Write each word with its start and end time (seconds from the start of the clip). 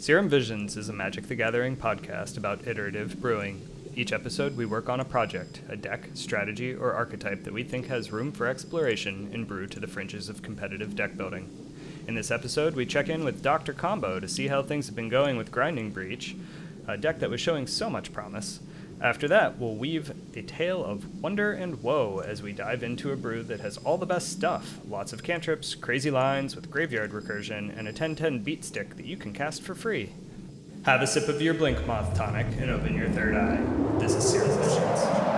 Serum 0.00 0.30
Visions 0.30 0.78
is 0.78 0.88
a 0.88 0.94
Magic 0.94 1.28
the 1.28 1.34
Gathering 1.34 1.76
podcast 1.76 2.38
about 2.38 2.66
iterative 2.66 3.20
brewing. 3.20 3.68
Each 3.94 4.14
episode, 4.14 4.56
we 4.56 4.64
work 4.64 4.88
on 4.88 4.98
a 4.98 5.04
project, 5.04 5.60
a 5.68 5.76
deck, 5.76 6.08
strategy, 6.14 6.72
or 6.72 6.94
archetype 6.94 7.44
that 7.44 7.52
we 7.52 7.64
think 7.64 7.86
has 7.88 8.10
room 8.10 8.32
for 8.32 8.46
exploration 8.46 9.28
and 9.34 9.46
brew 9.46 9.66
to 9.66 9.78
the 9.78 9.86
fringes 9.86 10.30
of 10.30 10.40
competitive 10.40 10.96
deck 10.96 11.18
building. 11.18 11.50
In 12.08 12.14
this 12.14 12.30
episode, 12.30 12.76
we 12.76 12.86
check 12.86 13.10
in 13.10 13.24
with 13.24 13.42
Dr. 13.42 13.74
Combo 13.74 14.18
to 14.18 14.26
see 14.26 14.48
how 14.48 14.62
things 14.62 14.86
have 14.86 14.96
been 14.96 15.10
going 15.10 15.36
with 15.36 15.52
Grinding 15.52 15.90
Breach, 15.90 16.34
a 16.88 16.96
deck 16.96 17.18
that 17.18 17.28
was 17.28 17.42
showing 17.42 17.66
so 17.66 17.90
much 17.90 18.10
promise. 18.10 18.60
After 19.02 19.28
that, 19.28 19.58
we'll 19.58 19.76
weave 19.76 20.12
a 20.36 20.42
tale 20.42 20.84
of 20.84 21.22
wonder 21.22 21.52
and 21.52 21.82
woe 21.82 22.18
as 22.18 22.42
we 22.42 22.52
dive 22.52 22.82
into 22.82 23.12
a 23.12 23.16
brew 23.16 23.42
that 23.44 23.60
has 23.60 23.78
all 23.78 23.96
the 23.96 24.04
best 24.04 24.30
stuff 24.30 24.78
lots 24.86 25.14
of 25.14 25.22
cantrips, 25.22 25.74
crazy 25.74 26.10
lines 26.10 26.54
with 26.54 26.70
graveyard 26.70 27.12
recursion, 27.12 27.70
and 27.70 27.88
a 27.88 27.92
1010 27.92 28.40
beat 28.40 28.62
stick 28.62 28.96
that 28.96 29.06
you 29.06 29.16
can 29.16 29.32
cast 29.32 29.62
for 29.62 29.74
free. 29.74 30.10
Have 30.84 31.00
a 31.00 31.06
sip 31.06 31.28
of 31.28 31.40
your 31.40 31.54
Blinkmoth 31.54 32.14
tonic 32.14 32.46
and 32.58 32.70
open 32.70 32.94
your 32.94 33.08
third 33.08 33.34
eye. 33.34 33.98
This 33.98 34.14
is 34.14 34.28
Serum 34.28 35.29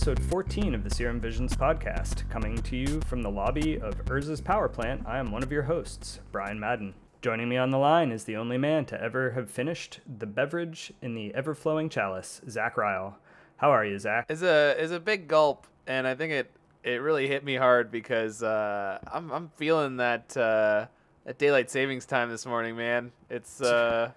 episode 0.00 0.30
14 0.30 0.74
of 0.74 0.82
the 0.82 0.88
Serum 0.88 1.20
Visions 1.20 1.54
podcast, 1.54 2.26
coming 2.30 2.56
to 2.62 2.74
you 2.74 3.02
from 3.02 3.20
the 3.20 3.30
lobby 3.30 3.78
of 3.78 4.02
Urza's 4.06 4.40
power 4.40 4.66
plant. 4.66 5.02
I 5.04 5.18
am 5.18 5.30
one 5.30 5.42
of 5.42 5.52
your 5.52 5.64
hosts, 5.64 6.20
Brian 6.32 6.58
Madden. 6.58 6.94
Joining 7.20 7.50
me 7.50 7.58
on 7.58 7.68
the 7.68 7.76
line 7.76 8.10
is 8.10 8.24
the 8.24 8.34
only 8.34 8.56
man 8.56 8.86
to 8.86 8.98
ever 8.98 9.32
have 9.32 9.50
finished 9.50 10.00
the 10.06 10.24
beverage 10.24 10.90
in 11.02 11.12
the 11.14 11.34
ever 11.34 11.54
flowing 11.54 11.90
chalice, 11.90 12.40
Zach 12.48 12.78
Ryle. 12.78 13.18
How 13.58 13.70
are 13.72 13.84
you, 13.84 13.98
Zach? 13.98 14.24
It's 14.30 14.40
a 14.40 14.74
it's 14.78 14.90
a 14.90 15.00
big 15.00 15.28
gulp, 15.28 15.66
and 15.86 16.06
I 16.06 16.14
think 16.14 16.32
it 16.32 16.50
it 16.82 17.02
really 17.02 17.28
hit 17.28 17.44
me 17.44 17.56
hard 17.56 17.90
because 17.90 18.42
uh, 18.42 19.00
I'm 19.12 19.30
I'm 19.30 19.50
feeling 19.56 19.98
that 19.98 20.34
uh, 20.34 20.86
that 21.26 21.36
daylight 21.36 21.70
savings 21.70 22.06
time 22.06 22.30
this 22.30 22.46
morning, 22.46 22.74
man. 22.74 23.12
It's 23.28 23.60
uh, 23.60 24.12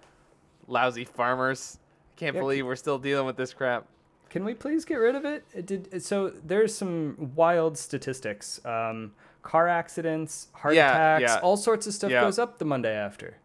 lousy 0.66 1.04
farmers. 1.04 1.78
I 2.16 2.18
can't 2.18 2.34
Yeah, 2.36 2.40
believe 2.40 2.64
we're 2.64 2.74
still 2.74 2.98
dealing 2.98 3.26
with 3.26 3.36
this 3.36 3.52
crap. 3.52 3.84
Can 4.34 4.44
we 4.44 4.52
please 4.52 4.84
get 4.84 4.96
rid 4.96 5.14
of 5.14 5.24
it? 5.24 5.44
it 5.54 5.64
did 5.64 6.02
so 6.02 6.28
there's 6.28 6.74
some 6.74 7.30
wild 7.36 7.78
statistics. 7.78 8.58
Um, 8.66 9.12
car 9.42 9.68
accidents, 9.68 10.48
heart 10.54 10.74
Yeah, 10.74 10.90
attacks, 10.90 11.34
yeah. 11.34 11.38
all 11.40 11.56
sorts 11.56 11.86
of 11.86 11.94
stuff 11.94 12.10
Yeah. 12.10 12.22
goes 12.22 12.36
up 12.40 12.58
the 12.58 12.64
Monday 12.64 12.92
after. 12.96 13.36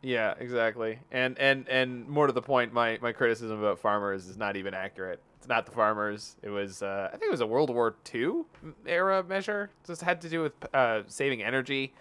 Yeah, 0.00 0.34
exactly. 0.38 1.00
And 1.10 1.36
and 1.40 1.68
and 1.68 2.08
more 2.08 2.28
to 2.28 2.32
the 2.32 2.40
point, 2.40 2.72
my 2.72 3.00
my 3.02 3.10
criticism 3.10 3.58
about 3.58 3.80
farmers 3.80 4.28
is 4.28 4.36
not 4.36 4.54
even 4.56 4.74
accurate. 4.74 5.20
It's 5.38 5.48
not 5.48 5.66
the 5.66 5.72
farmers. 5.72 6.36
It 6.40 6.50
was 6.50 6.84
uh, 6.84 7.08
I 7.12 7.16
think 7.16 7.24
it 7.24 7.32
was 7.32 7.40
a 7.40 7.46
World 7.48 7.70
War 7.70 7.96
II 8.14 8.42
era 8.86 9.24
measure. 9.24 9.70
Just 9.84 10.02
had 10.02 10.20
to 10.20 10.28
do 10.28 10.40
with 10.40 10.52
uh, 10.72 11.02
saving 11.08 11.42
energy, 11.42 11.94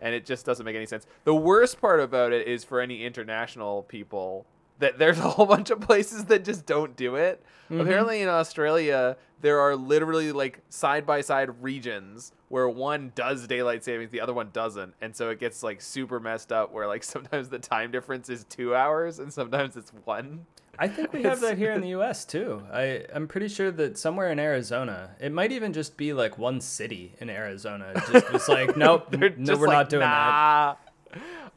and 0.00 0.14
it 0.14 0.24
just 0.24 0.46
doesn't 0.46 0.64
make 0.64 0.76
any 0.76 0.86
sense. 0.86 1.04
The 1.24 1.34
worst 1.34 1.80
part 1.80 1.98
about 1.98 2.32
it 2.32 2.46
is 2.46 2.62
for 2.62 2.80
any 2.80 3.04
international 3.04 3.82
people 3.82 4.46
that 4.78 4.98
there's 4.98 5.18
a 5.18 5.28
whole 5.30 5.46
bunch 5.46 5.70
of 5.70 5.80
places 5.80 6.26
that 6.26 6.44
just 6.44 6.66
don't 6.66 6.96
do 6.96 7.16
it. 7.16 7.42
Mm-hmm. 7.70 7.80
Apparently 7.80 8.22
in 8.22 8.28
Australia 8.28 9.16
there 9.40 9.60
are 9.60 9.76
literally 9.76 10.32
like 10.32 10.60
side 10.70 11.06
by 11.06 11.20
side 11.20 11.62
regions 11.62 12.32
where 12.48 12.68
one 12.68 13.12
does 13.14 13.46
daylight 13.46 13.84
savings, 13.84 14.10
the 14.10 14.20
other 14.20 14.32
one 14.32 14.50
doesn't, 14.52 14.94
and 15.00 15.14
so 15.14 15.30
it 15.30 15.40
gets 15.40 15.62
like 15.62 15.80
super 15.80 16.20
messed 16.20 16.52
up. 16.52 16.72
Where 16.72 16.86
like 16.86 17.04
sometimes 17.14 17.48
the 17.48 17.58
time 17.58 17.90
difference 17.90 18.28
is 18.28 18.44
two 18.44 18.74
hours 18.74 19.18
and 19.18 19.32
sometimes 19.32 19.76
it's 19.76 19.92
one. 20.04 20.46
I 20.78 20.88
think 20.88 21.14
we 21.14 21.22
have 21.22 21.40
that 21.40 21.56
here 21.56 21.72
in 21.72 21.80
the 21.80 21.88
U.S. 22.00 22.24
too. 22.24 22.62
I 22.72 23.04
I'm 23.14 23.28
pretty 23.28 23.48
sure 23.48 23.70
that 23.72 23.98
somewhere 23.98 24.30
in 24.30 24.38
Arizona, 24.38 25.10
it 25.20 25.32
might 25.32 25.52
even 25.52 25.72
just 25.72 25.96
be 25.96 26.12
like 26.12 26.38
one 26.38 26.60
city 26.60 27.14
in 27.20 27.30
Arizona. 27.30 27.92
It 27.94 28.12
Just 28.12 28.26
it's 28.34 28.48
like 28.48 28.76
nope, 28.76 29.12
no, 29.12 29.56
we're 29.56 29.68
like, 29.68 29.76
not 29.76 29.88
doing 29.88 30.00
that. 30.00 30.78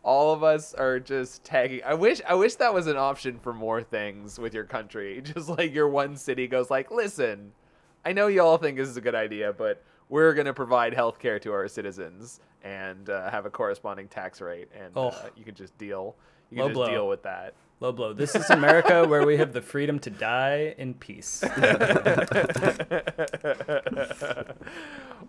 All 0.04 0.34
of 0.34 0.44
us 0.44 0.74
are 0.74 1.00
just 1.00 1.44
tagging. 1.44 1.82
I 1.86 1.94
wish 1.94 2.22
I 2.28 2.34
wish 2.34 2.56
that 2.56 2.74
was 2.74 2.88
an 2.88 2.98
option 2.98 3.38
for 3.40 3.54
more 3.54 3.84
things 3.84 4.40
with 4.40 4.54
your 4.54 4.64
country. 4.64 5.22
Just 5.24 5.50
like 5.50 5.74
your 5.74 5.90
one 5.90 6.16
city 6.16 6.48
goes 6.48 6.70
like, 6.70 6.90
"Listen, 6.90 7.52
I 8.06 8.14
know 8.14 8.28
y'all 8.28 8.58
think 8.58 8.78
this 8.78 8.88
is 8.88 8.98
a 8.98 9.02
good 9.02 9.16
idea, 9.16 9.52
but 9.54 9.84
we're 10.08 10.34
going 10.34 10.46
to 10.48 10.54
provide 10.54 10.94
health 10.94 11.20
care 11.20 11.38
to 11.40 11.52
our 11.52 11.68
citizens 11.68 12.40
and 12.64 13.10
uh, 13.10 13.30
have 13.30 13.46
a 13.46 13.50
corresponding 13.50 14.08
tax 14.08 14.42
rate 14.42 14.70
and 14.74 14.94
Oh. 14.96 15.10
uh, 15.10 15.30
you 15.36 15.44
can 15.44 15.56
just 15.56 15.78
deal 15.78 16.16
you 16.50 16.58
Low 16.60 16.64
can 16.66 16.70
just 16.72 16.76
blow. 16.76 16.90
deal 16.90 17.08
with 17.08 17.24
that." 17.24 17.54
Low 17.82 17.92
blow. 17.94 18.12
This 18.14 18.36
is 18.36 18.50
America 18.50 19.06
where 19.08 19.26
we 19.26 19.38
have 19.38 19.54
the 19.54 19.62
freedom 19.62 20.00
to 20.00 20.10
die 20.10 20.76
in 20.78 20.94
peace. 20.96 21.42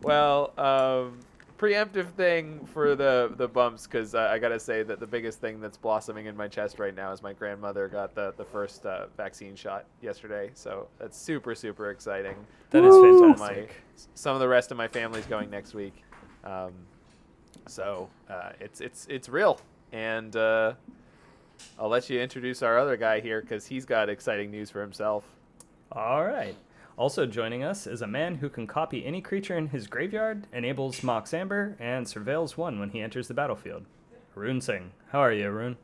well, 0.03 0.53
um, 0.59 1.21
preemptive 1.61 2.11
thing 2.13 2.67
for 2.73 2.95
the 2.95 3.33
the 3.37 3.47
bumps 3.47 3.87
because 3.87 4.15
uh, 4.15 4.31
I 4.33 4.39
gotta 4.39 4.59
say 4.59 4.83
that 4.83 4.99
the 4.99 5.07
biggest 5.07 5.41
thing 5.41 5.61
that's 5.61 5.77
blossoming 5.77 6.25
in 6.25 6.35
my 6.35 6.49
chest 6.49 6.79
right 6.79 6.95
now 6.95 7.13
is 7.13 7.23
my 7.23 7.35
grandmother 7.35 7.87
got 7.87 8.15
the 8.15 8.33
the 8.39 8.45
first 8.45 8.87
uh, 8.87 9.07
vaccine 9.17 9.55
shot 9.55 9.85
yesterday, 10.01 10.51
so 10.55 10.89
that's 10.99 11.19
super 11.19 11.55
super 11.55 11.91
exciting. 11.91 12.35
That 12.71 12.85
is 12.85 12.97
fantastic. 12.97 13.69
My, 13.69 13.69
some 14.15 14.35
of 14.35 14.41
the 14.41 14.49
rest 14.49 14.71
of 14.71 14.79
my 14.79 14.89
family's 14.89 15.27
going 15.27 15.51
next 15.51 15.75
week, 15.75 16.03
um, 16.45 16.73
so 17.67 18.09
uh, 18.31 18.53
it's 18.59 18.81
it's 18.81 19.07
it's 19.11 19.29
real, 19.29 19.61
and 19.93 20.35
uh, 20.37 20.73
I'll 21.79 21.91
let 21.91 22.09
you 22.09 22.21
introduce 22.21 22.63
our 22.63 22.79
other 22.79 22.97
guy 22.97 23.21
here 23.21 23.43
because 23.43 23.67
he's 23.67 23.85
got 23.85 24.09
exciting 24.09 24.51
news 24.51 24.71
for 24.71 24.81
himself. 24.81 25.25
All 25.93 26.25
right. 26.25 26.57
Also 27.01 27.25
joining 27.25 27.65
us 27.65 27.87
is 27.87 28.03
a 28.03 28.07
man 28.07 28.35
who 28.35 28.51
can 28.51 28.67
copy 28.67 29.07
any 29.07 29.23
creature 29.23 29.57
in 29.57 29.69
his 29.69 29.87
graveyard, 29.87 30.47
enables 30.53 31.03
Mox 31.03 31.33
Amber, 31.33 31.75
and 31.81 32.05
surveils 32.05 32.59
one 32.59 32.79
when 32.79 32.91
he 32.91 33.01
enters 33.01 33.27
the 33.27 33.33
battlefield. 33.33 33.87
Arun 34.37 34.61
Singh. 34.61 34.93
How 35.11 35.21
are 35.21 35.33
you, 35.33 35.47
Arun? 35.47 35.79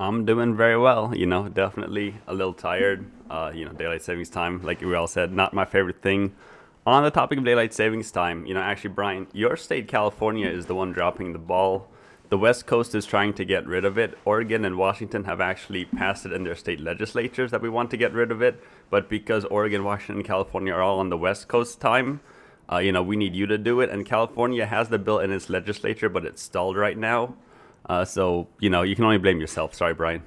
I'm 0.00 0.24
doing 0.24 0.56
very 0.56 0.76
well. 0.76 1.14
You 1.14 1.26
know, 1.26 1.48
definitely 1.48 2.16
a 2.26 2.34
little 2.34 2.52
tired. 2.52 3.08
Uh, 3.30 3.52
you 3.54 3.64
know, 3.64 3.70
daylight 3.74 4.02
savings 4.02 4.28
time, 4.28 4.60
like 4.64 4.80
we 4.80 4.92
all 4.96 5.06
said, 5.06 5.32
not 5.32 5.54
my 5.54 5.64
favorite 5.64 6.02
thing. 6.02 6.34
On 6.84 7.04
the 7.04 7.12
topic 7.12 7.38
of 7.38 7.44
daylight 7.44 7.72
savings 7.72 8.10
time, 8.10 8.44
you 8.44 8.52
know, 8.52 8.60
actually, 8.60 8.90
Brian, 8.90 9.28
your 9.32 9.56
state, 9.56 9.86
California, 9.86 10.48
is 10.48 10.66
the 10.66 10.74
one 10.74 10.90
dropping 10.90 11.32
the 11.32 11.38
ball. 11.38 11.86
The 12.28 12.38
West 12.38 12.66
Coast 12.66 12.94
is 12.94 13.06
trying 13.06 13.34
to 13.34 13.44
get 13.44 13.66
rid 13.66 13.84
of 13.84 13.96
it. 13.98 14.18
Oregon 14.24 14.64
and 14.64 14.76
Washington 14.76 15.24
have 15.24 15.40
actually 15.40 15.84
passed 15.84 16.26
it 16.26 16.32
in 16.32 16.42
their 16.42 16.56
state 16.56 16.80
legislatures 16.80 17.52
that 17.52 17.62
we 17.62 17.68
want 17.68 17.90
to 17.92 17.96
get 17.96 18.12
rid 18.12 18.32
of 18.32 18.42
it. 18.42 18.60
But 18.90 19.08
because 19.08 19.44
Oregon, 19.44 19.84
Washington, 19.84 20.16
and 20.16 20.24
California 20.24 20.72
are 20.72 20.82
all 20.82 20.98
on 20.98 21.08
the 21.08 21.16
West 21.16 21.46
Coast 21.46 21.80
time, 21.80 22.20
uh, 22.70 22.78
you 22.78 22.90
know, 22.90 23.02
we 23.02 23.14
need 23.16 23.36
you 23.36 23.46
to 23.46 23.56
do 23.56 23.80
it. 23.80 23.90
And 23.90 24.04
California 24.04 24.66
has 24.66 24.88
the 24.88 24.98
bill 24.98 25.20
in 25.20 25.30
its 25.30 25.48
legislature, 25.48 26.08
but 26.08 26.24
it's 26.24 26.42
stalled 26.42 26.76
right 26.76 26.98
now. 26.98 27.36
Uh, 27.88 28.04
so, 28.04 28.48
you 28.58 28.70
know, 28.70 28.82
you 28.82 28.96
can 28.96 29.04
only 29.04 29.18
blame 29.18 29.38
yourself. 29.40 29.72
Sorry, 29.72 29.94
Brian. 29.94 30.22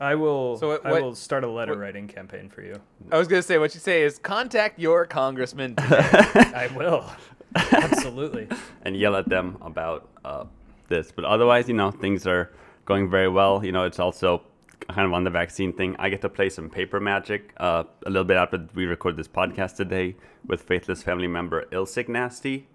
I 0.00 0.16
will. 0.16 0.56
So 0.56 0.68
what, 0.68 0.86
I 0.86 1.00
will 1.00 1.14
start 1.14 1.44
a 1.44 1.48
letter 1.48 1.72
what- 1.72 1.80
writing 1.82 2.08
campaign 2.08 2.48
for 2.48 2.62
you. 2.62 2.80
I 3.12 3.18
was 3.18 3.28
gonna 3.28 3.42
say 3.42 3.58
what 3.58 3.74
you 3.74 3.80
say 3.80 4.02
is 4.02 4.18
contact 4.18 4.78
your 4.80 5.04
congressman. 5.06 5.74
I 5.78 6.68
will. 6.74 7.04
Absolutely. 7.54 8.48
and 8.82 8.96
yell 8.96 9.14
at 9.14 9.28
them 9.28 9.58
about 9.60 10.08
uh, 10.24 10.44
this. 10.90 11.10
But 11.10 11.24
otherwise, 11.24 11.66
you 11.68 11.74
know, 11.74 11.90
things 11.90 12.26
are 12.26 12.50
going 12.84 13.08
very 13.08 13.28
well. 13.28 13.64
You 13.64 13.72
know, 13.72 13.84
it's 13.84 13.98
also 13.98 14.42
kind 14.88 15.06
of 15.06 15.12
on 15.14 15.24
the 15.24 15.30
vaccine 15.30 15.72
thing. 15.72 15.96
I 15.98 16.10
get 16.10 16.20
to 16.22 16.28
play 16.28 16.50
some 16.50 16.68
paper 16.68 17.00
magic 17.00 17.54
uh, 17.56 17.84
a 18.04 18.10
little 18.10 18.24
bit 18.24 18.36
after 18.36 18.66
we 18.74 18.84
record 18.84 19.16
this 19.16 19.28
podcast 19.28 19.76
today 19.76 20.16
with 20.46 20.62
faithless 20.62 21.02
family 21.02 21.26
member 21.28 21.64
Ilsic 21.72 22.08
Nasty, 22.08 22.66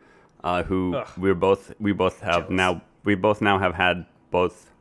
uh, 0.44 0.64
who 0.64 0.96
Ugh. 0.96 1.08
we're 1.18 1.36
both 1.36 1.74
we 1.80 1.92
both 1.92 2.22
have 2.22 2.44
Jealous. 2.44 2.52
now 2.52 2.82
we 3.04 3.16
both 3.16 3.42
now 3.42 3.60
have 3.60 3.76
had 3.76 4.06
both 4.32 4.72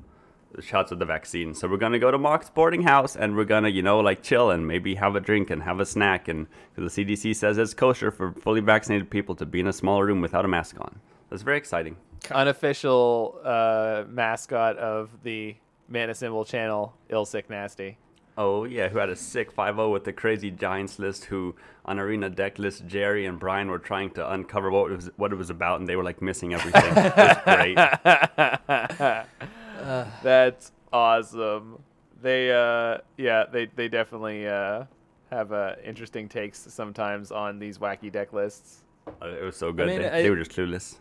shots 0.60 0.92
of 0.92 1.00
the 1.00 1.04
vaccine. 1.04 1.52
So 1.54 1.66
we're 1.66 1.78
gonna 1.78 1.98
go 1.98 2.12
to 2.12 2.18
Mark's 2.18 2.48
boarding 2.48 2.82
house 2.82 3.16
and 3.16 3.34
we're 3.34 3.44
gonna, 3.44 3.70
you 3.70 3.82
know, 3.82 3.98
like 3.98 4.22
chill 4.22 4.50
and 4.52 4.68
maybe 4.68 4.94
have 4.94 5.16
a 5.16 5.20
drink 5.20 5.50
and 5.50 5.62
have 5.64 5.80
a 5.80 5.86
snack. 5.86 6.28
And 6.28 6.46
'cause 6.76 6.84
the 6.84 6.90
CDC 7.04 7.34
says 7.34 7.58
it's 7.58 7.74
kosher 7.74 8.12
for 8.12 8.30
fully 8.32 8.60
vaccinated 8.60 9.10
people 9.10 9.34
to 9.36 9.46
be 9.46 9.58
in 9.58 9.66
a 9.66 9.72
small 9.72 10.02
room 10.04 10.20
without 10.20 10.44
a 10.44 10.48
mask 10.48 10.76
on. 10.80 11.00
That's 11.30 11.42
very 11.42 11.56
exciting. 11.58 11.96
Unofficial 12.30 13.40
uh, 13.44 14.04
mascot 14.08 14.76
of 14.78 15.10
the 15.22 15.54
Mana 15.88 16.14
Symbol 16.14 16.44
channel, 16.44 16.94
Illsick 17.10 17.50
Nasty. 17.50 17.98
Oh 18.36 18.64
yeah, 18.64 18.88
who 18.88 18.98
had 18.98 19.10
a 19.10 19.16
sick 19.16 19.54
5-0 19.54 19.92
with 19.92 20.04
the 20.04 20.12
crazy 20.12 20.50
Giants 20.50 20.98
list? 20.98 21.26
Who 21.26 21.54
on 21.84 22.00
Arena 22.00 22.30
Deck 22.30 22.58
list, 22.58 22.86
Jerry 22.86 23.26
and 23.26 23.38
Brian 23.38 23.70
were 23.70 23.78
trying 23.78 24.10
to 24.12 24.32
uncover 24.32 24.70
what 24.70 24.90
it 24.90 24.96
was 24.96 25.10
what 25.16 25.32
it 25.32 25.36
was 25.36 25.50
about, 25.50 25.80
and 25.80 25.88
they 25.88 25.96
were 25.96 26.02
like 26.02 26.20
missing 26.20 26.52
everything. 26.54 26.82
it 26.96 27.16
was 27.16 27.36
great. 27.44 27.76
That's 30.22 30.72
awesome. 30.92 31.82
They 32.22 32.50
uh 32.52 32.98
yeah, 33.16 33.44
they 33.52 33.66
they 33.66 33.88
definitely 33.88 34.48
uh 34.48 34.84
have 35.30 35.52
uh 35.52 35.74
interesting 35.84 36.28
takes 36.28 36.58
sometimes 36.58 37.30
on 37.30 37.58
these 37.58 37.78
wacky 37.78 38.10
deck 38.10 38.32
lists. 38.32 38.82
Uh, 39.22 39.26
It 39.28 39.42
was 39.44 39.56
so 39.56 39.72
good. 39.72 39.86
mean, 39.86 40.00
they, 40.02 40.08
I- 40.10 40.22
they 40.22 40.30
were 40.30 40.36
just 40.36 40.50
clueless. 40.52 40.96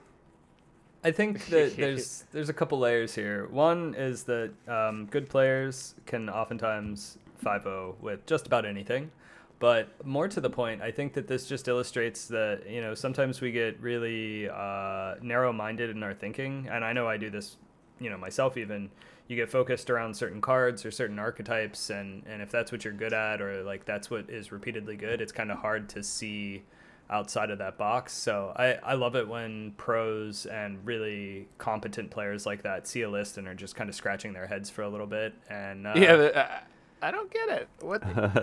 I 1.04 1.12
think 1.12 1.46
that 1.50 1.76
there's 1.76 2.26
there's 2.32 2.50
a 2.50 2.54
couple 2.54 2.80
layers 2.80 3.14
here. 3.14 3.48
One 3.50 3.94
is 3.96 4.24
that 4.24 4.52
um, 4.68 5.08
good 5.08 5.30
players 5.30 5.96
can 6.06 6.30
oftentimes 6.30 7.18
5-0 7.44 8.00
with 8.00 8.26
just 8.26 8.48
about 8.48 8.66
anything, 8.66 9.12
but 9.60 10.06
more 10.06 10.28
to 10.28 10.40
the 10.40 10.50
point, 10.50 10.82
I 10.82 10.92
think 10.92 11.14
that 11.14 11.28
this 11.28 11.46
just 11.46 11.68
illustrates 11.68 12.28
that 12.28 12.70
you 12.70 12.82
know 12.82 12.94
sometimes 12.94 13.42
we 13.42 13.52
get 13.52 13.80
really 13.82 14.50
uh, 14.50 15.16
narrow-minded 15.22 15.90
in 15.90 16.04
our 16.04 16.14
thinking, 16.14 16.68
and 16.72 16.84
I 16.86 16.94
know 16.94 17.08
I 17.08 17.18
do 17.18 17.30
this, 17.30 17.58
you 18.00 18.10
know 18.10 18.18
myself 18.18 18.58
even. 18.58 18.90
You 19.30 19.38
get 19.38 19.50
focused 19.50 19.90
around 19.90 20.14
certain 20.16 20.42
cards 20.42 20.86
or 20.86 20.92
certain 20.92 21.18
archetypes, 21.18 21.90
and 21.90 22.24
and 22.28 22.42
if 22.42 22.52
that's 22.52 22.72
what 22.72 22.84
you're 22.84 22.94
good 22.94 23.14
at, 23.14 23.42
or 23.42 23.64
like 23.64 23.86
that's 23.86 24.10
what 24.10 24.30
is 24.30 24.52
repeatedly 24.52 24.98
good, 24.98 25.22
it's 25.22 25.32
kind 25.32 25.50
of 25.50 25.60
hard 25.60 25.88
to 25.90 26.04
see 26.04 26.64
outside 27.10 27.50
of 27.50 27.60
that 27.60 27.78
box. 27.78 28.14
So 28.14 28.54
I, 28.56 28.74
I 28.84 28.94
love 28.94 29.16
it 29.16 29.28
when 29.28 29.74
pros 29.78 30.46
and 30.46 30.84
really 30.86 31.48
competent 31.58 32.10
players 32.12 32.46
like 32.46 32.64
that 32.64 32.88
see 32.88 33.02
a 33.02 33.10
list 33.10 33.38
and 33.38 33.48
are 33.48 33.54
just 33.54 33.76
kind 33.76 33.90
of 33.90 33.96
scratching 33.96 34.34
their 34.34 34.48
heads 34.48 34.70
for 34.70 34.82
a 34.82 34.90
little 34.90 35.08
bit. 35.08 35.34
And 35.50 35.88
uh, 35.88 35.94
yeah, 35.96 36.16
the, 36.16 36.36
uh, 36.36 36.60
I 37.02 37.12
don't 37.12 37.32
get 37.32 37.50
it. 37.50 37.68
What? 37.82 38.02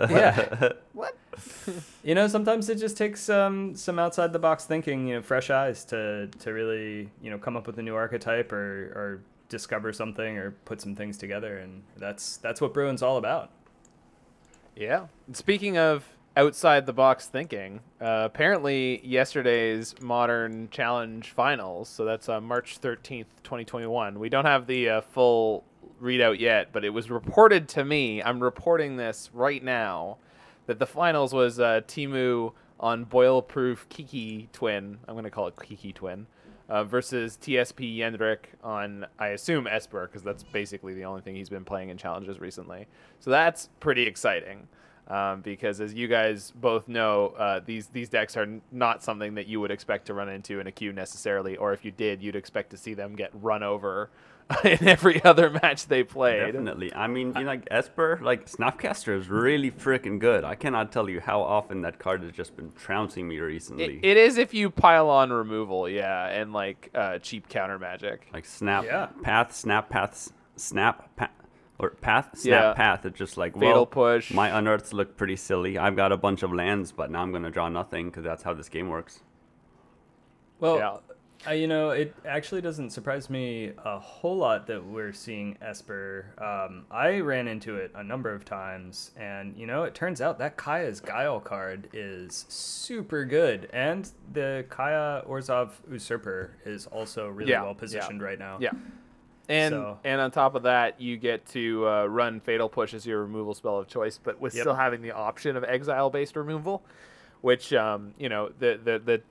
yeah, 0.09 0.69
what? 0.93 1.17
you 2.03 2.15
know, 2.15 2.27
sometimes 2.27 2.69
it 2.69 2.75
just 2.75 2.95
takes 2.95 3.29
um, 3.29 3.75
some 3.75 3.97
outside 3.97 4.33
the 4.33 4.39
box 4.39 4.65
thinking, 4.65 5.07
you 5.07 5.15
know, 5.15 5.21
fresh 5.21 5.49
eyes 5.49 5.83
to 5.85 6.27
to 6.27 6.53
really 6.53 7.09
you 7.21 7.31
know 7.31 7.37
come 7.37 7.57
up 7.57 7.65
with 7.65 7.79
a 7.79 7.81
new 7.81 7.95
archetype 7.95 8.51
or 8.51 8.93
or 8.95 9.23
discover 9.49 9.91
something 9.91 10.37
or 10.37 10.51
put 10.65 10.79
some 10.79 10.95
things 10.95 11.17
together. 11.17 11.57
And 11.57 11.81
that's 11.97 12.37
that's 12.37 12.61
what 12.61 12.73
Bruin's 12.73 13.01
all 13.01 13.17
about. 13.17 13.49
Yeah. 14.75 15.07
Speaking 15.33 15.77
of 15.77 16.05
outside 16.35 16.85
the 16.85 16.93
box 16.93 17.27
thinking, 17.27 17.81
uh, 17.99 18.23
apparently 18.25 19.05
yesterday's 19.05 19.95
Modern 20.01 20.69
Challenge 20.69 21.29
finals, 21.31 21.89
so 21.89 22.05
that's 22.05 22.29
uh, 22.29 22.39
March 22.39 22.79
13th, 22.79 23.25
2021. 23.43 24.19
We 24.19 24.29
don't 24.29 24.45
have 24.45 24.67
the 24.67 24.89
uh, 24.89 25.01
full 25.01 25.63
readout 26.01 26.39
yet, 26.39 26.69
but 26.71 26.85
it 26.85 26.89
was 26.89 27.09
reported 27.09 27.67
to 27.69 27.85
me, 27.85 28.23
I'm 28.23 28.41
reporting 28.41 28.97
this 28.97 29.29
right 29.33 29.63
now, 29.63 30.17
that 30.67 30.79
the 30.79 30.85
finals 30.85 31.33
was 31.33 31.59
uh, 31.59 31.81
Timu 31.87 32.53
on 32.79 33.03
Boil 33.03 33.41
Proof 33.41 33.87
Kiki 33.89 34.49
Twin. 34.53 34.97
I'm 35.07 35.13
going 35.13 35.23
to 35.23 35.29
call 35.29 35.47
it 35.47 35.55
Kiki 35.61 35.93
Twin. 35.93 36.27
Uh, 36.69 36.85
versus 36.85 37.37
TSP 37.41 37.97
Yendrick 37.97 38.45
on, 38.63 39.05
I 39.19 39.29
assume, 39.29 39.67
Esper, 39.67 40.07
because 40.07 40.23
that's 40.23 40.41
basically 40.41 40.93
the 40.93 41.03
only 41.03 41.19
thing 41.19 41.35
he's 41.35 41.49
been 41.49 41.65
playing 41.65 41.89
in 41.89 41.97
challenges 41.97 42.39
recently. 42.39 42.87
So 43.19 43.29
that's 43.29 43.67
pretty 43.81 44.03
exciting. 44.03 44.69
Um, 45.11 45.41
because 45.41 45.81
as 45.81 45.93
you 45.93 46.07
guys 46.07 46.51
both 46.55 46.87
know, 46.87 47.33
uh, 47.37 47.59
these 47.65 47.87
these 47.87 48.07
decks 48.07 48.37
are 48.37 48.43
n- 48.43 48.61
not 48.71 49.03
something 49.03 49.35
that 49.35 49.47
you 49.47 49.59
would 49.59 49.71
expect 49.71 50.05
to 50.07 50.13
run 50.13 50.29
into 50.29 50.59
in 50.61 50.67
a 50.67 50.71
queue 50.71 50.93
necessarily, 50.93 51.57
or 51.57 51.73
if 51.73 51.83
you 51.83 51.91
did, 51.91 52.21
you'd 52.23 52.35
expect 52.37 52.69
to 52.69 52.77
see 52.77 52.93
them 52.93 53.15
get 53.15 53.29
run 53.33 53.61
over 53.61 54.09
in 54.63 54.87
every 54.87 55.21
other 55.23 55.49
match 55.49 55.87
they 55.87 56.03
played. 56.03 56.53
Definitely. 56.53 56.93
I 56.93 57.07
mean, 57.07 57.27
you 57.35 57.41
know, 57.41 57.41
like 57.41 57.67
Esper, 57.71 58.19
like 58.21 58.45
Snapcaster 58.49 59.17
is 59.17 59.27
really 59.29 59.71
freaking 59.71 60.17
good. 60.19 60.43
I 60.45 60.55
cannot 60.55 60.91
tell 60.93 61.09
you 61.09 61.19
how 61.19 61.41
often 61.41 61.81
that 61.81 61.99
card 61.99 62.23
has 62.23 62.31
just 62.31 62.55
been 62.55 62.71
trouncing 62.73 63.27
me 63.27 63.39
recently. 63.39 63.97
It, 63.97 64.05
it 64.11 64.17
is 64.17 64.37
if 64.37 64.53
you 64.53 64.69
pile 64.69 65.09
on 65.09 65.31
removal, 65.33 65.89
yeah, 65.89 66.27
and 66.27 66.53
like 66.53 66.89
uh, 66.95 67.17
cheap 67.19 67.49
counter 67.49 67.77
magic. 67.79 68.29
like 68.33 68.45
Snap 68.45 68.85
Yeah. 68.85 69.07
Path, 69.23 69.53
Snap 69.53 69.89
Path, 69.89 70.31
Snap 70.55 71.15
Path, 71.17 71.31
or 71.81 71.89
Path, 71.89 72.37
Snap 72.37 72.61
Yeah. 72.61 72.73
Path. 72.73 73.05
It's 73.05 73.17
just 73.17 73.37
like, 73.37 73.53
Fatal 73.55 73.67
well, 73.73 73.85
push. 73.85 74.31
my 74.31 74.49
unearths 74.57 74.93
look 74.93 75.17
pretty 75.17 75.35
silly. 75.35 75.77
I've 75.77 75.95
got 75.95 76.11
a 76.11 76.17
bunch 76.17 76.43
of 76.43 76.53
lands, 76.53 76.91
but 76.91 77.09
now 77.09 77.21
I'm 77.21 77.31
going 77.31 77.43
to 77.43 77.49
draw 77.49 77.69
nothing 77.69 78.09
because 78.09 78.23
that's 78.23 78.43
how 78.43 78.53
this 78.53 78.69
game 78.69 78.89
works. 78.89 79.21
Well, 80.59 80.77
Yeah. 80.77 80.97
uh, 81.47 81.53
you 81.53 81.67
know, 81.67 81.89
it 81.89 82.15
actually 82.23 82.61
doesn't 82.61 82.91
surprise 82.91 83.31
me 83.31 83.71
a 83.83 83.97
whole 83.97 84.37
lot 84.37 84.67
that 84.67 84.85
we're 84.85 85.11
seeing 85.11 85.57
Esper. 85.59 86.35
Um, 86.37 86.85
I 86.91 87.19
ran 87.19 87.47
into 87.47 87.77
it 87.77 87.91
a 87.95 88.03
number 88.03 88.31
of 88.31 88.45
times, 88.45 89.09
and 89.17 89.57
you 89.57 89.65
know, 89.65 89.81
it 89.81 89.95
turns 89.95 90.21
out 90.21 90.37
that 90.37 90.55
Kaya's 90.57 90.99
Guile 90.99 91.39
card 91.39 91.89
is 91.93 92.45
super 92.47 93.25
good, 93.25 93.67
and 93.73 94.07
the 94.31 94.65
Kaya 94.69 95.23
Orzhov 95.27 95.71
Usurper 95.91 96.51
is 96.63 96.85
also 96.85 97.27
really 97.27 97.49
Yeah, 97.49 97.63
well 97.63 97.71
yeah. 97.71 97.79
positioned 97.79 98.21
right 98.21 98.37
now. 98.37 98.57
Yeah. 98.61 98.69
And 99.51 99.73
So- 99.73 99.99
and 100.03 100.21
on 100.21 100.31
top 100.31 100.55
of 100.55 100.63
that, 100.63 100.99
you 101.01 101.17
get 101.17 101.45
to 101.47 101.87
uh, 101.87 102.05
run 102.05 102.39
Fatal 102.39 102.69
Push 102.69 102.93
as 102.93 103.05
your 103.05 103.21
removal 103.21 103.53
spell 103.53 103.77
of 103.77 103.87
choice, 103.87 104.17
but 104.17 104.39
with 104.39 104.55
Yep. 104.55 104.61
still 104.63 104.75
having 104.75 105.01
the 105.01 105.11
option 105.11 105.55
of 105.57 105.63
exile-based 105.63 106.35
removal, 106.35 106.83
which 107.41 107.73
um, 107.73 108.13
you 108.17 108.29
know 108.29 108.49
the 108.59 108.79
the 108.83 108.99
the 108.99 109.21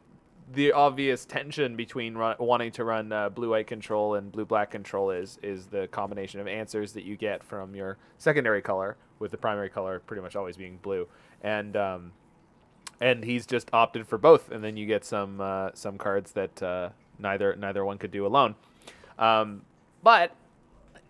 the 0.53 0.73
obvious 0.73 1.25
tension 1.25 1.77
between 1.77 2.17
run, 2.17 2.35
wanting 2.41 2.73
to 2.73 2.83
run 2.85 3.13
uh, 3.13 3.29
blue-white 3.29 3.69
control 3.69 4.17
and 4.17 4.33
blue-black 4.33 4.71
control 4.71 5.11
is 5.13 5.39
is 5.43 5.67
the 5.67 5.87
combination 5.89 6.41
of 6.41 6.49
answers 6.49 6.93
that 6.95 7.05
you 7.05 7.17
get 7.17 7.43
from 7.45 7.75
your 7.75 7.97
secondary 8.19 8.61
color, 8.61 8.97
with 9.21 9.31
the 9.31 9.39
primary 9.39 9.71
color 9.71 10.01
pretty 10.01 10.21
much 10.23 10.35
always 10.37 10.57
being 10.57 10.77
blue, 10.83 11.07
and 11.43 11.77
um, 11.77 12.13
and 13.01 13.25
he's 13.25 13.47
just 13.47 13.71
opted 13.73 14.07
for 14.07 14.19
both, 14.19 14.51
and 14.51 14.63
then 14.63 14.77
you 14.77 14.87
get 14.87 15.05
some 15.05 15.41
uh, 15.41 15.71
some 15.73 15.97
cards 15.97 16.33
that 16.33 16.63
uh, 16.63 16.91
neither 17.19 17.55
neither 17.57 17.85
one 17.85 17.97
could 17.97 18.11
do 18.11 18.27
alone. 18.27 18.55
Um, 19.19 19.63
but 20.03 20.35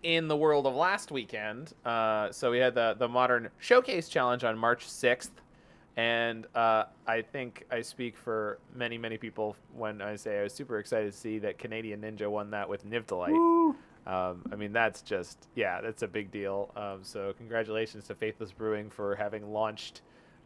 in 0.03 0.27
the 0.27 0.35
world 0.35 0.65
of 0.65 0.75
last 0.75 1.11
weekend, 1.11 1.73
uh, 1.85 2.31
so 2.31 2.51
we 2.51 2.57
had 2.57 2.73
the 2.75 2.95
the 2.97 3.07
modern 3.07 3.49
showcase 3.59 4.09
challenge 4.09 4.43
on 4.43 4.57
March 4.57 4.87
sixth, 4.87 5.31
and 5.97 6.47
uh, 6.55 6.85
I 7.05 7.21
think 7.21 7.65
I 7.71 7.81
speak 7.81 8.17
for 8.17 8.59
many 8.75 8.97
many 8.97 9.17
people 9.17 9.55
when 9.75 10.01
I 10.01 10.15
say 10.15 10.39
I 10.39 10.43
was 10.43 10.53
super 10.53 10.79
excited 10.79 11.11
to 11.11 11.17
see 11.17 11.39
that 11.39 11.57
Canadian 11.57 12.01
Ninja 12.01 12.29
won 12.29 12.51
that 12.51 12.67
with 12.67 12.89
Niv 12.89 13.05
to 13.07 13.15
Light. 13.15 13.75
Um, 14.07 14.41
I 14.51 14.55
mean, 14.55 14.73
that's 14.73 15.03
just, 15.03 15.47
yeah, 15.53 15.79
that's 15.79 16.01
a 16.01 16.07
big 16.07 16.31
deal. 16.31 16.71
Um, 16.75 16.99
so, 17.03 17.33
congratulations 17.37 18.05
to 18.07 18.15
Faithless 18.15 18.51
Brewing 18.51 18.89
for 18.89 19.15
having 19.15 19.53
launched 19.53 20.01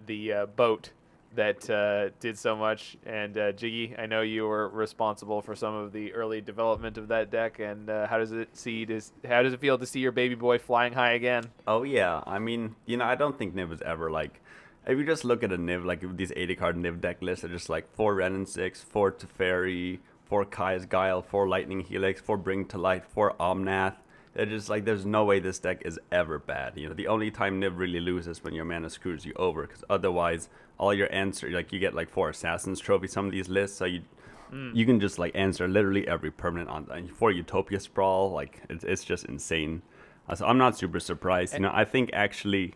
the 0.07 0.33
uh, 0.33 0.45
boat 0.48 0.91
that 1.35 1.69
uh, 1.69 2.09
did 2.19 2.37
so 2.37 2.55
much. 2.55 2.97
And 3.05 3.37
uh, 3.37 3.51
Jiggy, 3.51 3.95
I 3.97 4.05
know 4.05 4.21
you 4.21 4.45
were 4.45 4.69
responsible 4.69 5.41
for 5.41 5.55
some 5.55 5.73
of 5.73 5.91
the 5.91 6.13
early 6.13 6.41
development 6.41 6.97
of 6.97 7.09
that 7.09 7.29
deck. 7.29 7.59
And 7.59 7.89
uh, 7.89 8.07
how 8.07 8.17
does 8.17 8.31
it 8.31 8.55
see? 8.55 8.85
To, 8.85 9.01
how 9.27 9.43
does 9.43 9.53
it 9.53 9.59
feel 9.59 9.77
to 9.77 9.85
see 9.85 9.99
your 9.99 10.11
baby 10.11 10.35
boy 10.35 10.57
flying 10.57 10.93
high 10.93 11.13
again? 11.13 11.45
Oh 11.67 11.83
yeah, 11.83 12.21
I 12.25 12.39
mean, 12.39 12.75
you 12.85 12.97
know, 12.97 13.05
I 13.05 13.15
don't 13.15 13.38
think 13.38 13.55
Niv 13.55 13.69
was 13.69 13.81
ever 13.81 14.12
like. 14.12 14.41
If 14.88 15.00
you 15.00 15.05
just 15.05 15.25
look 15.25 15.43
at 15.43 15.51
a 15.51 15.57
Niv, 15.57 15.83
like 15.83 16.03
these 16.15 16.31
80 16.36 16.55
card 16.55 16.75
Niv 16.75 17.01
deck 17.01 17.21
lists, 17.21 17.43
are 17.43 17.50
just 17.50 17.69
like 17.69 17.91
four 17.95 18.13
Wrenn 18.13 18.36
and 18.36 18.48
Six, 18.48 18.81
four 18.81 19.12
Teferi, 19.12 20.00
four 20.25 20.45
Kaya's 20.45 20.86
Guile, 20.86 21.21
four 21.24 21.48
Lightning 21.48 21.81
Helix, 21.81 22.21
four 22.21 22.38
Bring 22.38 22.65
to 22.65 22.77
Light, 22.77 23.05
four 23.05 23.33
Omnath. 23.39 23.95
They're 24.36 24.46
just 24.46 24.70
like, 24.70 24.86
there's 24.86 25.06
no 25.06 25.24
way 25.25 25.39
this 25.39 25.60
deck 25.60 25.82
is 25.86 25.98
ever 26.12 26.38
bad. 26.39 26.74
You 26.77 26.89
know, 26.89 26.94
the 26.94 27.08
only 27.08 27.32
time 27.32 27.62
Niv 27.62 27.77
really 27.77 28.01
loses 28.01 28.44
when 28.44 28.54
your 28.54 28.65
mana 28.65 28.89
screws 28.89 29.25
you 29.25 29.34
over, 29.38 29.65
because 29.65 29.84
otherwise, 29.89 30.50
all 30.77 30.94
your 30.94 31.12
answer, 31.12 31.50
like 31.50 31.72
you 31.72 31.80
get 31.80 31.94
like 31.96 32.10
four 32.10 32.30
Assassin's 32.30 32.80
Trophy, 32.80 33.08
some 33.08 33.25
of 33.25 33.32
these 33.32 33.50
lists, 33.50 33.77
so 33.77 33.86
you. 33.86 34.01
You 34.75 34.86
can 34.86 35.00
just 35.00 35.18
like 35.18 35.36
answer 35.36 35.68
literally 35.68 36.08
every 36.08 36.30
permanent 36.30 36.70
on 36.70 36.88
and 36.92 37.10
for 37.10 37.32
Utopia 37.32 37.80
Sprawl, 37.80 38.32
like 38.32 38.62
it's, 38.70 38.84
it's 38.84 39.04
just 39.04 39.25
insane. 39.25 39.82
Uh, 40.30 40.36
So 40.36 40.46
I'm 40.46 40.60
not 40.60 40.77
super 40.77 41.00
surprised. 41.00 41.56
You 41.56 41.62
know, 41.62 41.72
I 41.74 41.84
think 41.84 42.12
actually, 42.13 42.75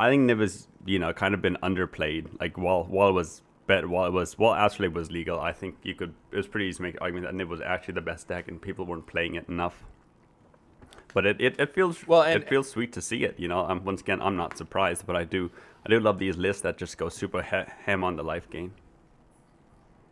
I 0.00 0.08
think 0.08 0.28
Niv 0.28 0.40
has 0.40 0.66
you 0.86 0.98
know 0.98 1.12
kind 1.12 1.34
of 1.34 1.42
been 1.42 1.58
underplayed. 1.62 2.40
Like 2.40 2.56
while 2.56 2.84
while 2.84 3.10
it 3.10 3.12
was 3.12 3.42
bet 3.66 3.88
while 3.88 4.06
it 4.06 4.12
was 4.12 4.38
while 4.38 4.54
Astrolabe 4.54 4.94
was 4.96 5.10
legal, 5.12 5.38
I 5.38 5.52
think 5.52 5.76
you 5.82 5.94
could 5.94 6.14
it 6.32 6.36
was 6.36 6.48
pretty 6.48 6.66
easy 6.66 6.78
to 6.78 6.82
make 6.82 7.00
argument 7.00 7.26
that 7.26 7.34
Niv 7.44 7.48
was 7.48 7.60
actually 7.60 7.94
the 7.94 8.00
best 8.00 8.26
deck 8.26 8.48
and 8.48 8.60
people 8.60 8.86
weren't 8.86 9.06
playing 9.06 9.34
it 9.34 9.48
enough. 9.48 9.84
But 11.18 11.26
it, 11.26 11.40
it, 11.40 11.58
it 11.58 11.74
feels 11.74 12.06
Well, 12.06 12.22
and- 12.22 12.40
it 12.40 12.48
feels 12.48 12.70
sweet 12.70 12.92
to 12.92 13.02
see 13.02 13.24
it. 13.24 13.40
You 13.40 13.48
know, 13.48 13.66
um, 13.68 13.84
once 13.84 14.02
again, 14.02 14.22
I'm 14.22 14.36
not 14.36 14.56
surprised, 14.56 15.04
but 15.04 15.16
I 15.16 15.24
do 15.24 15.50
I 15.84 15.88
do 15.88 15.98
love 15.98 16.20
these 16.20 16.36
lists 16.36 16.62
that 16.62 16.78
just 16.78 16.96
go 16.96 17.08
super 17.08 17.42
he- 17.42 17.72
ham 17.86 18.04
on 18.04 18.14
the 18.14 18.22
life 18.22 18.48
gain. 18.48 18.70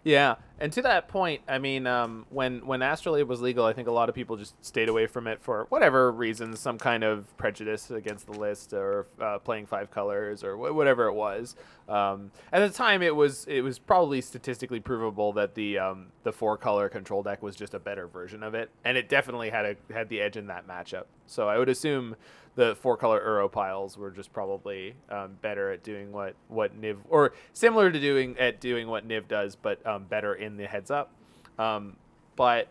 Yeah, 0.06 0.36
and 0.60 0.72
to 0.72 0.82
that 0.82 1.08
point, 1.08 1.42
I 1.48 1.58
mean, 1.58 1.84
um, 1.88 2.26
when 2.30 2.64
when 2.64 2.80
Astrolabe 2.80 3.26
was 3.26 3.40
legal, 3.40 3.64
I 3.64 3.72
think 3.72 3.88
a 3.88 3.90
lot 3.90 4.08
of 4.08 4.14
people 4.14 4.36
just 4.36 4.54
stayed 4.64 4.88
away 4.88 5.08
from 5.08 5.26
it 5.26 5.40
for 5.42 5.66
whatever 5.68 6.12
reasons, 6.12 6.60
some 6.60 6.78
kind 6.78 7.02
of 7.02 7.36
prejudice 7.36 7.90
against 7.90 8.26
the 8.26 8.38
list, 8.38 8.72
or 8.72 9.08
uh, 9.20 9.38
playing 9.38 9.66
five 9.66 9.90
colors, 9.90 10.44
or 10.44 10.54
wh- 10.54 10.76
whatever 10.76 11.06
it 11.06 11.14
was. 11.14 11.56
Um, 11.88 12.30
at 12.52 12.60
the 12.60 12.70
time, 12.70 13.02
it 13.02 13.16
was 13.16 13.46
it 13.48 13.62
was 13.62 13.80
probably 13.80 14.20
statistically 14.20 14.78
provable 14.78 15.32
that 15.32 15.56
the 15.56 15.80
um, 15.80 16.12
the 16.22 16.32
four 16.32 16.56
color 16.56 16.88
control 16.88 17.24
deck 17.24 17.42
was 17.42 17.56
just 17.56 17.74
a 17.74 17.80
better 17.80 18.06
version 18.06 18.44
of 18.44 18.54
it, 18.54 18.70
and 18.84 18.96
it 18.96 19.08
definitely 19.08 19.50
had 19.50 19.66
a 19.66 19.92
had 19.92 20.08
the 20.08 20.20
edge 20.20 20.36
in 20.36 20.46
that 20.46 20.68
matchup. 20.68 21.06
So 21.26 21.48
I 21.48 21.58
would 21.58 21.68
assume 21.68 22.14
the 22.56 22.74
four 22.76 22.96
color 22.96 23.20
Uro 23.20 23.52
piles 23.52 23.96
were 23.96 24.10
just 24.10 24.32
probably 24.32 24.94
um, 25.10 25.36
better 25.42 25.70
at 25.70 25.84
doing 25.84 26.10
what 26.10 26.34
what 26.48 26.78
Niv 26.80 26.96
or 27.08 27.32
similar 27.52 27.90
to 27.92 28.00
doing 28.00 28.36
at 28.38 28.60
doing 28.60 28.88
what 28.88 29.06
Niv 29.06 29.28
does, 29.28 29.54
but 29.54 29.86
um, 29.86 30.04
better 30.04 30.34
in 30.34 30.56
the 30.56 30.66
heads 30.66 30.90
up. 30.90 31.12
Um, 31.58 31.96
but 32.34 32.68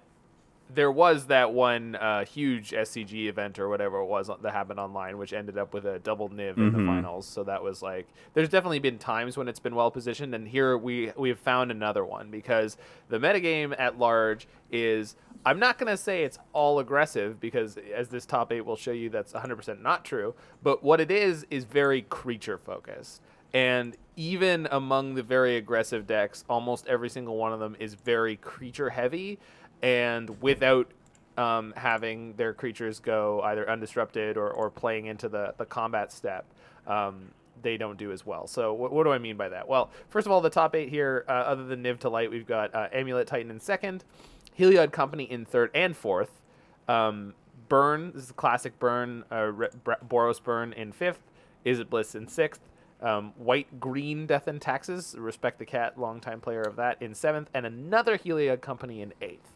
there 0.73 0.91
was 0.91 1.27
that 1.27 1.53
one 1.53 1.95
uh, 1.95 2.25
huge 2.25 2.71
SCG 2.71 3.27
event 3.27 3.59
or 3.59 3.69
whatever 3.69 3.99
it 3.99 4.05
was 4.05 4.29
that 4.41 4.51
happened 4.51 4.79
online, 4.79 5.17
which 5.17 5.31
ended 5.31 5.57
up 5.57 5.73
with 5.73 5.85
a 5.85 5.99
double 5.99 6.29
Niv 6.29 6.57
in 6.57 6.73
the 6.73 6.79
Mhm. 6.79 6.87
finals. 6.87 7.27
So 7.27 7.43
that 7.43 7.61
was 7.61 7.81
like, 7.83 8.07
there's 8.33 8.49
definitely 8.49 8.79
been 8.79 8.97
times 8.97 9.37
when 9.37 9.47
it's 9.47 9.59
been 9.59 9.75
well 9.75 9.91
positioned, 9.91 10.33
and 10.33 10.47
here 10.47 10.77
we 10.77 11.11
we 11.15 11.29
have 11.29 11.39
found 11.39 11.69
another 11.71 12.03
one 12.03 12.31
because 12.31 12.77
the 13.09 13.19
metagame 13.19 13.75
at 13.77 13.99
large 13.99 14.47
is. 14.71 15.15
I'm 15.47 15.59
not 15.59 15.77
going 15.77 15.91
to 15.91 15.97
say 15.97 16.23
it's 16.23 16.39
all 16.53 16.79
aggressive 16.79 17.39
because, 17.39 17.77
as 17.93 18.09
this 18.09 18.25
top 18.25 18.51
eight 18.51 18.61
will 18.65 18.75
show 18.75 18.89
you, 18.91 19.11
that's 19.11 19.31
100% 19.33 19.79
not 19.79 20.03
true. 20.03 20.33
But 20.63 20.83
what 20.83 20.99
it 20.99 21.11
is 21.11 21.45
is 21.51 21.65
very 21.65 22.01
creature 22.01 22.57
focused. 22.57 23.21
And 23.53 23.95
even 24.15 24.67
among 24.71 25.13
the 25.13 25.21
very 25.21 25.55
aggressive 25.55 26.07
decks, 26.07 26.43
almost 26.49 26.87
every 26.87 27.09
single 27.11 27.37
one 27.37 27.53
of 27.53 27.59
them 27.59 27.75
is 27.79 27.93
very 27.93 28.37
creature 28.37 28.89
heavy 28.89 29.37
and 29.81 30.41
without 30.41 30.91
um, 31.37 31.73
having 31.75 32.33
their 32.33 32.53
creatures 32.53 32.99
go 32.99 33.41
either 33.41 33.65
undisrupted 33.65 34.37
or, 34.37 34.49
or 34.49 34.69
playing 34.69 35.05
into 35.05 35.27
the, 35.29 35.53
the 35.57 35.65
combat 35.65 36.11
step. 36.11 36.45
Um, 36.87 37.31
they 37.61 37.77
don't 37.77 37.97
do 37.97 38.11
as 38.11 38.25
well. 38.25 38.47
So 38.47 38.73
what, 38.73 38.91
what 38.91 39.03
do 39.05 39.11
I 39.11 39.17
mean 39.17 39.37
by 39.37 39.49
that? 39.49 39.67
Well, 39.67 39.89
first 40.09 40.27
of 40.27 40.31
all, 40.31 40.41
the 40.41 40.49
top 40.49 40.75
eight 40.75 40.89
here, 40.89 41.25
uh, 41.27 41.31
other 41.31 41.65
than 41.65 41.83
Niv 41.83 41.99
to 41.99 42.09
Light, 42.09 42.29
we've 42.29 42.45
got 42.45 42.73
uh, 42.75 42.89
Amulet 42.93 43.27
Titan 43.27 43.49
in 43.49 43.59
second, 43.59 44.03
Heliod 44.57 44.91
Company 44.91 45.23
in 45.23 45.45
third 45.45 45.71
and 45.73 45.97
fourth, 45.97 46.41
um, 46.87 47.33
Burn, 47.67 48.11
this 48.13 48.25
is 48.25 48.31
classic 48.31 48.77
Burn, 48.77 49.23
uh, 49.31 49.45
Re- 49.45 49.69
Boros 50.07 50.41
Burn 50.41 50.73
in 50.73 50.91
fifth, 50.91 51.21
Izzet 51.65 51.89
Blitz 51.89 52.13
in 52.13 52.27
sixth, 52.27 52.61
um, 53.01 53.33
White 53.37 53.79
Green 53.79 54.27
Death 54.27 54.47
and 54.47 54.61
Taxes, 54.61 55.15
Respect 55.17 55.57
the 55.57 55.65
Cat, 55.65 55.99
longtime 55.99 56.41
player 56.41 56.61
of 56.61 56.75
that, 56.75 57.01
in 57.01 57.15
seventh, 57.15 57.49
and 57.53 57.65
another 57.65 58.17
Heliod 58.17 58.61
Company 58.61 59.01
in 59.01 59.13
eighth. 59.21 59.54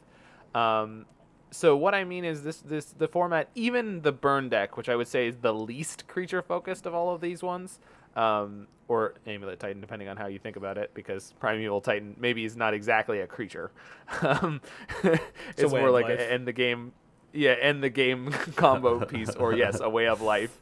Um, 0.55 1.05
so 1.51 1.75
what 1.75 1.95
I 1.95 2.03
mean 2.03 2.25
is 2.25 2.43
this 2.43 2.57
this 2.57 2.85
the 2.85 3.07
format, 3.07 3.49
even 3.55 4.01
the 4.01 4.11
burn 4.11 4.49
deck, 4.49 4.77
which 4.77 4.89
I 4.89 4.95
would 4.95 5.07
say 5.07 5.27
is 5.27 5.37
the 5.37 5.53
least 5.53 6.07
creature 6.07 6.41
focused 6.41 6.85
of 6.85 6.93
all 6.93 7.13
of 7.13 7.21
these 7.21 7.41
ones, 7.41 7.79
um, 8.15 8.67
or 8.87 9.15
Amulet 9.25 9.59
Titan, 9.59 9.81
depending 9.81 10.07
on 10.07 10.17
how 10.17 10.27
you 10.27 10.39
think 10.39 10.55
about 10.55 10.77
it, 10.77 10.91
because 10.93 11.33
Primeval 11.39 11.81
Titan 11.81 12.15
maybe 12.19 12.45
is 12.45 12.55
not 12.55 12.73
exactly 12.73 13.21
a 13.21 13.27
creature. 13.27 13.71
um, 14.21 14.61
it's 15.03 15.71
way 15.71 15.79
more 15.79 15.91
like 15.91 16.05
life. 16.05 16.19
a 16.19 16.31
end 16.31 16.47
the 16.47 16.53
game, 16.53 16.93
yeah, 17.33 17.55
end 17.59 17.83
the 17.83 17.89
game 17.89 18.31
combo 18.55 19.03
piece, 19.05 19.35
or 19.35 19.53
yes, 19.53 19.79
a 19.79 19.89
way 19.89 20.07
of 20.07 20.21
life. 20.21 20.61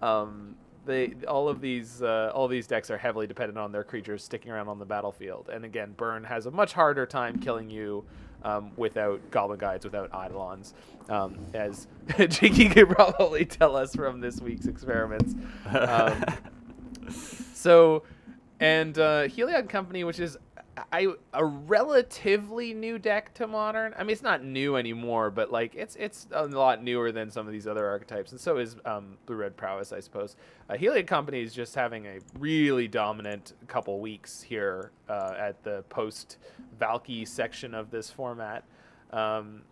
Um, 0.00 0.54
they 0.86 1.14
all 1.28 1.48
of 1.48 1.60
these 1.60 2.02
uh, 2.02 2.30
all 2.34 2.48
these 2.48 2.66
decks 2.66 2.90
are 2.90 2.98
heavily 2.98 3.26
dependent 3.26 3.58
on 3.58 3.72
their 3.72 3.84
creatures 3.84 4.24
sticking 4.24 4.50
around 4.52 4.68
on 4.68 4.78
the 4.78 4.86
battlefield. 4.86 5.50
And 5.52 5.64
again, 5.64 5.92
Burn 5.96 6.24
has 6.24 6.46
a 6.46 6.50
much 6.50 6.72
harder 6.72 7.04
time 7.04 7.38
killing 7.38 7.68
you 7.68 8.04
um, 8.42 8.72
without 8.76 9.30
Goblin 9.30 9.58
Guides, 9.58 9.84
without 9.84 10.10
Eidolons, 10.10 10.74
um, 11.08 11.38
as 11.54 11.86
Jinky 12.28 12.68
could 12.68 12.88
probably 12.88 13.44
tell 13.44 13.76
us 13.76 13.94
from 13.94 14.20
this 14.20 14.40
week's 14.40 14.66
experiments. 14.66 15.34
Um, 15.66 16.24
so, 17.54 18.02
and 18.60 18.98
uh, 18.98 19.28
Heliod 19.28 19.68
Company, 19.68 20.04
which 20.04 20.20
is 20.20 20.36
I 20.92 21.08
a 21.32 21.44
relatively 21.44 22.74
new 22.74 22.98
deck 22.98 23.34
to 23.34 23.46
modern. 23.46 23.94
I 23.96 24.02
mean, 24.02 24.10
it's 24.10 24.22
not 24.22 24.44
new 24.44 24.76
anymore, 24.76 25.30
but 25.30 25.50
like 25.50 25.74
it's 25.74 25.96
it's 25.96 26.26
a 26.32 26.46
lot 26.46 26.82
newer 26.82 27.12
than 27.12 27.30
some 27.30 27.46
of 27.46 27.52
these 27.52 27.66
other 27.66 27.86
archetypes, 27.86 28.32
and 28.32 28.40
so 28.40 28.58
is 28.58 28.76
um, 28.84 29.16
Blue 29.26 29.36
Red 29.36 29.56
Prowess, 29.56 29.92
I 29.92 30.00
suppose. 30.00 30.36
Uh, 30.68 30.74
Heliod 30.74 31.06
Company 31.06 31.42
is 31.42 31.52
just 31.54 31.74
having 31.74 32.06
a 32.06 32.18
really 32.38 32.88
dominant 32.88 33.54
couple 33.66 34.00
weeks 34.00 34.42
here 34.42 34.90
uh, 35.08 35.34
at 35.38 35.62
the 35.64 35.82
post 35.88 36.38
Valki 36.80 37.26
section 37.26 37.74
of 37.74 37.90
this 37.90 38.10
format. 38.10 38.64
Um, 39.12 39.62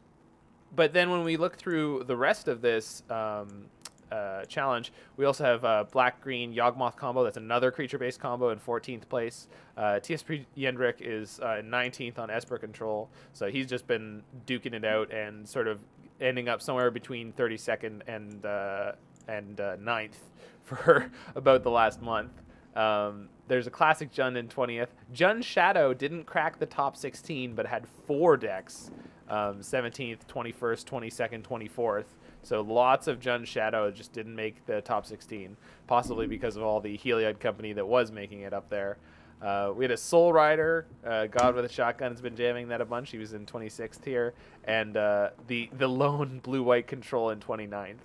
but 0.75 0.93
then 0.93 1.11
when 1.11 1.25
we 1.25 1.37
look 1.37 1.57
through 1.57 2.05
the 2.05 2.17
rest 2.17 2.49
of 2.49 2.61
this 2.61 3.03
um, 3.11 3.67
uh, 4.11 4.45
challenge, 4.45 4.93
we 5.17 5.25
also 5.25 5.45
have 5.45 5.65
uh, 5.65 5.85
black 5.91 6.21
green 6.21 6.55
Yawgmoth 6.55 6.97
combo. 6.97 7.25
That's 7.25 7.37
another 7.37 7.71
creature 7.71 7.99
based 7.99 8.21
combo 8.21 8.51
in 8.51 8.59
14th 8.59 9.09
place. 9.09 9.49
Uh, 9.77 10.01
TSP 10.01 10.47
Yendrik 10.57 10.97
is 11.01 11.41
uh, 11.41 11.63
19th 11.65 12.19
on 12.19 12.31
Esper 12.31 12.59
control. 12.59 13.11
So 13.33 13.51
he's 13.51 13.67
just 13.67 13.87
been 13.87 14.23
duking 14.47 14.75
it 14.75 14.85
out 14.85 15.13
and 15.13 15.49
sort 15.49 15.69
of 15.69 15.81
ending 16.21 16.49
up 16.49 16.61
somewhere 16.61 16.91
between 16.91 17.33
32nd 17.33 18.03
and 18.07 18.45
uh, 18.45 18.93
and 19.29 19.61
uh, 19.61 19.77
9th 19.77 20.17
for 20.63 21.11
about 21.35 21.63
the 21.63 21.71
last 21.71 22.01
month. 22.01 22.33
Um, 22.77 23.29
there's 23.49 23.67
a 23.67 23.71
classic 23.71 24.13
Jund 24.13 24.37
in 24.37 24.49
20th. 24.49 24.89
Jund 25.13 25.43
Shadow 25.43 25.93
didn't 25.95 26.25
crack 26.25 26.59
the 26.59 26.67
top 26.67 26.97
16, 26.97 27.55
but 27.55 27.67
had 27.67 27.87
four 28.07 28.37
decks 28.37 28.91
um, 29.29 29.61
17th, 29.61 30.27
21st, 30.27 30.85
22nd, 30.85 31.43
24th. 31.43 32.05
So 32.43 32.61
lots 32.63 33.09
of 33.09 33.21
Jund 33.21 33.47
Shadow 33.47 33.91
just 33.91 34.13
didn't 34.13 34.35
make 34.35 34.65
the 34.67 34.81
top 34.81 35.07
16, 35.07 35.57
possibly 35.87 36.27
because 36.27 36.57
of 36.57 36.63
all 36.63 36.81
the 36.81 36.97
Heliod 36.97 37.41
company 37.41 37.73
that 37.75 37.87
was 37.87 38.11
making 38.11 38.41
it 38.41 38.53
up 38.53 38.69
there. 38.71 38.99
Uh, 39.41 39.73
we 39.75 39.85
had 39.85 39.93
a 39.93 39.97
Soul 39.97 40.33
Rider, 40.33 40.87
uh, 41.07 41.27
God 41.27 41.55
with 41.55 41.65
a 41.65 41.69
Shotgun 41.69 42.11
has 42.11 42.21
been 42.21 42.35
jamming 42.35 42.69
that 42.69 42.81
a 42.81 42.85
bunch. 42.85 43.11
He 43.11 43.19
was 43.19 43.35
in 43.35 43.47
26th 43.47 44.05
here, 44.05 44.35
and 44.65 44.97
uh, 44.97 45.31
the 45.47 45.71
the 45.79 45.87
lone 45.87 46.41
blue 46.43 46.63
white 46.63 46.89
control 46.89 47.31
in 47.31 47.39
29th. 47.39 47.99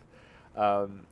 Um, 0.56 1.08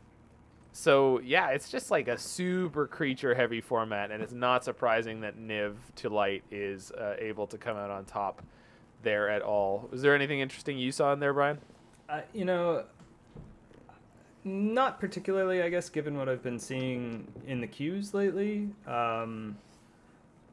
so 0.74 1.20
yeah, 1.22 1.50
it's 1.50 1.70
just 1.70 1.90
like 1.90 2.08
a 2.08 2.20
super 2.20 2.86
creature 2.86 3.34
heavy 3.34 3.62
format, 3.62 4.12
and 4.12 4.22
it's 4.22 4.34
not 4.34 4.64
surprising 4.64 5.22
that 5.22 5.40
Niv 5.40 5.74
to 5.98 6.10
Light 6.10 6.44
is 6.52 6.92
uh, 6.92 7.16
able 7.18 7.48
to 7.48 7.58
come 7.58 7.76
out 7.76 7.90
on 7.90 8.06
top 8.06 8.44
there 9.02 9.28
at 9.28 9.42
all. 9.42 9.90
Was 9.92 10.04
there 10.04 10.14
anything 10.14 10.40
interesting 10.40 10.78
you 10.78 10.92
saw 10.92 11.14
in 11.14 11.20
there, 11.20 11.34
Brian? 11.34 11.58
Uh, 12.08 12.22
you 12.32 12.46
know, 12.46 12.84
not 14.44 15.00
particularly, 15.00 15.62
I 15.62 15.70
guess, 15.70 15.90
given 15.90 16.18
what 16.18 16.28
I've 16.28 16.44
been 16.44 16.60
seeing 16.60 17.28
in 17.46 17.62
the 17.62 17.68
queues 17.68 18.14
lately. 18.14 18.70
Um, 18.88 19.58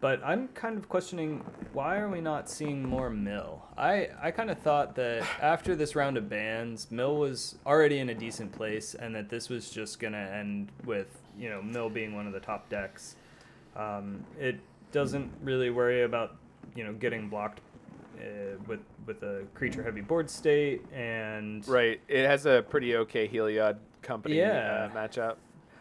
but 0.01 0.21
I'm 0.25 0.49
kind 0.49 0.79
of 0.79 0.89
questioning 0.89 1.45
why 1.73 1.99
are 1.99 2.09
we 2.09 2.21
not 2.21 2.49
seeing 2.49 2.89
more 2.89 3.11
Mill? 3.11 3.63
I, 3.77 4.09
I 4.23 4.31
kind 4.31 4.51
of 4.51 4.59
thought 4.59 4.95
that 4.97 5.27
after 5.43 5.75
this 5.75 5.97
round 5.97 6.17
of 6.17 6.29
bans, 6.29 6.91
Mill 6.91 7.17
was 7.17 7.57
already 7.67 7.99
in 7.99 8.11
a 8.11 8.15
decent 8.15 8.53
place, 8.53 8.95
and 8.95 9.15
that 9.15 9.29
this 9.29 9.49
was 9.49 9.71
just 9.71 9.99
gonna 9.99 10.19
end 10.19 10.71
with 10.85 11.19
you 11.39 11.49
know 11.49 11.63
Mill 11.63 11.91
being 11.91 12.15
one 12.15 12.27
of 12.27 12.33
the 12.33 12.41
top 12.41 12.69
decks. 12.69 13.17
Um, 13.77 14.25
it 14.39 14.61
doesn't 14.93 15.31
really 15.43 15.71
worry 15.71 16.03
about 16.03 16.37
you 16.77 16.85
know 16.85 16.93
getting 16.93 17.29
blocked 17.29 17.61
uh, 18.21 18.57
with 18.67 18.81
with 19.07 19.23
a 19.23 19.45
creature 19.55 19.83
heavy 19.83 20.01
board 20.03 20.29
state 20.29 20.85
and 20.93 21.67
Right. 21.69 22.01
It 22.09 22.27
has 22.27 22.47
a 22.47 22.65
pretty 22.69 22.97
okay 22.97 23.29
Heliod 23.29 23.79
company 24.03 24.37
Yeah. 24.39 24.91
uh, 24.93 24.97
matchup. 24.97 25.37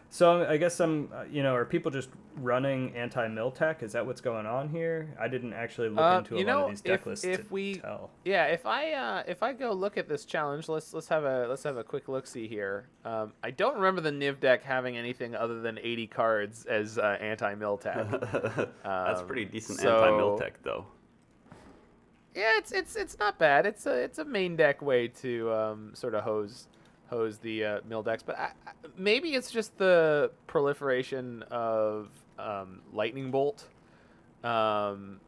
So 0.10 0.46
I 0.48 0.56
guess 0.56 0.80
I'm, 0.80 1.10
uh, 1.14 1.24
you 1.30 1.44
know, 1.44 1.54
are 1.54 1.66
people 1.66 1.92
just 1.92 2.10
running 2.38 2.96
anti-mill 2.96 3.52
tech? 3.52 3.84
Is 3.84 3.92
that 3.92 4.06
what's 4.06 4.22
going 4.22 4.46
on 4.46 4.70
here? 4.70 5.14
I 5.20 5.28
didn't 5.28 5.52
actually 5.52 5.90
look 5.90 6.00
Uh, 6.00 6.20
into 6.20 6.36
a 6.36 6.40
you 6.40 6.46
lot 6.46 6.52
know, 6.54 6.64
of 6.64 6.70
these 6.70 6.80
deck 6.82 7.02
if- 7.02 7.06
lists 7.08 7.26
if 7.26 7.48
to 7.50 7.54
we- 7.54 7.76
tell. 7.76 8.10
Yeah, 8.24 8.46
if 8.46 8.66
I 8.66 8.94
uh, 8.94 9.24
if 9.28 9.44
I 9.44 9.52
go 9.52 9.74
look 9.74 9.98
at 9.98 10.08
this 10.08 10.24
challenge, 10.24 10.70
let's 10.70 10.94
let's 10.94 11.10
have 11.10 11.26
a 11.26 11.46
let's 11.50 11.64
have 11.64 11.76
a 11.76 11.84
quick 11.84 12.08
look 12.08 12.26
see 12.26 12.48
here. 12.48 12.88
Um, 13.04 13.34
I 13.44 13.52
don't 13.52 13.76
remember 13.76 14.00
the 14.00 14.12
Niv 14.12 14.40
deck 14.40 14.64
having 14.64 14.96
anything 14.96 15.36
other 15.36 15.60
than 15.60 15.78
80 15.78 16.08
cards 16.08 16.66
as 16.68 16.98
uh, 16.98 17.18
anti 17.20 17.54
mill 17.56 17.78
tech. 17.78 18.10
That's 18.84 19.20
Um, 19.22 19.28
pretty 19.28 19.44
decent 19.46 19.80
so- 19.80 19.94
anti-mill 20.06 20.38
tech, 20.38 20.64
though. 20.64 20.86
Yeah, 22.38 22.58
it's 22.58 22.72
it's 22.72 22.96
it's 22.96 23.18
not 23.18 23.40
bad. 23.40 23.66
It's 23.66 23.86
a 23.88 23.94
it's 23.94 24.20
a 24.20 24.26
main 24.26 24.56
deck 24.56 24.82
way 24.82 25.08
to 25.10 25.52
um, 25.52 25.92
sort 25.96 26.14
of 26.14 26.24
hose 26.24 26.68
hose 27.10 27.38
the 27.40 27.66
uh, 27.66 27.80
mill 27.88 28.04
decks, 28.04 28.22
but 28.22 28.38
I, 28.38 28.52
I, 28.68 28.72
maybe 28.98 29.34
it's 29.34 29.50
just 29.50 29.78
the 29.78 30.30
proliferation 30.46 31.44
of 31.50 32.10
um, 32.38 32.82
lightning 32.94 33.32
bolt. 33.32 33.66
Um, 34.44 35.20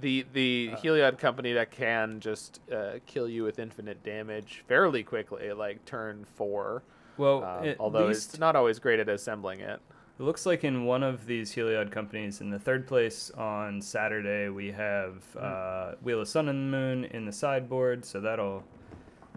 the 0.00 0.24
the 0.32 0.70
Uh. 0.72 0.76
Heliod 0.76 1.18
company 1.18 1.52
that 1.52 1.70
can 1.70 2.20
just 2.20 2.60
uh, 2.72 3.00
kill 3.06 3.28
you 3.28 3.42
with 3.42 3.58
infinite 3.58 4.02
damage 4.02 4.64
fairly 4.66 5.02
quickly, 5.02 5.52
like 5.52 5.84
turn 5.84 6.24
four. 6.36 6.82
Well, 7.18 7.44
Um, 7.44 7.74
although 7.78 8.06
least 8.06 8.30
it's 8.30 8.38
not 8.38 8.56
always 8.56 8.78
great 8.78 8.98
at 8.98 9.08
assembling 9.08 9.60
it. 9.60 9.80
It 10.20 10.24
looks 10.24 10.44
like 10.44 10.64
in 10.64 10.84
one 10.84 11.02
of 11.02 11.24
these 11.24 11.50
Heliod 11.54 11.90
companies, 11.90 12.42
in 12.42 12.50
the 12.50 12.58
third 12.58 12.86
place 12.86 13.30
on 13.38 13.80
Saturday, 13.80 14.50
we 14.50 14.70
have 14.70 15.24
Hmm. 15.32 15.38
uh, 15.40 15.92
Wheel 16.02 16.20
of 16.20 16.28
Sun 16.28 16.48
and 16.50 16.70
Moon 16.70 17.06
in 17.06 17.24
the 17.24 17.32
sideboard, 17.32 18.04
so 18.04 18.20
that'll 18.20 18.62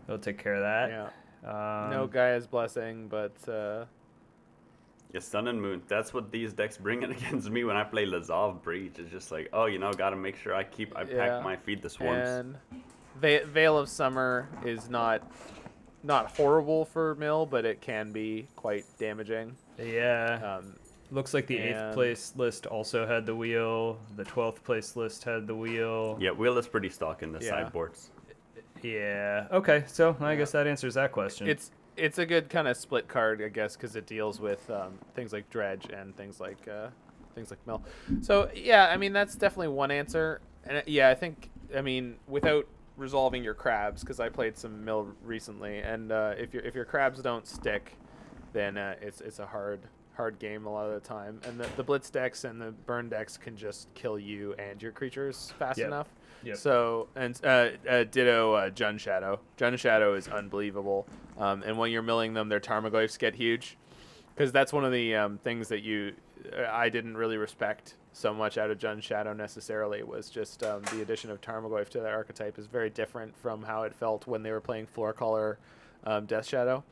that'll 0.05 0.19
take 0.21 0.37
care 0.37 0.55
of 0.55 0.61
that. 0.61 0.89
Yeah. 0.89 1.83
Um, 1.85 1.89
no 1.91 2.07
Gaia's 2.07 2.47
blessing, 2.47 3.07
but 3.07 3.31
uh, 3.47 3.85
Yeah, 5.13 5.21
Sun 5.21 5.47
and 5.47 5.61
Moon. 5.61 5.81
That's 5.87 6.13
what 6.13 6.31
these 6.31 6.51
decks 6.53 6.75
bring 6.77 7.01
it 7.03 7.11
against 7.17 7.49
me 7.49 7.63
when 7.63 7.77
I 7.77 7.83
play 7.85 8.05
Lazav 8.05 8.61
Breach. 8.61 8.99
It's 8.99 9.09
just 9.11 9.31
like, 9.31 9.47
oh, 9.53 9.67
you 9.67 9.79
know, 9.79 9.93
gotta 9.93 10.17
make 10.17 10.35
sure 10.35 10.53
I 10.53 10.63
keep, 10.65 10.93
I 10.97 11.03
Yeah. 11.03 11.15
pack 11.37 11.43
my 11.45 11.55
feed 11.55 11.81
the 11.81 11.89
swarms. 11.89 12.27
And 12.27 12.57
Va- 13.21 13.45
Veil 13.45 13.77
of 13.77 13.87
Summer 13.87 14.49
is 14.65 14.89
not 14.89 15.21
not 16.03 16.35
horrible 16.35 16.85
for 16.85 17.15
Mill, 17.15 17.45
but 17.45 17.65
it 17.65 17.81
can 17.81 18.11
be 18.11 18.47
quite 18.55 18.85
damaging. 18.99 19.55
Yeah. 19.79 20.57
Um, 20.59 20.75
Looks 21.11 21.33
like 21.33 21.45
the 21.45 21.57
eighth 21.59 21.93
place 21.93 22.33
list 22.35 22.65
also 22.65 23.05
had 23.05 23.25
the 23.27 23.35
wheel. 23.35 23.99
The 24.15 24.23
twelfth 24.23 24.63
place 24.63 24.95
list 24.95 25.23
had 25.23 25.45
the 25.45 25.53
wheel. 25.53 26.17
Yeah, 26.19 26.31
Wheel 26.31 26.57
is 26.57 26.67
pretty 26.67 26.89
stock 26.89 27.21
in 27.21 27.31
the 27.31 27.39
Yeah. 27.39 27.49
sideboards. 27.51 28.09
Yeah. 28.81 29.47
Okay. 29.51 29.83
So 29.87 30.15
I 30.19 30.35
guess 30.35 30.51
that 30.51 30.65
answers 30.67 30.95
that 30.95 31.11
question. 31.11 31.47
It's 31.47 31.71
it's 31.95 32.17
a 32.17 32.25
good 32.25 32.49
kind 32.49 32.67
of 32.67 32.75
split 32.75 33.07
card, 33.07 33.41
I 33.43 33.49
guess, 33.49 33.75
because 33.75 33.95
it 33.95 34.07
deals 34.07 34.39
with 34.39 34.67
um, 34.71 34.97
things 35.13 35.31
like 35.33 35.47
dredge 35.51 35.87
and 35.93 36.15
things 36.17 36.39
like 36.39 36.67
uh, 36.67 36.87
things 37.35 37.51
like 37.51 37.59
mill. 37.67 37.83
So 38.21 38.49
yeah, 38.55 38.87
I 38.87 38.97
mean 38.97 39.13
that's 39.13 39.35
definitely 39.35 39.67
one 39.69 39.91
answer. 39.91 40.41
And 40.65 40.77
uh, 40.77 40.81
yeah, 40.87 41.09
I 41.09 41.15
think 41.15 41.49
I 41.75 41.81
mean 41.81 42.15
without 42.27 42.65
resolving 42.97 43.43
your 43.43 43.53
crabs, 43.53 44.01
because 44.01 44.19
I 44.19 44.29
played 44.29 44.57
some 44.57 44.83
mill 44.85 45.07
recently, 45.23 45.79
and 45.79 46.11
uh, 46.11 46.33
if 46.37 46.53
your 46.53 46.63
if 46.63 46.75
your 46.75 46.85
crabs 46.85 47.21
don't 47.21 47.47
stick, 47.47 47.97
then 48.53 48.77
uh, 48.77 48.95
it's 49.01 49.21
it's 49.21 49.39
a 49.39 49.45
hard 49.47 49.81
hard 50.15 50.37
game 50.37 50.67
a 50.67 50.71
lot 50.71 50.85
of 50.85 50.93
the 51.01 51.07
time. 51.07 51.41
And 51.47 51.59
the, 51.59 51.67
the 51.75 51.83
blitz 51.83 52.11
decks 52.11 52.43
and 52.43 52.61
the 52.61 52.71
burn 52.71 53.09
decks 53.09 53.35
can 53.35 53.57
just 53.57 53.91
kill 53.95 54.19
you 54.19 54.53
and 54.59 54.79
your 54.79 54.91
creatures 54.91 55.51
fast 55.57 55.79
Yep. 55.79 55.87
enough. 55.87 56.07
Yep. 56.43 56.57
So 56.57 57.07
and 57.15 57.39
uh, 57.43 57.69
uh, 57.89 58.03
ditto 58.03 58.53
uh, 58.53 58.69
Jund 58.69 58.99
Shadow. 58.99 59.39
Jund 59.57 59.79
Shadow 59.79 60.13
is 60.13 60.27
unbelievable. 60.27 61.07
Um, 61.39 61.63
and 61.63 61.79
when 61.79 61.89
you're 61.89 62.03
milling 62.03 62.35
them, 62.35 62.47
their 62.47 62.59
Tarmogoyfs 62.59 63.17
get 63.17 63.33
huge, 63.33 63.75
because 64.35 64.51
that's 64.51 64.71
one 64.71 64.85
of 64.85 64.91
the 64.91 65.15
um, 65.15 65.39
things 65.39 65.67
that 65.69 65.81
you 65.81 66.13
uh, 66.55 66.65
I 66.71 66.89
didn't 66.89 67.17
really 67.17 67.37
respect 67.37 67.95
so 68.13 68.33
much 68.33 68.57
out 68.57 68.69
of 68.71 68.77
Jund 68.77 69.01
Shadow 69.03 69.33
necessarily 69.33 70.03
was 70.03 70.29
just 70.29 70.63
um, 70.63 70.83
the 70.91 71.01
addition 71.01 71.29
of 71.31 71.41
Tarmogoyf 71.41 71.89
to 71.89 71.99
that 71.99 72.11
archetype 72.13 72.57
is 72.59 72.67
very 72.67 72.89
different 72.89 73.35
from 73.35 73.63
how 73.63 73.83
it 73.83 73.93
felt 73.93 74.27
when 74.27 74.43
they 74.43 74.51
were 74.51 74.61
playing 74.61 74.85
Floor 74.85 75.13
Color 75.13 75.57
um, 76.05 76.25
Death 76.25 76.47
Shadow. 76.47 76.83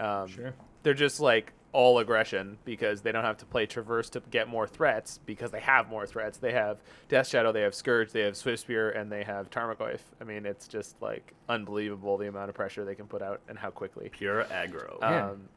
Um, 0.00 0.26
Sure. 0.28 0.54
They're 0.82 0.94
just 0.94 1.20
like 1.20 1.52
all 1.72 1.98
aggression 1.98 2.56
because 2.64 3.00
they 3.02 3.10
don't 3.10 3.24
have 3.24 3.38
to 3.38 3.44
play 3.46 3.66
Traverse 3.66 4.08
to 4.10 4.22
get 4.30 4.48
more 4.48 4.66
threats 4.66 5.18
because 5.26 5.50
they 5.50 5.60
have 5.60 5.88
more 5.88 6.06
threats. 6.06 6.38
They 6.38 6.52
have 6.52 6.78
Death 7.08 7.26
Shadow, 7.28 7.52
they 7.52 7.62
have 7.62 7.74
Scourge, 7.74 8.12
they 8.12 8.20
have 8.20 8.34
Swiftspear, 8.34 8.96
and 8.98 9.10
they 9.10 9.24
have 9.24 9.50
Tarmogoyf. 9.50 9.98
I 10.20 10.24
mean, 10.24 10.46
it's 10.46 10.68
just 10.68 10.94
like 11.02 11.32
unbelievable 11.48 12.16
the 12.16 12.28
amount 12.28 12.48
of 12.48 12.54
pressure 12.54 12.84
they 12.84 12.94
can 12.94 13.06
put 13.06 13.22
out 13.22 13.40
and 13.48 13.58
how 13.58 13.70
quickly. 13.70 14.08
Pure 14.10 14.44
aggro. 14.44 15.00
Man. 15.00 15.22
Um, 15.24 15.48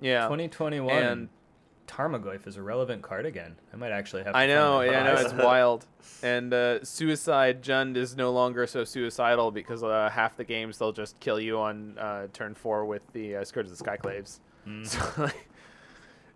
yeah. 0.00 0.24
2021. 0.24 1.02
and- 1.02 1.28
Tarmogoyf 1.90 2.46
is 2.46 2.56
a 2.56 2.62
relevant 2.62 3.02
card 3.02 3.26
again. 3.26 3.56
I 3.72 3.76
might 3.76 3.90
actually 3.90 4.22
have. 4.22 4.34
To 4.34 4.38
I 4.38 4.46
know, 4.46 4.80
yeah, 4.80 5.00
I 5.00 5.04
know, 5.04 5.20
it's 5.20 5.32
wild. 5.34 5.86
And 6.22 6.54
uh, 6.54 6.84
Suicide 6.84 7.62
Jund 7.62 7.96
is 7.96 8.16
no 8.16 8.30
longer 8.30 8.66
so 8.68 8.84
suicidal 8.84 9.50
because 9.50 9.82
uh, 9.82 10.08
half 10.12 10.36
the 10.36 10.44
games 10.44 10.78
they'll 10.78 10.92
just 10.92 11.18
kill 11.18 11.40
you 11.40 11.58
on 11.58 11.98
uh, 11.98 12.28
turn 12.32 12.54
four 12.54 12.84
with 12.84 13.02
the 13.12 13.36
uh, 13.36 13.44
Scourge 13.44 13.66
of 13.66 13.76
the 13.76 13.84
Skyclaves. 13.84 14.38
Mm. 14.66 14.86
So, 14.86 15.22
like, 15.22 15.48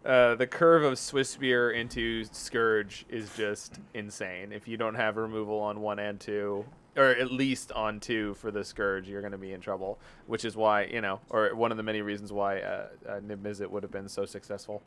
uh, 0.05 0.35
the 0.35 0.47
curve 0.47 0.83
of 0.83 0.95
Swiftspear 0.95 1.75
into 1.75 2.25
Scourge 2.25 3.07
is 3.09 3.31
just 3.37 3.79
insane. 3.95 4.53
If 4.53 4.67
you 4.67 4.77
don't 4.77 4.97
have 4.97 5.17
removal 5.17 5.61
on 5.61 5.81
one 5.81 5.99
and 5.99 6.19
two, 6.19 6.65
or 6.97 7.11
at 7.11 7.31
least 7.31 7.71
on 7.73 8.01
two 8.01 8.35
for 8.35 8.51
the 8.51 8.65
Scourge, 8.65 9.09
you're 9.09 9.21
going 9.21 9.33
to 9.33 9.39
be 9.39 9.53
in 9.53 9.61
trouble. 9.61 9.99
Which 10.27 10.45
is 10.45 10.57
why, 10.57 10.85
you 10.87 11.01
know, 11.01 11.21
or 11.31 11.55
one 11.55 11.71
of 11.71 11.77
the 11.77 11.83
many 11.85 12.03
reasons 12.03 12.33
why 12.33 12.61
uh, 12.61 12.87
uh, 13.09 13.21
Niv 13.21 13.39
Mizzet 13.39 13.71
would 13.71 13.83
have 13.83 13.93
been 13.93 14.09
so 14.09 14.27
successful 14.27 14.83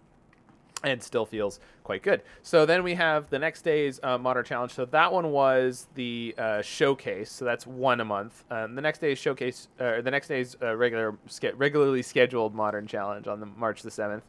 and 0.84 1.02
still 1.02 1.26
feels 1.26 1.60
quite 1.84 2.04
good. 2.04 2.22
So 2.44 2.66
then 2.66 2.84
we 2.84 2.94
have 2.96 3.30
the 3.30 3.40
next 3.40 3.64
day's 3.64 4.00
uh, 4.04 4.18
Modern 4.18 4.46
Challenge. 4.46 4.72
So 4.72 4.86
that 4.86 5.12
one 5.12 5.32
was 5.32 5.88
the 5.96 6.36
uh, 6.38 6.62
showcase. 6.62 7.32
So 7.32 7.46
that's 7.46 7.66
one 7.66 8.00
a 8.00 8.06
month. 8.06 8.44
Um, 8.52 8.76
the 8.76 8.82
next 8.82 9.00
day's 9.00 9.18
showcase, 9.18 9.70
uh, 9.80 10.02
the 10.02 10.12
next 10.12 10.28
day's 10.28 10.56
uh, 10.62 10.76
regular, 10.76 11.18
ske- 11.28 11.54
regularly 11.56 12.02
scheduled 12.02 12.54
Modern 12.54 12.86
Challenge 12.88 13.28
on 13.28 13.40
the 13.40 13.46
March 13.46 13.82
the 13.82 13.92
seventh, 13.92 14.24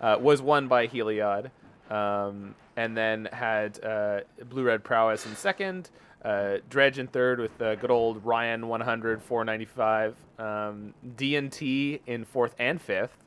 uh, 0.00 0.18
was 0.20 0.42
won 0.42 0.68
by 0.68 0.86
Heliod, 0.86 1.50
um, 1.90 2.54
and 2.76 2.96
then 2.96 3.28
had 3.32 3.82
uh, 3.82 4.20
Blue 4.48 4.64
Red 4.64 4.84
Prowess 4.84 5.24
in 5.26 5.34
second. 5.36 5.90
Uh, 6.24 6.56
Dredge 6.70 6.98
in 6.98 7.06
third 7.06 7.38
with 7.38 7.60
uh, 7.60 7.74
good 7.74 7.90
old 7.90 8.24
Ryan 8.24 8.66
100 8.68 9.22
495. 9.22 10.16
Um, 10.38 10.94
D&T 11.16 12.00
in 12.06 12.24
fourth 12.24 12.54
and 12.58 12.80
fifth. 12.80 13.24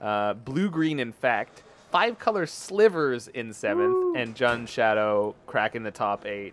Uh, 0.00 0.32
Blue 0.32 0.70
Green 0.70 0.98
Infect. 0.98 1.62
Five 1.90 2.18
color 2.18 2.44
slivers 2.46 3.28
in 3.28 3.52
seventh, 3.52 4.16
and 4.16 4.34
Jund 4.34 4.68
Shadow 4.68 5.34
cracking 5.46 5.82
the 5.84 5.90
top 5.90 6.26
eight 6.26 6.52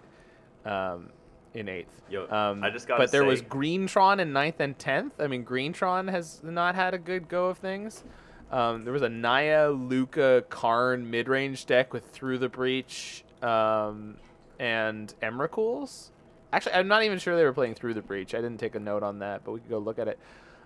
um, 0.65 1.09
in 1.53 1.67
eighth. 1.67 1.89
Yo, 2.09 2.27
Um, 2.29 2.63
I 2.63 2.69
just 2.69 2.87
gotta 2.87 3.03
but 3.03 3.11
there 3.11 3.25
was 3.25 3.39
say- 3.39 3.45
Greentron 3.45 4.19
in 4.19 4.31
ninth 4.31 4.59
and 4.59 4.77
tenth. 4.79 5.19
I 5.19 5.27
mean, 5.27 5.43
Greentron 5.43 6.09
has 6.09 6.41
not 6.43 6.75
had 6.75 6.93
a 6.93 6.97
good 6.97 7.27
go 7.27 7.47
of 7.47 7.57
things. 7.57 8.03
Um, 8.51 8.83
there 8.85 8.93
was 8.93 9.01
a 9.01 9.09
Naya 9.09 9.69
Lukka 9.71 10.47
Karn 10.49 11.09
mid 11.09 11.27
range 11.27 11.65
deck 11.65 11.91
with 11.91 12.05
Through 12.11 12.37
the 12.37 12.47
Breach 12.49 13.25
um, 13.41 14.15
and 14.59 15.13
Emrakuls. 15.21 16.11
Actually, 16.53 16.73
I'm 16.75 16.87
not 16.87 17.03
even 17.03 17.19
sure 17.19 17.35
they 17.35 17.43
were 17.43 17.51
playing 17.53 17.73
Through 17.73 17.95
the 17.95 18.01
Breach. 18.01 18.33
I 18.33 18.37
didn't 18.37 18.59
take 18.59 18.75
a 18.75 18.79
note 18.79 19.03
on 19.03 19.19
that, 19.19 19.43
but 19.43 19.51
we 19.51 19.59
could 19.59 19.69
go 19.69 19.79
look 19.79 19.99
at 19.99 20.07
it. 20.07 20.19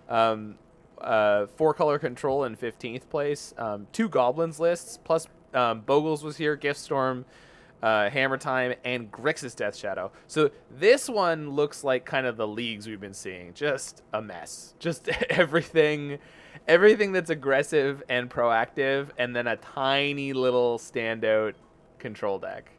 Um, 0.08 0.56
uh, 1.00 1.46
four 1.56 1.74
color 1.74 1.98
control 1.98 2.44
in 2.44 2.56
15th 2.56 3.08
place. 3.08 3.54
Um, 3.58 3.86
two 3.92 4.08
Goblins 4.08 4.60
lists, 4.60 4.98
plus 5.02 5.26
um, 5.54 5.82
Bogles 5.82 6.22
was 6.22 6.36
here, 6.36 6.56
Giftstorm, 6.56 7.24
uh, 7.82 8.10
Hammer 8.10 8.36
Time, 8.36 8.74
and 8.84 9.10
Grixis 9.10 9.56
Death 9.56 9.76
Shadow. 9.76 10.12
So 10.26 10.50
this 10.70 11.08
one 11.08 11.50
looks 11.50 11.82
like 11.82 12.04
kind 12.04 12.26
of 12.26 12.36
the 12.36 12.46
leagues 12.46 12.86
we've 12.86 13.00
been 13.00 13.14
seeing. 13.14 13.54
Just 13.54 14.02
a 14.12 14.20
mess. 14.20 14.74
Just 14.78 15.08
everything, 15.30 16.18
everything 16.68 17.12
that's 17.12 17.30
aggressive 17.30 18.02
and 18.08 18.30
proactive, 18.30 19.08
and 19.18 19.34
then 19.34 19.46
a 19.46 19.56
tiny 19.56 20.32
little 20.32 20.78
standout 20.78 21.54
control 21.98 22.38
deck. 22.38 22.70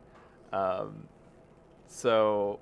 Um, 0.54 1.08
so 1.88 2.60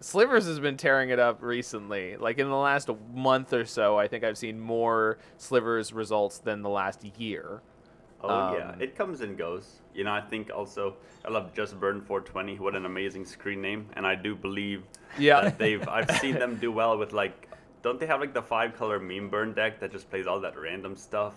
Slivers 0.00 0.46
has 0.46 0.60
been 0.60 0.76
tearing 0.76 1.10
it 1.10 1.18
up 1.18 1.42
recently. 1.42 2.16
Like 2.16 2.38
in 2.38 2.48
the 2.48 2.56
last 2.56 2.88
month 3.14 3.52
or 3.52 3.64
so, 3.64 3.98
I 3.98 4.06
think 4.08 4.22
I've 4.24 4.38
seen 4.38 4.60
more 4.60 5.18
Slivers 5.38 5.92
results 5.92 6.38
than 6.38 6.62
the 6.62 6.68
last 6.70 7.04
year. 7.18 7.62
Oh 8.20 8.56
yeah, 8.56 8.70
Um, 8.72 8.80
it 8.82 8.96
comes 8.96 9.20
and 9.20 9.36
goes. 9.38 9.80
You 9.94 10.04
know, 10.04 10.12
I 10.12 10.20
think 10.20 10.50
also 10.54 10.96
I 11.24 11.30
love 11.30 11.52
Just 11.54 11.78
Burn 11.78 12.00
420. 12.00 12.58
What 12.58 12.74
an 12.76 12.86
amazing 12.86 13.24
screen 13.24 13.60
name, 13.60 13.88
and 13.94 14.06
I 14.06 14.14
do 14.14 14.34
believe 14.34 14.82
Yeah. 15.18 15.40
that 15.42 15.58
they've. 15.58 15.86
I've 15.88 16.10
seen 16.18 16.34
them 16.38 16.56
do 16.56 16.70
well 16.72 16.96
with 16.98 17.12
like. 17.12 17.48
Don't 17.82 18.00
they 18.00 18.06
have 18.06 18.20
like 18.20 18.34
the 18.34 18.42
five 18.42 18.76
color 18.76 18.98
meme 18.98 19.28
burn 19.28 19.52
deck 19.52 19.78
that 19.80 19.92
just 19.92 20.10
plays 20.10 20.26
all 20.26 20.40
that 20.40 20.58
random 20.58 20.96
stuff? 20.96 21.34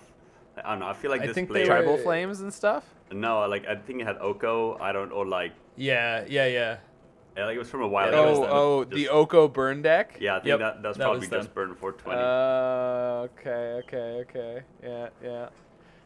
I 0.57 0.71
don't 0.71 0.79
know. 0.79 0.87
I 0.87 0.93
feel 0.93 1.11
like 1.11 1.21
I 1.21 1.27
this 1.27 1.35
think 1.35 1.49
they 1.49 1.65
player. 1.65 1.77
were- 1.77 1.83
Tribal 1.83 1.97
Flames 1.97 2.41
and 2.41 2.51
stuff. 2.53 2.83
No, 3.11 3.47
like 3.47 3.67
I 3.67 3.75
think 3.75 4.01
it 4.01 4.07
had 4.07 4.17
Oko. 4.19 4.77
I 4.81 4.91
don't 4.91 5.11
or 5.11 5.25
like. 5.27 5.51
Yeah, 5.75 6.25
yeah, 6.27 6.47
yeah. 6.47 6.77
Yeah, 7.37 7.45
like 7.45 7.55
it 7.55 7.59
was 7.59 7.69
from 7.69 7.81
a 7.81 7.87
while 7.87 8.05
Yeah, 8.05 8.11
that 8.11 8.29
was 8.29 8.37
ago. 8.39 8.45
them. 8.47 8.51
Oh, 8.53 8.79
oh, 8.79 8.83
Just- 8.85 8.95
the 8.95 9.09
Oko 9.09 9.47
burn 9.47 9.81
deck. 9.81 10.17
Yeah, 10.19 10.35
I 10.35 10.39
think 10.39 10.47
Yep, 10.47 10.59
that 10.59 10.83
that's 10.83 10.97
that 10.97 11.03
probably 11.03 11.19
was 11.19 11.29
Just 11.29 11.53
them. 11.53 11.53
Burn 11.69 11.75
420. 11.75 12.19
Uh, 12.19 12.25
okay, 13.25 13.81
okay, 13.87 14.25
okay. 14.29 14.63
Yeah, 14.83 15.09
yeah. 15.23 15.49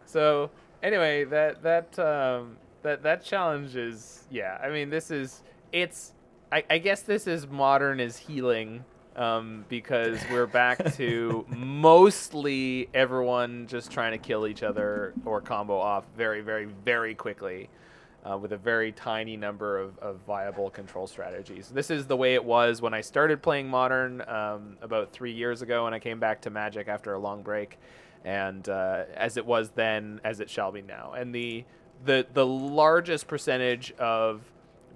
So 0.06 0.50
anyway, 0.84 1.24
that 1.26 1.64
that 1.64 1.98
um 2.00 2.58
that 2.84 3.04
that 3.04 3.24
challenge 3.24 3.76
is 3.76 4.26
yeah. 4.30 4.58
I 4.64 4.70
mean, 4.70 4.90
this 4.90 5.12
is 5.12 5.42
it's. 5.72 6.14
I, 6.52 6.64
I 6.70 6.78
guess 6.78 7.02
this 7.02 7.26
is 7.28 7.48
modern 7.48 8.00
is 8.00 8.18
healing. 8.18 8.84
Um, 9.18 9.64
because 9.70 10.20
we're 10.30 10.46
back 10.46 10.94
to 10.98 11.46
mostly 11.48 12.90
everyone 12.94 13.66
just 13.68 13.90
trying 13.90 14.12
to 14.12 14.18
kill 14.18 14.46
each 14.46 14.62
other 14.62 15.14
or 15.24 15.40
combo 15.40 15.78
off 15.78 16.04
very, 16.18 16.42
very, 16.42 16.66
very 16.66 17.16
quickly 17.16 17.70
uh, 18.30 18.38
with 18.38 18.52
a 18.54 18.58
very 18.58 18.92
tiny 18.92 19.38
number 19.38 19.78
of, 19.78 19.98
of 20.00 20.18
viable 20.26 20.70
control 20.70 21.08
strategies. 21.08 21.70
This 21.70 21.92
is 21.92 22.08
the 22.08 22.18
way 22.18 22.34
it 22.34 22.44
was 22.44 22.82
when 22.82 22.94
I 22.94 23.02
started 23.02 23.42
playing 23.42 23.68
Modern 23.68 24.22
um, 24.28 24.78
about 24.82 25.12
three 25.12 25.32
years 25.32 25.62
ago, 25.62 25.86
and 25.86 25.94
I 25.94 26.00
came 26.00 26.20
back 26.20 26.42
to 26.42 26.50
Magic 26.50 26.88
after 26.88 27.14
a 27.14 27.20
long 27.20 27.44
break, 27.44 27.78
and 28.24 28.68
uh, 28.68 29.04
as 29.14 29.38
it 29.38 29.46
was 29.46 29.70
then, 29.70 30.20
as 30.24 30.40
it 30.40 30.50
shall 30.50 30.72
be 30.72 30.82
now. 30.82 31.14
And 31.16 31.34
the 31.34 31.64
the 32.04 32.26
the 32.34 32.46
largest 32.46 33.28
percentage 33.28 33.94
of 33.94 34.42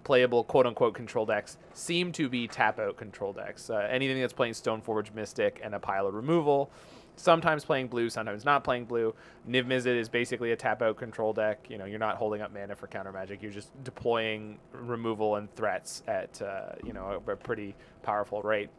playable 0.03 0.43
quote 0.43 0.65
unquote 0.65 0.95
control 0.95 1.25
decks 1.25 1.57
seem 1.73 2.11
to 2.13 2.29
be 2.29 2.47
tap 2.47 2.79
out 2.79 2.97
control 2.97 3.31
decks. 3.31 3.69
Uh, 3.69 3.87
anything 3.89 4.19
that's 4.19 4.33
playing 4.33 4.53
Stoneforge 4.53 5.13
Mystic 5.13 5.59
and 5.63 5.75
a 5.75 5.79
pile 5.79 6.07
of 6.07 6.13
removal. 6.13 6.71
Sometimes 7.19 7.65
playing 7.65 7.89
blue, 7.89 8.09
sometimes 8.09 8.45
not 8.45 8.63
playing 8.63 8.85
blue. 8.85 9.13
Niv 9.45 9.65
Mizzet 9.65 9.99
is 9.99 10.07
basically 10.07 10.53
a 10.53 10.55
tap 10.55 10.81
out 10.81 10.95
control 10.95 11.33
deck. 11.33 11.65
You 11.69 11.77
know, 11.77 11.83
you're 11.83 11.99
not 11.99 12.15
holding 12.15 12.41
up 12.41 12.53
mana 12.53 12.77
for 12.77 12.87
counter 12.87 13.11
magic. 13.11 13.41
You're 13.41 13.51
just 13.51 13.71
deploying 13.83 14.57
removal 14.71 15.35
and 15.35 15.53
threats 15.53 16.01
at 16.07 16.41
uh, 16.41 16.75
you 16.81 16.93
know 16.93 17.21
a, 17.27 17.31
a 17.31 17.35
pretty 17.35 17.75
powerful 18.03 18.41
rate. 18.41 18.69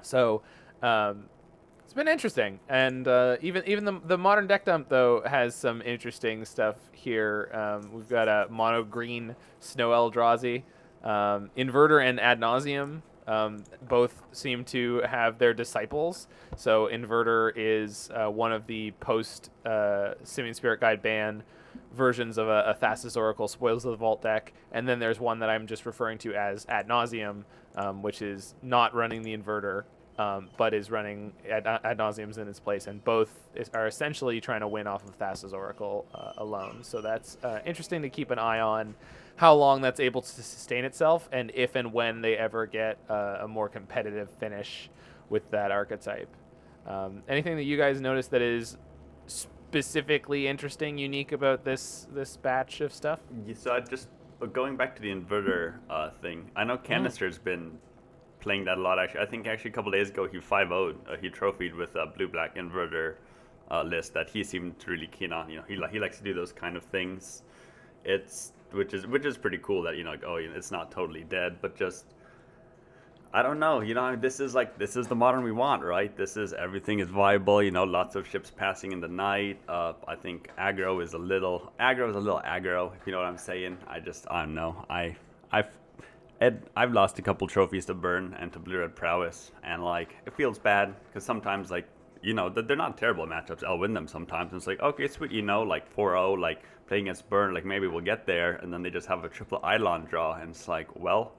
So 0.00 0.42
um, 0.82 1.26
it's 1.84 1.94
been 1.94 2.08
interesting, 2.08 2.58
and 2.68 3.06
uh, 3.06 3.36
even 3.40 3.62
even 3.68 3.84
the 3.84 4.00
the 4.06 4.18
modern 4.18 4.48
deck 4.48 4.64
dump 4.64 4.88
though 4.88 5.22
has 5.24 5.54
some 5.54 5.82
interesting 5.82 6.44
stuff 6.44 6.74
here. 6.90 7.48
Um, 7.54 7.92
we've 7.92 8.08
got 8.08 8.26
a 8.26 8.48
mono 8.50 8.82
green 8.82 9.36
Snow 9.60 9.90
Eldrazi, 9.90 10.64
um, 11.04 11.50
Inverter 11.56 12.04
and 12.04 12.18
Ad 12.18 12.40
Nauseam. 12.40 13.04
Um, 13.26 13.62
both 13.88 14.20
seem 14.32 14.64
to 14.66 15.02
have 15.02 15.38
their 15.38 15.54
disciples. 15.54 16.26
So 16.56 16.88
Inverter 16.92 17.52
is 17.54 18.10
uh, 18.14 18.30
one 18.30 18.52
of 18.52 18.66
the 18.66 18.90
post 18.92 19.50
uh, 19.64 20.14
Spirit 20.24 20.80
Guide 20.80 21.02
ban 21.02 21.44
versions 21.94 22.36
of 22.38 22.48
a, 22.48 22.64
a 22.66 22.74
Thassa's 22.74 23.16
Oracle 23.16 23.46
Spoils 23.48 23.84
of 23.84 23.92
the 23.92 23.96
Vault 23.96 24.22
deck, 24.22 24.52
and 24.72 24.88
then 24.88 24.98
there's 24.98 25.20
one 25.20 25.38
that 25.38 25.50
I'm 25.50 25.66
just 25.66 25.86
referring 25.86 26.18
to 26.18 26.34
as 26.34 26.66
Ad 26.68 26.88
Nauseam, 26.88 27.44
um, 27.76 28.02
which 28.02 28.22
is 28.22 28.54
not 28.62 28.94
running 28.94 29.22
the 29.22 29.36
Inverter 29.36 29.84
um, 30.18 30.48
but 30.56 30.74
is 30.74 30.90
running 30.90 31.32
ad, 31.50 31.66
ad 31.66 31.98
nauseams 31.98 32.38
in 32.38 32.48
its 32.48 32.60
place, 32.60 32.86
and 32.86 33.02
both 33.04 33.30
is, 33.54 33.70
are 33.74 33.86
essentially 33.86 34.40
trying 34.40 34.60
to 34.60 34.68
win 34.68 34.86
off 34.86 35.04
of 35.04 35.18
Thassa's 35.18 35.54
Oracle 35.54 36.06
uh, 36.14 36.32
alone. 36.38 36.80
So 36.82 37.00
that's 37.00 37.38
uh, 37.42 37.60
interesting 37.64 38.02
to 38.02 38.10
keep 38.10 38.30
an 38.30 38.38
eye 38.38 38.60
on 38.60 38.94
how 39.42 39.52
long 39.52 39.80
that's 39.80 39.98
able 39.98 40.22
to 40.22 40.28
sustain 40.28 40.84
itself, 40.84 41.28
and 41.32 41.50
if 41.52 41.74
and 41.74 41.92
when 41.92 42.22
they 42.22 42.36
ever 42.36 42.64
get 42.64 42.96
uh, 43.10 43.38
a 43.40 43.48
more 43.48 43.68
competitive 43.68 44.30
finish 44.38 44.88
with 45.30 45.50
that 45.50 45.72
archetype. 45.72 46.28
Um, 46.86 47.24
anything 47.28 47.56
that 47.56 47.64
you 47.64 47.76
guys 47.76 48.00
notice 48.00 48.28
that 48.28 48.40
is 48.40 48.78
specifically 49.26 50.46
interesting, 50.46 50.96
unique 50.96 51.32
about 51.32 51.64
this 51.64 52.06
this 52.14 52.36
batch 52.36 52.80
of 52.80 52.94
stuff? 52.94 53.18
Yeah, 53.44 53.54
so 53.58 53.72
I 53.72 53.80
just 53.80 54.06
uh, 54.40 54.46
going 54.46 54.76
back 54.76 54.94
to 54.94 55.02
the 55.02 55.10
inverter 55.10 55.74
uh, 55.90 56.10
thing. 56.22 56.48
I 56.54 56.62
know 56.62 56.78
Canister's 56.78 57.38
been 57.38 57.78
playing 58.38 58.64
that 58.66 58.78
a 58.78 58.80
lot. 58.80 59.00
Actually, 59.00 59.22
I 59.22 59.26
think 59.26 59.48
actually 59.48 59.72
a 59.72 59.74
couple 59.74 59.90
days 59.90 60.10
ago 60.10 60.28
he 60.28 60.38
5 60.38 60.68
0 60.68 60.94
uh, 61.10 61.16
he 61.20 61.30
trophied 61.30 61.74
with 61.74 61.96
a 61.96 62.06
blue 62.06 62.28
black 62.28 62.54
inverter 62.54 63.16
uh, 63.72 63.82
list 63.82 64.14
that 64.14 64.30
he 64.30 64.44
seemed 64.44 64.76
really 64.86 65.08
keen 65.08 65.32
on. 65.32 65.50
You 65.50 65.56
know, 65.56 65.64
he 65.66 65.74
li- 65.74 65.90
he 65.90 65.98
likes 65.98 66.18
to 66.18 66.22
do 66.22 66.32
those 66.32 66.52
kind 66.52 66.76
of 66.76 66.84
things. 66.84 67.42
It's 68.04 68.52
which 68.72 68.94
is 68.94 69.06
which 69.06 69.24
is 69.24 69.36
pretty 69.36 69.58
cool 69.58 69.82
that 69.82 69.96
you 69.96 70.04
know 70.04 70.10
like 70.10 70.24
oh 70.24 70.36
it's 70.36 70.70
not 70.70 70.90
totally 70.90 71.24
dead, 71.24 71.58
but 71.60 71.76
just 71.76 72.06
I 73.34 73.42
don't 73.42 73.58
know. 73.58 73.80
You 73.80 73.94
know, 73.94 74.14
this 74.14 74.40
is 74.40 74.54
like 74.54 74.78
this 74.78 74.94
is 74.94 75.06
the 75.06 75.14
modern 75.14 75.42
we 75.42 75.52
want, 75.52 75.82
right? 75.82 76.14
This 76.14 76.36
is 76.36 76.52
everything 76.52 76.98
is 76.98 77.08
viable. 77.08 77.62
You 77.62 77.70
know, 77.70 77.84
lots 77.84 78.14
of 78.14 78.28
ships 78.28 78.50
passing 78.50 78.92
in 78.92 79.00
the 79.00 79.08
night. 79.08 79.58
Uh, 79.68 79.94
I 80.06 80.16
think 80.16 80.50
aggro 80.58 81.02
is 81.02 81.14
a 81.14 81.18
little 81.18 81.72
aggro 81.80 82.10
is 82.10 82.16
a 82.16 82.20
little 82.20 82.42
aggro. 82.44 82.94
If 82.94 83.06
you 83.06 83.12
know 83.12 83.18
what 83.18 83.26
I'm 83.26 83.38
saying. 83.38 83.78
I 83.88 84.00
just 84.00 84.26
I 84.30 84.40
don't 84.42 84.54
know. 84.54 84.84
I 84.90 85.16
I've 85.50 85.70
Ed, 86.42 86.68
I've 86.76 86.92
lost 86.92 87.18
a 87.20 87.22
couple 87.22 87.46
trophies 87.46 87.86
to 87.86 87.94
burn 87.94 88.36
and 88.38 88.52
to 88.52 88.58
blue 88.58 88.78
red 88.78 88.96
prowess, 88.96 89.52
and 89.62 89.82
like 89.82 90.16
it 90.26 90.34
feels 90.34 90.58
bad 90.58 90.94
because 91.06 91.24
sometimes 91.24 91.70
like 91.70 91.86
you 92.20 92.34
know 92.34 92.50
they're 92.50 92.76
not 92.76 92.98
terrible 92.98 93.26
matchups. 93.26 93.64
I'll 93.64 93.78
win 93.78 93.94
them 93.94 94.08
sometimes. 94.08 94.52
And 94.52 94.58
it's 94.58 94.66
like 94.66 94.80
okay, 94.80 95.08
sweet, 95.08 95.30
you 95.30 95.42
know, 95.42 95.62
like 95.62 95.94
4-0, 95.96 96.38
like 96.38 96.64
playing 96.92 97.08
against 97.08 97.30
burn, 97.30 97.54
like 97.54 97.64
maybe 97.64 97.86
we'll 97.86 98.02
get 98.02 98.26
there, 98.26 98.56
and 98.56 98.70
then 98.70 98.82
they 98.82 98.90
just 98.90 99.08
have 99.08 99.24
a 99.24 99.28
triple 99.30 99.58
Eidolon 99.64 100.04
draw, 100.04 100.34
and 100.34 100.50
it's 100.50 100.68
like 100.68 100.94
well 100.94 101.32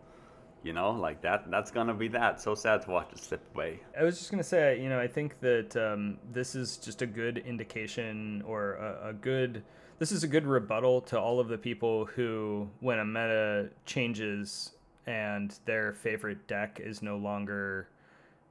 you 0.63 0.73
know 0.73 0.91
like 0.91 1.21
that 1.21 1.51
that's 1.51 1.69
gonna 1.69 1.93
be 1.93 2.07
that 2.07 2.41
so 2.41 2.55
sad 2.55 2.81
to 2.81 2.89
watch 2.89 3.09
it 3.11 3.19
slip 3.19 3.41
away 3.53 3.79
I 3.99 4.03
was 4.03 4.17
just 4.17 4.31
gonna 4.31 4.43
say, 4.43 4.81
you 4.81 4.89
know, 4.89 4.99
I 4.99 5.07
think 5.07 5.39
that 5.41 5.75
um, 5.75 6.17
this 6.31 6.55
is 6.55 6.77
just 6.77 7.01
a 7.01 7.05
good 7.05 7.37
indication 7.37 8.41
or 8.47 8.75
a, 8.75 9.09
a 9.09 9.13
good. 9.13 9.63
This 9.99 10.11
is 10.11 10.23
a 10.23 10.27
good 10.27 10.47
rebuttal 10.47 11.01
to 11.01 11.19
all 11.19 11.39
of 11.39 11.49
the 11.49 11.57
people 11.57 12.05
who, 12.05 12.67
when 12.79 12.97
a 12.97 13.05
meta 13.05 13.69
changes 13.85 14.71
and 15.05 15.55
their 15.65 15.93
favorite 15.93 16.47
deck 16.47 16.79
is 16.83 17.03
no 17.03 17.17
longer, 17.17 17.89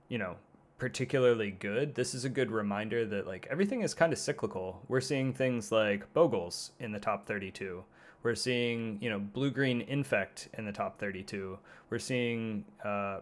you 0.09 0.19
know, 0.19 0.37
particularly 0.83 1.53
good. 1.53 1.95
This 1.95 2.13
is 2.13 2.25
a 2.25 2.29
good 2.29 2.51
reminder 2.51 3.07
that 3.07 3.25
like 3.25 3.47
everything 3.49 3.83
is 3.83 3.95
kind 3.95 4.13
of 4.13 4.19
cyclical. 4.19 4.83
We're 4.89 5.01
seeing 5.01 5.33
things 5.33 5.71
like 5.71 6.13
Bogles 6.13 6.71
in 6.81 6.91
the 6.91 6.99
top 6.99 7.25
32. 7.25 7.85
We're 8.25 8.35
seeing, 8.35 8.99
you 9.01 9.09
know, 9.09 9.21
blue 9.21 9.53
green 9.53 9.83
infect 9.83 10.49
in 10.59 10.65
the 10.65 10.73
top 10.73 10.99
32. 10.99 11.57
We're 11.89 12.01
seeing 12.01 12.65
uh, 12.85 13.21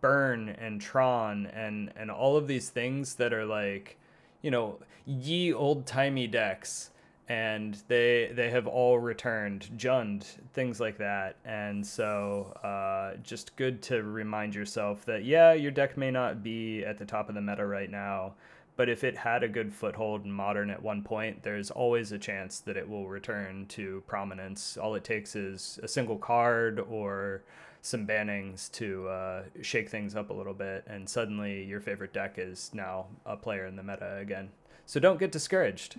burn 0.00 0.50
and 0.50 0.80
tron 0.80 1.46
and 1.46 1.92
and 1.96 2.12
all 2.12 2.36
of 2.36 2.46
these 2.46 2.68
things 2.68 3.16
that 3.16 3.32
are 3.32 3.44
like 3.44 3.98
you 4.42 4.52
know 4.52 4.78
ye 5.04 5.52
old 5.52 5.86
timey 5.86 6.28
decks 6.28 6.90
and 7.28 7.82
they 7.88 8.30
they 8.34 8.50
have 8.50 8.66
all 8.66 8.98
returned 8.98 9.68
jund 9.76 10.24
things 10.52 10.78
like 10.78 10.98
that 10.98 11.36
and 11.44 11.86
so 11.86 12.52
uh, 12.62 13.16
just 13.22 13.56
good 13.56 13.80
to 13.80 14.02
remind 14.02 14.54
yourself 14.54 15.04
that 15.06 15.24
yeah 15.24 15.52
your 15.52 15.70
deck 15.70 15.96
may 15.96 16.10
not 16.10 16.42
be 16.42 16.84
at 16.84 16.98
the 16.98 17.04
top 17.04 17.28
of 17.28 17.34
the 17.34 17.40
meta 17.40 17.64
right 17.64 17.90
now 17.90 18.34
but 18.76 18.88
if 18.88 19.04
it 19.04 19.16
had 19.16 19.42
a 19.42 19.48
good 19.48 19.72
foothold 19.72 20.24
in 20.24 20.32
modern 20.32 20.68
at 20.68 20.82
one 20.82 21.02
point 21.02 21.42
there's 21.42 21.70
always 21.70 22.12
a 22.12 22.18
chance 22.18 22.60
that 22.60 22.76
it 22.76 22.86
will 22.86 23.08
return 23.08 23.64
to 23.66 24.02
prominence 24.06 24.76
all 24.76 24.94
it 24.94 25.04
takes 25.04 25.34
is 25.34 25.78
a 25.82 25.88
single 25.88 26.18
card 26.18 26.78
or 26.78 27.42
some 27.84 28.06
bannings 28.06 28.70
to 28.72 29.06
uh, 29.08 29.42
shake 29.60 29.90
things 29.90 30.16
up 30.16 30.30
a 30.30 30.32
little 30.32 30.54
bit, 30.54 30.84
and 30.86 31.06
suddenly 31.06 31.62
your 31.64 31.80
favorite 31.80 32.14
deck 32.14 32.36
is 32.38 32.70
now 32.72 33.04
a 33.26 33.36
player 33.36 33.66
in 33.66 33.76
the 33.76 33.82
meta 33.82 34.16
again. 34.16 34.48
So 34.86 34.98
don't 34.98 35.18
get 35.18 35.30
discouraged. 35.30 35.96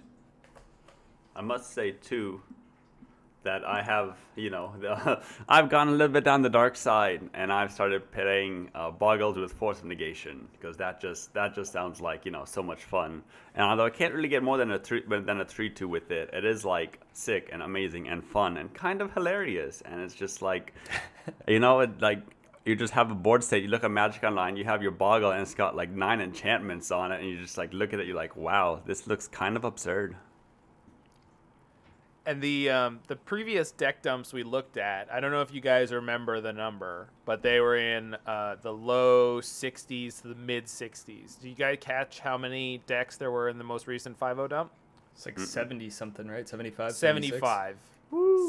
I 1.36 1.42
must 1.42 1.74
say 1.74 1.92
too 1.92 2.42
that 3.46 3.64
I 3.64 3.82
have, 3.82 4.18
you 4.36 4.50
know, 4.50 4.74
the, 4.80 5.22
I've 5.50 5.70
gone 5.70 5.88
a 5.88 5.92
little 5.92 6.10
bit 6.10 6.24
down 6.24 6.42
the 6.42 6.50
dark 6.50 6.76
side, 6.76 7.22
and 7.34 7.54
I've 7.54 7.72
started 7.72 8.12
playing 8.12 8.72
uh, 8.76 8.92
Bogles 8.92 9.40
with 9.40 9.54
Force 9.54 9.80
of 9.80 9.86
Negation 9.86 10.48
because 10.52 10.76
that 10.78 11.00
just 11.00 11.34
that 11.34 11.56
just 11.56 11.72
sounds 11.72 12.02
like 12.02 12.26
you 12.26 12.32
know 12.32 12.44
so 12.44 12.62
much 12.62 12.84
fun. 12.84 13.24
And 13.54 13.64
although 13.64 13.86
I 13.86 13.92
can't 13.92 14.14
really 14.14 14.28
get 14.28 14.44
more 14.44 14.58
than 14.58 14.72
a 14.72 14.80
three 14.80 15.04
than 15.08 15.40
a 15.40 15.46
three 15.46 15.70
two 15.70 15.88
with 15.88 16.12
it, 16.12 16.32
it 16.34 16.44
is 16.44 16.66
like 16.66 17.00
sick 17.14 17.50
and 17.54 17.62
amazing 17.62 18.10
and 18.10 18.24
fun 18.24 18.58
and 18.58 18.74
kind 18.74 19.02
of 19.02 19.14
hilarious. 19.14 19.82
And 19.86 20.02
it's 20.02 20.16
just 20.16 20.42
like, 20.42 20.74
you 21.48 21.60
know, 21.60 21.82
it 21.82 22.02
like 22.02 22.20
you 22.66 22.76
just 22.76 22.94
have 22.94 23.12
a 23.12 23.16
board 23.16 23.44
state. 23.44 23.62
You 23.62 23.70
look 23.70 23.84
at 23.84 23.92
Magic 23.92 24.24
Online, 24.24 24.58
you 24.58 24.66
have 24.66 24.82
your 24.82 24.92
Bogle, 24.92 25.32
and 25.32 25.42
it's 25.42 25.54
got 25.54 25.76
like 25.76 25.92
nine 25.92 26.20
enchantments 26.20 26.90
on 26.90 27.12
it, 27.12 27.22
and 27.22 27.30
you 27.30 27.40
just 27.40 27.60
like 27.60 27.72
look 27.74 27.94
at 27.94 28.00
it, 28.00 28.08
you're 28.08 28.16
like, 28.16 28.36
wow, 28.36 28.82
this 28.86 29.06
looks 29.06 29.28
kind 29.28 29.56
of 29.56 29.64
absurd. 29.64 30.16
And 32.28 32.42
the 32.42 32.70
um, 32.72 33.00
the 33.08 33.16
previous 33.16 33.72
deck 33.72 34.02
dumps 34.02 34.34
we 34.34 34.42
looked 34.44 34.78
at, 34.78 35.14
I 35.14 35.20
don't 35.20 35.32
know 35.32 35.42
if 35.42 35.54
you 35.54 35.62
guys 35.62 35.92
remember 35.92 36.42
the 36.42 36.54
number, 36.54 37.08
but 37.24 37.44
they 37.44 37.60
were 37.60 37.76
in 37.78 38.16
uh, 38.26 38.56
the 38.62 38.72
low 38.74 39.42
60s 39.42 40.22
to 40.22 40.30
the 40.30 40.36
mid 40.36 40.66
60s. 40.66 41.40
Do 41.40 41.48
you 41.48 41.54
guys 41.56 41.78
catch 41.82 42.20
how 42.20 42.36
many 42.38 42.82
decks 42.88 43.18
there 43.18 43.30
were 43.30 43.48
in 43.50 43.60
the 43.60 43.64
most 43.64 43.86
recent 43.86 44.18
5 44.18 44.50
dump? 44.50 44.72
It's 45.16 45.26
like 45.26 45.38
70 45.40 45.90
something, 45.92 46.28
right? 46.28 46.50
75? 46.50 46.94
75. 46.94 47.78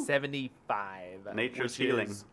75. 0.06 1.34
Nature's 1.34 1.78
which 1.78 1.86
healing. 1.86 2.08
is- 2.08 2.24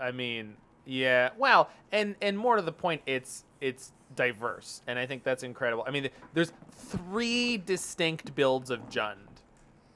I 0.00 0.10
mean, 0.10 0.54
yeah. 0.86 1.30
Well, 1.36 1.68
and 1.90 2.16
and 2.22 2.38
more 2.38 2.56
to 2.56 2.62
the 2.62 2.72
point, 2.72 3.02
it's 3.06 3.44
it's 3.60 3.92
diverse, 4.16 4.82
and 4.86 4.98
I 4.98 5.06
think 5.06 5.22
that's 5.22 5.42
incredible. 5.42 5.84
I 5.86 5.90
mean, 5.90 6.08
there's 6.32 6.52
three 6.72 7.58
distinct 7.58 8.34
builds 8.34 8.70
of 8.70 8.88
Jund. 8.88 9.16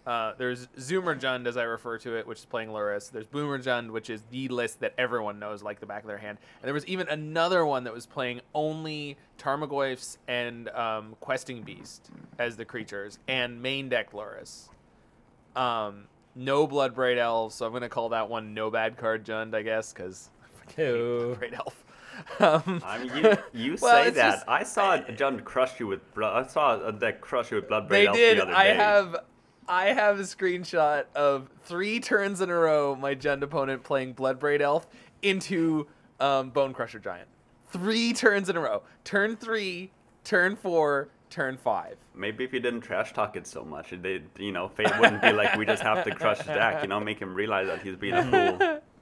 Uh, 0.06 0.34
there's 0.38 0.68
Zoomer 0.78 1.18
Jund, 1.18 1.46
as 1.48 1.56
I 1.56 1.64
refer 1.64 1.98
to 1.98 2.16
it, 2.16 2.26
which 2.28 2.38
is 2.38 2.44
playing 2.44 2.68
Lurrus. 2.68 3.10
There's 3.10 3.26
Boomer 3.26 3.58
Jund, 3.58 3.90
which 3.90 4.08
is 4.08 4.22
the 4.30 4.46
list 4.48 4.78
that 4.80 4.94
everyone 4.96 5.40
knows 5.40 5.64
like 5.64 5.80
the 5.80 5.86
back 5.86 6.02
of 6.02 6.06
their 6.08 6.18
hand. 6.18 6.38
And 6.62 6.66
there 6.68 6.74
was 6.74 6.86
even 6.86 7.08
another 7.08 7.66
one 7.66 7.82
that 7.84 7.92
was 7.92 8.06
playing 8.06 8.40
only 8.54 9.16
Tarmogoyfs 9.38 10.18
and 10.28 10.68
um, 10.68 11.16
Questing 11.20 11.62
Beast 11.62 12.10
as 12.38 12.56
the 12.56 12.64
creatures, 12.64 13.18
and 13.26 13.60
main 13.60 13.88
deck 13.88 14.12
Lurrus. 14.12 14.68
Um, 15.56 16.04
no 16.34 16.68
Bloodbraid 16.68 17.16
Elves, 17.18 17.54
so 17.54 17.66
I'm 17.66 17.72
gonna 17.72 17.88
call 17.88 18.10
that 18.10 18.28
one 18.28 18.54
no 18.54 18.70
bad 18.70 18.96
card 18.96 19.24
Jund, 19.24 19.54
I 19.54 19.62
guess, 19.62 19.92
because 19.92 20.30
Ew. 20.78 21.36
Bloodbraid 21.40 21.54
Elf. 21.58 21.82
Um, 22.40 22.80
I 22.82 22.98
mean, 23.04 23.14
you, 23.14 23.36
you 23.72 23.76
Well, 23.78 23.92
say 24.02 24.08
it's 24.08 24.16
that. 24.16 24.30
just- 24.36 24.48
I 24.48 24.62
saw 24.62 24.96
John 24.96 25.40
crush 25.40 25.78
you 25.78 25.86
with 25.86 26.14
blood. 26.14 26.46
I 26.46 26.48
saw 26.48 26.86
a 26.86 26.90
deck 26.90 27.20
crush 27.20 27.50
you 27.50 27.56
with 27.56 27.68
blood. 27.68 27.90
they 27.90 28.06
Elf 28.06 28.16
did. 28.16 28.38
The 28.38 28.42
other 28.44 28.52
day. 28.52 28.58
They 28.58 28.68
did. 28.72 28.78
I 28.80 28.82
have, 28.84 29.16
I 29.68 29.86
have 29.86 30.18
a 30.20 30.22
screenshot 30.22 31.04
of 31.14 31.48
three 31.64 32.00
turns 32.00 32.40
in 32.40 32.50
a 32.50 32.54
row 32.54 32.94
my 32.94 33.14
Jund 33.14 33.42
opponent 33.42 33.82
playing 33.82 34.14
Bloodbraid 34.14 34.60
Elf 34.60 34.86
into 35.22 35.86
um, 36.20 36.50
Bonecrusher 36.52 37.02
Giant. 37.02 37.28
Three 37.70 38.12
turns 38.12 38.48
in 38.48 38.56
a 38.56 38.60
row. 38.60 38.82
Turn 39.04 39.36
three, 39.36 39.90
turn 40.24 40.56
four, 40.56 41.08
turn 41.30 41.56
five. 41.56 41.96
Maybe 42.14 42.44
if 42.44 42.52
you 42.52 42.60
didn't 42.60 42.82
trash 42.82 43.12
talk 43.12 43.36
it 43.36 43.46
so 43.46 43.64
much, 43.64 43.90
they, 43.90 44.22
you 44.38 44.52
know, 44.52 44.68
Fate 44.68 44.98
wouldn't 44.98 45.20
be 45.20 45.32
like, 45.32 45.56
we 45.56 45.66
just 45.66 45.82
have 45.82 46.04
to 46.04 46.14
crush 46.14 46.44
Jack, 46.46 46.82
you 46.82 46.88
know, 46.88 47.00
make 47.00 47.18
him 47.18 47.34
realize 47.34 47.66
that 47.66 47.82
he's 47.82 47.96
being 47.96 48.14
a 48.14 48.24
fool. 48.24 48.80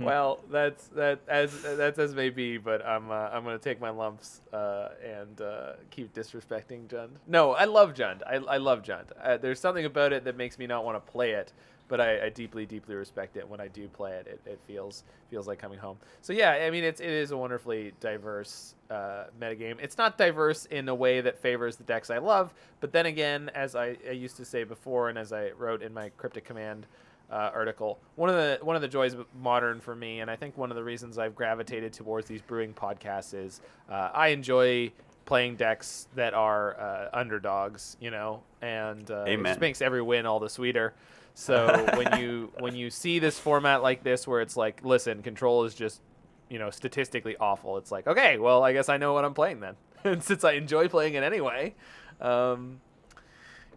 Well, 0.00 0.40
that's 0.50 0.88
that 0.88 1.20
as 1.28 1.62
that's 1.62 1.98
as 1.98 2.14
may 2.14 2.30
be, 2.30 2.58
but 2.58 2.84
I'm 2.86 3.10
uh, 3.10 3.28
I'm 3.32 3.44
gonna 3.44 3.58
take 3.58 3.80
my 3.80 3.90
lumps 3.90 4.40
uh, 4.52 4.90
and 5.04 5.40
uh, 5.40 5.72
keep 5.90 6.12
disrespecting 6.14 6.86
Jund. 6.88 7.10
No, 7.26 7.52
I 7.52 7.64
love 7.64 7.94
Jund. 7.94 8.22
I, 8.26 8.36
I 8.36 8.56
love 8.58 8.82
Jund. 8.82 9.06
Uh, 9.22 9.36
there's 9.36 9.60
something 9.60 9.84
about 9.84 10.12
it 10.12 10.24
that 10.24 10.36
makes 10.36 10.58
me 10.58 10.66
not 10.66 10.84
want 10.84 11.04
to 11.04 11.12
play 11.12 11.32
it, 11.32 11.52
but 11.88 12.00
I, 12.00 12.26
I 12.26 12.28
deeply 12.30 12.66
deeply 12.66 12.94
respect 12.94 13.36
it. 13.36 13.48
When 13.48 13.60
I 13.60 13.68
do 13.68 13.88
play 13.88 14.12
it, 14.12 14.26
it, 14.26 14.40
it 14.50 14.60
feels 14.66 15.04
feels 15.30 15.46
like 15.46 15.58
coming 15.58 15.78
home. 15.78 15.96
So 16.22 16.32
yeah, 16.32 16.50
I 16.52 16.70
mean 16.70 16.84
it's 16.84 17.00
it 17.00 17.10
is 17.10 17.30
a 17.30 17.36
wonderfully 17.36 17.92
diverse 18.00 18.74
uh, 18.90 19.24
metagame. 19.40 19.76
It's 19.80 19.98
not 19.98 20.18
diverse 20.18 20.66
in 20.66 20.88
a 20.88 20.94
way 20.94 21.20
that 21.20 21.38
favors 21.38 21.76
the 21.76 21.84
decks 21.84 22.10
I 22.10 22.18
love, 22.18 22.52
but 22.80 22.92
then 22.92 23.06
again, 23.06 23.50
as 23.54 23.74
I, 23.74 23.96
I 24.08 24.12
used 24.12 24.36
to 24.36 24.44
say 24.44 24.64
before, 24.64 25.08
and 25.08 25.18
as 25.18 25.32
I 25.32 25.50
wrote 25.50 25.82
in 25.82 25.92
my 25.92 26.10
cryptic 26.16 26.44
command 26.44 26.86
uh, 27.30 27.50
article. 27.54 27.98
One 28.16 28.28
of 28.28 28.36
the 28.36 28.58
one 28.62 28.76
of 28.76 28.82
the 28.82 28.88
joys 28.88 29.14
of 29.14 29.26
modern 29.40 29.80
for 29.80 29.94
me, 29.94 30.20
and 30.20 30.30
I 30.30 30.36
think 30.36 30.58
one 30.58 30.70
of 30.70 30.76
the 30.76 30.84
reasons 30.84 31.18
I've 31.18 31.34
gravitated 31.34 31.92
towards 31.92 32.26
these 32.26 32.42
brewing 32.42 32.74
podcasts 32.74 33.34
is 33.34 33.60
uh, 33.90 34.10
I 34.12 34.28
enjoy 34.28 34.92
playing 35.26 35.56
decks 35.56 36.08
that 36.16 36.34
are 36.34 36.78
uh, 36.80 37.08
underdogs, 37.12 37.96
you 38.00 38.10
know, 38.10 38.42
and 38.62 39.08
uh, 39.10 39.24
it 39.28 39.42
just 39.42 39.60
makes 39.60 39.80
every 39.80 40.02
win 40.02 40.26
all 40.26 40.40
the 40.40 40.50
sweeter. 40.50 40.94
So 41.32 41.86
when 41.94 42.20
you 42.20 42.52
when 42.58 42.74
you 42.74 42.90
see 42.90 43.18
this 43.20 43.38
format 43.38 43.82
like 43.82 44.02
this, 44.02 44.26
where 44.26 44.40
it's 44.42 44.56
like, 44.58 44.84
listen, 44.84 45.22
control 45.22 45.64
is 45.64 45.74
just 45.74 46.02
you 46.50 46.58
know 46.58 46.70
statistically 46.70 47.36
awful, 47.38 47.78
it's 47.78 47.90
like 47.92 48.08
okay, 48.08 48.36
well 48.36 48.62
I 48.64 48.72
guess 48.72 48.88
I 48.90 48.96
know 48.98 49.14
what 49.14 49.24
I'm 49.24 49.32
playing 49.32 49.60
then, 49.60 49.76
and 50.04 50.22
since 50.22 50.42
I 50.44 50.52
enjoy 50.52 50.88
playing 50.88 51.14
it 51.14 51.22
anyway, 51.22 51.74
um, 52.20 52.80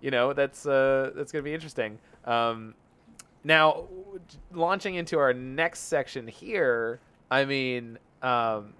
you 0.01 0.09
know 0.11 0.33
that's 0.33 0.65
uh, 0.65 1.11
that's 1.15 1.31
gonna 1.31 1.43
be 1.43 1.53
interesting. 1.53 1.99
Um, 2.25 2.73
now, 3.43 3.85
launching 4.51 4.95
into 4.95 5.19
our 5.19 5.33
next 5.33 5.81
section 5.81 6.27
here, 6.27 6.99
I 7.29 7.45
mean, 7.45 7.97
um, 8.21 8.73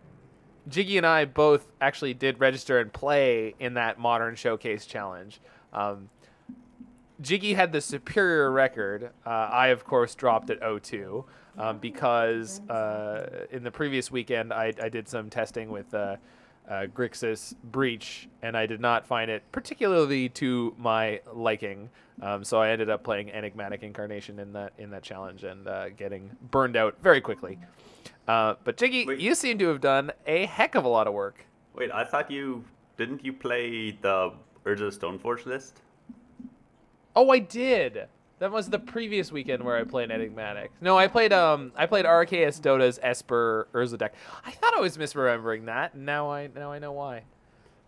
Jiggy 0.70 0.98
and 0.98 1.06
I 1.06 1.26
both 1.26 1.68
actually 1.82 2.14
did 2.14 2.40
register 2.40 2.80
and 2.80 2.92
play 2.92 3.56
in 3.60 3.74
that 3.74 4.00
modern 4.00 4.36
showcase 4.36 4.86
challenge. 4.86 5.42
Um, 5.74 6.10
Jiggy 7.22 7.54
had 7.54 7.72
the 7.72 7.82
superior 7.82 8.52
record. 8.52 9.12
Uh, 9.26 9.30
I, 9.30 9.68
of 9.68 9.84
course, 9.84 10.16
dropped 10.16 10.50
at 10.50 10.62
0-2 10.62 11.26
um, 11.58 11.78
because 11.80 12.62
uh, 12.70 13.46
in 13.52 13.64
the 13.64 13.72
previous 13.72 14.12
weekend 14.12 14.54
I, 14.54 14.74
I 14.82 14.90
did 14.90 15.08
some 15.08 15.30
testing 15.30 15.70
with 15.70 15.94
uh, 15.94 16.18
uh, 16.70 16.86
Grixis 16.94 17.56
Breach, 17.64 18.28
and 18.42 18.56
I 18.56 18.66
did 18.66 18.80
not 18.80 19.06
find 19.06 19.30
it 19.30 19.44
particularly 19.52 20.30
to 20.30 20.74
my 20.78 21.22
liking. 21.34 21.90
Um, 22.22 22.44
so 22.44 22.62
I 22.62 22.70
ended 22.70 22.90
up 22.90 23.04
playing 23.04 23.32
Enigmatic 23.32 23.84
Incarnation 23.84 24.40
in 24.40 24.54
that 24.54 24.74
in 24.78 24.92
that 24.92 25.04
challenge 25.04 25.44
and 25.44 25.68
uh, 25.68 25.90
getting 25.90 26.32
burned 26.52 26.78
out 26.78 26.98
very 27.02 27.22
quickly. 27.22 27.58
Uh, 28.28 28.56
but 28.64 28.78
Jiggy, 28.78 29.06
Wait. 29.06 29.20
you 29.20 29.36
seem 29.36 29.58
to 29.60 29.68
have 29.68 29.82
done 29.82 30.12
a 30.26 30.46
heck 30.46 30.76
of 30.76 30.86
a 30.86 30.88
lot 30.88 31.08
of 31.08 31.14
work. 31.14 31.46
Wait, 31.76 31.92
I 31.92 32.04
thought 32.06 32.32
you 32.32 32.64
didn't 32.98 33.26
you 33.26 33.34
play 33.34 33.92
the 34.02 34.32
Urza 34.66 34.98
Stoneforge 34.98 35.46
list? 35.46 35.82
Oh, 37.16 37.30
I 37.30 37.40
did. 37.40 38.08
That 38.44 38.52
was 38.52 38.70
the 38.70 38.78
previous 38.78 39.32
weekend 39.32 39.64
where 39.64 39.78
I 39.78 39.86
played 39.86 40.12
Enigmatic. 40.12 40.72
No, 40.82 40.98
I 40.98 41.08
played 41.08 41.32
um 41.32 41.72
I 41.78 41.86
played 41.86 42.04
RKS 42.04 42.62
Dota's 42.62 43.00
Esper 43.02 43.70
Urza 43.74 43.98
deck. 43.98 44.14
I 44.46 44.52
thought 44.52 44.74
I 44.76 44.82
was 44.82 44.98
misremembering 44.98 45.68
that. 45.68 45.94
and 45.94 46.06
Now 46.06 46.30
I 46.30 46.50
now 46.54 46.70
I 46.70 46.80
know 46.80 46.92
why. 46.92 47.24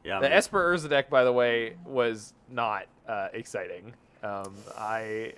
Yeah. 0.05 0.21
The 0.21 0.33
Esper 0.33 0.73
Urza 0.73 0.89
deck, 0.89 1.09
by 1.09 1.25
the 1.25 1.33
way, 1.33 1.75
was 1.85 2.33
not 2.49 2.85
uh, 3.05 3.27
exciting. 3.33 3.95
Um, 4.23 4.55
I 4.77 5.33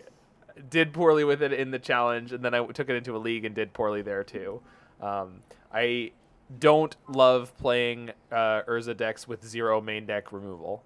did 0.70 0.94
poorly 0.94 1.24
with 1.24 1.42
it 1.42 1.52
in 1.52 1.72
the 1.72 1.80
challenge, 1.80 2.32
and 2.32 2.46
then 2.46 2.54
I 2.54 2.64
took 2.68 2.88
it 2.88 2.96
into 2.96 3.16
a 3.16 3.18
league 3.18 3.44
and 3.44 3.56
did 3.56 3.74
poorly 3.74 4.04
there 4.04 4.24
too. 4.24 4.62
Um, 5.02 5.42
I 5.74 6.12
don't 6.60 6.96
love 7.08 7.58
playing 7.58 8.12
uh, 8.32 8.62
Urza 8.68 8.96
decks 8.96 9.28
with 9.28 9.44
zero 9.44 9.82
main 9.82 10.06
deck 10.06 10.32
removal, 10.32 10.84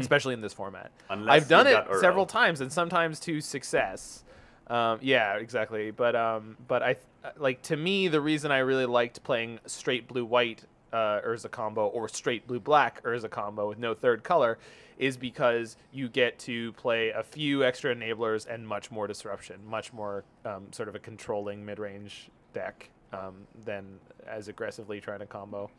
especially 0.00 0.34
in 0.34 0.40
this 0.40 0.52
format. 0.52 0.90
Unless 1.10 1.34
I've 1.34 1.48
done 1.48 1.66
it 1.66 1.72
got 1.72 2.00
several 2.00 2.26
times, 2.26 2.60
and 2.60 2.72
sometimes 2.72 3.20
to 3.20 3.40
success. 3.40 4.24
Um, 4.68 4.98
yeah, 5.02 5.36
exactly. 5.36 5.90
But 5.90 6.16
um, 6.16 6.56
but 6.66 6.82
I 6.82 6.96
like 7.36 7.62
to 7.62 7.76
me 7.76 8.08
the 8.08 8.20
reason 8.20 8.50
I 8.50 8.58
really 8.58 8.86
liked 8.86 9.22
playing 9.22 9.60
straight 9.66 10.08
blue 10.08 10.24
white 10.24 10.64
uh, 10.92 11.20
Urza 11.26 11.50
combo 11.50 11.86
or 11.86 12.08
straight 12.08 12.46
blue 12.46 12.60
black 12.60 13.02
Urza 13.02 13.28
combo 13.28 13.68
with 13.68 13.78
no 13.78 13.94
third 13.94 14.22
color 14.22 14.58
is 14.96 15.16
because 15.16 15.76
you 15.92 16.08
get 16.08 16.38
to 16.38 16.72
play 16.74 17.10
a 17.10 17.22
few 17.22 17.64
extra 17.64 17.94
enablers 17.94 18.46
and 18.46 18.66
much 18.66 18.90
more 18.90 19.06
disruption, 19.06 19.58
much 19.66 19.92
more 19.92 20.24
um, 20.44 20.72
sort 20.72 20.88
of 20.88 20.94
a 20.94 21.00
controlling 21.00 21.64
mid 21.64 21.78
range 21.78 22.30
deck 22.52 22.88
um, 23.12 23.46
than 23.64 23.98
as 24.26 24.48
aggressively 24.48 25.00
trying 25.00 25.18
to 25.18 25.26
combo. 25.26 25.70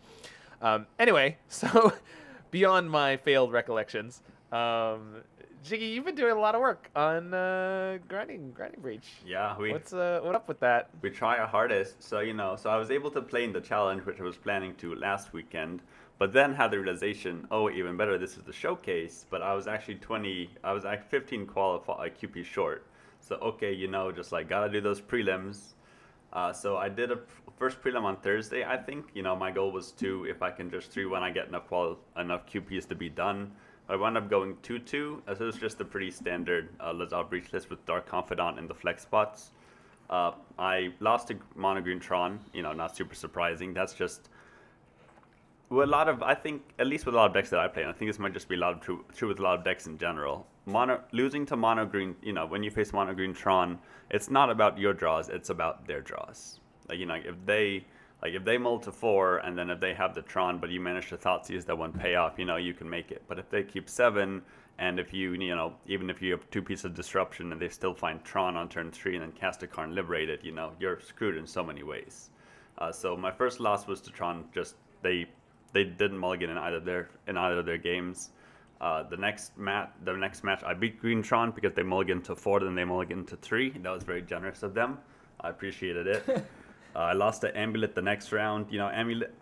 Um, 0.62 0.86
anyway, 1.00 1.38
so 1.48 1.94
beyond 2.56 2.90
my 2.90 3.18
failed 3.18 3.52
recollections, 3.52 4.22
um, 4.54 5.22
Jiggy, 5.62 5.88
you've 5.88 6.06
been 6.06 6.16
doing 6.16 6.32
a 6.32 6.40
lot 6.40 6.56
of 6.56 6.62
work 6.62 6.90
on 6.96 7.34
uh, 7.34 7.98
grinding, 8.08 8.52
grinding 8.52 8.80
breach. 8.80 9.10
Yeah, 9.26 9.58
we 9.58 9.74
What's 9.74 9.92
uh, 9.92 10.22
what 10.24 10.36
up 10.36 10.48
with 10.48 10.62
that? 10.62 10.90
we 11.02 11.10
try 11.10 11.38
our 11.38 11.48
hardest. 11.48 12.02
So 12.02 12.22
you 12.22 12.34
know, 12.34 12.56
so 12.56 12.70
I 12.70 12.78
was 12.78 12.92
able 12.92 13.12
to 13.12 13.22
play 13.22 13.44
in 13.44 13.52
the 13.52 13.60
challenge, 13.60 14.06
which 14.06 14.22
I 14.22 14.24
was 14.24 14.38
planning 14.38 14.74
to 14.76 14.96
last 14.96 15.34
weekend, 15.34 15.82
but 16.18 16.32
then 16.32 16.54
had 16.54 16.72
the 16.72 16.80
realization, 16.80 17.46
oh, 17.52 17.70
even 17.70 17.98
better, 17.98 18.18
this 18.18 18.38
is 18.38 18.44
the 18.44 18.54
showcase. 18.54 19.26
But 19.30 19.42
I 19.42 19.54
was 19.54 19.68
actually 19.68 19.96
20, 19.96 20.50
I 20.64 20.72
was 20.72 20.86
like 20.86 21.10
15 21.10 21.48
qualify 21.48 22.08
QP 22.08 22.46
short. 22.46 22.86
So 23.20 23.36
okay, 23.50 23.74
you 23.74 23.90
know, 23.90 24.14
just 24.14 24.32
like 24.32 24.48
gotta 24.48 24.70
do 24.72 24.80
those 24.80 25.02
prelims. 25.02 25.74
Uh, 26.32 26.54
so 26.54 26.78
I 26.78 26.88
did 26.88 27.12
a 27.12 27.20
first 27.58 27.82
prelim 27.82 28.04
on 28.04 28.18
Thursday. 28.18 28.64
I 28.64 28.78
think 28.78 29.08
you 29.14 29.24
know 29.24 29.36
my 29.36 29.52
goal 29.52 29.72
was 29.72 29.92
two. 29.92 30.26
If 30.26 30.42
I 30.42 30.52
can 30.52 30.70
just 30.70 30.92
three 30.92 31.06
when 31.06 31.24
I 31.24 31.32
get 31.32 31.48
enough 31.48 31.68
qual 31.68 31.98
enough 32.18 32.46
QPs 32.46 32.88
to 32.90 32.96
be 32.96 33.10
done. 33.10 33.52
I 33.88 33.96
wound 33.96 34.18
up 34.18 34.30
going 34.30 34.58
two 34.62 34.80
two. 34.80 35.22
As 35.28 35.42
it 35.42 35.46
was 35.46 35.58
just 35.58 35.80
a 35.82 35.86
pretty 35.86 36.12
standard 36.12 36.70
uh, 36.80 36.94
Lazav 36.94 37.30
breach 37.30 37.54
list 37.54 37.70
with 37.70 37.86
Dark 37.86 38.08
Confidant 38.08 38.60
in 38.60 38.68
the 38.68 38.74
flex 38.74 39.04
spots. 39.04 39.52
Uh, 40.10 40.32
I 40.60 40.94
lost 41.00 41.28
to 41.30 41.38
Mono 41.56 41.82
Green 41.82 42.00
Tron. 42.00 42.40
You 42.54 42.64
know, 42.64 42.74
not 42.74 42.96
super 42.96 43.16
surprising. 43.16 43.74
That's 43.74 43.94
just 43.94 44.30
with 45.70 45.88
a 45.88 45.92
lot 45.92 46.08
of 46.08 46.22
I 46.24 46.36
think 46.36 46.62
at 46.80 46.88
least 46.88 47.06
with 47.06 47.16
a 47.16 47.18
lot 47.18 47.28
of 47.28 47.34
decks 47.34 47.50
that 47.50 47.60
I 47.60 47.68
play, 47.68 47.84
and 47.84 47.92
I 47.92 47.94
think 47.94 48.10
this 48.10 48.20
might 48.20 48.34
just 48.34 48.48
be 48.48 48.56
a 48.56 48.60
lot 48.60 48.74
of 48.74 48.82
true, 48.82 49.04
true 49.16 49.28
with 49.28 49.40
a 49.40 49.44
lot 49.44 49.58
of 49.58 49.64
decks 49.64 49.88
in 49.88 49.98
general. 49.98 50.48
Mono 50.66 51.02
losing 51.12 51.46
to 51.48 51.56
mono 51.56 51.86
green, 51.86 52.16
you 52.24 52.34
know, 52.34 52.46
when 52.46 52.64
you 52.64 52.72
face 52.72 52.92
mono 52.92 53.14
green 53.14 53.34
Tron, 53.34 53.78
it's 54.10 54.30
not 54.30 54.50
about 54.50 54.80
your 54.80 54.94
draws, 54.94 55.30
it's 55.30 55.50
about 55.50 55.86
their 55.88 56.02
draws. 56.02 56.60
Like 56.88 57.00
you 57.00 57.06
know, 57.06 57.16
if 57.16 57.36
they 57.46 57.86
like 58.22 58.34
if 58.34 58.44
they 58.44 58.58
mull 58.58 58.80
to 58.80 58.92
four 58.92 59.38
and 59.38 59.58
then 59.58 59.70
if 59.70 59.80
they 59.80 59.94
have 59.94 60.16
the 60.16 60.22
Tron, 60.22 60.60
but 60.60 60.70
you 60.70 60.80
manage 60.80 61.10
to 61.10 61.18
Thoughtseize 61.18 61.66
that 61.66 61.78
one 61.78 61.94
payoff, 61.94 62.38
you 62.38 62.46
know, 62.46 62.58
you 62.58 62.74
can 62.74 62.90
make 62.90 63.12
it. 63.12 63.24
But 63.28 63.40
if 63.40 63.50
they 63.50 63.64
keep 63.64 63.90
seven 63.90 64.42
and 64.78 65.00
if 65.00 65.14
you 65.14 65.34
you 65.34 65.56
know, 65.56 65.74
even 65.88 66.10
if 66.10 66.22
you 66.22 66.32
have 66.32 66.50
two 66.50 66.62
pieces 66.62 66.86
of 66.86 66.94
disruption 66.94 67.52
and 67.52 67.62
they 67.62 67.70
still 67.70 67.94
find 67.94 68.24
Tron 68.24 68.56
on 68.56 68.70
turn 68.70 68.92
three 68.92 69.16
and 69.16 69.24
then 69.24 69.32
cast 69.32 69.64
a 69.64 69.82
and 69.82 69.96
liberate 69.96 70.30
it, 70.30 70.44
you 70.44 70.52
know, 70.52 70.72
you're 70.80 71.00
screwed 71.02 71.38
in 71.38 71.48
so 71.48 71.64
many 71.64 71.84
ways. 71.84 72.30
Uh, 72.78 72.92
so 72.92 73.16
my 73.16 73.32
first 73.32 73.60
loss 73.60 73.88
was 73.88 74.02
to 74.02 74.12
Tron. 74.12 74.46
Just 74.54 74.76
they 75.02 75.28
they 75.72 75.84
didn't 75.84 76.18
mulligan 76.18 76.50
in 76.50 76.58
either 76.58 76.80
their 76.80 77.10
in 77.28 77.38
either 77.38 77.60
of 77.60 77.66
their 77.66 77.78
games. 77.78 78.32
Uh, 78.82 79.04
the 79.04 79.18
next 79.18 79.58
mat, 79.58 79.94
the 80.04 80.14
next 80.14 80.44
match, 80.44 80.62
I 80.64 80.74
beat 80.74 81.00
Green 81.00 81.22
Tron 81.22 81.52
because 81.52 81.74
they 81.74 81.82
mulliganed 81.82 82.26
to 82.26 82.36
four, 82.36 82.60
then 82.60 82.76
they 82.76 82.84
mulliganed 82.84 83.28
to 83.28 83.38
three. 83.38 83.70
That 83.70 83.90
was 83.90 84.04
very 84.04 84.22
generous 84.22 84.64
of 84.64 84.74
them. 84.74 84.98
I 85.40 85.50
appreciated 85.50 86.08
it. 86.08 86.46
uh, 86.96 87.00
I 87.00 87.14
lost 87.14 87.42
to 87.42 87.58
Amulet 87.58 87.94
the 87.94 88.02
next 88.02 88.32
round. 88.32 88.72
You 88.72 88.80
know, 88.80 88.90
Amulet. 88.90 89.34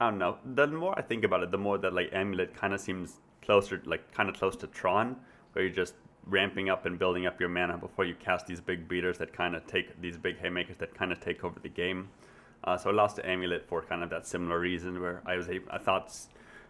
I 0.00 0.10
don't 0.10 0.18
know. 0.18 0.38
The 0.54 0.66
more 0.66 0.96
I 0.96 1.02
think 1.02 1.24
about 1.24 1.42
it, 1.42 1.50
the 1.50 1.58
more 1.58 1.78
that 1.78 1.92
like 1.92 2.10
Amulet 2.12 2.54
kind 2.54 2.72
of 2.72 2.80
seems 2.80 3.20
closer, 3.42 3.82
like 3.84 4.12
kind 4.12 4.28
of 4.28 4.36
close 4.36 4.54
to 4.56 4.66
Tron, 4.68 5.16
where 5.52 5.64
you're 5.64 5.74
just 5.74 5.94
ramping 6.26 6.68
up 6.68 6.86
and 6.86 6.98
building 6.98 7.26
up 7.26 7.40
your 7.40 7.48
mana 7.48 7.78
before 7.78 8.04
you 8.04 8.14
cast 8.14 8.46
these 8.46 8.60
big 8.60 8.86
beaters 8.86 9.18
that 9.18 9.32
kind 9.32 9.56
of 9.56 9.66
take 9.66 10.00
these 10.00 10.16
big 10.16 10.38
haymakers 10.38 10.76
that 10.76 10.94
kind 10.94 11.10
of 11.10 11.20
take 11.20 11.42
over 11.42 11.58
the 11.58 11.68
game. 11.68 12.08
Uh, 12.64 12.76
so 12.76 12.90
I 12.90 12.92
lost 12.92 13.16
to 13.16 13.26
Amulet 13.28 13.66
for 13.66 13.82
kind 13.82 14.02
of 14.02 14.10
that 14.10 14.26
similar 14.26 14.60
reason 14.60 15.00
where 15.00 15.22
I 15.24 15.36
was 15.36 15.48
able, 15.48 15.66
I 15.70 15.78
thought, 15.78 16.14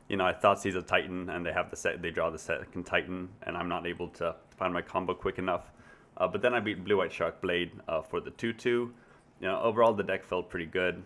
you 0.08 0.16
know, 0.16 0.26
I 0.26 0.32
Thoughtseize 0.32 0.76
a 0.76 0.82
Titan 0.82 1.28
and 1.30 1.44
they 1.44 1.52
have 1.52 1.70
the 1.70 1.76
set, 1.76 2.00
they 2.00 2.10
draw 2.10 2.30
the 2.30 2.38
second 2.38 2.84
Titan 2.84 3.28
and 3.42 3.56
I'm 3.56 3.68
not 3.68 3.86
able 3.86 4.08
to 4.10 4.36
find 4.56 4.72
my 4.72 4.82
combo 4.82 5.14
quick 5.14 5.38
enough. 5.38 5.72
Uh, 6.16 6.28
but 6.28 6.42
then 6.42 6.54
I 6.54 6.60
beat 6.60 6.84
Blue 6.84 6.98
White 6.98 7.12
Shark 7.12 7.40
Blade 7.40 7.72
uh, 7.88 8.02
for 8.02 8.20
the 8.20 8.30
2 8.30 8.52
2. 8.52 8.94
You 9.40 9.48
know, 9.48 9.60
overall 9.60 9.92
the 9.92 10.02
deck 10.02 10.24
felt 10.24 10.50
pretty 10.50 10.66
good. 10.66 11.02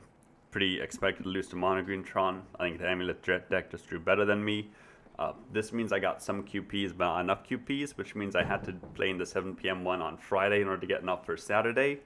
Pretty 0.50 0.80
expected 0.80 1.24
to 1.24 1.28
lose 1.28 1.48
to 1.48 1.56
Mono 1.56 1.82
Green 1.82 2.02
Tron. 2.02 2.42
I 2.58 2.64
think 2.64 2.78
the 2.78 2.88
Amulet 2.88 3.22
deck 3.22 3.70
just 3.70 3.88
drew 3.88 3.98
better 3.98 4.24
than 4.24 4.44
me. 4.44 4.70
Uh, 5.18 5.32
this 5.52 5.72
means 5.72 5.92
I 5.92 5.98
got 5.98 6.22
some 6.22 6.42
QPs, 6.42 6.96
but 6.96 7.04
not 7.04 7.20
enough 7.20 7.48
QPs, 7.48 7.96
which 7.96 8.14
means 8.14 8.34
I 8.34 8.44
had 8.44 8.64
to 8.64 8.72
play 8.94 9.10
in 9.10 9.18
the 9.18 9.26
7 9.26 9.54
p.m. 9.54 9.84
one 9.84 10.00
on 10.00 10.16
Friday 10.16 10.62
in 10.62 10.68
order 10.68 10.80
to 10.80 10.86
get 10.86 11.02
enough 11.02 11.26
for 11.26 11.36
Saturday. 11.36 12.00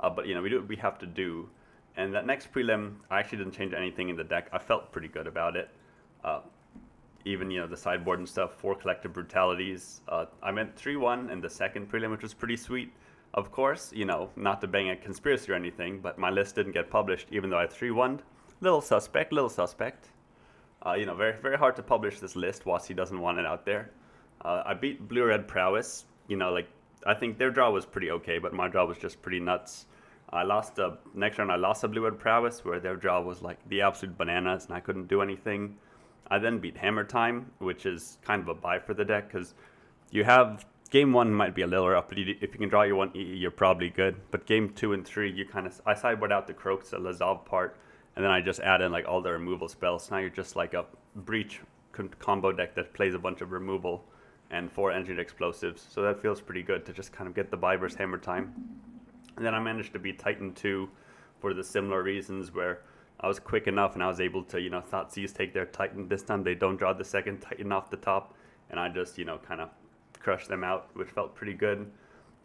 Uh, 0.00 0.08
but 0.08 0.26
you 0.26 0.34
know, 0.34 0.42
we 0.42 0.48
do 0.48 0.60
what 0.60 0.68
we 0.68 0.76
have 0.76 0.98
to 0.98 1.06
do. 1.06 1.48
And 1.96 2.14
that 2.14 2.26
next 2.26 2.52
prelim, 2.52 2.94
I 3.10 3.18
actually 3.18 3.38
didn't 3.38 3.52
change 3.52 3.74
anything 3.74 4.08
in 4.08 4.16
the 4.16 4.24
deck. 4.24 4.48
I 4.52 4.58
felt 4.58 4.92
pretty 4.92 5.08
good 5.08 5.26
about 5.26 5.56
it. 5.56 5.68
Uh, 6.24 6.40
even 7.24 7.50
you 7.50 7.60
know 7.60 7.66
the 7.66 7.76
sideboard 7.76 8.18
and 8.18 8.28
stuff, 8.28 8.54
four 8.54 8.74
collective 8.74 9.12
brutalities. 9.12 10.00
Uh, 10.08 10.26
I 10.42 10.50
went 10.50 10.74
three 10.74 10.96
one 10.96 11.30
in 11.30 11.40
the 11.40 11.50
second 11.50 11.90
prelim, 11.90 12.10
which 12.10 12.22
was 12.22 12.34
pretty 12.34 12.56
sweet. 12.56 12.92
Of 13.34 13.50
course, 13.50 13.92
you 13.94 14.04
know, 14.04 14.28
not 14.36 14.60
to 14.60 14.66
bang 14.66 14.90
a 14.90 14.96
conspiracy 14.96 15.52
or 15.52 15.54
anything, 15.54 16.00
but 16.00 16.18
my 16.18 16.30
list 16.30 16.54
didn't 16.54 16.72
get 16.72 16.90
published, 16.90 17.28
even 17.30 17.48
though 17.48 17.58
I 17.58 17.66
three 17.66 17.90
one. 17.90 18.20
Little 18.60 18.82
suspect, 18.82 19.32
little 19.32 19.48
suspect. 19.48 20.10
Uh, 20.84 20.94
you 20.94 21.06
know, 21.06 21.14
very 21.14 21.40
very 21.40 21.56
hard 21.56 21.76
to 21.76 21.82
publish 21.82 22.20
this 22.20 22.36
list. 22.36 22.64
Wasi 22.64 22.94
doesn't 22.94 23.20
want 23.20 23.38
it 23.38 23.46
out 23.46 23.64
there. 23.64 23.90
Uh, 24.44 24.62
I 24.66 24.74
beat 24.74 25.08
Blue 25.08 25.24
Red 25.24 25.48
Prowess. 25.48 26.04
You 26.28 26.36
know, 26.36 26.52
like 26.52 26.68
I 27.06 27.14
think 27.14 27.38
their 27.38 27.50
draw 27.50 27.70
was 27.70 27.86
pretty 27.86 28.10
okay, 28.10 28.38
but 28.38 28.52
my 28.52 28.68
draw 28.68 28.84
was 28.84 28.98
just 28.98 29.22
pretty 29.22 29.40
nuts. 29.40 29.86
I 30.30 30.42
lost 30.42 30.76
the 30.76 30.98
next 31.14 31.38
round. 31.38 31.52
I 31.52 31.56
lost 31.56 31.84
a 31.84 31.88
Blue 31.88 32.04
Red 32.04 32.18
Prowess, 32.18 32.64
where 32.64 32.80
their 32.80 32.96
draw 32.96 33.20
was 33.20 33.42
like 33.42 33.58
the 33.68 33.82
absolute 33.82 34.16
bananas, 34.16 34.66
and 34.66 34.74
I 34.74 34.80
couldn't 34.80 35.08
do 35.08 35.22
anything. 35.22 35.76
I 36.28 36.38
then 36.38 36.58
beat 36.58 36.76
Hammer 36.76 37.04
Time, 37.04 37.50
which 37.58 37.84
is 37.86 38.18
kind 38.22 38.42
of 38.42 38.48
a 38.48 38.54
buy 38.54 38.78
for 38.78 38.94
the 38.94 39.04
deck 39.04 39.30
because 39.30 39.54
you 40.10 40.24
have 40.24 40.64
game 40.92 41.10
one 41.14 41.32
might 41.32 41.54
be 41.54 41.62
a 41.62 41.66
little 41.66 41.88
rough, 41.88 42.08
but 42.08 42.18
you, 42.18 42.36
if 42.42 42.52
you 42.52 42.60
can 42.60 42.68
draw 42.68 42.82
your 42.82 42.96
one, 42.96 43.10
E, 43.16 43.22
you're 43.22 43.50
probably 43.50 43.88
good. 43.88 44.14
But 44.30 44.44
game 44.46 44.68
two 44.68 44.92
and 44.92 45.04
three, 45.04 45.32
you 45.32 45.46
kind 45.46 45.66
of 45.66 45.80
I 45.86 45.94
sideboard 45.94 46.30
out 46.30 46.46
the 46.46 46.52
Croaks, 46.52 46.90
the 46.90 46.98
Lazav 46.98 47.46
part, 47.46 47.76
and 48.14 48.22
then 48.22 48.30
I 48.30 48.42
just 48.42 48.60
add 48.60 48.82
in 48.82 48.92
like 48.92 49.08
all 49.08 49.22
the 49.22 49.32
removal 49.32 49.68
spells. 49.68 50.10
Now 50.10 50.18
you're 50.18 50.28
just 50.28 50.54
like 50.54 50.74
a 50.74 50.84
breach 51.16 51.60
combo 52.18 52.52
deck 52.52 52.74
that 52.74 52.92
plays 52.92 53.14
a 53.14 53.18
bunch 53.18 53.40
of 53.40 53.52
removal 53.52 54.04
and 54.50 54.70
four 54.70 54.92
engineered 54.92 55.18
explosives. 55.18 55.84
So 55.90 56.02
that 56.02 56.20
feels 56.20 56.42
pretty 56.42 56.62
good 56.62 56.84
to 56.84 56.92
just 56.92 57.10
kind 57.10 57.26
of 57.26 57.34
get 57.34 57.50
the 57.50 57.56
versus 57.56 57.96
Hammer 57.96 58.18
Time. 58.18 58.52
And 59.36 59.46
then 59.46 59.54
I 59.54 59.60
managed 59.60 59.94
to 59.94 59.98
beat 59.98 60.18
Titan 60.18 60.52
2 60.52 60.88
for 61.40 61.54
the 61.54 61.64
similar 61.64 62.02
reasons 62.02 62.52
where 62.52 62.82
I 63.18 63.28
was 63.28 63.40
quick 63.40 63.66
enough 63.66 63.94
and 63.94 64.02
I 64.02 64.08
was 64.08 64.20
able 64.20 64.42
to, 64.44 64.60
you 64.60 64.68
know, 64.68 64.82
Thoughtseize 64.82 65.34
take 65.34 65.54
their 65.54 65.64
Titan. 65.64 66.06
This 66.06 66.22
time 66.22 66.44
they 66.44 66.54
don't 66.54 66.76
draw 66.76 66.92
the 66.92 67.04
second 67.04 67.40
Titan 67.40 67.72
off 67.72 67.88
the 67.88 67.96
top, 67.96 68.34
and 68.68 68.78
I 68.78 68.90
just, 68.90 69.16
you 69.16 69.24
know, 69.24 69.38
kind 69.38 69.62
of 69.62 69.70
crushed 70.22 70.48
them 70.48 70.64
out, 70.64 70.88
which 70.94 71.08
felt 71.08 71.34
pretty 71.34 71.54
good. 71.54 71.90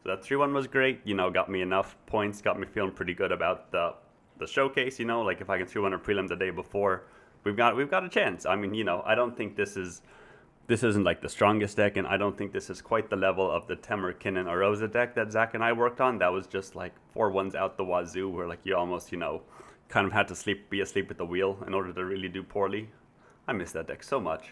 So 0.04 0.10
that 0.10 0.24
3 0.24 0.38
1 0.38 0.54
was 0.54 0.68
great, 0.68 1.02
you 1.04 1.16
know, 1.16 1.30
got 1.30 1.50
me 1.50 1.62
enough 1.62 1.96
points, 2.06 2.42
got 2.42 2.60
me 2.60 2.68
feeling 2.68 2.92
pretty 2.92 3.14
good 3.14 3.32
about 3.32 3.72
the 3.72 3.96
the 4.40 4.46
showcase, 4.46 5.00
you 5.00 5.06
know, 5.06 5.24
like 5.24 5.42
if 5.42 5.50
I 5.50 5.58
can 5.58 5.66
3 5.66 5.82
1 5.82 5.94
a 5.94 6.00
prelim 6.00 6.28
the 6.28 6.36
day 6.36 6.52
before, 6.52 7.06
we've 7.44 7.58
got 7.58 7.76
we've 7.76 7.90
got 7.90 8.04
a 8.04 8.10
chance. 8.10 8.46
I 8.46 8.56
mean, 8.56 8.74
you 8.74 8.84
know, 8.84 9.02
I 9.06 9.16
don't 9.16 9.36
think 9.36 9.56
this 9.56 9.78
is 9.78 10.02
this 10.68 10.84
isn't 10.84 11.06
like 11.06 11.22
the 11.22 11.30
strongest 11.30 11.78
deck, 11.78 11.98
and 11.98 12.06
I 12.06 12.18
don't 12.18 12.38
think 12.38 12.52
this 12.52 12.70
is 12.70 12.82
quite 12.82 13.10
the 13.10 13.16
level 13.16 13.50
of 13.50 13.68
the 13.68 13.76
Temur, 13.76 14.14
Kinnan, 14.14 14.46
Arosa 14.46 14.92
deck 14.92 15.16
that 15.16 15.32
Zach 15.32 15.54
and 15.54 15.64
I 15.64 15.72
worked 15.72 16.02
on. 16.02 16.20
That 16.20 16.32
was 16.32 16.46
just 16.46 16.76
like 16.76 16.94
four 17.14 17.32
ones 17.32 17.56
out 17.56 17.78
the 17.78 17.86
wazoo, 17.86 18.30
where 18.30 18.48
like 18.48 18.60
you 18.64 18.76
almost, 18.76 19.12
you 19.12 19.18
know, 19.18 19.42
kind 19.88 20.06
of 20.06 20.12
had 20.12 20.28
to 20.28 20.36
sleep, 20.36 20.70
be 20.70 20.82
asleep 20.82 21.10
at 21.10 21.18
the 21.18 21.26
wheel 21.26 21.58
in 21.66 21.74
order 21.74 21.94
to 21.94 22.06
really 22.06 22.28
do 22.28 22.44
poorly. 22.44 22.90
I 23.48 23.54
miss 23.54 23.72
that 23.72 23.88
deck 23.88 24.04
so 24.04 24.20
much. 24.20 24.50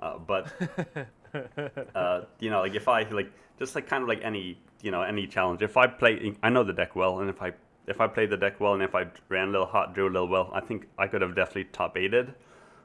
Uh, 0.00 0.18
but 0.18 0.52
uh, 1.94 2.22
you 2.40 2.50
know, 2.50 2.60
like 2.60 2.74
if 2.74 2.88
I 2.88 3.02
like 3.04 3.32
just 3.58 3.74
like 3.74 3.86
kind 3.86 4.02
of 4.02 4.08
like 4.08 4.20
any 4.22 4.58
you 4.82 4.90
know 4.90 5.02
any 5.02 5.26
challenge. 5.26 5.62
If 5.62 5.76
I 5.76 5.86
play, 5.86 6.34
I 6.42 6.50
know 6.50 6.64
the 6.64 6.72
deck 6.72 6.94
well, 6.94 7.20
and 7.20 7.30
if 7.30 7.40
I 7.40 7.52
if 7.86 8.00
I 8.00 8.06
played 8.06 8.30
the 8.30 8.36
deck 8.36 8.60
well, 8.60 8.74
and 8.74 8.82
if 8.82 8.94
I 8.94 9.06
ran 9.28 9.48
a 9.48 9.50
little 9.52 9.66
hot, 9.66 9.94
drew 9.94 10.08
a 10.08 10.12
little 10.12 10.28
well, 10.28 10.50
I 10.52 10.60
think 10.60 10.86
I 10.98 11.06
could 11.06 11.22
have 11.22 11.34
definitely 11.34 11.64
top 11.64 11.96
aided. 11.96 12.34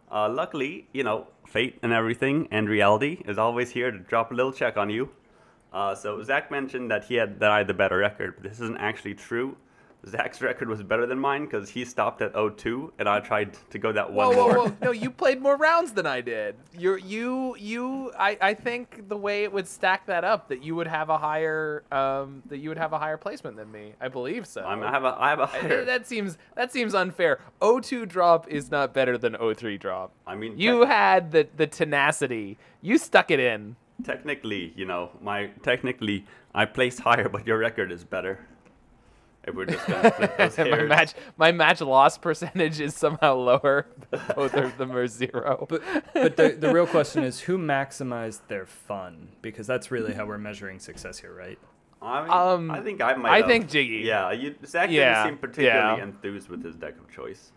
Uh, 0.10 0.30
luckily, 0.30 0.88
you 0.94 1.04
know, 1.04 1.28
fate 1.46 1.78
and 1.84 1.92
everything, 1.92 2.48
and 2.50 2.70
reality 2.70 3.22
is 3.26 3.38
always 3.38 3.72
here 3.72 3.92
to 3.92 3.98
drop 3.98 4.32
a 4.32 4.34
little 4.34 4.54
check 4.54 4.78
on 4.78 4.90
you. 4.90 5.10
Uh, 5.74 5.94
so 5.94 6.24
Zach 6.24 6.50
mentioned 6.50 6.90
that 6.92 7.04
he 7.06 7.16
had 7.16 7.40
that 7.40 7.52
I 7.52 7.60
had 7.60 7.68
the 7.68 7.74
better 7.74 7.98
record, 7.98 8.36
but 8.36 8.50
this 8.50 8.60
isn't 8.60 8.78
actually 8.78 9.16
true. 9.16 9.58
Zach's 10.08 10.42
record 10.42 10.70
was 10.70 10.82
better 10.84 11.06
than 11.06 11.20
mine 11.20 11.46
because 11.46 11.70
he 11.70 11.86
stopped 11.86 12.22
at 12.22 12.34
0-2, 12.34 12.92
and 13.00 13.08
I 13.08 13.20
tried 13.20 13.58
to 13.70 13.78
go 13.80 13.92
that 13.92 14.12
one 14.12 14.28
whoa, 14.30 14.34
more. 14.36 14.54
whoa, 14.56 14.66
whoa! 14.70 14.78
No, 14.82 14.92
you 14.92 15.10
played 15.12 15.42
more 15.42 15.58
rounds 15.58 15.92
than 15.94 16.06
I 16.06 16.22
did. 16.22 16.56
You're 16.78 16.98
you 16.98 17.56
you. 17.58 18.12
I 18.18 18.38
I 18.42 18.54
think 18.54 19.08
the 19.10 19.18
way 19.18 19.44
it 19.44 19.52
would 19.54 19.68
stack 19.68 20.06
that 20.08 20.24
up, 20.24 20.48
that 20.50 20.64
you 20.64 20.76
would 20.76 20.88
have 20.88 21.10
a 21.10 21.18
higher 21.18 21.84
um 21.92 22.44
that 22.48 22.58
you 22.58 22.70
would 22.70 22.78
have 22.78 22.94
a 22.94 22.98
higher 23.00 23.18
placement 23.18 23.58
than 23.58 23.72
me. 23.72 23.94
I 24.02 24.08
believe 24.08 24.46
so. 24.48 24.64
I'm, 24.64 24.82
I 24.84 24.92
have 24.92 25.04
a 25.04 25.16
I 25.20 25.30
have 25.30 25.40
a 25.40 25.46
higher. 25.48 25.86
that 25.86 26.08
seems 26.08 26.38
that 26.56 26.72
seems 26.72 26.94
unfair. 26.94 27.40
0-2 27.62 28.08
drop 28.08 28.48
is 28.48 28.72
not 28.72 28.94
better 28.94 29.18
than 29.18 29.34
0-3 29.34 29.80
drop. 29.80 30.12
I 30.26 30.36
mean, 30.36 30.58
You 30.58 30.82
tec- 30.82 30.88
had 30.90 31.32
the 31.32 31.48
the 31.56 31.68
tenacity. 31.68 32.58
You 32.82 32.98
stuck 32.98 33.32
it 33.32 33.40
in. 33.40 33.76
technically, 34.04 34.74
you 34.76 34.86
know, 34.86 35.10
my 35.22 35.48
technically 35.64 36.26
I 36.54 36.66
placed 36.66 37.00
higher, 37.02 37.30
but 37.30 37.46
your 37.48 37.58
record 37.58 37.92
is 37.92 38.04
better. 38.04 38.40
If 39.48 39.56
we're 39.56 39.66
just 39.66 39.88
gonna 39.88 40.14
split 40.14 40.38
those 40.38 40.58
my 40.58 40.64
hairs. 40.66 40.90
match 40.90 41.14
my 41.38 41.52
match 41.52 41.82
loss 41.82 42.18
percentage 42.18 42.80
is 42.80 42.94
somehow 42.96 43.36
lower. 43.36 43.88
Both 44.36 44.54
of 44.54 44.78
them 44.78 44.92
are 44.92 45.08
zero. 45.08 45.66
But 45.70 45.82
but 46.14 46.36
the, 46.36 46.50
the 46.60 46.72
real 46.74 46.86
question 46.88 47.24
is 47.24 47.40
who 47.40 47.58
maximized 47.58 48.42
their 48.48 48.66
fun 48.66 49.30
because 49.42 49.66
that's 49.66 49.90
really 49.90 50.14
how 50.14 50.26
we're 50.26 50.38
measuring 50.38 50.80
success 50.80 51.18
here, 51.20 51.34
right? 51.34 51.58
I 52.02 52.22
mean, 52.22 52.30
Um, 52.32 52.70
I 52.72 52.82
think 52.82 53.02
I 53.02 53.16
might. 53.16 53.32
I 53.32 53.38
have- 53.38 53.48
think 53.48 53.70
Jiggy. 53.70 54.04
Yeah, 54.06 54.32
you, 54.32 54.54
Zach 54.66 54.92
Yeah, 54.92 55.24
didn't 55.24 55.34
seem 55.36 55.38
particularly 55.40 55.98
yeah. 55.98 56.04
enthused 56.04 56.48
with 56.50 56.64
his 56.64 56.76
deck 56.76 56.94
of 57.00 57.10
choice. 57.10 57.52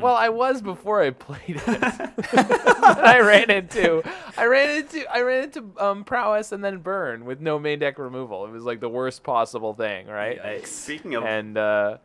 Well, 0.00 0.14
I 0.14 0.28
was 0.28 0.62
before 0.62 1.02
I 1.02 1.10
played 1.10 1.56
it. 1.56 1.62
I 2.32 3.18
ran 3.20 3.50
into, 3.50 4.02
I 4.36 4.46
ran 4.46 4.70
into, 4.70 5.04
I 5.12 5.20
ran 5.22 5.44
into 5.44 5.72
um, 5.78 6.04
prowess 6.04 6.52
and 6.52 6.62
then 6.62 6.78
burn 6.78 7.24
with 7.24 7.40
no 7.40 7.58
main 7.58 7.80
deck 7.80 7.98
removal. 7.98 8.44
It 8.44 8.50
was 8.52 8.62
like 8.62 8.78
the 8.80 8.88
worst 8.88 9.24
possible 9.24 9.74
thing, 9.74 10.06
right? 10.06 10.40
Hey, 10.40 10.62
speaking 10.64 11.16
of 11.16 11.24
And 11.24 11.58
uh, 11.58 11.98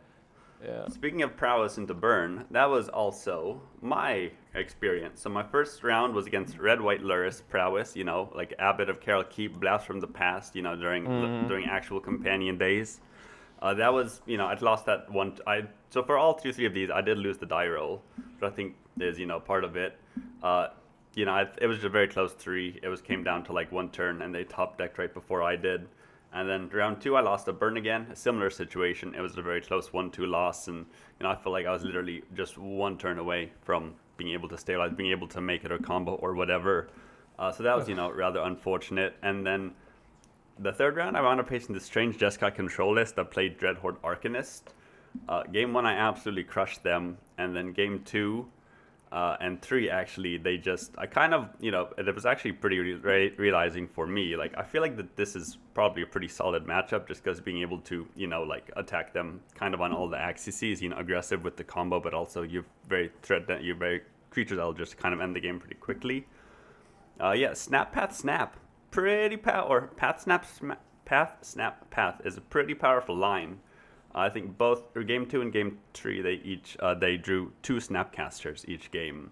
yeah, 0.66 0.88
speaking 0.88 1.22
of 1.22 1.38
prowess 1.38 1.78
into 1.78 1.94
burn, 1.94 2.46
that 2.52 2.66
was 2.66 2.90
also 2.90 3.62
my 3.82 4.32
experience. 4.56 5.22
So 5.22 5.30
my 5.30 5.44
first 5.44 5.84
round 5.84 6.14
was 6.16 6.26
against 6.26 6.58
Red 6.58 6.82
White 6.82 7.04
Lurrus 7.04 7.42
prowess. 7.48 7.96
You 7.96 8.04
know, 8.04 8.32
like 8.36 8.54
Abbot 8.60 8.90
of 8.90 9.00
Keral 9.00 9.30
Keep, 9.30 9.60
Blast 9.60 9.86
from 9.86 10.00
the 10.00 10.08
Past. 10.08 10.56
You 10.56 10.64
know, 10.64 10.76
during 10.76 11.06
during 11.48 11.66
actual 11.66 12.00
companion 12.00 12.58
days. 12.58 13.00
Uh, 13.62 13.74
that 13.74 13.94
was, 13.94 14.22
you 14.26 14.38
know, 14.38 14.46
I'd 14.46 14.62
lost 14.62 14.86
that 14.86 15.12
one. 15.12 15.38
I 15.46 15.64
so 15.90 16.04
for 16.04 16.18
all 16.18 16.34
two, 16.34 16.54
three 16.54 16.66
of 16.66 16.74
these, 16.74 16.90
I 16.90 17.02
did 17.02 17.18
lose 17.18 17.38
the 17.38 17.46
die 17.46 17.68
roll, 17.68 18.02
but 18.40 18.52
I 18.52 18.56
think 18.56 18.76
is, 19.00 19.20
you 19.20 19.26
know, 19.26 19.40
part 19.40 19.64
of 19.64 19.76
it. 19.76 20.00
Uh, 20.42 20.68
you 21.16 21.26
know, 21.26 21.32
I, 21.32 21.48
it 21.62 21.68
was 21.68 21.84
a 21.84 21.90
very 21.90 22.08
close 22.08 22.34
three. 22.34 22.80
It 22.82 22.88
was 22.88 23.02
came 23.02 23.24
down 23.24 23.44
to 23.46 23.54
like 23.54 23.72
one 23.72 23.90
turn, 23.90 24.22
and 24.22 24.34
they 24.34 24.44
top 24.44 24.78
decked 24.78 24.98
right 24.98 25.14
before 25.14 25.44
I 25.44 25.56
did. 25.56 25.88
And 26.32 26.48
then 26.48 26.70
round 26.70 27.02
two, 27.02 27.16
I 27.16 27.22
lost 27.22 27.48
a 27.48 27.54
burn 27.54 27.78
again. 27.78 28.08
A 28.12 28.16
similar 28.16 28.52
situation. 28.52 29.16
It 29.16 29.22
was 29.22 29.36
a 29.38 29.42
very 29.42 29.62
close 29.62 29.92
one-two 29.92 30.28
loss, 30.28 30.68
and 30.68 30.86
you 31.20 31.24
know, 31.24 31.30
I 31.30 31.36
felt 31.36 31.54
like 31.54 31.66
I 31.66 31.72
was 31.72 31.84
literally 31.84 32.24
just 32.36 32.58
one 32.58 32.98
turn 32.98 33.18
away 33.18 33.52
from 33.62 33.96
being 34.16 34.32
able 34.34 34.48
to 34.50 34.58
stabilize, 34.58 34.92
being 34.96 35.12
able 35.12 35.28
to 35.30 35.42
make 35.42 35.66
it 35.66 35.72
a 35.72 35.80
combo 35.80 36.14
or 36.16 36.36
whatever. 36.36 36.90
Uh, 37.40 37.52
so 37.52 37.64
that 37.64 37.76
was, 37.76 37.88
you 37.88 37.96
know, 37.96 38.12
rather 38.12 38.42
unfortunate. 38.42 39.16
And 39.24 39.48
then 39.48 39.74
the 40.60 40.72
third 40.72 40.96
round, 40.96 41.18
I 41.18 41.22
wound 41.22 41.40
up 41.40 41.50
facing 41.50 41.74
the 41.74 41.82
strange 41.82 42.18
Jeskai 42.18 42.54
control 42.54 42.94
list 42.94 43.16
that 43.16 43.32
played 43.32 43.58
Dreadhorde 43.58 43.98
Arcanist. 44.04 44.62
Uh, 45.28 45.44
game 45.44 45.74
one, 45.74 45.86
I 45.86 45.94
absolutely 45.94 46.44
crushed 46.44 46.84
them, 46.84 47.18
and 47.38 47.56
then 47.56 47.74
game 47.74 48.02
two 48.06 48.48
uh, 49.12 49.36
and 49.42 49.60
three, 49.60 49.90
actually, 49.90 50.38
they 50.38 50.58
just 50.58 50.92
I 50.98 51.08
kind 51.08 51.34
of 51.34 51.50
you 51.60 51.72
know 51.72 51.90
it 51.98 52.14
was 52.14 52.28
actually 52.28 52.52
pretty 52.52 52.78
re- 52.78 52.94
re- 52.94 53.34
realizing 53.38 53.88
for 53.88 54.06
me. 54.06 54.36
Like 54.36 54.56
I 54.56 54.64
feel 54.64 54.82
like 54.84 54.98
that 54.98 55.16
this 55.16 55.36
is 55.36 55.58
probably 55.74 56.04
a 56.04 56.06
pretty 56.06 56.28
solid 56.28 56.66
matchup, 56.66 57.08
just 57.08 57.24
because 57.24 57.42
being 57.42 57.62
able 57.62 57.80
to 57.80 58.08
you 58.16 58.28
know 58.28 58.44
like 58.44 58.70
attack 58.78 59.12
them 59.14 59.42
kind 59.56 59.74
of 59.74 59.82
on 59.82 59.92
all 59.94 60.08
the 60.08 60.20
axes, 60.20 60.62
you 60.62 60.90
know, 60.90 60.98
aggressive 60.98 61.44
with 61.44 61.58
the 61.58 61.64
combo, 61.64 62.00
but 62.00 62.14
also 62.14 62.44
you're 62.44 62.66
very 62.88 63.12
threat 63.24 63.64
you're 63.64 63.76
very 63.76 64.02
creatures 64.30 64.58
that'll 64.58 64.74
just 64.74 64.98
kind 64.98 65.16
of 65.16 65.22
end 65.22 65.36
the 65.36 65.40
game 65.40 65.60
pretty 65.60 65.76
quickly. 65.76 66.28
Uh, 67.20 67.32
yeah, 67.32 67.54
snap 67.54 67.92
path 67.92 68.16
snap, 68.16 68.58
pretty 68.92 69.38
power. 69.38 69.90
Path 69.96 70.22
snap 70.22 70.46
sma- 70.46 70.78
path 71.06 71.38
snap 71.42 71.90
path 71.90 72.22
is 72.24 72.38
a 72.38 72.42
pretty 72.42 72.74
powerful 72.74 73.16
line. 73.16 73.60
I 74.14 74.30
think 74.30 74.58
both 74.58 74.96
or 74.96 75.04
game 75.04 75.26
two 75.26 75.42
and 75.42 75.54
game 75.54 75.80
three 75.94 76.22
they 76.22 76.42
each 76.44 76.78
uh, 76.80 76.96
they 76.96 77.18
drew 77.18 77.52
two 77.62 77.78
snapcasters 77.78 78.68
each 78.68 78.92
game, 78.92 79.32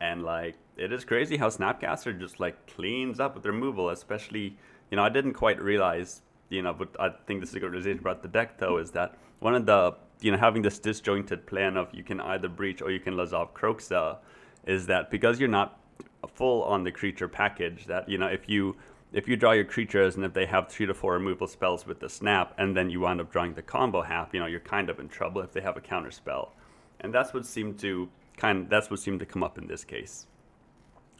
and 0.00 0.22
like 0.22 0.56
it 0.76 0.92
is 0.92 1.04
crazy 1.04 1.36
how 1.36 1.48
snapcaster 1.48 2.18
just 2.18 2.40
like 2.40 2.66
cleans 2.66 3.20
up 3.20 3.34
with 3.34 3.46
removal. 3.46 3.90
Especially 3.90 4.56
you 4.90 4.96
know 4.96 5.02
I 5.02 5.08
didn't 5.08 5.34
quite 5.34 5.60
realize 5.60 6.22
you 6.48 6.62
know 6.62 6.72
but 6.72 6.88
I 6.98 7.10
think 7.26 7.44
the 7.44 7.56
a 7.56 7.60
realization 7.68 8.00
about 8.00 8.22
the 8.22 8.28
deck 8.28 8.58
though 8.58 8.78
is 8.78 8.90
that 8.92 9.16
one 9.38 9.54
of 9.54 9.66
the 9.66 9.96
you 10.20 10.30
know 10.30 10.38
having 10.38 10.62
this 10.62 10.78
disjointed 10.78 11.46
plan 11.46 11.76
of 11.76 11.88
you 11.92 12.02
can 12.02 12.20
either 12.20 12.48
breach 12.48 12.82
or 12.82 12.90
you 12.90 13.00
can 13.00 13.14
Lazav 13.14 13.52
Kroxa 13.52 14.18
is 14.66 14.86
that 14.86 15.10
because 15.10 15.40
you're 15.40 15.48
not 15.48 15.80
full 16.28 16.62
on 16.64 16.84
the 16.84 16.92
creature 16.92 17.28
package 17.28 17.86
that 17.86 18.08
you 18.08 18.18
know 18.18 18.26
if 18.26 18.48
you 18.48 18.76
if 19.12 19.26
you 19.26 19.36
draw 19.36 19.52
your 19.52 19.64
creatures 19.64 20.16
and 20.16 20.24
if 20.24 20.32
they 20.32 20.46
have 20.46 20.68
three 20.68 20.86
to 20.86 20.94
four 20.94 21.14
removal 21.14 21.46
spells 21.46 21.86
with 21.86 22.00
the 22.00 22.08
snap 22.08 22.54
and 22.58 22.76
then 22.76 22.90
you 22.90 23.00
wind 23.00 23.20
up 23.20 23.30
drawing 23.32 23.54
the 23.54 23.62
combo 23.62 24.02
half 24.02 24.32
you 24.32 24.40
know 24.40 24.46
you're 24.46 24.60
kind 24.60 24.88
of 24.88 25.00
in 25.00 25.08
trouble 25.08 25.40
if 25.40 25.52
they 25.52 25.60
have 25.60 25.76
a 25.76 25.80
counter 25.80 26.10
spell. 26.10 26.52
And 27.00 27.14
that's 27.14 27.32
what 27.32 27.46
seemed 27.46 27.78
to 27.80 28.08
kind 28.36 28.64
of, 28.64 28.68
that's 28.68 28.90
what 28.90 29.00
seemed 29.00 29.20
to 29.20 29.26
come 29.26 29.42
up 29.42 29.58
in 29.58 29.66
this 29.66 29.84
case. 29.84 30.26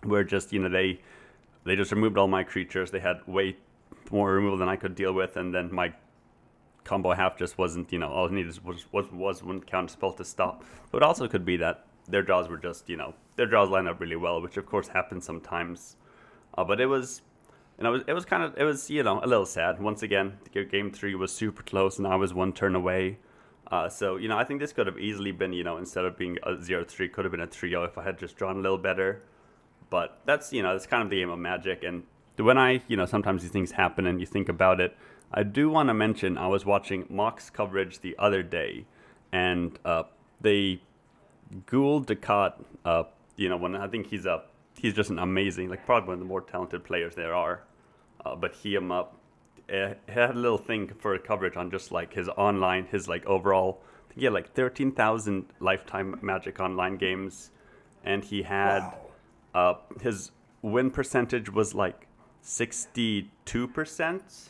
Where 0.04 0.24
just 0.24 0.52
you 0.52 0.60
know 0.60 0.68
they 0.68 1.00
they 1.64 1.76
just 1.76 1.92
removed 1.92 2.16
all 2.16 2.28
my 2.28 2.44
creatures. 2.44 2.90
They 2.90 3.00
had 3.00 3.26
way 3.26 3.56
more 4.10 4.32
removal 4.32 4.58
than 4.58 4.68
i 4.68 4.74
could 4.74 4.94
deal 4.94 5.12
with 5.12 5.36
and 5.36 5.54
then 5.54 5.72
my 5.72 5.92
combo 6.82 7.12
half 7.12 7.36
just 7.36 7.58
wasn't 7.58 7.92
you 7.92 7.98
know 7.98 8.08
all 8.08 8.26
it 8.26 8.32
needed 8.32 8.58
was 8.64 8.90
was 8.92 9.06
was 9.12 9.42
one 9.42 9.60
counter 9.60 9.92
spell 9.92 10.12
to 10.12 10.24
stop. 10.24 10.64
But 10.90 10.98
it 10.98 11.04
also 11.04 11.28
could 11.28 11.44
be 11.44 11.56
that 11.58 11.86
their 12.08 12.22
draws 12.22 12.48
were 12.48 12.56
just 12.56 12.88
you 12.88 12.96
know 12.96 13.14
their 13.36 13.46
draws 13.46 13.68
line 13.68 13.86
up 13.88 14.00
really 14.00 14.16
well 14.16 14.40
which 14.40 14.56
of 14.56 14.66
course 14.66 14.88
happens 14.88 15.24
sometimes. 15.24 15.96
Uh, 16.56 16.64
but 16.64 16.80
it 16.80 16.86
was 16.86 17.22
and 17.80 17.88
it 17.88 17.90
was 17.90 18.02
it 18.06 18.12
was 18.12 18.24
kind 18.24 18.42
of 18.42 18.56
it 18.56 18.62
was 18.62 18.88
you 18.90 19.02
know 19.02 19.20
a 19.24 19.26
little 19.26 19.46
sad. 19.46 19.80
Once 19.80 20.02
again 20.02 20.38
game 20.70 20.92
three 20.92 21.14
was 21.14 21.32
super 21.32 21.62
close 21.62 21.98
and 21.98 22.06
i 22.06 22.14
was 22.14 22.32
one 22.32 22.52
turn 22.52 22.76
away. 22.76 23.18
Uh, 23.70 23.88
so 23.88 24.16
you 24.16 24.28
know 24.28 24.36
i 24.36 24.44
think 24.44 24.60
this 24.60 24.72
could 24.72 24.86
have 24.86 24.98
easily 24.98 25.32
been 25.32 25.52
you 25.52 25.64
know 25.64 25.76
instead 25.76 26.04
of 26.04 26.16
being 26.18 26.36
a 26.42 26.52
0-3 26.52 27.12
could 27.12 27.24
have 27.24 27.32
been 27.32 27.40
a 27.40 27.46
3-0 27.46 27.88
if 27.88 27.96
i 27.96 28.02
had 28.02 28.18
just 28.18 28.36
drawn 28.36 28.56
a 28.56 28.60
little 28.60 28.78
better. 28.78 29.22
But 29.88 30.20
that's 30.26 30.52
you 30.52 30.62
know 30.62 30.72
that's 30.72 30.86
kind 30.86 31.02
of 31.02 31.10
the 31.10 31.16
game 31.16 31.30
of 31.30 31.38
magic. 31.38 31.82
And 31.82 32.04
when 32.36 32.58
i 32.58 32.82
you 32.86 32.96
know 32.96 33.06
sometimes 33.06 33.42
these 33.42 33.50
things 33.50 33.72
happen 33.72 34.06
and 34.06 34.20
you 34.20 34.26
think 34.26 34.48
about 34.48 34.80
it 34.80 34.96
i 35.32 35.42
do 35.42 35.68
want 35.68 35.88
to 35.88 35.94
mention 35.94 36.38
i 36.38 36.46
was 36.46 36.64
watching 36.64 37.06
mock's 37.08 37.50
coverage 37.50 38.00
the 38.00 38.14
other 38.18 38.42
day. 38.42 38.84
And 39.32 39.78
uh, 39.84 40.04
they 40.40 40.82
Gul 41.66 42.02
Dukat, 42.04 42.54
uh, 42.84 43.04
you 43.36 43.48
know, 43.48 43.56
when 43.56 43.74
I 43.74 43.88
think 43.88 44.06
he's 44.06 44.26
a 44.26 44.42
he's 44.78 44.94
just 44.94 45.10
an 45.10 45.18
amazing, 45.18 45.68
like 45.68 45.84
probably 45.84 46.08
one 46.08 46.14
of 46.14 46.20
the 46.20 46.26
more 46.26 46.40
talented 46.40 46.84
players 46.84 47.14
there 47.14 47.34
are. 47.34 47.62
Uh, 48.24 48.36
but 48.36 48.54
he 48.54 48.74
him 48.74 48.92
up, 48.92 49.16
had 49.68 49.96
a 50.30 50.32
little 50.32 50.58
thing 50.58 50.92
for 50.98 51.16
coverage 51.18 51.56
on 51.56 51.70
just 51.70 51.92
like 51.92 52.14
his 52.14 52.28
online, 52.30 52.86
his 52.86 53.08
like 53.08 53.24
overall. 53.26 53.80
I 53.82 54.08
think 54.08 54.18
he 54.20 54.24
had 54.24 54.34
like 54.34 54.52
thirteen 54.52 54.92
thousand 54.92 55.46
lifetime 55.60 56.18
Magic 56.22 56.60
Online 56.60 56.96
games, 56.96 57.50
and 58.04 58.24
he 58.24 58.42
had 58.42 58.92
uh, 59.54 59.74
his 60.00 60.32
win 60.62 60.90
percentage 60.90 61.50
was 61.50 61.74
like 61.74 62.06
sixty 62.42 63.30
two 63.44 63.68
percent. 63.68 64.48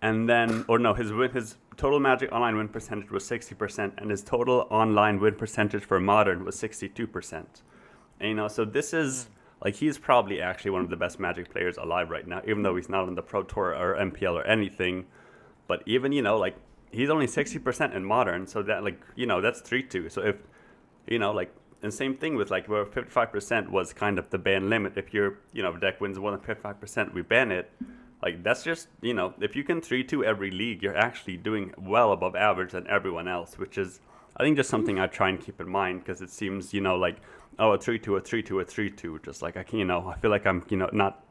And 0.00 0.28
then 0.28 0.64
or 0.68 0.78
no 0.78 0.94
his 0.94 1.12
win 1.12 1.30
his 1.32 1.56
total 1.76 2.00
Magic 2.00 2.30
Online 2.32 2.56
win 2.56 2.68
percentage 2.68 3.10
was 3.10 3.24
60%, 3.24 3.92
and 3.98 4.10
his 4.10 4.22
total 4.22 4.66
online 4.70 5.20
win 5.20 5.34
percentage 5.34 5.84
for 5.84 6.00
Modern 6.00 6.44
was 6.44 6.56
62%. 6.56 7.44
And, 8.20 8.28
you 8.28 8.34
know, 8.34 8.48
so 8.48 8.64
this 8.64 8.94
is 8.94 9.28
like 9.64 9.76
he's 9.76 9.96
probably 9.96 10.42
actually 10.42 10.72
one 10.72 10.82
of 10.82 10.90
the 10.90 10.96
best 10.96 11.18
Magic 11.18 11.50
players 11.50 11.78
alive 11.78 12.10
right 12.10 12.26
now, 12.26 12.42
even 12.46 12.62
though 12.62 12.76
he's 12.76 12.90
not 12.90 13.08
on 13.08 13.14
the 13.14 13.22
Pro 13.22 13.42
Tour 13.42 13.74
or 13.74 13.96
MPL 13.98 14.34
or 14.34 14.44
anything. 14.46 15.06
But 15.66 15.82
even 15.86 16.12
you 16.12 16.20
know, 16.20 16.36
like 16.36 16.56
he's 16.92 17.08
only 17.08 17.26
60% 17.26 17.94
in 17.94 18.04
Modern, 18.04 18.46
so 18.46 18.62
that 18.62 18.84
like 18.84 19.00
you 19.16 19.26
know 19.26 19.40
that's 19.40 19.60
three 19.60 19.82
two. 19.82 20.10
So 20.10 20.22
if 20.22 20.36
you 21.06 21.18
know, 21.18 21.32
like 21.32 21.52
and 21.82 21.92
same 21.92 22.16
thing 22.16 22.36
with 22.36 22.50
like 22.50 22.66
where 22.66 22.84
55% 22.84 23.68
was 23.68 23.92
kind 23.92 24.18
of 24.18 24.30
the 24.30 24.38
ban 24.38 24.70
limit. 24.70 24.94
If 24.96 25.12
your 25.14 25.38
you 25.52 25.62
know 25.62 25.76
deck 25.76 26.00
wins 26.00 26.18
more 26.18 26.30
than 26.30 26.40
55%, 26.40 27.14
we 27.14 27.22
ban 27.22 27.50
it. 27.50 27.70
Like 28.22 28.42
that's 28.42 28.62
just 28.62 28.88
you 29.00 29.14
know 29.14 29.34
if 29.40 29.56
you 29.56 29.64
can 29.64 29.80
three 29.80 30.04
two 30.04 30.24
every 30.24 30.50
league, 30.50 30.82
you're 30.82 30.96
actually 30.96 31.38
doing 31.38 31.72
well 31.78 32.12
above 32.12 32.36
average 32.36 32.72
than 32.72 32.86
everyone 32.86 33.28
else, 33.28 33.58
which 33.58 33.78
is 33.78 34.00
I 34.36 34.42
think 34.42 34.56
just 34.56 34.68
something 34.68 34.98
I 34.98 35.06
try 35.06 35.28
and 35.30 35.40
keep 35.40 35.60
in 35.60 35.68
mind 35.68 36.00
because 36.00 36.20
it 36.20 36.30
seems 36.30 36.74
you 36.74 36.80
know 36.80 36.96
like 36.96 37.16
oh 37.58 37.72
a 37.72 37.78
three 37.78 37.98
two 37.98 38.16
a 38.16 38.20
three 38.20 38.42
two 38.42 38.60
a 38.60 38.64
three 38.64 38.90
two 38.90 39.18
just 39.24 39.42
like 39.42 39.56
I 39.56 39.62
can 39.62 39.78
you 39.78 39.84
know 39.84 40.08
I 40.08 40.16
feel 40.16 40.30
like 40.30 40.46
I'm 40.46 40.64
you 40.68 40.76
know 40.76 40.88
not 40.92 41.24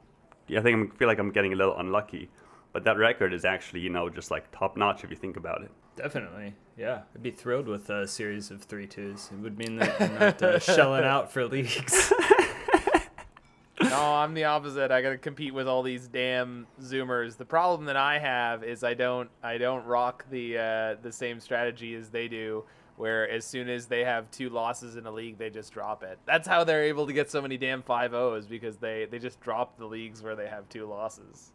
I 0.56 0.62
think 0.62 0.94
I 0.94 0.98
feel 0.98 1.08
like 1.08 1.20
I'm 1.20 1.32
getting 1.32 1.54
a 1.54 1.56
little 1.56 1.78
unlucky, 1.78 2.30
but 2.74 2.84
that 2.84 2.98
record 2.98 3.34
is 3.34 3.46
actually 3.46 3.82
you 3.82 3.90
know 3.90 4.10
just 4.10 4.32
like 4.32 4.52
top 4.52 4.78
notch 4.78 5.04
if 5.04 5.10
you 5.10 5.16
think 5.16 5.38
about 5.38 5.62
it. 5.64 5.72
Definitely, 5.96 6.56
yeah. 6.78 7.02
I'd 7.16 7.22
be 7.22 7.32
thrilled 7.32 7.68
with 7.68 7.90
a 7.90 8.08
series 8.08 8.52
of 8.52 8.64
three 8.64 8.88
twos. 8.88 9.30
It 9.32 9.40
would 9.40 9.58
mean 9.58 9.78
that 9.78 10.02
I'm 10.02 10.14
not 10.16 10.42
uh, 10.42 10.60
shelling 10.76 11.04
out 11.04 11.32
for 11.32 11.46
leagues. 11.46 12.12
no, 13.82 14.16
I'm 14.16 14.34
the 14.34 14.46
opposite. 14.46 14.92
I 14.92 15.02
gotta 15.02 15.18
compete 15.18 15.54
with 15.54 15.68
all 15.68 15.84
these 15.84 16.08
damn 16.08 16.68
zoomers. 16.82 17.38
The 17.38 17.46
problem 17.46 17.86
that 17.86 17.98
I 17.98 18.20
have 18.20 18.64
is 18.64 18.84
I 18.84 18.96
don't 18.96 19.30
I 19.44 19.58
don't 19.58 19.86
rock 19.86 20.26
the 20.30 20.58
uh, 20.58 20.96
the 21.02 21.12
same 21.12 21.40
strategy 21.40 21.96
as 21.96 22.10
they 22.10 22.28
do. 22.28 22.66
Where 22.96 23.28
as 23.30 23.44
soon 23.44 23.70
as 23.70 23.88
they 23.88 24.04
have 24.04 24.30
two 24.30 24.50
losses 24.50 24.98
in 24.98 25.08
a 25.08 25.12
league, 25.12 25.40
they 25.40 25.50
just 25.50 25.74
drop 25.74 26.04
it. 26.04 26.20
That's 26.26 26.48
how 26.48 26.64
they're 26.64 26.84
able 26.84 27.08
to 27.08 27.14
get 27.14 27.32
so 27.32 27.42
many 27.42 27.58
damn 27.58 27.82
5-0s 27.82 28.48
because 28.48 28.78
they 28.78 29.08
they 29.10 29.18
just 29.18 29.42
drop 29.42 29.78
the 29.78 29.86
leagues 29.86 30.22
where 30.22 30.36
they 30.36 30.48
have 30.48 30.70
two 30.70 30.86
losses. 30.86 31.52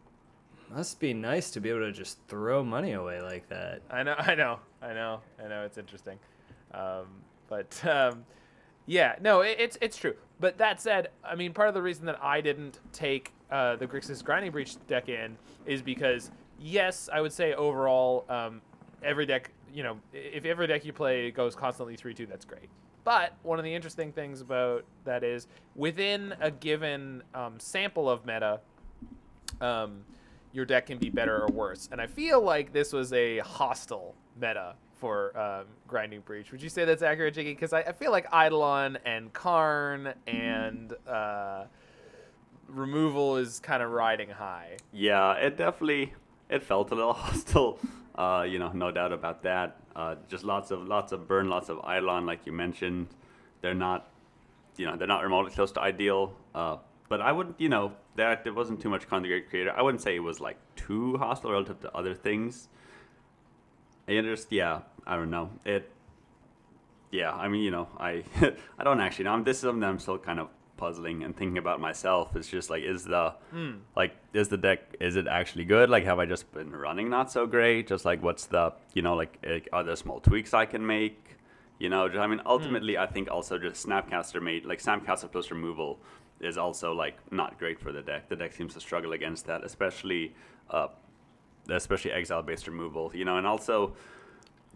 Must 0.69 0.99
be 0.99 1.13
nice 1.13 1.49
to 1.51 1.61
be 1.61 1.69
able 1.69 1.79
to 1.79 1.91
just 1.91 2.19
throw 2.27 2.63
money 2.63 2.91
away 2.91 3.21
like 3.21 3.47
that. 3.49 3.81
I 3.89 4.03
know, 4.03 4.15
I 4.19 4.35
know, 4.35 4.59
I 4.81 4.93
know, 4.93 5.21
I 5.43 5.47
know. 5.47 5.63
It's 5.63 5.77
interesting, 5.77 6.19
um, 6.73 7.05
but 7.47 7.79
um, 7.85 8.25
yeah, 8.85 9.15
no, 9.21 9.41
it, 9.41 9.55
it's 9.59 9.77
it's 9.81 9.97
true. 9.97 10.15
But 10.39 10.57
that 10.57 10.81
said, 10.81 11.09
I 11.23 11.35
mean, 11.35 11.53
part 11.53 11.69
of 11.69 11.73
the 11.73 11.81
reason 11.81 12.05
that 12.05 12.23
I 12.23 12.41
didn't 12.41 12.79
take 12.91 13.33
uh, 13.49 13.77
the 13.77 13.87
Grixis 13.87 14.23
Grinding 14.23 14.51
Breach 14.51 14.75
deck 14.87 15.09
in 15.09 15.37
is 15.65 15.81
because 15.81 16.31
yes, 16.59 17.09
I 17.11 17.21
would 17.21 17.33
say 17.33 17.53
overall, 17.53 18.25
um, 18.29 18.61
every 19.03 19.25
deck, 19.25 19.51
you 19.73 19.83
know, 19.83 19.97
if 20.13 20.45
every 20.45 20.67
deck 20.67 20.85
you 20.85 20.93
play 20.93 21.31
goes 21.31 21.55
constantly 21.55 21.95
three 21.95 22.13
two, 22.13 22.25
that's 22.25 22.45
great. 22.45 22.69
But 23.03 23.33
one 23.43 23.59
of 23.59 23.65
the 23.65 23.73
interesting 23.73 24.11
things 24.11 24.41
about 24.41 24.85
that 25.05 25.23
is 25.23 25.47
within 25.75 26.33
a 26.39 26.51
given 26.51 27.23
um, 27.33 27.59
sample 27.59 28.09
of 28.09 28.25
meta. 28.25 28.59
Um, 29.61 30.03
your 30.51 30.65
deck 30.65 30.87
can 30.87 30.97
be 30.97 31.09
better 31.09 31.43
or 31.43 31.47
worse. 31.47 31.89
And 31.91 32.01
I 32.01 32.07
feel 32.07 32.41
like 32.41 32.73
this 32.73 32.91
was 32.91 33.13
a 33.13 33.39
hostile 33.39 34.15
meta 34.39 34.75
for 34.99 35.37
um, 35.39 35.65
Grinding 35.87 36.21
Breach. 36.21 36.51
Would 36.51 36.61
you 36.61 36.69
say 36.69 36.85
that's 36.85 37.01
accurate, 37.01 37.33
Jiggy? 37.33 37.53
Because 37.53 37.73
I, 37.73 37.81
I, 37.81 37.91
feel 37.93 38.11
like 38.11 38.25
Eidolon 38.33 38.97
and 39.05 39.31
Karn 39.31 40.13
and 40.27 40.93
uh, 41.07 41.65
removal 42.67 43.37
is 43.37 43.59
kind 43.59 43.81
of 43.81 43.91
riding 43.91 44.29
high. 44.29 44.77
Yeah, 44.91 45.33
it 45.33 45.57
definitely 45.57 46.13
it 46.49 46.63
felt 46.63 46.91
a 46.91 46.95
little 46.95 47.13
hostile. 47.13 47.79
Uh, 48.15 48.45
you 48.47 48.59
know, 48.59 48.71
no 48.71 48.91
doubt 48.91 49.13
about 49.13 49.43
that. 49.43 49.77
Uh, 49.95 50.15
just 50.27 50.43
lots 50.43 50.71
of 50.71 50.87
lots 50.87 51.11
of 51.11 51.27
burn, 51.27 51.49
lots 51.49 51.69
of 51.69 51.77
Eidolon, 51.79 52.25
like 52.25 52.45
you 52.45 52.51
mentioned. 52.51 53.07
They're 53.61 53.73
not, 53.73 54.09
you 54.77 54.85
know, 54.85 54.95
they're 54.95 55.07
not 55.07 55.23
remotely 55.23 55.51
close 55.51 55.71
to 55.73 55.81
ideal. 55.81 56.33
Uh, 56.53 56.77
but 57.09 57.21
I 57.21 57.31
wouldn't, 57.31 57.59
you 57.59 57.69
know, 57.69 57.93
that 58.15 58.43
there 58.43 58.53
wasn't 58.53 58.81
too 58.81 58.89
much 58.89 59.07
Great 59.07 59.49
Creator. 59.49 59.73
I 59.75 59.81
wouldn't 59.81 60.01
say 60.01 60.15
it 60.15 60.19
was 60.19 60.39
like 60.39 60.57
too 60.75 61.17
hostile 61.17 61.51
relative 61.51 61.79
to 61.81 61.95
other 61.95 62.13
things. 62.13 62.67
And 64.07 64.25
just 64.25 64.51
yeah, 64.51 64.81
I 65.05 65.15
don't 65.15 65.29
know 65.29 65.49
it. 65.65 65.91
Yeah, 67.11 67.31
I 67.31 67.47
mean, 67.47 67.63
you 67.63 67.71
know, 67.71 67.87
I 67.97 68.23
I 68.77 68.83
don't 68.83 68.99
actually 68.99 69.25
know. 69.25 69.31
I'm, 69.31 69.43
This 69.43 69.57
is 69.57 69.61
something 69.61 69.83
I'm 69.83 69.99
still 69.99 70.17
kind 70.17 70.39
of 70.39 70.49
puzzling 70.79 71.23
and 71.23 71.35
thinking 71.35 71.57
about 71.57 71.79
myself. 71.79 72.35
is 72.35 72.47
just 72.47 72.69
like, 72.69 72.83
is 72.83 73.03
the 73.03 73.35
mm. 73.53 73.79
like 73.95 74.15
is 74.33 74.47
the 74.47 74.57
deck 74.57 74.95
is 74.99 75.15
it 75.15 75.27
actually 75.27 75.65
good? 75.65 75.89
Like, 75.89 76.05
have 76.05 76.19
I 76.19 76.25
just 76.25 76.51
been 76.53 76.71
running 76.71 77.09
not 77.09 77.31
so 77.31 77.45
great? 77.45 77.87
Just 77.87 78.05
like, 78.05 78.23
what's 78.23 78.45
the 78.45 78.73
you 78.93 79.01
know 79.01 79.15
like 79.15 79.37
are 79.73 79.83
there 79.83 79.95
small 79.95 80.19
tweaks 80.19 80.53
I 80.53 80.65
can 80.65 80.85
make? 80.85 81.35
You 81.79 81.89
know, 81.89 82.07
I 82.07 82.27
mean, 82.27 82.41
ultimately, 82.45 82.93
mm. 82.93 82.99
I 82.99 83.05
think 83.05 83.29
also 83.29 83.57
just 83.57 83.85
Snapcaster 83.85 84.41
made 84.41 84.65
like 84.65 84.81
Snapcaster 84.81 85.31
plus 85.31 85.51
removal 85.51 85.99
is 86.39 86.57
also 86.57 86.93
like 86.93 87.17
not 87.31 87.59
great 87.59 87.79
for 87.79 87.91
the 87.91 88.01
deck. 88.01 88.29
The 88.29 88.35
deck 88.35 88.53
seems 88.53 88.73
to 88.73 88.79
struggle 88.79 89.13
against 89.13 89.45
that, 89.47 89.63
especially 89.63 90.33
uh, 90.69 90.87
especially 91.69 92.11
exile 92.11 92.41
based 92.41 92.67
removal. 92.67 93.11
You 93.13 93.25
know, 93.25 93.37
and 93.37 93.45
also 93.45 93.93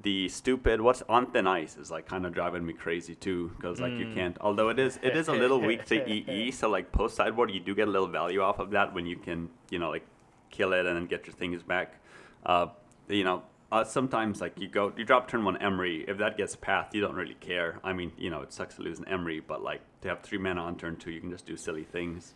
the 0.01 0.27
stupid 0.27 0.81
what's 0.81 1.01
on 1.07 1.31
thin 1.31 1.47
ice 1.47 1.77
is 1.77 1.89
like 1.89 2.05
kind 2.05 2.25
of 2.25 2.33
driving 2.33 2.65
me 2.65 2.73
crazy 2.73 3.15
too 3.15 3.51
because 3.55 3.79
like 3.79 3.93
mm. 3.93 3.99
you 3.99 4.13
can't 4.13 4.37
although 4.41 4.69
it 4.69 4.77
is 4.77 4.99
it 5.01 5.15
is 5.15 5.27
a 5.27 5.31
little 5.33 5.61
weak 5.61 5.85
to 5.85 6.03
ee 6.09 6.51
so 6.59 6.69
like 6.69 6.91
post 6.91 7.15
sideboard 7.15 7.51
you 7.51 7.59
do 7.59 7.73
get 7.73 7.87
a 7.87 7.91
little 7.91 8.07
value 8.07 8.41
off 8.41 8.59
of 8.59 8.71
that 8.71 8.93
when 8.93 9.05
you 9.05 9.15
can 9.15 9.49
you 9.69 9.79
know 9.79 9.89
like 9.89 10.05
kill 10.53 10.73
it 10.73 10.85
and 10.85 10.95
then 10.95 11.07
get 11.07 11.25
your 11.25 11.33
things 11.33 11.63
back. 11.63 11.99
Uh, 12.45 12.67
you 13.09 13.23
know 13.23 13.43
uh, 13.71 13.83
sometimes 13.83 14.39
like 14.39 14.59
you 14.59 14.67
go 14.67 14.93
you 14.95 15.03
drop 15.03 15.27
turn 15.27 15.43
one 15.43 15.57
Emry 15.57 16.07
if 16.07 16.19
that 16.19 16.37
gets 16.37 16.55
path 16.55 16.93
you 16.93 17.01
don't 17.01 17.15
really 17.15 17.35
care. 17.35 17.79
I 17.83 17.93
mean 17.93 18.11
you 18.17 18.29
know 18.29 18.41
it 18.41 18.53
sucks 18.53 18.75
to 18.75 18.81
lose 18.81 18.99
an 18.99 19.05
Emry 19.05 19.41
but 19.45 19.63
like 19.63 19.81
to 20.01 20.09
have 20.09 20.21
three 20.21 20.37
mana 20.37 20.61
on 20.61 20.77
turn 20.77 20.95
two 20.95 21.11
you 21.11 21.19
can 21.19 21.31
just 21.31 21.45
do 21.45 21.57
silly 21.57 21.83
things. 21.83 22.35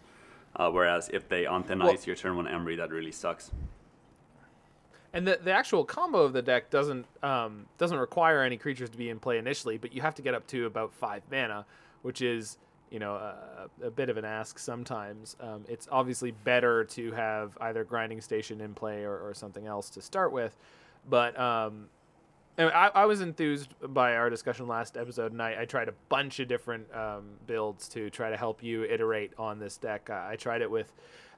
Uh, 0.55 0.71
whereas 0.71 1.09
if 1.13 1.29
they 1.29 1.45
on 1.45 1.63
thin 1.63 1.79
well, 1.79 1.91
ice 1.91 2.07
your 2.07 2.15
turn 2.15 2.35
one 2.35 2.45
Emry 2.45 2.77
that 2.77 2.89
really 2.89 3.11
sucks 3.11 3.51
and 5.17 5.27
the, 5.27 5.39
the 5.43 5.51
actual 5.51 5.83
combo 5.83 6.19
of 6.19 6.31
the 6.31 6.43
deck 6.43 6.69
doesn't 6.69 7.05
um, 7.23 7.65
doesn't 7.77 7.97
require 7.97 8.43
any 8.43 8.55
creatures 8.55 8.89
to 8.91 8.97
be 8.97 9.09
in 9.09 9.19
play 9.19 9.39
initially 9.39 9.77
but 9.77 9.91
you 9.93 10.01
have 10.01 10.15
to 10.15 10.21
get 10.21 10.33
up 10.33 10.45
to 10.47 10.65
about 10.67 10.93
five 10.93 11.23
mana 11.31 11.65
which 12.03 12.21
is 12.21 12.59
you 12.91 12.99
know 12.99 13.15
a, 13.15 13.67
a 13.83 13.91
bit 13.91 14.09
of 14.09 14.17
an 14.17 14.25
ask 14.25 14.59
sometimes 14.59 15.35
um, 15.41 15.65
it's 15.67 15.87
obviously 15.91 16.31
better 16.31 16.83
to 16.83 17.11
have 17.11 17.57
either 17.61 17.83
grinding 17.83 18.21
station 18.21 18.61
in 18.61 18.73
play 18.73 19.03
or, 19.03 19.17
or 19.17 19.33
something 19.33 19.65
else 19.65 19.89
to 19.89 20.01
start 20.01 20.31
with 20.31 20.55
but 21.09 21.37
um, 21.39 21.89
I, 22.59 22.89
I 22.93 23.05
was 23.05 23.21
enthused 23.21 23.73
by 23.93 24.15
our 24.15 24.31
discussion 24.31 24.67
last 24.67 24.97
episode, 24.97 25.31
and 25.31 25.41
I, 25.41 25.61
I 25.61 25.65
tried 25.65 25.89
a 25.89 25.93
bunch 26.09 26.39
of 26.39 26.47
different 26.47 26.87
um, 26.93 27.25
builds 27.45 27.87
to 27.89 28.09
try 28.09 28.31
to 28.31 28.37
help 28.37 28.63
you 28.63 28.83
iterate 28.83 29.31
on 29.37 29.59
this 29.59 29.77
deck. 29.77 30.09
Uh, 30.09 30.25
I 30.27 30.37
tried 30.37 30.63
it 30.63 30.71
with 30.71 30.91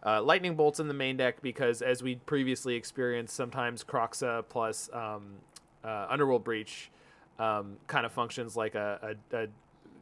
uh, 0.05 0.21
lightning 0.21 0.55
bolts 0.55 0.79
in 0.79 0.87
the 0.87 0.93
main 0.93 1.17
deck 1.17 1.41
because, 1.41 1.81
as 1.81 2.01
we 2.01 2.15
previously 2.15 2.75
experienced, 2.75 3.35
sometimes 3.35 3.83
Kroxa 3.83 4.43
plus 4.47 4.89
um, 4.93 5.35
uh, 5.83 6.07
Underworld 6.09 6.43
Breach 6.43 6.89
um, 7.37 7.77
kind 7.87 8.05
of 8.05 8.11
functions 8.11 8.55
like 8.55 8.75
a, 8.75 9.15
a, 9.31 9.37
a 9.37 9.47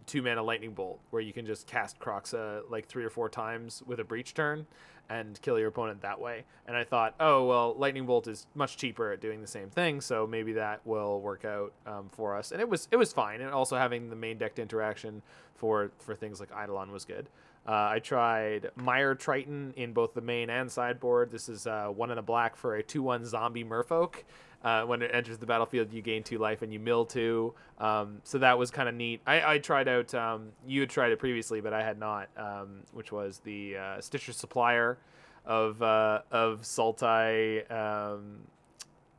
two 0.06 0.22
mana 0.22 0.42
lightning 0.42 0.72
bolt 0.72 1.00
where 1.10 1.22
you 1.22 1.34
can 1.34 1.46
just 1.46 1.68
cast 1.68 2.00
Kroxa 2.00 2.62
like 2.70 2.88
three 2.88 3.04
or 3.04 3.10
four 3.10 3.30
times 3.30 3.84
with 3.86 4.00
a 4.00 4.04
breach 4.04 4.34
turn 4.34 4.66
and 5.10 5.40
kill 5.42 5.58
your 5.58 5.70
opponent 5.70 6.02
that 6.02 6.20
way. 6.20 6.44
And 6.68 6.76
I 6.76 6.84
thought, 6.84 7.16
oh 7.20 7.46
well, 7.46 7.76
lightning 7.78 8.06
bolt 8.06 8.28
is 8.28 8.48
much 8.56 8.78
cheaper 8.78 9.12
at 9.12 9.22
doing 9.22 9.42
the 9.42 9.48
same 9.48 9.70
thing, 9.70 10.02
so 10.02 10.28
maybe 10.28 10.54
that 10.54 10.86
will 10.86 11.22
work 11.22 11.46
out 11.46 11.74
um, 11.86 12.10
for 12.12 12.36
us. 12.36 12.52
And 12.52 12.62
it 12.62 12.68
was 12.68 12.88
it 12.92 12.98
was 12.98 13.14
fine. 13.14 13.42
And 13.42 13.52
also 13.52 13.78
having 13.78 14.10
the 14.10 14.16
main 14.16 14.38
deck 14.38 14.60
interaction 14.60 15.22
for 15.56 15.92
for 16.00 16.16
things 16.16 16.40
like 16.40 16.50
Eidolon 16.52 16.92
was 16.92 17.06
good. 17.06 17.28
Uh, 17.68 17.90
I 17.92 18.00
tried 18.00 18.72
Mire 18.76 19.14
Triton 19.14 19.74
in 19.76 19.92
both 19.92 20.14
the 20.14 20.22
main 20.22 20.50
and 20.50 20.72
sideboard. 20.72 21.32
This 21.32 21.50
is 21.50 21.68
uh, 21.68 21.88
one 21.88 22.12
in 22.12 22.18
a 22.18 22.22
black 22.22 22.56
for 22.56 22.76
a 22.76 22.84
2 22.84 23.04
1 23.04 23.26
zombie 23.26 23.66
merfolk. 23.66 24.24
Uh, 24.64 24.84
when 24.84 25.02
it 25.02 25.12
enters 25.14 25.38
the 25.38 25.46
battlefield, 25.46 25.94
you 25.94 26.02
gain 26.02 26.24
two 26.24 26.40
life 26.40 26.62
and 26.64 26.74
you 26.74 26.80
mill 26.80 27.06
two. 27.06 27.54
Um, 27.78 28.18
so 28.24 28.40
that 28.40 28.58
was 28.58 28.72
kind 28.72 28.90
of 28.90 28.96
neat. 28.96 29.22
I, 29.28 29.54
I, 29.54 29.58
tried 29.60 29.88
out, 29.88 30.14
um, 30.16 30.50
you 30.66 30.82
had 30.82 30.90
tried 30.90 31.12
it 31.12 31.20
previously, 31.20 31.62
but 31.62 31.74
I 31.74 31.84
had 31.84 32.00
not, 32.00 32.30
um, 32.36 32.82
which 32.92 33.12
was 33.12 33.40
the 33.44 33.78
uh, 33.78 34.02
Stitcher 34.02 34.34
Supplier 34.34 34.98
of 35.46 35.82
uh, 35.82 36.22
of 36.32 36.62
Sultai, 36.62 37.72
um, 37.72 38.40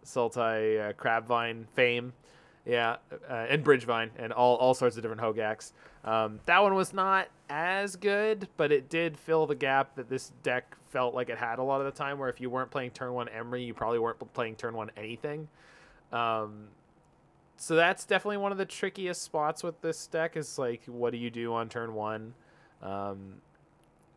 Sultai 0.04 0.90
uh, 0.90 0.92
Crabvine 0.94 1.66
fame. 1.68 2.12
Yeah, 2.68 2.96
uh, 3.30 3.46
and 3.48 3.64
Bridgevine 3.64 4.10
and 4.18 4.30
all, 4.30 4.56
all 4.56 4.74
sorts 4.74 4.96
of 4.96 5.02
different 5.02 5.22
Hogaaks. 5.22 5.72
Um, 6.04 6.38
that 6.44 6.62
one 6.62 6.74
was 6.74 6.92
not 6.92 7.28
as 7.48 7.96
good, 7.96 8.46
but 8.58 8.70
it 8.70 8.90
did 8.90 9.18
fill 9.18 9.46
the 9.46 9.54
gap 9.54 9.96
that 9.96 10.10
this 10.10 10.32
deck 10.42 10.76
felt 10.90 11.14
like 11.14 11.30
it 11.30 11.38
had 11.38 11.58
a 11.58 11.62
lot 11.62 11.80
of 11.80 11.86
the 11.86 11.98
time. 11.98 12.18
Where 12.18 12.28
if 12.28 12.42
you 12.42 12.50
weren't 12.50 12.70
playing 12.70 12.90
turn 12.90 13.14
one 13.14 13.28
Emry, 13.28 13.64
you 13.64 13.72
probably 13.72 13.98
weren't 13.98 14.18
playing 14.34 14.56
turn 14.56 14.74
one 14.74 14.90
anything. 14.98 15.48
Um, 16.12 16.68
so 17.56 17.74
that's 17.74 18.04
definitely 18.04 18.36
one 18.36 18.52
of 18.52 18.58
the 18.58 18.66
trickiest 18.66 19.22
spots 19.22 19.62
with 19.62 19.80
this 19.80 20.06
deck. 20.06 20.36
Is 20.36 20.58
like, 20.58 20.82
what 20.84 21.12
do 21.12 21.18
you 21.18 21.30
do 21.30 21.54
on 21.54 21.70
turn 21.70 21.94
one? 21.94 22.34
Um, 22.82 23.40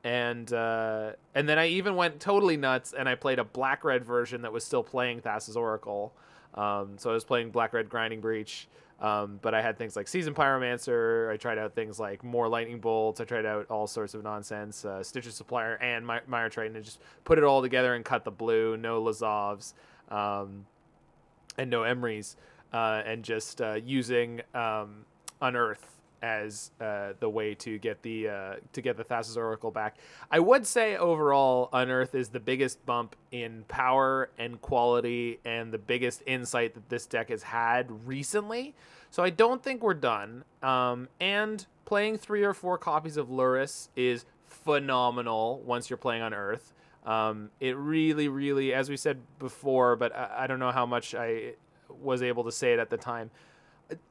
and 0.04 0.52
uh, 0.52 1.12
and 1.34 1.47
then 1.47 1.58
I 1.58 1.68
even 1.68 1.95
went 1.95 2.20
totally 2.20 2.58
nuts 2.58 2.93
and 2.97 3.08
I 3.08 3.16
played 3.16 3.39
a 3.39 3.45
black 3.45 3.86
red 3.86 4.04
version 4.04 4.41
that 4.41 4.52
was 4.52 4.66
still 4.66 4.84
playing 4.84 5.22
Thassa's 5.22 5.56
Oracle 5.56 6.14
Um, 6.56 6.97
so 6.97 7.10
I 7.10 7.14
was 7.14 7.24
playing 7.24 7.52
Black 7.52 7.74
Red 7.74 7.89
Grinding 7.89 8.22
Breach. 8.22 8.68
Um, 8.99 9.39
but 9.41 9.56
I 9.56 9.64
had 9.64 9.80
things 9.80 9.95
like 9.95 10.08
Season 10.08 10.34
Pyromancer. 10.36 11.32
I 11.32 11.38
tried 11.38 11.58
out 11.58 11.74
things 11.74 11.99
like 11.99 12.24
more 12.24 12.47
Lightning 12.47 12.80
Bolts. 12.80 13.20
I 13.20 13.24
tried 13.24 13.47
out 13.47 13.66
all 13.72 13.88
sorts 13.88 14.14
of 14.14 14.22
nonsense, 14.24 14.86
uh, 14.86 15.02
Stitcher 15.02 15.32
Supplier 15.32 15.76
and 15.82 16.06
My- 16.06 16.22
Mire 16.28 16.49
Triton, 16.49 16.76
and 16.76 16.86
just 16.86 16.99
put 17.24 17.39
it 17.39 17.43
all 17.43 17.64
together 17.64 17.95
and 17.95 18.06
cut 18.06 18.24
the 18.24 18.32
blue. 18.32 18.78
No 18.78 19.02
Lazavs 19.02 19.74
um, 20.10 20.68
and 21.58 21.72
no 21.72 21.82
Emrys, 21.82 22.36
uh, 22.74 23.02
and 23.04 23.24
just 23.24 23.60
uh, 23.60 23.80
using 23.84 24.41
um, 24.54 25.06
Unearth 25.41 25.99
as 26.22 26.72
uh, 26.80 27.14
the 27.20 27.30
way 27.30 27.56
to 27.56 27.78
get 27.78 28.02
the 28.04 28.30
uh, 28.30 28.56
to 28.74 28.82
get 28.82 28.98
the 28.98 29.04
Thassa's 29.04 29.38
Oracle 29.38 29.72
back. 29.72 29.98
I 30.30 30.40
would 30.40 30.68
say 30.68 30.96
overall, 30.96 31.70
Unearth 31.74 32.16
is 32.16 32.30
the 32.30 32.40
biggest 32.40 32.86
bump 32.86 33.16
in 33.32 33.66
power 33.68 34.30
and 34.38 34.62
quality, 34.62 35.40
and 35.46 35.72
the 35.72 35.78
biggest 35.78 36.22
insight 36.26 36.74
that 36.76 36.90
this 36.90 37.06
deck 37.06 37.30
has 37.30 37.44
had 37.44 38.08
recently. 38.08 38.76
So 39.10 39.24
I 39.24 39.30
don't 39.30 39.62
think 39.62 39.82
we're 39.82 39.94
done. 39.94 40.46
Um, 40.64 41.10
and 41.20 41.66
playing 41.86 42.18
three 42.18 42.44
or 42.44 42.54
four 42.54 42.78
copies 42.78 43.18
of 43.18 43.28
Lurrus 43.28 43.90
is 43.96 44.26
phenomenal 44.46 45.62
once 45.66 45.90
you're 45.90 45.98
playing 45.98 46.22
Unearth. 46.22 46.74
Um, 47.06 47.50
it 47.60 47.76
really, 47.76 48.28
really, 48.28 48.74
as 48.74 48.90
we 48.90 48.96
said 48.96 49.20
before, 49.40 49.96
but 49.96 50.16
I, 50.16 50.44
I 50.44 50.48
don't 50.48 50.60
know 50.60 50.72
how 50.72 50.86
much 50.86 51.16
I 51.16 51.54
was 51.90 52.22
able 52.22 52.44
to 52.46 52.52
say 52.52 52.74
it 52.74 52.80
at 52.80 52.90
the 52.90 52.98
time 52.98 53.32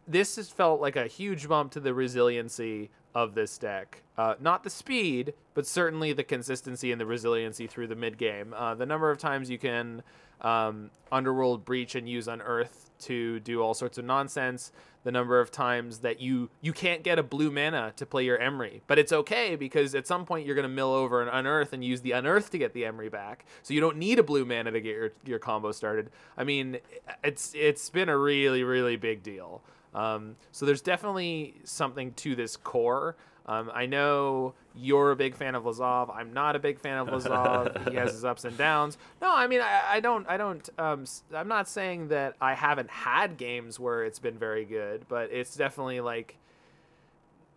this 0.07 0.37
has 0.37 0.49
felt 0.49 0.81
like 0.81 0.97
a 0.97 1.07
huge 1.07 1.49
bump 1.49 1.73
to 1.73 1.81
the 1.81 1.95
resiliency 1.95 2.91
of 3.15 3.35
this 3.35 3.59
deck. 3.59 4.03
Uh, 4.17 4.35
not 4.41 4.63
the 4.63 4.71
speed, 4.71 5.35
but 5.55 5.67
certainly 5.67 6.13
the 6.13 6.25
consistency 6.25 6.93
and 6.93 7.01
the 7.01 7.07
resiliency 7.07 7.67
through 7.67 7.87
the 7.87 7.97
mid 7.97 8.19
game. 8.19 8.55
Uh, 8.55 8.75
the 8.75 8.87
number 8.87 9.11
of 9.11 9.19
times 9.19 9.51
you 9.51 9.59
can 9.59 10.03
um, 10.41 10.91
underworld 11.11 11.65
breach 11.65 11.95
and 11.95 12.09
use 12.09 12.29
unearth 12.29 12.90
to 13.01 13.41
do 13.41 13.63
all 13.63 13.75
sorts 13.75 13.99
of 13.99 14.05
nonsense. 14.05 14.73
The 15.03 15.11
number 15.11 15.41
of 15.41 15.51
times 15.51 16.01
that 16.01 16.21
you 16.21 16.51
you 16.61 16.75
can't 16.75 17.03
get 17.03 17.19
a 17.19 17.23
blue 17.23 17.51
mana 17.51 17.95
to 17.97 18.05
play 18.05 18.27
your 18.27 18.37
Emry, 18.37 18.83
but 18.87 18.99
it's 18.99 19.13
okay 19.13 19.57
because 19.57 19.95
at 19.95 20.07
some 20.07 20.27
point 20.27 20.45
you're 20.45 20.55
going 20.55 20.69
to 20.69 20.69
mill 20.69 20.93
over 20.93 21.23
an 21.23 21.29
unearth 21.29 21.73
and 21.73 21.83
use 21.83 22.03
the 22.03 22.13
unearth 22.13 22.51
to 22.51 22.59
get 22.59 22.75
the 22.75 22.83
Emry 22.83 23.11
back. 23.11 23.47
So 23.63 23.73
you 23.73 23.81
don't 23.81 23.97
need 23.97 24.19
a 24.19 24.23
blue 24.23 24.45
mana 24.45 24.73
to 24.73 24.81
get 24.81 24.95
your 24.95 25.13
your 25.25 25.39
combo 25.39 25.73
started. 25.73 26.11
I 26.37 26.45
mean, 26.45 26.79
it's 27.25 27.55
it's 27.55 27.89
been 27.89 28.11
a 28.11 28.17
really 28.19 28.63
really 28.63 28.97
big 28.97 29.23
deal. 29.23 29.63
Um, 29.95 30.37
so 30.53 30.67
there's 30.67 30.83
definitely 30.83 31.55
something 31.65 32.13
to 32.15 32.37
this 32.37 32.57
core. 32.57 33.17
Um, 33.51 33.69
I 33.75 33.87
know 33.87 34.55
you're 34.77 35.11
a 35.11 35.17
big 35.17 35.35
fan 35.35 35.57
of 35.57 35.65
Lazav. 35.65 36.15
I'm 36.15 36.33
not 36.33 36.55
a 36.55 36.61
big 36.61 36.79
fan 36.79 36.99
of 36.99 37.09
Lazav. 37.09 37.89
he 37.91 37.97
has 37.97 38.13
his 38.13 38.25
ups 38.25 38.45
and 38.45 38.57
downs. 38.57 38.97
No, 39.21 39.35
I 39.35 39.49
mean 39.49 39.61
I, 39.61 39.95
I 39.95 40.01
don't. 40.01 40.25
I 40.29 40.37
don't. 40.37 40.69
Um, 40.79 41.05
I'm 41.35 41.49
not 41.49 41.69
saying 41.69 42.09
that 42.09 42.37
I 42.41 42.55
haven't 42.55 42.89
had 42.89 43.37
games 43.37 43.81
where 43.81 44.05
it's 44.05 44.21
been 44.21 44.39
very 44.39 44.65
good, 44.65 45.05
but 45.09 45.33
it's 45.33 45.57
definitely 45.57 45.99
like 45.99 46.37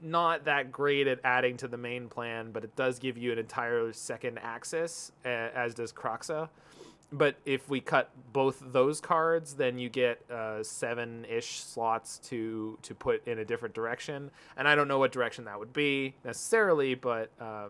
not 0.02 0.46
that 0.46 0.72
great 0.72 1.06
at 1.06 1.20
adding 1.24 1.58
to 1.58 1.68
the 1.68 1.78
main 1.78 2.10
plan. 2.10 2.52
But 2.52 2.64
it 2.64 2.76
does 2.76 2.98
give 2.98 3.16
you 3.16 3.32
an 3.32 3.38
entire 3.38 3.94
second 3.94 4.40
axis, 4.40 5.12
as 5.24 5.76
does 5.76 5.94
Kroxa 5.94 6.50
but 7.14 7.36
if 7.46 7.70
we 7.70 7.80
cut 7.80 8.10
both 8.34 8.62
those 8.72 9.00
cards, 9.00 9.54
then 9.54 9.78
you 9.78 9.88
get 9.88 10.20
uh, 10.30 10.64
seven-ish 10.64 11.60
slots 11.60 12.18
to 12.30 12.78
to 12.82 12.96
put 12.96 13.26
in 13.28 13.40
a 13.40 13.46
different 13.46 13.76
direction, 13.76 14.32
and 14.58 14.68
I 14.68 14.76
don't 14.76 14.88
know 14.88 15.00
what 15.00 15.12
direction 15.12 15.46
that 15.46 15.60
would 15.60 15.72
be 15.72 16.16
necessarily, 16.26 16.96
but 16.96 17.30
um, 17.40 17.70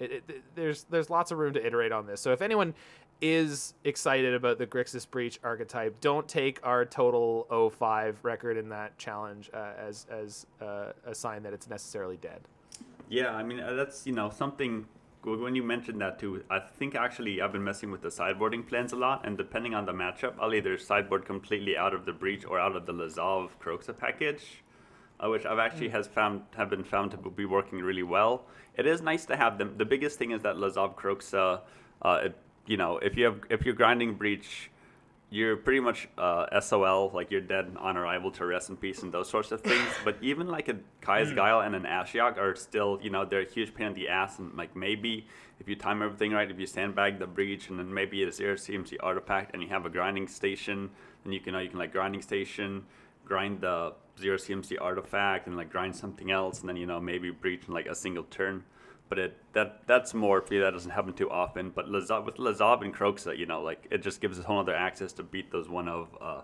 it, 0.00 0.24
it, 0.28 0.42
there's 0.56 0.84
there's 0.90 1.08
lots 1.08 1.30
of 1.30 1.38
room 1.38 1.54
to 1.54 1.64
iterate 1.64 1.92
on 1.92 2.06
this. 2.06 2.20
So 2.20 2.32
if 2.32 2.42
anyone 2.42 2.74
is 3.20 3.74
excited 3.84 4.34
about 4.34 4.58
the 4.58 4.66
Grixis 4.66 5.08
Breach 5.08 5.38
archetype, 5.44 6.00
don't 6.00 6.26
take 6.26 6.58
our 6.62 6.84
total 6.84 7.70
05 7.78 8.18
record 8.24 8.56
in 8.56 8.68
that 8.70 8.98
challenge 8.98 9.50
uh, 9.54 9.72
as 9.78 10.06
as 10.10 10.46
uh, 10.60 10.92
a 11.06 11.14
sign 11.14 11.44
that 11.44 11.52
it's 11.52 11.68
necessarily 11.68 12.16
dead. 12.16 12.40
Yeah, 13.08 13.30
I 13.30 13.44
mean 13.44 13.60
uh, 13.60 13.74
that's 13.74 14.04
you 14.06 14.12
know 14.12 14.30
something 14.30 14.86
when 15.24 15.54
you 15.54 15.62
mentioned 15.62 16.00
that 16.02 16.18
too, 16.18 16.42
I 16.50 16.58
think 16.58 16.94
actually 16.94 17.40
I've 17.40 17.52
been 17.52 17.64
messing 17.64 17.90
with 17.90 18.02
the 18.02 18.08
sideboarding 18.08 18.68
plans 18.68 18.92
a 18.92 18.96
lot, 18.96 19.26
and 19.26 19.38
depending 19.38 19.74
on 19.74 19.86
the 19.86 19.92
matchup, 19.92 20.34
I'll 20.38 20.54
either 20.54 20.76
sideboard 20.76 21.24
completely 21.24 21.76
out 21.76 21.94
of 21.94 22.04
the 22.04 22.12
breach 22.12 22.44
or 22.44 22.58
out 22.60 22.76
of 22.76 22.84
the 22.84 22.92
Lazav 22.92 23.50
Kroxa 23.60 23.96
package, 23.96 24.62
uh, 25.20 25.30
which 25.30 25.46
I've 25.46 25.58
actually 25.58 25.88
mm. 25.88 25.92
has 25.92 26.06
found 26.06 26.42
have 26.56 26.68
been 26.68 26.84
found 26.84 27.12
to 27.12 27.16
be 27.16 27.46
working 27.46 27.78
really 27.80 28.02
well. 28.02 28.44
It 28.76 28.86
is 28.86 29.00
nice 29.00 29.24
to 29.26 29.36
have 29.36 29.56
them. 29.56 29.74
The 29.78 29.84
biggest 29.84 30.18
thing 30.18 30.32
is 30.32 30.42
that 30.42 30.56
Lazav 30.56 30.94
Kroxa, 30.94 31.60
uh, 32.02 32.20
it, 32.24 32.36
you 32.66 32.76
know, 32.76 32.98
if 32.98 33.16
you 33.16 33.24
have 33.24 33.40
if 33.48 33.64
you're 33.64 33.74
grinding 33.74 34.14
breach 34.14 34.70
you're 35.34 35.56
pretty 35.56 35.80
much 35.80 36.08
uh, 36.16 36.60
SOL, 36.60 37.10
like 37.12 37.28
you're 37.32 37.40
dead 37.40 37.74
on 37.80 37.96
arrival 37.96 38.30
to 38.30 38.46
rest 38.46 38.70
in 38.70 38.76
peace 38.76 39.02
and 39.02 39.10
those 39.10 39.28
sorts 39.28 39.50
of 39.50 39.60
things. 39.62 39.88
but 40.04 40.16
even 40.22 40.46
like 40.46 40.68
a 40.68 40.76
Kaya's 41.00 41.30
mm. 41.30 41.34
Guile 41.34 41.62
and 41.62 41.74
an 41.74 41.82
Ashiok 41.82 42.38
are 42.38 42.54
still, 42.54 43.00
you 43.02 43.10
know, 43.10 43.24
they're 43.24 43.40
a 43.40 43.50
huge 43.50 43.74
pain 43.74 43.88
in 43.88 43.94
the 43.94 44.08
ass. 44.08 44.38
And 44.38 44.56
like 44.56 44.76
maybe 44.76 45.26
if 45.58 45.68
you 45.68 45.74
time 45.74 46.02
everything 46.02 46.30
right, 46.30 46.48
if 46.48 46.60
you 46.60 46.66
sandbag 46.66 47.18
the 47.18 47.26
breach 47.26 47.68
and 47.68 47.80
then 47.80 47.92
maybe 47.92 48.22
a 48.22 48.30
zero 48.30 48.54
CMC 48.54 48.98
artifact 49.00 49.54
and 49.54 49.60
you 49.60 49.68
have 49.70 49.84
a 49.86 49.90
grinding 49.90 50.28
station, 50.28 50.88
then 51.24 51.32
you 51.32 51.40
can, 51.40 51.52
you 51.54 51.68
can 51.68 51.80
like 51.80 51.90
grinding 51.90 52.22
station, 52.22 52.84
grind 53.24 53.60
the 53.60 53.92
zero 54.20 54.36
CMC 54.36 54.76
artifact 54.80 55.48
and 55.48 55.56
like 55.56 55.68
grind 55.68 55.96
something 55.96 56.30
else 56.30 56.60
and 56.60 56.68
then, 56.68 56.76
you 56.76 56.86
know, 56.86 57.00
maybe 57.00 57.32
breach 57.32 57.62
in 57.66 57.74
like 57.74 57.86
a 57.86 57.94
single 57.96 58.22
turn 58.22 58.62
but 59.08 59.18
it 59.18 59.36
that 59.52 59.86
that's 59.86 60.14
more 60.14 60.40
for 60.40 60.54
you. 60.54 60.60
that 60.60 60.72
doesn't 60.72 60.90
happen 60.90 61.12
too 61.12 61.30
often. 61.30 61.70
But 61.70 61.90
with 61.90 62.08
Lazav 62.36 62.82
and 62.82 62.94
Kroxa, 62.94 63.36
you 63.36 63.46
know, 63.46 63.62
like 63.62 63.86
it 63.90 64.02
just 64.02 64.20
gives 64.20 64.38
us 64.38 64.44
whole 64.44 64.60
other 64.60 64.74
access 64.74 65.12
to 65.14 65.22
beat 65.22 65.50
those 65.52 65.68
one 65.68 65.88
of 65.88 66.08
uh, 66.20 66.40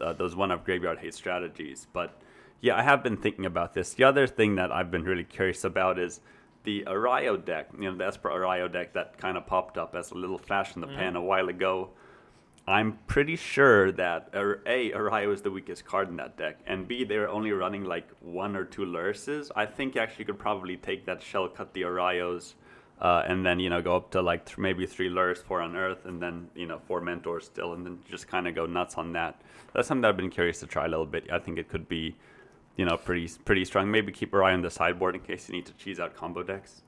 uh, 0.00 0.12
those 0.12 0.36
one 0.36 0.50
of 0.50 0.64
graveyard 0.64 0.98
hate 0.98 1.14
strategies. 1.14 1.86
But 1.92 2.20
yeah, 2.60 2.76
I 2.76 2.82
have 2.82 3.02
been 3.02 3.16
thinking 3.16 3.46
about 3.46 3.74
this. 3.74 3.94
The 3.94 4.04
other 4.04 4.26
thing 4.26 4.56
that 4.56 4.70
I've 4.70 4.90
been 4.90 5.04
really 5.04 5.24
curious 5.24 5.64
about 5.64 5.98
is 5.98 6.20
the 6.64 6.84
Arayo 6.86 7.42
deck. 7.42 7.70
You 7.78 7.90
know, 7.90 7.96
the 7.96 8.06
Esper 8.06 8.28
Arayo 8.28 8.70
deck 8.70 8.92
that 8.92 9.18
kind 9.18 9.36
of 9.36 9.46
popped 9.46 9.78
up 9.78 9.94
as 9.94 10.10
a 10.10 10.14
little 10.14 10.38
flash 10.38 10.74
in 10.74 10.80
the 10.80 10.86
mm-hmm. 10.86 10.96
pan 10.96 11.16
a 11.16 11.22
while 11.22 11.48
ago. 11.48 11.90
I'm 12.66 12.98
pretty 13.06 13.36
sure 13.36 13.90
that 13.92 14.30
A, 14.32 14.92
Arayo 14.92 15.32
is 15.32 15.42
the 15.42 15.50
weakest 15.50 15.84
card 15.84 16.08
in 16.08 16.16
that 16.16 16.36
deck, 16.36 16.58
and 16.66 16.86
B, 16.86 17.04
they're 17.04 17.28
only 17.28 17.50
running 17.50 17.84
like 17.84 18.08
one 18.20 18.54
or 18.54 18.64
two 18.64 18.82
Lurruses. 18.82 19.50
I 19.56 19.66
think 19.66 19.96
you 19.96 20.00
actually 20.00 20.26
could 20.26 20.38
probably 20.38 20.76
take 20.76 21.04
that 21.06 21.20
shell, 21.22 21.48
cut 21.48 21.74
the 21.74 21.82
Arayos, 21.82 22.54
uh, 23.00 23.24
and 23.26 23.44
then, 23.44 23.58
you 23.58 23.70
know, 23.70 23.80
go 23.80 23.96
up 23.96 24.10
to 24.10 24.22
like 24.22 24.44
th- 24.44 24.58
maybe 24.58 24.86
three 24.86 25.08
Lurrus, 25.08 25.38
four 25.38 25.62
Unearth, 25.62 26.04
and 26.04 26.22
then, 26.22 26.48
you 26.54 26.66
know, 26.66 26.78
four 26.86 27.00
Mentors 27.00 27.46
still, 27.46 27.72
and 27.72 27.84
then 27.84 27.98
just 28.08 28.28
kind 28.28 28.46
of 28.46 28.54
go 28.54 28.66
nuts 28.66 28.96
on 28.96 29.12
that. 29.14 29.40
That's 29.74 29.88
something 29.88 30.02
that 30.02 30.08
I've 30.08 30.16
been 30.16 30.30
curious 30.30 30.60
to 30.60 30.66
try 30.66 30.84
a 30.84 30.88
little 30.88 31.06
bit. 31.06 31.30
I 31.32 31.38
think 31.38 31.58
it 31.58 31.68
could 31.68 31.88
be, 31.88 32.14
you 32.76 32.84
know, 32.84 32.96
pretty 32.96 33.28
pretty 33.44 33.64
strong. 33.64 33.90
Maybe 33.90 34.12
keep 34.12 34.32
Arayo 34.32 34.54
on 34.54 34.62
the 34.62 34.70
sideboard 34.70 35.14
in 35.14 35.22
case 35.22 35.48
you 35.48 35.54
need 35.56 35.66
to 35.66 35.72
cheese 35.72 35.98
out 35.98 36.14
combo 36.14 36.42
decks. 36.42 36.82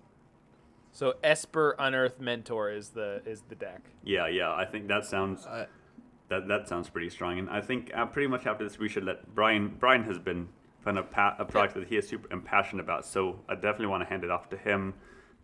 So 0.93 1.15
Esper 1.25 1.75
Unearth 1.79 2.21
Mentor 2.21 2.71
is 2.71 2.91
the 2.91 3.23
is 3.25 3.43
the 3.49 3.55
deck. 3.55 3.81
Yeah, 4.05 4.29
yeah. 4.29 4.53
I 4.53 4.67
think 4.67 4.89
that 4.89 5.07
sounds 5.07 5.47
uh, 5.47 5.67
that 6.29 6.47
that 6.49 6.69
sounds 6.69 6.91
pretty 6.91 7.09
strong. 7.09 7.39
And 7.39 7.49
I 7.49 7.63
think 7.63 7.91
uh, 7.95 8.07
pretty 8.07 8.29
much 8.29 8.47
after 8.47 8.63
this, 8.63 8.79
we 8.79 8.89
should 8.89 9.05
let 9.05 9.35
Brian. 9.35 9.75
Brian 9.81 10.05
has 10.05 10.19
been 10.19 10.49
kind 10.85 10.99
of 10.99 11.11
pa- 11.11 11.37
a 11.39 11.47
project 11.47 11.75
that 11.77 11.89
he 11.89 11.97
is 11.97 12.07
super 12.07 12.31
impassioned 12.31 12.81
about. 12.81 13.07
So 13.07 13.41
I 13.49 13.55
definitely 13.55 13.87
want 13.87 14.03
to 14.03 14.09
hand 14.09 14.23
it 14.23 14.31
off 14.31 14.51
to 14.51 14.57
him. 14.59 14.93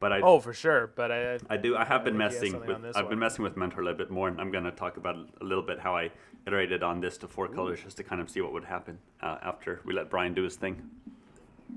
But 0.00 0.12
I 0.12 0.20
oh 0.20 0.38
for 0.38 0.52
sure. 0.52 0.88
But 0.94 1.10
I 1.10 1.38
I 1.48 1.56
do 1.56 1.76
I 1.76 1.84
have 1.84 2.02
I 2.02 2.04
been 2.04 2.18
messing 2.18 2.52
with 2.60 2.68
I've 2.94 2.94
one. 2.94 3.08
been 3.08 3.18
messing 3.18 3.42
with 3.42 3.56
Mentor 3.56 3.80
a 3.80 3.84
little 3.84 3.98
bit 3.98 4.10
more, 4.10 4.28
and 4.28 4.38
I'm 4.38 4.50
going 4.50 4.64
to 4.64 4.70
talk 4.70 4.98
about 4.98 5.16
a 5.40 5.44
little 5.44 5.64
bit 5.64 5.80
how 5.80 5.96
I 5.96 6.10
iterated 6.46 6.82
on 6.82 7.00
this 7.00 7.16
to 7.18 7.26
four 7.26 7.46
Ooh. 7.46 7.54
colors 7.54 7.80
just 7.82 7.96
to 7.96 8.04
kind 8.04 8.20
of 8.20 8.28
see 8.30 8.42
what 8.42 8.52
would 8.52 8.64
happen 8.64 8.98
uh, 9.22 9.38
after 9.42 9.80
we 9.84 9.94
let 9.94 10.10
Brian 10.10 10.34
do 10.34 10.42
his 10.42 10.56
thing. 10.56 10.88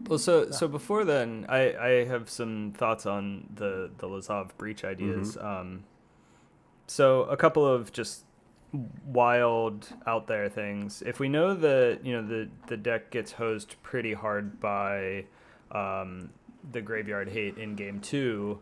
Well, 0.07 0.19
so 0.19 0.51
so 0.51 0.67
before 0.67 1.05
then, 1.05 1.45
I, 1.47 1.73
I 1.73 1.89
have 2.05 2.29
some 2.29 2.73
thoughts 2.77 3.05
on 3.05 3.47
the 3.53 3.91
the 3.97 4.07
Lazav 4.07 4.49
breach 4.57 4.83
ideas. 4.83 5.35
Mm-hmm. 5.35 5.47
Um, 5.47 5.83
so 6.87 7.23
a 7.23 7.37
couple 7.37 7.65
of 7.65 7.91
just 7.91 8.25
wild 9.05 9.89
out 10.07 10.27
there 10.27 10.49
things. 10.49 11.03
If 11.05 11.19
we 11.19 11.29
know 11.29 11.53
that 11.53 11.99
you 12.03 12.13
know 12.13 12.27
the 12.27 12.49
the 12.67 12.77
deck 12.77 13.11
gets 13.11 13.33
hosed 13.33 13.75
pretty 13.83 14.13
hard 14.13 14.59
by 14.59 15.25
um, 15.71 16.29
the 16.71 16.81
graveyard 16.81 17.29
hate 17.29 17.57
in 17.57 17.75
game 17.75 17.99
two, 17.99 18.59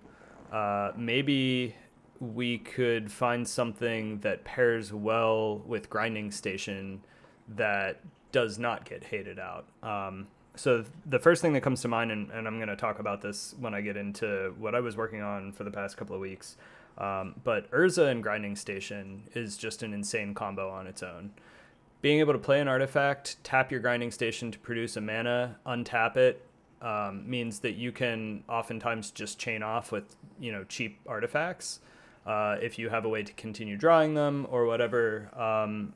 uh, 0.52 0.92
maybe 0.96 1.76
we 2.20 2.58
could 2.58 3.12
find 3.12 3.48
something 3.48 4.20
that 4.20 4.44
pairs 4.44 4.92
well 4.92 5.60
with 5.60 5.90
grinding 5.90 6.32
station 6.32 7.02
that 7.48 8.02
does 8.32 8.60
not 8.60 8.86
get 8.86 9.04
hated 9.06 9.40
out. 9.40 9.66
Um, 9.82 10.28
so 10.60 10.84
the 11.05 11.20
first 11.20 11.41
thing 11.41 11.53
that 11.53 11.62
comes 11.62 11.82
to 11.84 11.88
mind, 11.88 12.12
and, 12.12 12.30
and 12.32 12.45
I'm 12.45 12.57
going 12.57 12.68
to 12.68 12.76
talk 12.76 12.99
about 12.99 13.22
this 13.22 13.55
when 13.60 13.74
I 13.74 13.80
get 13.80 13.95
into 13.95 14.53
what 14.60 14.76
I 14.76 14.82
was 14.82 14.97
working 14.97 15.22
on 15.22 15.53
for 15.53 15.64
the 15.64 15.72
past 15.72 15.95
couple 15.95 16.16
of 16.16 16.22
weeks. 16.22 16.57
Um, 16.97 17.36
but 17.45 17.72
Urza 17.72 18.12
and 18.12 18.22
Grinding 18.22 18.57
Station 18.57 19.24
is 19.34 19.55
just 19.55 19.84
an 19.84 19.93
insane 19.93 20.34
combo 20.34 20.70
on 20.70 20.86
its 20.86 21.01
own. 21.01 21.32
Being 22.01 22.20
able 22.20 22.34
to 22.34 22.39
play 22.39 22.60
an 22.60 22.68
artifact, 22.68 23.41
tap 23.41 23.72
your 23.72 23.80
Grinding 23.80 24.12
Station 24.12 24.51
to 24.51 24.60
produce 24.60 24.97
a 24.97 25.01
mana, 25.01 25.57
untap 25.66 26.18
it, 26.18 26.45
um, 26.82 27.30
means 27.30 27.60
that 27.60 27.76
you 27.76 27.93
can 27.93 28.43
oftentimes 28.49 29.12
just 29.12 29.39
chain 29.39 29.64
off 29.64 29.93
with 29.93 30.18
you 30.39 30.51
know 30.51 30.66
cheap 30.66 30.99
artifacts 31.07 31.80
uh, 32.26 32.57
if 32.62 32.78
you 32.78 32.89
have 32.89 33.05
a 33.05 33.10
way 33.10 33.24
to 33.24 33.34
continue 33.34 33.78
drawing 33.78 34.14
them 34.14 34.45
or 34.49 34.66
whatever. 34.66 35.30
Um, 35.39 35.93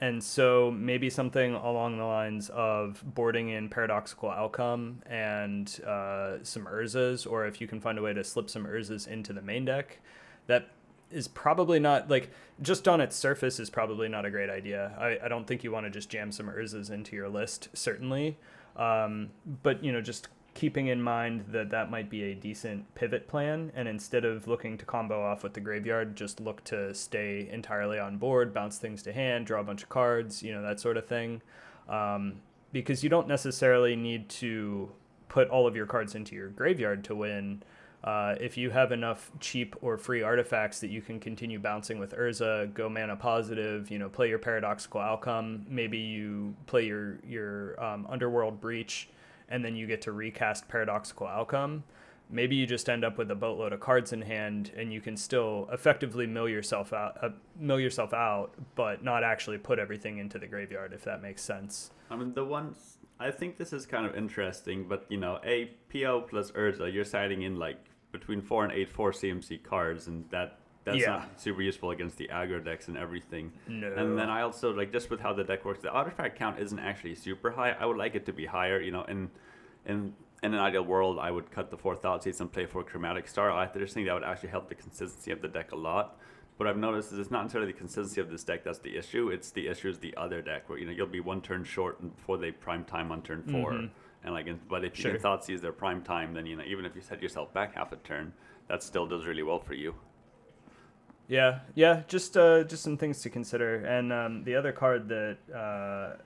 and 0.00 0.22
so 0.22 0.70
maybe 0.70 1.08
something 1.08 1.54
along 1.54 1.96
the 1.96 2.04
lines 2.04 2.50
of 2.50 3.02
boarding 3.14 3.48
in 3.48 3.68
paradoxical 3.68 4.30
outcome 4.30 5.02
and 5.06 5.80
uh, 5.86 6.36
some 6.42 6.66
Urzas, 6.66 7.30
or 7.30 7.46
if 7.46 7.60
you 7.60 7.66
can 7.66 7.80
find 7.80 7.98
a 7.98 8.02
way 8.02 8.12
to 8.12 8.22
slip 8.22 8.50
some 8.50 8.66
Urzas 8.66 9.08
into 9.08 9.32
the 9.32 9.40
main 9.40 9.64
deck, 9.64 10.00
that 10.48 10.68
is 11.10 11.28
probably 11.28 11.78
not 11.78 12.10
like 12.10 12.30
just 12.60 12.86
on 12.88 13.00
its 13.00 13.16
surface 13.16 13.58
is 13.58 13.70
probably 13.70 14.08
not 14.08 14.26
a 14.26 14.30
great 14.30 14.50
idea. 14.50 14.92
I, 14.98 15.18
I 15.24 15.28
don't 15.28 15.46
think 15.46 15.64
you 15.64 15.72
want 15.72 15.86
to 15.86 15.90
just 15.90 16.10
jam 16.10 16.30
some 16.30 16.48
Urzas 16.48 16.90
into 16.90 17.16
your 17.16 17.28
list, 17.28 17.68
certainly. 17.72 18.36
Um, 18.76 19.30
but 19.62 19.82
you 19.82 19.92
know, 19.92 20.02
just 20.02 20.28
keeping 20.56 20.86
in 20.86 21.02
mind 21.02 21.44
that 21.50 21.68
that 21.68 21.90
might 21.90 22.08
be 22.08 22.24
a 22.24 22.34
decent 22.34 22.92
pivot 22.94 23.28
plan, 23.28 23.70
and 23.76 23.86
instead 23.86 24.24
of 24.24 24.48
looking 24.48 24.78
to 24.78 24.86
combo 24.86 25.22
off 25.22 25.42
with 25.42 25.52
the 25.52 25.60
graveyard, 25.60 26.16
just 26.16 26.40
look 26.40 26.64
to 26.64 26.94
stay 26.94 27.46
entirely 27.52 27.98
on 27.98 28.16
board, 28.16 28.54
bounce 28.54 28.78
things 28.78 29.02
to 29.02 29.12
hand, 29.12 29.44
draw 29.46 29.60
a 29.60 29.64
bunch 29.64 29.82
of 29.82 29.90
cards, 29.90 30.42
you 30.42 30.52
know, 30.52 30.62
that 30.62 30.80
sort 30.80 30.96
of 30.96 31.06
thing. 31.06 31.42
Um, 31.90 32.40
because 32.72 33.04
you 33.04 33.10
don't 33.10 33.28
necessarily 33.28 33.96
need 33.96 34.30
to 34.30 34.90
put 35.28 35.48
all 35.50 35.66
of 35.66 35.76
your 35.76 35.84
cards 35.84 36.14
into 36.14 36.34
your 36.34 36.48
graveyard 36.48 37.04
to 37.04 37.14
win. 37.14 37.62
Uh, 38.02 38.34
if 38.40 38.56
you 38.56 38.70
have 38.70 38.92
enough 38.92 39.30
cheap 39.40 39.76
or 39.82 39.98
free 39.98 40.22
artifacts 40.22 40.80
that 40.80 40.88
you 40.88 41.02
can 41.02 41.20
continue 41.20 41.58
bouncing 41.58 41.98
with 41.98 42.14
Urza, 42.14 42.72
go 42.72 42.88
mana 42.88 43.16
positive, 43.16 43.90
you 43.90 43.98
know, 43.98 44.08
play 44.08 44.30
your 44.30 44.38
paradoxical 44.38 45.02
outcome. 45.02 45.66
Maybe 45.68 45.98
you 45.98 46.54
play 46.66 46.86
your 46.86 47.18
your 47.26 47.78
um, 47.82 48.06
underworld 48.08 48.58
breach, 48.60 49.10
and 49.48 49.64
then 49.64 49.76
you 49.76 49.86
get 49.86 50.02
to 50.02 50.12
recast 50.12 50.68
paradoxical 50.68 51.26
outcome. 51.26 51.84
Maybe 52.28 52.56
you 52.56 52.66
just 52.66 52.88
end 52.88 53.04
up 53.04 53.18
with 53.18 53.30
a 53.30 53.36
boatload 53.36 53.72
of 53.72 53.78
cards 53.78 54.12
in 54.12 54.22
hand, 54.22 54.72
and 54.76 54.92
you 54.92 55.00
can 55.00 55.16
still 55.16 55.68
effectively 55.72 56.26
mill 56.26 56.48
yourself 56.48 56.92
out, 56.92 57.16
uh, 57.22 57.28
mill 57.58 57.78
yourself 57.78 58.12
out, 58.12 58.54
but 58.74 59.04
not 59.04 59.22
actually 59.22 59.58
put 59.58 59.78
everything 59.78 60.18
into 60.18 60.38
the 60.38 60.46
graveyard. 60.46 60.92
If 60.92 61.04
that 61.04 61.22
makes 61.22 61.42
sense. 61.42 61.92
I 62.10 62.16
mean, 62.16 62.34
the 62.34 62.44
ones 62.44 62.98
I 63.18 63.30
think 63.30 63.56
this 63.56 63.72
is 63.72 63.86
kind 63.86 64.06
of 64.06 64.14
interesting, 64.14 64.86
but 64.88 65.06
you 65.08 65.16
know, 65.16 65.38
a 65.44 65.70
PO 65.92 66.22
plus 66.22 66.50
Urza, 66.52 66.92
you're 66.92 67.04
siding 67.04 67.42
in 67.42 67.56
like 67.56 67.78
between 68.12 68.42
four 68.42 68.64
and 68.64 68.72
eight 68.72 68.90
four 68.90 69.12
CMC 69.12 69.62
cards, 69.62 70.06
and 70.06 70.28
that 70.30 70.58
that's 70.86 70.98
Yeah. 70.98 71.08
not 71.18 71.38
super 71.40 71.60
useful 71.60 71.90
against 71.90 72.16
the 72.16 72.28
aggro 72.28 72.64
decks 72.64 72.88
and 72.88 72.96
everything. 72.96 73.52
No. 73.68 73.92
And 73.92 74.16
then 74.18 74.30
I 74.30 74.40
also 74.42 74.72
like 74.72 74.92
just 74.92 75.10
with 75.10 75.20
how 75.20 75.32
the 75.34 75.44
deck 75.44 75.64
works, 75.64 75.80
the 75.80 75.90
artifact 75.90 76.38
count 76.38 76.58
isn't 76.60 76.78
actually 76.78 77.16
super 77.16 77.50
high. 77.50 77.72
I 77.72 77.84
would 77.84 77.98
like 77.98 78.14
it 78.14 78.24
to 78.26 78.32
be 78.32 78.46
higher. 78.46 78.80
You 78.80 78.92
know, 78.92 79.02
in 79.04 79.30
in 79.84 80.14
in 80.42 80.54
an 80.54 80.60
ideal 80.60 80.84
world, 80.84 81.18
I 81.18 81.30
would 81.30 81.50
cut 81.50 81.70
the 81.70 81.76
four 81.76 81.96
Thoughtseize 81.96 82.40
and 82.40 82.50
play 82.52 82.66
for 82.66 82.82
Chromatic 82.84 83.26
Star. 83.26 83.50
I 83.50 83.66
just 83.76 83.94
think 83.94 84.06
that 84.06 84.14
would 84.14 84.22
actually 84.22 84.50
help 84.50 84.68
the 84.68 84.74
consistency 84.76 85.32
of 85.32 85.42
the 85.42 85.48
deck 85.48 85.72
a 85.72 85.76
lot. 85.76 86.18
What 86.58 86.68
I've 86.68 86.76
noticed 86.78 87.12
is 87.12 87.18
it's 87.18 87.30
not 87.30 87.42
necessarily 87.42 87.72
the 87.72 87.78
consistency 87.78 88.20
of 88.20 88.30
this 88.30 88.44
deck 88.44 88.62
that's 88.64 88.78
the 88.78 88.96
issue. 88.96 89.28
It's 89.28 89.50
the 89.50 89.66
issue 89.68 89.88
is 89.88 89.98
the 89.98 90.14
other 90.16 90.40
deck 90.40 90.68
where 90.68 90.78
you 90.78 90.86
know 90.86 90.92
you'll 90.92 91.06
be 91.06 91.20
one 91.20 91.40
turn 91.42 91.64
short 91.64 92.00
before 92.16 92.38
they 92.38 92.52
prime 92.52 92.84
time 92.84 93.10
on 93.10 93.22
turn 93.22 93.42
4 93.42 93.72
Mhm. 93.72 93.90
and 94.24 94.32
like 94.34 94.46
but 94.68 94.84
if 94.84 94.96
you 94.96 95.02
Sure. 95.02 95.12
can 95.12 95.20
Thoughtseize 95.20 95.60
their 95.60 95.72
prime 95.72 96.02
time, 96.02 96.32
then 96.34 96.46
you 96.46 96.54
know 96.56 96.64
even 96.64 96.84
if 96.86 96.94
you 96.94 97.00
set 97.02 97.20
yourself 97.22 97.52
back 97.52 97.74
half 97.74 97.90
a 97.92 97.96
turn, 97.96 98.32
that 98.68 98.82
still 98.82 99.06
does 99.06 99.26
really 99.26 99.42
well 99.42 99.58
for 99.58 99.74
you. 99.74 99.94
Yeah, 101.28 101.60
yeah, 101.74 102.02
just 102.06 102.36
uh, 102.36 102.64
just 102.64 102.82
some 102.82 102.96
things 102.96 103.20
to 103.22 103.30
consider. 103.30 103.84
And 103.84 104.12
um, 104.12 104.44
the 104.44 104.54
other 104.54 104.72
card 104.72 105.08
that 105.08 105.38
uh, 105.54 106.16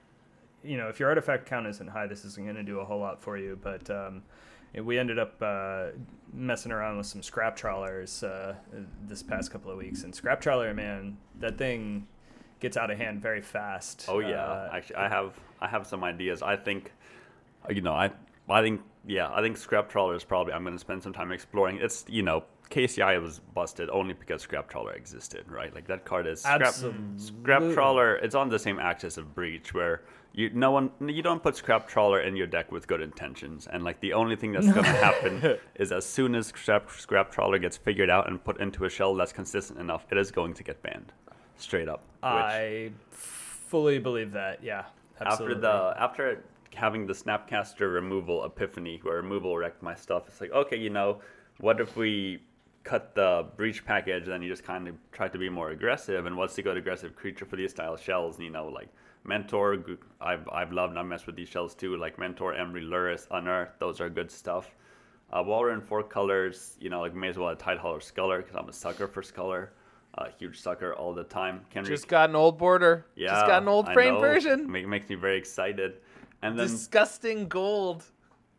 you 0.62 0.76
know, 0.76 0.88
if 0.88 1.00
your 1.00 1.08
artifact 1.08 1.46
count 1.46 1.66
isn't 1.66 1.88
high, 1.88 2.06
this 2.06 2.24
isn't 2.24 2.44
going 2.44 2.56
to 2.56 2.62
do 2.62 2.80
a 2.80 2.84
whole 2.84 3.00
lot 3.00 3.22
for 3.22 3.38
you. 3.38 3.58
But 3.62 3.88
um, 3.90 4.22
we 4.74 4.98
ended 4.98 5.18
up 5.18 5.40
uh, 5.40 5.86
messing 6.32 6.70
around 6.72 6.98
with 6.98 7.06
some 7.06 7.22
scrap 7.22 7.56
trawlers 7.56 8.22
uh, 8.22 8.54
this 9.06 9.22
past 9.22 9.50
couple 9.50 9.70
of 9.70 9.78
weeks, 9.78 10.02
and 10.04 10.14
scrap 10.14 10.40
trawler, 10.40 10.74
man, 10.74 11.16
that 11.38 11.56
thing 11.56 12.06
gets 12.60 12.76
out 12.76 12.90
of 12.90 12.98
hand 12.98 13.22
very 13.22 13.40
fast. 13.40 14.04
Oh 14.08 14.18
yeah, 14.18 14.44
Uh, 14.44 14.70
actually, 14.72 14.96
I 14.96 15.08
have 15.08 15.34
I 15.60 15.68
have 15.68 15.86
some 15.86 16.04
ideas. 16.04 16.42
I 16.42 16.56
think, 16.56 16.92
you 17.70 17.80
know, 17.80 17.94
I 17.94 18.10
I 18.48 18.62
think 18.62 18.82
yeah, 19.06 19.30
I 19.32 19.40
think 19.40 19.56
Scrap 19.56 19.88
Trawler 19.88 20.14
is 20.14 20.24
probably 20.24 20.52
I'm 20.52 20.62
going 20.62 20.74
to 20.74 20.78
spend 20.78 21.02
some 21.02 21.12
time 21.12 21.32
exploring. 21.32 21.78
It's 21.80 22.04
you 22.08 22.22
know, 22.22 22.44
KCI 22.70 23.20
was 23.20 23.40
busted 23.40 23.90
only 23.90 24.14
because 24.14 24.42
Scrap 24.42 24.68
Trawler 24.68 24.92
existed, 24.92 25.44
right? 25.50 25.74
Like 25.74 25.86
that 25.88 26.04
card 26.04 26.26
is 26.26 26.40
Scrap, 26.40 26.62
Absolutely. 26.62 27.00
Scrap 27.16 27.62
Trawler. 27.74 28.16
It's 28.16 28.34
on 28.34 28.48
the 28.48 28.58
same 28.58 28.78
axis 28.78 29.16
of 29.18 29.34
Breach 29.34 29.74
where. 29.74 30.02
You 30.32 30.48
no 30.54 30.70
one 30.70 30.92
you 31.08 31.22
don't 31.22 31.42
put 31.42 31.56
scrap 31.56 31.88
trawler 31.88 32.20
in 32.20 32.36
your 32.36 32.46
deck 32.46 32.70
with 32.70 32.86
good 32.86 33.00
intentions 33.00 33.66
and 33.66 33.82
like 33.82 33.98
the 33.98 34.12
only 34.12 34.36
thing 34.36 34.52
that's 34.52 34.72
gonna 34.72 34.86
happen 34.86 35.58
is 35.74 35.90
as 35.90 36.06
soon 36.06 36.36
as 36.36 36.46
scrap 36.46 36.88
scrap 36.88 37.32
trawler 37.32 37.58
gets 37.58 37.76
figured 37.76 38.08
out 38.08 38.28
and 38.28 38.44
put 38.44 38.60
into 38.60 38.84
a 38.84 38.88
shell 38.88 39.12
that's 39.16 39.32
consistent 39.32 39.80
enough 39.80 40.06
it 40.12 40.16
is 40.16 40.30
going 40.30 40.54
to 40.54 40.62
get 40.62 40.80
banned 40.84 41.12
straight 41.56 41.88
up 41.88 42.04
I 42.22 42.92
fully 43.10 43.98
believe 43.98 44.30
that. 44.32 44.62
Yeah, 44.62 44.84
absolutely. 45.20 45.56
after 45.56 45.60
the 45.60 46.00
after 46.00 46.44
having 46.74 47.08
the 47.08 47.12
snapcaster 47.12 47.92
removal 47.92 48.44
epiphany 48.44 49.00
where 49.02 49.16
removal 49.16 49.56
wrecked 49.58 49.82
my 49.82 49.96
stuff 49.96 50.28
it's 50.28 50.40
like 50.40 50.52
okay 50.52 50.76
you 50.76 50.90
know 50.90 51.20
what 51.58 51.80
if 51.80 51.96
we 51.96 52.40
cut 52.82 53.14
the 53.14 53.46
breach 53.56 53.84
package 53.84 54.26
then 54.26 54.42
you 54.42 54.48
just 54.48 54.64
kind 54.64 54.88
of 54.88 54.94
try 55.12 55.28
to 55.28 55.38
be 55.38 55.48
more 55.48 55.70
aggressive 55.70 56.26
and 56.26 56.36
what's 56.36 56.54
the 56.54 56.62
good 56.62 56.76
aggressive 56.76 57.14
creature 57.14 57.44
for 57.44 57.56
these 57.56 57.70
style 57.70 57.96
shells 57.96 58.40
you 58.40 58.50
know 58.50 58.68
like 58.68 58.88
mentor 59.24 59.84
i've 60.20 60.48
i've 60.50 60.72
loved 60.72 60.96
i 60.96 61.02
mess 61.02 61.26
with 61.26 61.36
these 61.36 61.48
shells 61.48 61.74
too 61.74 61.96
like 61.96 62.18
mentor 62.18 62.54
Emry 62.54 62.82
Lurrus 62.82 63.26
unearth 63.32 63.70
those 63.78 64.00
are 64.00 64.08
good 64.08 64.30
stuff 64.30 64.74
uh, 65.32 65.42
while 65.42 65.60
we're 65.60 65.72
in 65.72 65.80
four 65.80 66.02
colors 66.02 66.76
you 66.80 66.88
know 66.88 67.00
like 67.00 67.14
may 67.14 67.28
as 67.28 67.36
well 67.36 67.50
have 67.50 67.58
Tidehollow 67.58 67.98
or 67.98 68.00
Sculler 68.00 68.38
because 68.38 68.56
i'm 68.56 68.68
a 68.68 68.72
sucker 68.72 69.06
for 69.06 69.22
Sculler 69.22 69.72
uh, 70.16 70.26
huge 70.38 70.58
sucker 70.58 70.94
all 70.94 71.14
the 71.14 71.24
time 71.24 71.60
Kenrick, 71.70 71.86
Just 71.92 72.08
got 72.08 72.30
an 72.30 72.36
old 72.36 72.58
border. 72.58 73.06
yeah 73.14 73.28
Just 73.28 73.46
got 73.46 73.62
an 73.62 73.68
old 73.68 73.92
frame 73.92 74.18
version. 74.18 74.70
Make, 74.70 74.88
makes 74.88 75.08
me 75.08 75.14
very 75.14 75.38
excited 75.38 75.98
and 76.42 76.58
then 76.58 76.66
Disgusting 76.66 77.48
gold. 77.48 78.04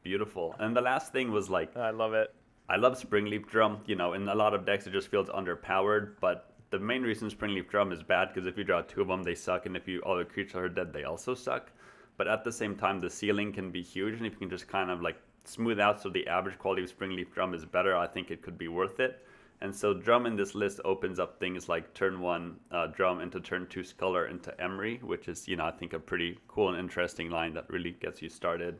Beautiful. 0.03 0.55
And 0.59 0.75
the 0.75 0.81
last 0.81 1.11
thing 1.11 1.31
was 1.31 1.49
like, 1.49 1.75
I 1.77 1.91
love 1.91 2.13
it. 2.13 2.33
I 2.71 2.77
love 2.77 2.97
Springleaf 2.97 3.47
Drum. 3.47 3.81
You 3.85 3.95
know, 3.95 4.13
in 4.13 4.29
a 4.29 4.33
lot 4.33 4.53
of 4.53 4.65
decks, 4.65 4.87
it 4.87 4.93
just 4.93 5.09
feels 5.09 5.27
underpowered. 5.27 6.13
But 6.21 6.53
the 6.69 6.79
main 6.79 7.01
reason 7.01 7.29
Springleaf 7.29 7.67
Drum 7.67 7.91
is 7.91 8.01
bad 8.01 8.29
because 8.29 8.47
if 8.47 8.57
you 8.57 8.63
draw 8.63 8.81
two 8.81 9.01
of 9.01 9.09
them, 9.09 9.23
they 9.23 9.35
suck, 9.35 9.65
and 9.65 9.75
if 9.75 9.89
you 9.89 9.99
all 10.03 10.17
the 10.17 10.23
creatures 10.23 10.55
are 10.55 10.69
dead, 10.69 10.93
they 10.93 11.03
also 11.03 11.35
suck. 11.35 11.69
But 12.15 12.29
at 12.29 12.45
the 12.45 12.51
same 12.51 12.77
time, 12.77 13.01
the 13.01 13.09
ceiling 13.09 13.51
can 13.51 13.71
be 13.71 13.81
huge, 13.81 14.15
and 14.15 14.25
if 14.25 14.31
you 14.31 14.39
can 14.39 14.49
just 14.49 14.69
kind 14.69 14.89
of 14.89 15.01
like 15.01 15.17
smooth 15.43 15.81
out 15.81 16.01
so 16.01 16.09
the 16.09 16.25
average 16.27 16.57
quality 16.59 16.83
of 16.83 16.97
Springleaf 16.97 17.33
Drum 17.33 17.53
is 17.53 17.65
better, 17.65 17.93
I 17.97 18.07
think 18.07 18.31
it 18.31 18.41
could 18.41 18.57
be 18.57 18.69
worth 18.69 19.01
it. 19.01 19.25
And 19.59 19.75
so 19.75 19.93
Drum 19.93 20.25
in 20.25 20.37
this 20.37 20.55
list 20.55 20.79
opens 20.85 21.19
up 21.19 21.41
things 21.41 21.67
like 21.67 21.93
turn 21.93 22.21
one 22.21 22.55
uh, 22.71 22.87
Drum 22.87 23.19
into 23.19 23.41
turn 23.41 23.67
two 23.67 23.83
Sculler 23.83 24.27
into 24.27 24.51
Emry, 24.61 25.03
which 25.03 25.27
is 25.27 25.45
you 25.45 25.57
know 25.57 25.65
I 25.65 25.71
think 25.71 25.91
a 25.91 25.99
pretty 25.99 26.39
cool 26.47 26.69
and 26.69 26.79
interesting 26.79 27.29
line 27.29 27.53
that 27.55 27.69
really 27.69 27.91
gets 27.91 28.21
you 28.21 28.29
started. 28.29 28.79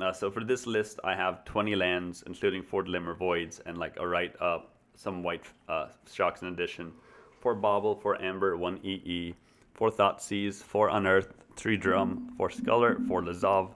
Uh, 0.00 0.12
so 0.12 0.30
for 0.30 0.44
this 0.44 0.66
list, 0.66 1.00
I 1.02 1.14
have 1.14 1.44
20 1.44 1.74
lands, 1.74 2.22
including 2.26 2.62
four 2.62 2.84
Glimmer 2.84 3.14
Voids 3.14 3.60
and 3.66 3.78
like 3.78 3.96
a 3.98 4.06
right 4.06 4.34
up, 4.40 4.76
some 4.94 5.22
white 5.22 5.44
uh, 5.68 5.88
shocks 6.10 6.42
in 6.42 6.48
addition. 6.48 6.92
Four 7.40 7.56
Bauble, 7.56 7.96
four 7.96 8.20
Amber, 8.22 8.56
one 8.56 8.78
EE, 8.84 9.34
four 9.74 9.90
Thoughtseize, 9.90 10.62
four 10.62 10.88
Unearth, 10.88 11.32
three 11.56 11.76
Drum, 11.76 12.32
four 12.36 12.50
Sculler, 12.50 12.98
four 13.08 13.22
Lazav, 13.22 13.74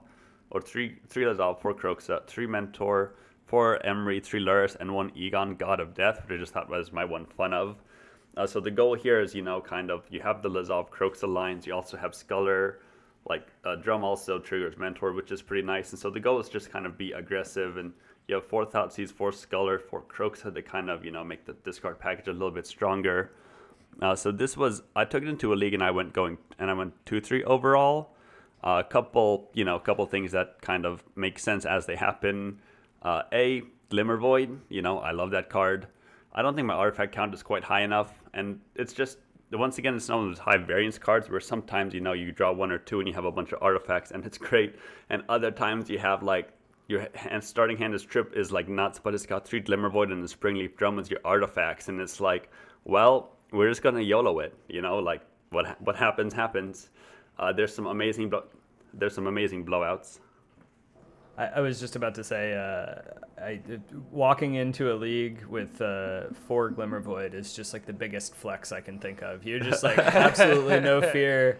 or 0.49 0.61
three 0.61 0.95
three 1.07 1.25
Lazav, 1.25 1.61
four 1.61 1.73
Kroxa, 1.73 2.25
three 2.27 2.47
Mentor, 2.47 3.15
four 3.45 3.79
Emry, 3.85 4.23
three 4.23 4.43
Lurrus, 4.43 4.75
and 4.79 4.93
one 4.93 5.11
Egon, 5.15 5.55
God 5.55 5.79
of 5.79 5.93
Death, 5.93 6.21
which 6.23 6.37
I 6.37 6.39
just 6.39 6.53
thought 6.53 6.69
was 6.69 6.91
my 6.91 7.05
one 7.05 7.25
fun 7.25 7.53
of. 7.53 7.77
Uh, 8.35 8.47
so 8.47 8.59
the 8.59 8.71
goal 8.71 8.95
here 8.95 9.21
is, 9.21 9.35
you 9.35 9.41
know, 9.41 9.61
kind 9.61 9.91
of 9.91 10.05
you 10.09 10.21
have 10.21 10.41
the 10.41 10.49
Lazav 10.49 10.89
Kroxa 10.89 11.27
lines, 11.27 11.67
you 11.67 11.73
also 11.73 11.97
have 11.97 12.15
Sculler, 12.15 12.79
like 13.25 13.47
uh, 13.63 13.75
Drum 13.75 14.03
also 14.03 14.39
triggers 14.39 14.77
Mentor, 14.77 15.13
which 15.13 15.31
is 15.31 15.41
pretty 15.41 15.65
nice. 15.65 15.91
And 15.91 15.99
so 15.99 16.09
the 16.09 16.19
goal 16.19 16.39
is 16.39 16.49
just 16.49 16.71
kind 16.71 16.85
of 16.85 16.97
be 16.97 17.13
aggressive 17.13 17.77
and 17.77 17.93
you 18.27 18.35
have 18.35 18.45
four 18.45 18.65
Thoughtseize, 18.65 19.11
four 19.11 19.31
Sculler, 19.31 19.79
four 19.79 20.01
Kroxa 20.01 20.53
to 20.53 20.61
kind 20.61 20.89
of, 20.89 21.03
you 21.03 21.11
know, 21.11 21.23
make 21.23 21.45
the 21.45 21.53
discard 21.65 21.99
package 21.99 22.27
a 22.27 22.31
little 22.31 22.51
bit 22.51 22.65
stronger. 22.65 23.31
Uh, 24.01 24.15
so 24.15 24.31
this 24.31 24.57
was 24.57 24.81
I 24.95 25.05
took 25.05 25.23
it 25.23 25.29
into 25.29 25.53
a 25.53 25.55
league 25.55 25.73
and 25.73 25.83
I 25.83 25.91
went 25.91 26.13
going 26.13 26.37
and 26.57 26.69
I 26.69 26.73
went 26.73 26.93
two 27.05 27.21
three 27.21 27.43
overall. 27.43 28.09
Uh, 28.63 28.81
a 28.85 28.89
couple 28.89 29.49
you 29.53 29.65
know 29.65 29.75
a 29.75 29.79
couple 29.79 30.05
things 30.05 30.31
that 30.31 30.61
kind 30.61 30.85
of 30.85 31.03
make 31.15 31.37
sense 31.37 31.65
as 31.65 31.85
they 31.85 31.95
happen. 31.95 32.59
Uh, 33.01 33.23
a 33.31 33.61
Glimmer 33.89 34.17
Void, 34.17 34.59
you 34.69 34.81
know 34.81 34.99
I 34.99 35.11
love 35.11 35.31
that 35.31 35.49
card. 35.49 35.87
I 36.33 36.41
don't 36.41 36.55
think 36.55 36.65
my 36.65 36.73
artifact 36.73 37.13
count 37.13 37.33
is 37.33 37.43
quite 37.43 37.63
high 37.63 37.81
enough, 37.81 38.11
and 38.33 38.59
it's 38.75 38.93
just 38.93 39.19
once 39.51 39.77
again 39.77 39.95
it's 39.95 40.09
one 40.09 40.19
of 40.19 40.25
those 40.29 40.39
high 40.39 40.57
variance 40.57 40.97
cards 40.97 41.29
where 41.29 41.39
sometimes 41.39 41.93
you 41.93 41.99
know 42.01 42.13
you 42.13 42.31
draw 42.31 42.51
one 42.51 42.71
or 42.71 42.77
two 42.77 42.99
and 42.99 43.07
you 43.07 43.13
have 43.13 43.25
a 43.25 43.31
bunch 43.31 43.51
of 43.51 43.61
artifacts 43.61 44.11
and 44.11 44.25
it's 44.25 44.37
great, 44.49 44.75
and 45.09 45.23
other 45.29 45.51
times 45.51 45.89
you 45.89 45.99
have 45.99 46.23
like 46.23 46.49
your 46.87 47.07
hand, 47.15 47.43
starting 47.43 47.77
hand 47.77 47.93
is 47.93 48.03
trip 48.03 48.33
is 48.35 48.51
like 48.51 48.67
nuts, 48.67 48.99
but 48.99 49.13
it's 49.13 49.25
got 49.25 49.47
three 49.47 49.59
Glimmer 49.59 49.89
Void 49.89 50.11
and 50.11 50.23
the 50.23 50.27
Springleaf 50.27 50.75
Drum 50.75 50.99
as 50.99 51.09
your 51.09 51.19
artifacts, 51.23 51.89
and 51.89 51.99
it's 52.01 52.19
like 52.19 52.49
well 52.85 53.33
we're 53.51 53.69
just 53.69 53.83
gonna 53.83 54.01
YOLO 54.01 54.39
it, 54.39 54.53
you 54.67 54.81
know, 54.81 54.97
like 54.97 55.21
what 55.51 55.79
what 55.81 55.95
happens 55.95 56.33
happens. 56.33 56.89
Uh, 57.39 57.53
there's 57.53 57.73
some 57.73 57.87
amazing, 57.87 58.29
blo- 58.29 58.45
there's 58.93 59.15
some 59.15 59.27
amazing 59.27 59.65
blowouts. 59.65 60.19
I, 61.37 61.45
I 61.47 61.59
was 61.61 61.79
just 61.79 61.95
about 61.95 62.15
to 62.15 62.23
say, 62.23 62.53
uh, 62.53 63.41
I 63.41 63.59
walking 64.11 64.55
into 64.55 64.93
a 64.93 64.95
league 64.95 65.43
with 65.45 65.81
uh, 65.81 66.25
four 66.47 66.69
Glimmer 66.69 66.99
Void 66.99 67.33
is 67.33 67.53
just 67.53 67.73
like 67.73 67.85
the 67.85 67.93
biggest 67.93 68.35
flex 68.35 68.71
I 68.71 68.81
can 68.81 68.99
think 68.99 69.21
of. 69.21 69.43
You're 69.43 69.59
just 69.59 69.83
like 69.83 69.97
absolutely 69.97 70.79
no 70.79 71.01
fear. 71.11 71.57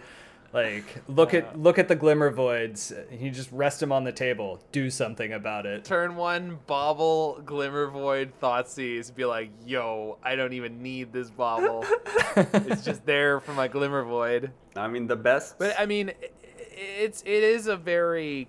Like 0.53 1.01
look 1.07 1.34
at 1.34 1.57
look 1.59 1.80
at 1.80 1.88
the 1.88 1.95
Glimmer 1.95 2.30
Voids. 2.30 2.93
You 3.11 3.32
just 3.32 3.51
rest 3.51 3.80
them 3.80 3.91
on 3.91 4.03
the 4.03 4.11
table. 4.11 4.61
Do 4.71 4.91
something 4.91 5.34
about 5.34 5.65
it. 5.65 5.84
Turn 5.84 6.15
one, 6.15 6.59
bauble, 6.67 7.41
glimmer 7.43 7.88
void, 7.88 8.34
Thoughtseize. 8.39 9.13
Be 9.15 9.26
like, 9.26 9.49
yo, 9.65 10.19
I 10.21 10.36
don't 10.36 10.53
even 10.53 10.84
need 10.84 11.11
this 11.11 11.32
bauble. 11.32 11.84
it's 12.36 12.86
just 12.86 13.03
there 13.07 13.39
for 13.39 13.53
my 13.53 13.67
glimmer 13.67 14.03
void. 14.03 14.51
I 14.76 14.88
mean, 14.88 15.07
the 15.07 15.15
best. 15.15 15.57
But 15.57 15.74
I 15.80 15.88
mean, 15.88 16.09
i- 16.09 16.30
it's 16.76 17.24
it 17.24 17.43
is 17.43 17.65
a 17.65 17.76
very 17.76 18.47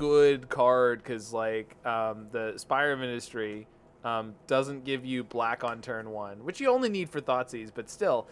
good 0.00 0.48
card 0.48 1.02
because 1.02 1.30
like 1.32 1.76
um, 1.86 2.26
the 2.32 2.54
Spire 2.56 2.92
of 2.92 3.02
Industry 3.02 3.66
um, 4.02 4.34
doesn't 4.46 4.84
give 4.84 5.04
you 5.04 5.22
black 5.22 5.62
on 5.62 5.82
turn 5.82 6.08
one, 6.10 6.42
which 6.42 6.58
you 6.58 6.70
only 6.70 6.88
need 6.88 7.10
for 7.10 7.20
Thoughtseize, 7.20 7.70
but 7.74 7.90
still. 7.90 8.26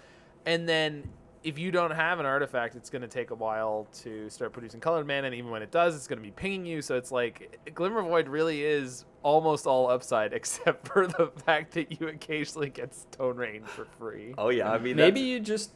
And 0.46 0.66
then 0.66 1.06
if 1.44 1.58
you 1.58 1.70
don't 1.70 1.90
have 1.90 2.20
an 2.20 2.26
artifact, 2.26 2.74
it's 2.74 2.88
going 2.88 3.02
to 3.02 3.08
take 3.08 3.30
a 3.32 3.34
while 3.34 3.86
to 4.00 4.30
start 4.30 4.54
producing 4.54 4.80
colored 4.80 5.06
mana, 5.06 5.26
and 5.26 5.34
even 5.34 5.50
when 5.50 5.62
it 5.62 5.70
does, 5.70 5.94
it's 5.94 6.06
going 6.08 6.18
to 6.18 6.22
be 6.22 6.30
pinging 6.30 6.64
you. 6.64 6.80
So 6.80 6.96
it's 6.96 7.12
like 7.12 7.60
Glimmer 7.74 8.02
Void 8.02 8.28
really 8.28 8.62
is 8.64 9.04
almost 9.22 9.66
all 9.66 9.90
upside, 9.90 10.32
except 10.40 10.88
for 10.88 11.06
the 11.06 11.30
fact 11.44 11.74
that 11.74 12.00
you 12.00 12.08
occasionally 12.08 12.70
get 12.70 12.94
Stone 12.94 13.36
Rain 13.36 13.62
for 13.64 13.84
free. 13.98 14.34
oh 14.38 14.48
yeah, 14.48 14.72
I 14.72 14.78
mean 14.78 14.96
Maybe 14.96 15.20
that's- 15.20 15.26
you 15.26 15.40
just 15.40 15.72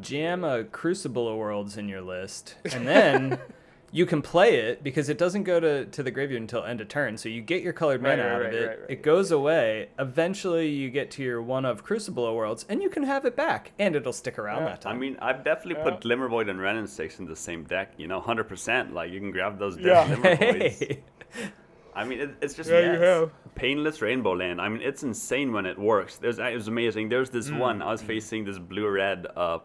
jam 0.00 0.44
a 0.44 0.62
Crucible 0.62 1.28
of 1.28 1.36
Worlds 1.36 1.76
in 1.76 1.88
your 1.88 2.00
list, 2.00 2.54
and 2.72 2.86
then 2.86 3.38
you 3.92 4.06
can 4.06 4.22
play 4.22 4.54
it 4.56 4.84
because 4.84 5.08
it 5.08 5.18
doesn't 5.18 5.42
go 5.42 5.58
to, 5.58 5.84
to 5.86 6.02
the 6.04 6.10
graveyard 6.12 6.40
until 6.42 6.62
end 6.64 6.80
of 6.80 6.86
turn. 6.88 7.16
So 7.16 7.28
you 7.28 7.42
get 7.42 7.62
your 7.62 7.72
colored 7.72 8.02
Right, 8.02 8.16
mana 8.16 8.28
right, 8.28 8.34
out 8.36 8.46
of 8.46 8.52
it. 8.52 8.66
right, 8.68 8.80
right. 8.82 8.90
It 8.90 9.02
goes 9.02 9.32
away. 9.32 9.88
Eventually, 9.98 10.68
you 10.68 10.90
get 10.90 11.10
to 11.12 11.22
your 11.24 11.42
one 11.42 11.64
of 11.64 11.82
Crucible 11.82 12.26
of 12.26 12.34
Worlds, 12.34 12.64
and 12.68 12.80
you 12.82 12.88
can 12.88 13.02
have 13.02 13.24
it 13.24 13.34
back, 13.34 13.72
and 13.80 13.96
it'll 13.96 14.12
stick 14.12 14.38
around 14.38 14.62
Yeah. 14.62 14.68
that 14.68 14.80
time. 14.82 14.96
I 14.96 14.98
mean, 14.98 15.16
I've 15.20 15.42
definitely 15.42 15.82
Yeah. 15.82 15.90
put 15.90 16.00
Glimmer 16.02 16.28
Void 16.28 16.48
and 16.48 16.60
Wrenn 16.60 16.76
and 16.76 16.88
Six 16.88 17.18
in 17.18 17.26
the 17.26 17.34
same 17.34 17.64
deck. 17.64 17.92
You 17.96 18.06
know, 18.06 18.20
hundred 18.20 18.44
percent. 18.44 18.94
Like 18.94 19.10
you 19.10 19.18
can 19.18 19.32
grab 19.32 19.58
those 19.58 19.76
Yeah. 19.76 20.06
Glimmer 20.06 20.36
Voids. 20.36 20.82
I 21.94 22.04
mean, 22.04 22.20
it, 22.20 22.30
it's 22.40 22.54
just 22.54 22.70
Yeah, 22.70 22.78
you 22.80 22.92
yes. 22.92 23.00
have. 23.00 23.30
painless 23.56 24.00
rainbow 24.00 24.32
land. 24.32 24.60
I 24.60 24.68
mean, 24.68 24.80
it's 24.82 25.02
insane 25.02 25.52
when 25.52 25.66
it 25.66 25.76
works. 25.76 26.16
There's 26.18 26.38
it 26.38 26.54
was 26.54 26.68
amazing. 26.68 27.08
There's 27.08 27.30
this 27.30 27.50
Mm. 27.50 27.58
one 27.58 27.82
I 27.82 27.90
was 27.90 28.02
facing 28.02 28.44
this 28.44 28.58
blue 28.58 28.88
red 28.88 29.26
uh 29.36 29.58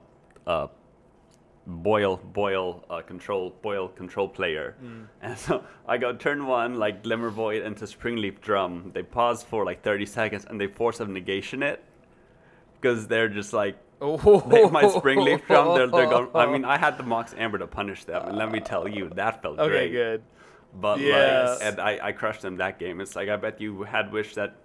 uh 0.47 0.67
boil 1.67 2.17
boil 2.17 2.83
uh, 2.89 3.01
control 3.01 3.55
boil 3.61 3.87
control 3.89 4.27
player, 4.27 4.75
Mm. 4.83 5.07
and 5.21 5.37
so 5.37 5.63
I 5.87 5.97
go 5.97 6.13
turn 6.13 6.45
one 6.45 6.75
like 6.75 7.03
glimmer 7.03 7.29
void 7.29 7.63
into 7.63 7.87
spring 7.87 8.17
springleaf 8.17 8.39
drum. 8.41 8.91
They 8.93 9.03
pause 9.03 9.43
for 9.43 9.65
like 9.65 9.81
30 9.83 10.05
seconds 10.05 10.45
and 10.49 10.59
they 10.61 10.67
force 10.67 10.99
of 10.99 11.09
negation 11.09 11.63
it 11.63 11.83
because 12.79 13.07
they're 13.07 13.29
just 13.29 13.53
like. 13.53 13.77
They, 14.01 14.69
my 14.69 14.83
springleaf 14.83 15.47
drum, 15.47 15.73
they're, 15.75 15.87
they're 15.87 16.09
going. 16.09 16.27
I 16.35 16.45
mean, 16.45 16.65
I 16.65 16.77
had 16.77 16.97
the 16.97 17.03
Mox 17.03 17.33
Amber 17.37 17.57
to 17.57 17.65
punish 17.65 18.03
them, 18.03 18.27
and 18.27 18.37
let 18.37 18.51
me 18.51 18.59
tell 18.59 18.87
you, 18.87 19.09
that 19.15 19.41
felt 19.41 19.57
Okay, 19.57 19.69
great. 19.89 19.91
good. 19.91 20.21
But 20.79 20.99
Yes. 20.99 21.61
like, 21.61 21.67
and 21.73 21.79
I, 21.79 22.07
I 22.07 22.11
crushed 22.11 22.41
them 22.41 22.57
that 22.57 22.77
game. 22.77 22.99
It's 22.99 23.15
like 23.15 23.29
I 23.29 23.37
bet 23.37 23.59
you 23.61 23.83
had 23.83 24.11
wished 24.11 24.35
that. 24.35 24.55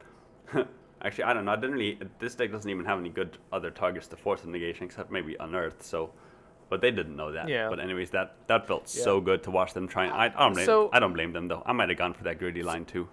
Actually, 1.03 1.25
I 1.25 1.33
don't 1.33 1.45
know. 1.47 1.53
I 1.53 1.57
didn't 1.57 1.73
really. 1.73 1.99
This 2.19 2.35
deck 2.35 2.51
doesn't 2.51 2.69
even 2.69 2.85
have 2.85 2.99
any 2.99 3.09
good 3.09 3.39
other 3.53 3.71
targets 3.71 4.09
to 4.09 4.17
force 4.17 4.43
a 4.45 4.49
negation 4.51 4.85
except 4.85 5.11
maybe 5.13 5.37
unearth. 5.41 5.83
So, 5.83 6.11
but 6.71 6.81
they 6.81 6.91
didn't 6.91 7.17
know 7.17 7.33
that. 7.33 7.49
Yeah. 7.49 7.69
But 7.69 7.81
anyways, 7.81 8.11
that 8.11 8.37
that 8.47 8.67
felt 8.67 8.85
Yeah. 8.97 9.05
so 9.05 9.21
good 9.21 9.43
to 9.43 9.51
watch 9.51 9.75
them 9.75 9.87
try. 9.89 10.07
I, 10.09 10.27
I 10.27 10.29
don't 10.29 10.53
blame. 10.55 10.67
So- 10.67 10.89
I 10.93 10.99
don't 11.01 11.13
blame 11.13 11.33
them 11.33 11.47
though. 11.49 11.63
I 11.67 11.73
might 11.73 11.89
have 11.91 11.99
gone 11.99 12.15
for 12.15 12.25
that 12.25 12.39
greedy 12.39 12.63
line 12.63 12.85
too. 12.85 13.09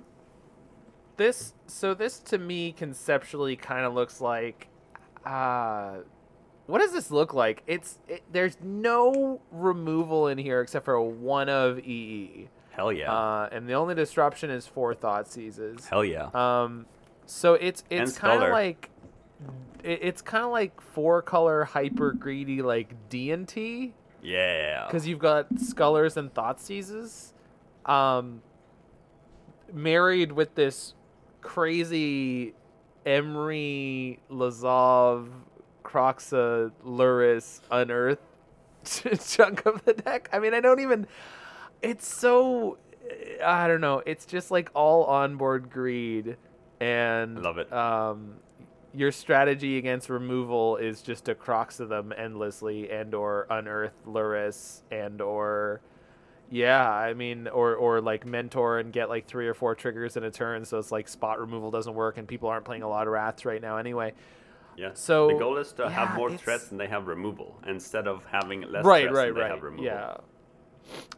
this 1.18 1.54
so 1.66 1.94
this 1.96 2.20
to 2.20 2.38
me 2.38 2.72
conceptually 2.72 3.56
kind 3.56 3.86
of 3.86 3.94
looks 3.96 4.22
like 4.22 4.68
uh 5.26 5.96
what 6.68 6.80
does 6.80 6.94
this 6.94 7.10
look 7.10 7.34
like 7.34 7.64
it's 7.66 7.98
it, 8.08 8.22
there's 8.32 8.58
no 8.62 9.42
removal 9.52 10.28
in 10.28 10.38
here 10.38 10.62
except 10.62 10.86
for 10.86 10.94
a 10.94 11.04
one 11.04 11.50
of 11.50 11.80
ee 11.80 12.48
Hell 12.70 12.92
yeah. 12.94 13.12
uh 13.12 13.50
and 13.52 13.68
the 13.68 13.74
only 13.74 13.96
disruption 13.96 14.52
is 14.52 14.68
four 14.68 14.94
thought 14.94 15.28
seizes 15.28 15.88
Hell 15.88 16.06
yeah. 16.06 16.30
um 16.36 16.86
so 17.26 17.56
it's 17.56 17.84
it's 17.90 18.16
kind 18.18 18.44
of 18.44 18.52
like 18.52 18.92
it, 19.84 20.00
it's 20.02 20.22
kind 20.22 20.44
of 20.44 20.52
like 20.52 20.80
four 20.82 21.22
color 21.22 21.64
hyper 21.64 22.12
greedy 22.12 22.62
like 22.62 22.94
d&t 23.10 23.94
yeah. 24.22 24.86
because 24.86 25.08
you've 25.08 25.20
got 25.20 25.48
Scullers 25.60 26.18
and 26.18 26.34
Thought 26.34 26.60
Seizes, 26.60 27.34
um, 27.86 28.42
married 29.72 30.32
with 30.32 30.56
this 30.56 30.94
crazy 31.42 32.54
Emry, 33.06 34.20
Lazav, 34.30 35.30
Kroxa, 35.84 36.72
Lurrus, 36.86 37.62
Unearth 37.72 38.20
chunk 38.84 39.66
of 39.66 39.84
the 39.86 39.94
deck. 39.94 40.30
I 40.34 40.40
mean, 40.40 40.54
I 40.54 40.60
don't 40.60 40.80
even. 40.80 41.08
It's 41.82 42.08
so. 42.08 42.78
I 43.44 43.68
don't 43.68 43.80
know. 43.80 44.04
It's 44.06 44.26
just 44.26 44.52
like 44.52 44.70
all 44.74 45.06
onboard 45.06 45.70
greed, 45.70 46.36
and 46.82 47.38
I 47.38 47.42
love 47.42 47.58
it. 47.58 47.72
Um, 47.72 48.36
your 48.98 49.12
strategy 49.12 49.78
against 49.78 50.10
removal 50.10 50.78
is 50.78 51.02
just 51.04 51.26
to 51.26 51.36
Kroxa 51.36 51.88
them 51.88 52.12
endlessly, 52.18 52.90
and 52.90 53.14
or 53.14 53.46
unearth 53.50 53.94
Lurrus, 54.08 54.82
and 54.92 55.22
or 55.22 55.82
yeah, 56.50 56.90
I 56.90 57.14
mean, 57.14 57.48
or 57.48 57.76
or 57.76 58.02
like 58.02 58.26
mentor 58.26 58.80
and 58.80 58.92
get 58.92 59.08
like 59.10 59.28
three 59.28 59.48
or 59.48 59.54
four 59.54 59.76
triggers 59.76 60.18
in 60.18 60.24
a 60.24 60.32
turn, 60.32 60.66
so 60.66 60.80
it's 60.80 60.92
like 60.92 61.08
spot 61.08 61.40
removal 61.40 61.70
doesn't 61.70 61.94
work, 61.94 62.18
and 62.18 62.28
people 62.28 62.50
aren't 62.50 62.66
playing 62.66 62.82
a 62.84 62.90
lot 62.90 63.06
of 63.06 63.14
rats 63.14 63.46
right 63.46 63.62
now 63.62 63.78
anyway. 63.78 64.14
yeah. 64.78 64.92
so, 64.94 65.28
the 65.28 65.34
goal 65.36 65.58
is 65.58 65.72
to 65.74 65.90
have 65.90 66.16
more 66.16 66.28
it's- 66.30 66.42
threats 66.42 66.68
than 66.70 66.78
they 66.80 66.88
have 66.88 67.06
removal 67.08 67.60
instead 67.68 68.08
of 68.08 68.26
having 68.26 68.62
less 68.62 68.84
right, 68.84 69.04
threats 69.04 69.16
right, 69.16 69.34
than 69.34 69.44
they 69.44 69.50
have 69.50 69.62
removal. 69.62 69.86
Yeah. 69.86 70.18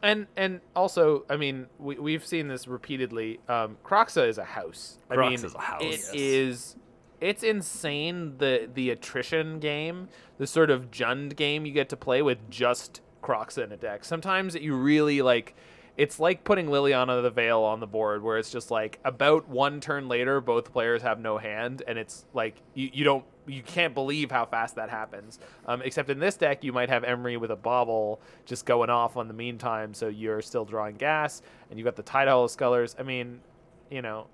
And 0.01 0.25
and 0.35 0.61
also, 0.75 1.25
I 1.29 1.37
mean, 1.37 1.67
we 1.77 1.97
we've 1.99 2.25
seen 2.25 2.47
this 2.47 2.67
repeatedly. 2.67 3.39
Um, 3.47 3.77
Kroxa 3.85 4.27
is 4.27 4.37
a 4.39 4.43
house. 4.43 4.97
I 5.11 5.15
mean, 5.15 5.33
is 5.33 5.53
a 5.53 5.59
house. 5.59 5.81
It 5.83 5.91
Yes. 5.91 6.11
is. 6.15 6.75
It's 7.21 7.43
insane 7.43 8.37
the 8.37 8.69
the 8.73 8.89
attrition 8.91 9.59
game, 9.59 10.09
the 10.37 10.47
sort 10.47 10.69
of 10.69 10.91
Jund 10.91 11.35
game 11.35 11.65
you 11.65 11.71
get 11.71 11.89
to 11.89 11.97
play 11.97 12.21
with 12.21 12.49
just 12.49 13.01
Kroxa 13.21 13.63
in 13.63 13.71
a 13.71 13.77
deck. 13.77 14.05
Sometimes 14.05 14.55
you 14.55 14.75
really 14.75 15.21
like. 15.21 15.55
It's 15.97 16.17
like 16.17 16.45
putting 16.45 16.67
Liliana 16.67 17.21
the 17.21 17.29
Veil 17.29 17.59
on 17.59 17.81
the 17.81 17.87
board, 17.87 18.23
where 18.23 18.37
it's 18.37 18.51
just 18.51 18.71
like 18.71 18.99
about 19.03 19.49
one 19.49 19.81
turn 19.81 20.07
later, 20.07 20.39
both 20.39 20.71
players 20.71 21.01
have 21.01 21.19
no 21.19 21.37
hand, 21.37 21.83
and 21.85 21.99
it's 21.99 22.25
like 22.33 22.55
you, 22.73 22.89
you 22.93 23.03
don't 23.03 23.25
you 23.47 23.61
can't 23.61 23.93
believe 23.93 24.31
how 24.31 24.45
fast 24.45 24.75
that 24.75 24.89
happens. 24.89 25.39
Um, 25.65 25.81
except 25.81 26.09
in 26.09 26.19
this 26.19 26.37
deck, 26.37 26.63
you 26.63 26.71
might 26.71 26.87
have 26.87 27.03
Emry 27.03 27.37
with 27.37 27.51
a 27.51 27.55
bauble 27.57 28.21
just 28.45 28.65
going 28.65 28.89
off 28.89 29.17
on 29.17 29.27
the 29.27 29.33
meantime, 29.33 29.93
so 29.93 30.07
you're 30.07 30.41
still 30.41 30.63
drawing 30.63 30.95
gas, 30.95 31.41
and 31.69 31.77
you've 31.77 31.85
got 31.85 31.97
the 31.97 32.03
Tide 32.03 32.29
Hollow 32.29 32.47
Scullers. 32.47 32.95
I 32.97 33.03
mean, 33.03 33.41
you 33.89 34.01
know, 34.01 34.27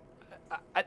I, 0.51 0.57
I 0.75 0.83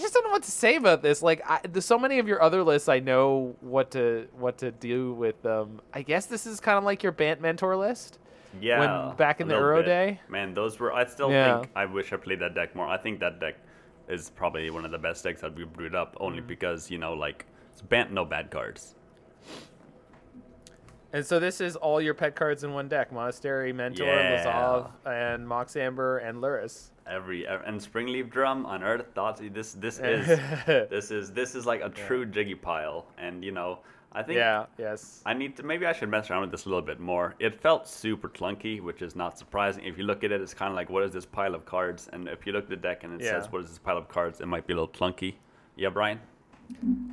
just 0.00 0.12
don't 0.14 0.24
know 0.24 0.30
what 0.30 0.42
to 0.44 0.50
say 0.50 0.76
about 0.76 1.02
this. 1.02 1.22
Like, 1.22 1.42
I, 1.48 1.60
there's 1.68 1.84
so 1.84 1.98
many 1.98 2.18
of 2.18 2.26
your 2.26 2.42
other 2.42 2.62
lists, 2.64 2.88
I 2.88 2.98
know 3.00 3.54
what 3.60 3.90
to 3.92 4.26
what 4.38 4.58
to 4.58 4.70
do 4.72 5.12
with 5.12 5.40
them. 5.42 5.80
I 5.94 6.02
guess 6.02 6.26
this 6.26 6.46
is 6.46 6.58
kind 6.60 6.76
of 6.78 6.84
like 6.84 7.02
your 7.02 7.12
Bant 7.12 7.40
Mentor 7.40 7.76
list. 7.76 8.18
Yeah. 8.60 9.06
When 9.06 9.16
back 9.16 9.40
in 9.40 9.46
the 9.48 9.54
Euro 9.54 9.78
bit. 9.78 9.86
day? 9.86 10.20
Man, 10.28 10.54
those 10.54 10.80
were. 10.80 10.92
I 10.92 11.04
still 11.06 11.30
Yeah. 11.30 11.60
think 11.60 11.70
I 11.76 11.84
wish 11.84 12.12
I 12.12 12.16
played 12.16 12.40
that 12.40 12.54
deck 12.54 12.74
more. 12.74 12.86
I 12.88 12.96
think 12.96 13.20
that 13.20 13.38
deck 13.40 13.54
is 14.08 14.30
probably 14.30 14.68
one 14.70 14.84
of 14.84 14.90
the 14.90 14.98
best 14.98 15.22
decks 15.22 15.40
that 15.42 15.54
we've 15.54 15.72
brewed 15.72 15.94
up, 15.94 16.14
Mm-hmm. 16.14 16.24
only 16.24 16.40
because 16.40 16.90
you 16.90 16.98
know, 16.98 17.12
like, 17.12 17.46
it's 17.72 17.80
banned 17.82 18.12
no 18.12 18.24
bad 18.24 18.50
cards. 18.50 18.96
And 21.12 21.26
so 21.26 21.40
this 21.40 21.60
is 21.60 21.74
all 21.74 22.00
your 22.00 22.14
pet 22.14 22.36
cards 22.36 22.62
in 22.64 22.72
one 22.72 22.88
deck: 22.88 23.12
Monastery, 23.12 23.72
Mentor, 23.72 24.04
Yeah. 24.06 24.44
Lazav, 24.44 24.90
and 25.06 25.46
Mox 25.46 25.74
Amber 25.76 26.18
and 26.18 26.38
Lurrus. 26.38 26.90
Every 27.10 27.46
ev- 27.46 27.62
and 27.66 27.80
Springleaf 27.80 28.30
Drum, 28.30 28.66
Unearthed 28.68 29.14
Thoughts. 29.14 29.40
This 29.52 29.72
this 29.72 29.98
is 30.04 30.26
this 30.66 31.10
is 31.10 31.32
this 31.32 31.54
is 31.54 31.66
like 31.66 31.82
a 31.82 31.88
true 31.90 32.24
jiggy 32.24 32.54
pile, 32.54 33.06
and 33.18 33.44
you 33.44 33.50
know, 33.52 33.80
I 34.12 34.22
think 34.22 34.36
yeah. 34.36 34.66
Yes. 34.78 35.20
I 35.26 35.34
need 35.34 35.56
to 35.56 35.62
maybe 35.64 35.86
I 35.86 35.92
should 35.92 36.08
mess 36.08 36.30
around 36.30 36.42
with 36.42 36.50
this 36.52 36.66
a 36.66 36.68
little 36.68 36.82
bit 36.84 37.00
more. 37.00 37.34
It 37.40 37.60
felt 37.60 37.88
super 37.88 38.28
clunky, 38.28 38.80
which 38.80 39.02
is 39.02 39.16
not 39.16 39.38
surprising. 39.38 39.84
If 39.84 39.98
you 39.98 40.04
look 40.04 40.22
at 40.24 40.30
it, 40.32 40.40
it's 40.40 40.54
kind 40.54 40.70
of 40.70 40.76
like 40.76 40.88
what 40.88 41.02
is 41.02 41.10
this 41.12 41.26
pile 41.26 41.54
of 41.54 41.64
cards? 41.66 42.08
And 42.12 42.28
if 42.28 42.46
you 42.46 42.52
look 42.52 42.64
at 42.64 42.70
the 42.70 42.76
deck 42.76 43.02
and 43.04 43.20
it 43.20 43.24
Yeah. 43.24 43.40
says 43.40 43.50
what 43.52 43.62
is 43.62 43.68
this 43.68 43.78
pile 43.78 43.98
of 43.98 44.08
cards, 44.08 44.40
it 44.40 44.46
might 44.46 44.66
be 44.66 44.72
a 44.72 44.76
little 44.76 44.88
clunky. 44.88 45.34
Yeah, 45.76 45.88
Brian. 45.90 46.20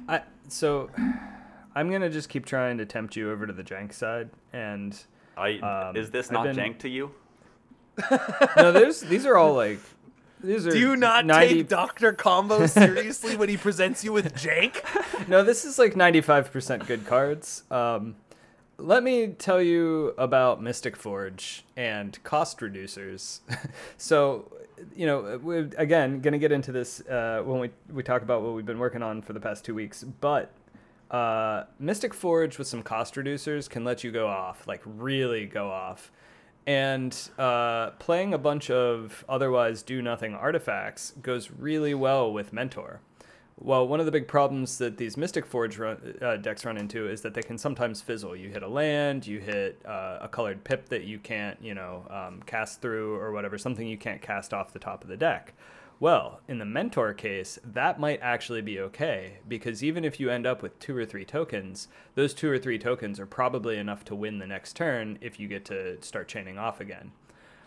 I 0.08 0.22
so 0.48 0.89
I'm 1.76 1.89
gonna 1.89 2.10
just 2.10 2.30
keep 2.30 2.45
trying 2.45 2.78
to 2.78 2.86
tempt 2.86 3.16
you 3.16 3.32
over 3.32 3.48
to 3.48 3.54
the 3.54 3.64
jank 3.64 3.93
side, 3.93 4.30
and 4.54 4.95
I 5.36 5.58
Um, 5.60 5.95
is 5.95 6.12
this 6.12 6.30
not 6.32 6.43
been- 6.43 6.56
jank 6.56 6.78
to 6.80 6.89
you? 6.89 7.12
No, 8.58 8.72
there's 8.72 9.02
these 9.02 9.26
are 9.26 9.38
all 9.38 9.54
like 9.54 9.80
these 10.43 10.68
are 10.68 10.72
Do 10.72 10.80
you 10.80 10.95
not 10.95 11.26
90 11.26 11.56
take 11.56 11.68
Doctor 11.68 12.14
Combo 12.14 12.66
seriously 12.68 13.36
when 13.36 13.50
he 13.50 13.58
presents 13.58 14.04
you 14.04 14.14
with 14.14 14.36
jank? 14.36 14.84
no, 15.28 15.43
this 15.43 15.66
is 15.66 15.80
like 15.80 15.95
95% 15.95 16.86
good 16.86 17.06
cards. 17.06 17.64
Um, 17.72 18.16
let 18.78 19.04
me 19.04 19.28
tell 19.28 19.62
you 19.62 20.14
about 20.18 20.62
Mystic 20.62 20.95
Forge 20.95 21.66
and 21.76 22.22
cost 22.24 22.60
reducers. 22.60 23.39
so, 23.98 24.52
you 24.95 25.08
know, 25.08 25.39
we're 25.41 25.70
again 25.78 26.22
going 26.22 26.34
to 26.34 26.38
get 26.38 26.52
into 26.52 26.72
this 26.72 27.02
uh, 27.08 27.41
when 27.43 27.60
we, 27.60 27.70
we 27.91 28.04
talk 28.04 28.22
about 28.22 28.43
what 28.43 28.54
we've 28.54 28.66
been 28.66 28.80
working 28.80 29.02
on 29.02 29.24
for 29.24 29.34
the 29.34 29.39
past 29.39 29.66
two 29.66 29.74
weeks. 29.74 30.04
But 30.04 30.52
uh, 31.10 31.64
Mystic 31.80 32.14
Forge 32.14 32.60
with 32.60 32.68
some 32.68 32.84
cost 32.84 33.16
reducers 33.16 33.68
can 33.68 33.84
let 33.84 34.04
you 34.04 34.12
go 34.12 34.28
off, 34.28 34.68
like 34.68 34.82
really 34.86 35.48
go 35.48 35.72
off. 35.72 36.12
And 36.68 37.18
uh, 37.39 37.91
playing 37.91 38.34
a 38.34 38.38
bunch 38.38 38.70
of 38.70 39.24
otherwise 39.30 39.82
do 39.82 40.01
nothing 40.01 40.36
artifacts 40.36 41.13
goes 41.22 41.49
really 41.49 41.93
well 41.93 42.32
with 42.32 42.51
Mentor. 42.51 42.99
Well, 43.59 43.88
one 43.88 44.01
of 44.01 44.05
the 44.05 44.11
big 44.11 44.28
problems 44.28 44.78
that 44.78 44.97
these 44.97 45.15
Mystic 45.15 45.45
Forge 45.45 45.80
run, 45.80 46.15
uh, 46.22 46.36
decks 46.36 46.65
run 46.65 46.78
into 46.78 47.09
is 47.09 47.22
that 47.22 47.34
they 47.34 47.41
can 47.41 47.57
sometimes 47.57 48.01
fizzle. 48.01 48.36
You 48.36 48.49
hit 48.49 48.63
a 48.63 48.68
land, 48.68 49.26
you 49.26 49.39
hit 49.39 49.82
uh, 49.86 50.20
a 50.22 50.28
colored 50.28 50.63
pip 50.65 50.89
that 50.89 51.05
you 51.05 51.18
can't, 51.20 51.57
you 51.61 51.74
know, 51.74 52.05
um, 52.09 52.43
cast 52.45 52.82
through 52.82 53.15
or 53.15 53.32
whatever, 53.32 53.57
something 53.57 53.88
you 53.88 53.97
can't 53.97 54.22
cast 54.22 54.53
off 54.53 54.74
the 54.74 54.80
top 54.80 55.03
of 55.03 55.09
the 55.09 55.18
deck. 55.18 55.53
Well, 56.00 56.41
in 56.48 56.60
the 56.60 56.66
Mentor 56.66 57.14
case, 57.14 57.58
that 57.64 58.00
might 58.00 58.20
actually 58.22 58.62
be 58.62 58.80
okay 58.80 59.39
because 59.48 59.84
even 59.84 60.06
if 60.06 60.20
you 60.20 60.30
end 60.30 60.45
up 60.45 60.62
with 60.62 60.78
two 60.80 60.95
or 60.95 61.06
three 61.06 61.26
tokens, 61.26 61.88
those 62.14 62.36
two 62.36 62.52
or 62.52 62.60
three 62.60 62.78
tokens 62.78 63.20
are 63.20 63.26
probably 63.26 63.78
enough 63.78 64.06
to 64.06 64.16
win 64.16 64.38
the 64.38 64.45
next 64.45 64.76
turn 64.76 65.18
if 65.22 65.39
you 65.39 65.48
get 65.48 65.66
to 65.66 66.02
start 66.04 66.28
chaining 66.28 66.60
off 66.60 66.80
again. 66.80 67.12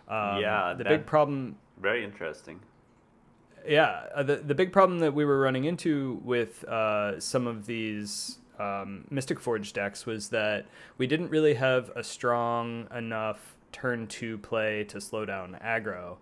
Um, 0.08 0.40
Yeah, 0.40 0.74
the 0.74 0.84
big 0.84 1.06
problem 1.06 1.56
Very 1.80 2.04
interesting. 2.04 2.60
yeah, 3.66 4.06
uh, 4.14 4.22
the 4.22 4.36
the 4.36 4.54
big 4.54 4.72
problem 4.72 5.00
that 5.00 5.12
we 5.12 5.24
were 5.24 5.40
running 5.40 5.64
into 5.64 6.20
with 6.24 6.62
uh, 6.64 7.18
some 7.18 7.48
of 7.48 7.66
these 7.66 8.38
um, 8.60 9.06
Mystic 9.10 9.40
Forge 9.40 9.72
decks 9.72 10.06
was 10.06 10.28
that 10.28 10.66
we 10.98 11.06
didn't 11.08 11.30
really 11.30 11.54
have 11.54 11.90
a 11.96 12.04
strong 12.04 12.86
enough 12.96 13.56
turn 13.72 14.06
two 14.06 14.38
play 14.38 14.84
to 14.84 15.00
slow 15.00 15.24
down 15.24 15.58
aggro. 15.64 16.16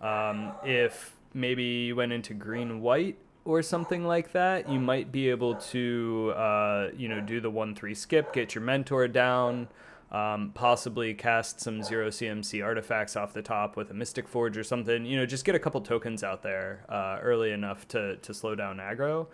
Um, 0.00 0.52
if 0.64 1.16
maybe 1.34 1.62
you 1.62 1.96
went 1.96 2.12
into 2.12 2.34
green 2.34 2.80
white 2.80 3.18
or 3.44 3.62
something 3.62 4.04
like 4.04 4.32
that, 4.32 4.68
you 4.68 4.78
might 4.78 5.10
be 5.10 5.28
able 5.28 5.56
to 5.56 6.32
uh, 6.36 6.88
you 6.96 7.08
know 7.08 7.20
do 7.20 7.40
the 7.40 7.50
one 7.50 7.74
three 7.74 7.94
skip, 7.94 8.32
get 8.32 8.54
your 8.54 8.62
mentor 8.62 9.08
down. 9.08 9.68
Um, 10.10 10.50
possibly 10.52 11.14
cast 11.14 11.58
some 11.62 11.82
zero 11.82 12.08
CMC 12.10 12.62
artifacts 12.62 13.16
off 13.16 13.32
the 13.32 13.40
top 13.40 13.78
with 13.78 13.90
a 13.90 13.94
Mystic 13.94 14.28
Forge 14.28 14.58
or 14.58 14.62
something. 14.62 15.06
You 15.06 15.16
know, 15.16 15.24
just 15.24 15.46
get 15.46 15.54
a 15.54 15.58
couple 15.58 15.80
tokens 15.80 16.22
out 16.22 16.42
there 16.42 16.84
uh, 16.90 17.18
early 17.22 17.50
enough 17.50 17.88
to, 17.88 18.16
to 18.16 18.34
slow 18.34 18.54
down 18.54 18.76
aggro. 18.76 19.28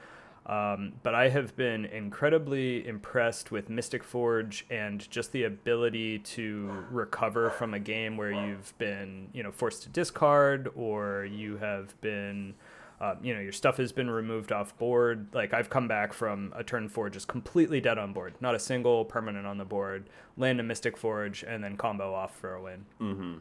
Um, 0.48 0.94
but 1.02 1.14
I 1.14 1.28
have 1.28 1.54
been 1.56 1.84
incredibly 1.84 2.86
impressed 2.86 3.50
with 3.50 3.68
Mystic 3.68 4.02
Forge 4.02 4.64
and 4.70 5.08
just 5.10 5.32
the 5.32 5.44
ability 5.44 6.20
to 6.20 6.86
recover 6.90 7.50
from 7.50 7.74
a 7.74 7.78
game 7.78 8.16
where 8.16 8.32
you've 8.32 8.76
been, 8.78 9.28
you 9.34 9.42
know, 9.42 9.52
forced 9.52 9.82
to 9.82 9.90
discard 9.90 10.70
or 10.74 11.26
you 11.30 11.58
have 11.58 12.00
been, 12.00 12.54
uh, 12.98 13.16
you 13.22 13.34
know, 13.34 13.40
your 13.40 13.52
stuff 13.52 13.76
has 13.76 13.92
been 13.92 14.08
removed 14.08 14.50
off 14.50 14.76
board. 14.78 15.26
Like 15.34 15.52
I've 15.52 15.68
come 15.68 15.86
back 15.86 16.14
from 16.14 16.54
a 16.56 16.64
turn 16.64 16.88
four 16.88 17.10
just 17.10 17.28
completely 17.28 17.82
dead 17.82 17.98
on 17.98 18.14
board, 18.14 18.32
not 18.40 18.54
a 18.54 18.58
single 18.58 19.04
permanent 19.04 19.46
on 19.46 19.58
the 19.58 19.66
board. 19.66 20.08
Land 20.38 20.60
a 20.60 20.62
Mystic 20.62 20.96
Forge 20.96 21.44
and 21.46 21.62
then 21.62 21.76
combo 21.76 22.14
off 22.14 22.34
for 22.34 22.54
a 22.54 22.62
win. 22.62 22.86
Mm-hmm. 23.02 23.34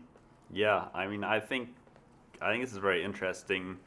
Yeah, 0.51 0.87
I 0.93 1.07
mean, 1.07 1.23
I 1.23 1.39
think, 1.39 1.69
I 2.41 2.51
think 2.51 2.65
this 2.65 2.73
is 2.73 2.79
very 2.79 3.01
interesting. 3.01 3.77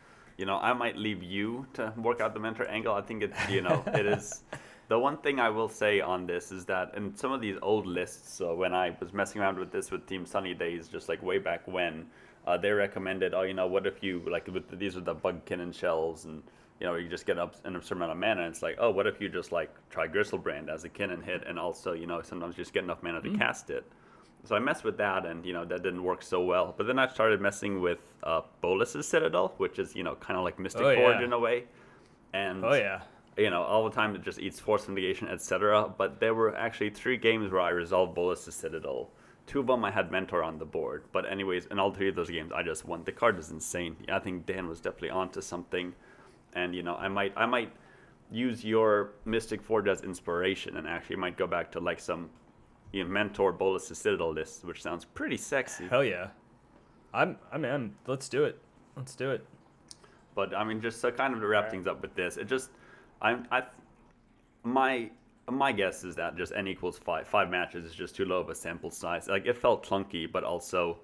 You 0.40 0.46
know, 0.46 0.56
I 0.56 0.72
might 0.72 0.96
leave 0.96 1.22
you 1.22 1.66
to 1.74 1.92
work 1.98 2.22
out 2.22 2.32
the 2.32 2.40
mentor 2.40 2.64
angle. 2.64 2.94
I 2.94 3.02
think 3.02 3.22
it's, 3.22 3.50
you 3.50 3.60
know, 3.60 3.84
it 3.86 4.06
is. 4.06 4.42
The 4.88 4.98
one 4.98 5.18
thing 5.18 5.38
I 5.38 5.50
will 5.50 5.68
say 5.68 6.00
on 6.00 6.26
this 6.26 6.50
is 6.50 6.64
that 6.64 6.94
in 6.96 7.14
some 7.14 7.30
of 7.30 7.40
these 7.40 7.56
old 7.62 7.86
lists, 7.86 8.34
so 8.34 8.56
when 8.56 8.74
I 8.74 8.96
was 8.98 9.12
messing 9.12 9.40
around 9.40 9.56
with 9.56 9.70
this 9.70 9.92
with 9.92 10.04
Team 10.08 10.26
Sunny 10.26 10.52
Days, 10.52 10.88
just 10.88 11.08
like 11.08 11.22
way 11.22 11.38
back 11.38 11.62
when, 11.68 12.06
uh, 12.44 12.56
they 12.56 12.72
recommended, 12.72 13.32
oh, 13.32 13.42
you 13.42 13.54
know, 13.54 13.68
what 13.68 13.86
if 13.86 14.02
you 14.02 14.20
like 14.28 14.48
with 14.48 14.68
the, 14.68 14.74
these 14.74 14.96
are 14.96 15.00
the 15.00 15.14
bug 15.14 15.44
cannon 15.44 15.70
shells, 15.70 16.24
and 16.24 16.42
you 16.80 16.88
know, 16.88 16.96
you 16.96 17.08
just 17.08 17.24
get 17.24 17.38
up 17.38 17.54
an 17.64 17.76
absurd 17.76 17.98
amount 17.98 18.10
of 18.10 18.18
mana. 18.18 18.42
And 18.42 18.52
it's 18.52 18.62
like, 18.62 18.78
oh, 18.80 18.90
what 18.90 19.06
if 19.06 19.20
you 19.20 19.28
just 19.28 19.52
like 19.52 19.72
try 19.90 20.08
Gristlebrand 20.08 20.68
as 20.68 20.82
a 20.82 20.88
cannon 20.88 21.22
hit, 21.22 21.44
and 21.46 21.56
also, 21.56 21.92
you 21.92 22.08
know, 22.08 22.20
sometimes 22.20 22.56
just 22.56 22.72
get 22.72 22.82
enough 22.82 23.00
mana 23.00 23.22
to 23.22 23.38
cast 23.38 23.70
it. 23.70 23.84
So 24.44 24.56
I 24.56 24.58
messed 24.58 24.84
with 24.84 24.96
that, 24.98 25.26
and 25.26 25.44
you 25.44 25.52
know 25.52 25.64
that 25.66 25.82
didn't 25.82 26.02
work 26.02 26.22
so 26.22 26.42
well. 26.42 26.74
But 26.76 26.86
then 26.86 26.98
I 26.98 27.06
started 27.08 27.40
messing 27.40 27.80
with 27.80 27.98
uh, 28.22 28.40
Bolas's 28.62 29.06
Citadel, 29.06 29.54
which 29.58 29.78
is 29.78 29.94
you 29.94 30.02
know 30.02 30.14
kind 30.16 30.38
of 30.38 30.44
like 30.44 30.58
Mystic 30.58 30.82
Oh, 30.82 30.94
Forge 30.94 31.18
yeah. 31.18 31.24
in 31.24 31.32
a 31.32 31.38
way. 31.38 31.64
And 32.32 32.64
Oh 32.64 32.74
yeah. 32.74 33.02
you 33.36 33.50
know 33.50 33.62
all 33.62 33.84
the 33.84 33.94
time 33.94 34.14
it 34.14 34.22
just 34.22 34.38
eats 34.38 34.58
force 34.58 34.88
mitigation, 34.88 35.28
etc. 35.28 35.92
But 35.96 36.20
there 36.20 36.34
were 36.34 36.56
actually 36.56 36.90
three 36.90 37.16
games 37.16 37.50
where 37.52 37.60
I 37.60 37.70
resolved 37.70 38.14
Bolas's 38.14 38.54
Citadel. 38.54 39.10
Two 39.46 39.60
of 39.60 39.66
them 39.66 39.84
I 39.84 39.90
had 39.90 40.10
Mentor 40.12 40.42
on 40.44 40.58
the 40.58 40.64
board, 40.64 41.04
but 41.12 41.30
anyways, 41.30 41.66
in 41.66 41.78
all 41.80 41.92
three 41.92 42.08
of 42.08 42.14
those 42.14 42.30
games 42.30 42.52
I 42.54 42.62
just 42.62 42.86
won. 42.86 43.02
The 43.04 43.12
card 43.12 43.38
is 43.38 43.50
insane. 43.50 43.96
Yeah, 44.06 44.16
I 44.16 44.20
think 44.20 44.46
Dan 44.46 44.68
was 44.68 44.80
definitely 44.80 45.10
onto 45.10 45.40
something, 45.40 45.92
and 46.54 46.74
you 46.74 46.82
know 46.82 46.94
I 46.94 47.08
might 47.08 47.32
I 47.36 47.46
might 47.46 47.72
use 48.32 48.64
your 48.64 49.10
Mystic 49.24 49.60
Forge 49.60 49.88
as 49.88 50.02
inspiration, 50.02 50.76
and 50.76 50.86
actually 50.86 51.16
might 51.16 51.36
go 51.36 51.46
back 51.46 51.72
to 51.72 51.80
like 51.80 51.98
some 52.00 52.30
you 52.92 53.04
know, 53.04 53.10
mentor 53.10 53.52
Bolas's 53.52 53.98
Citadel 53.98 54.32
list, 54.32 54.64
which 54.64 54.82
sounds 54.82 55.04
pretty 55.04 55.36
sexy. 55.36 55.86
Hell 55.88 56.04
yeah. 56.04 56.28
I'm 57.12 57.36
I'm 57.52 57.64
in. 57.64 57.94
Let's 58.06 58.28
do 58.28 58.44
it. 58.44 58.58
Let's 58.96 59.14
do 59.14 59.30
it. 59.30 59.44
But 60.34 60.54
I 60.54 60.64
mean, 60.64 60.80
just 60.80 61.00
so 61.00 61.10
kind 61.10 61.34
of 61.34 61.40
to 61.40 61.46
wrap 61.46 61.70
things 61.70 61.86
up 61.86 62.02
with 62.02 62.14
this, 62.14 62.36
it 62.36 62.46
just, 62.46 62.70
I'm, 63.20 63.46
I, 63.50 63.64
my, 64.62 65.10
my 65.50 65.72
guess 65.72 66.04
is 66.04 66.14
that 66.16 66.36
just 66.36 66.52
n 66.54 66.68
equals 66.68 66.98
five. 66.98 67.26
Five 67.26 67.50
matches 67.50 67.84
is 67.84 67.94
just 67.94 68.14
too 68.14 68.24
low 68.24 68.40
of 68.40 68.48
a 68.48 68.54
sample 68.54 68.90
size. 68.90 69.26
Like 69.28 69.46
it 69.46 69.56
felt 69.56 69.84
clunky, 69.84 70.30
but 70.30 70.44
also, 70.44 70.98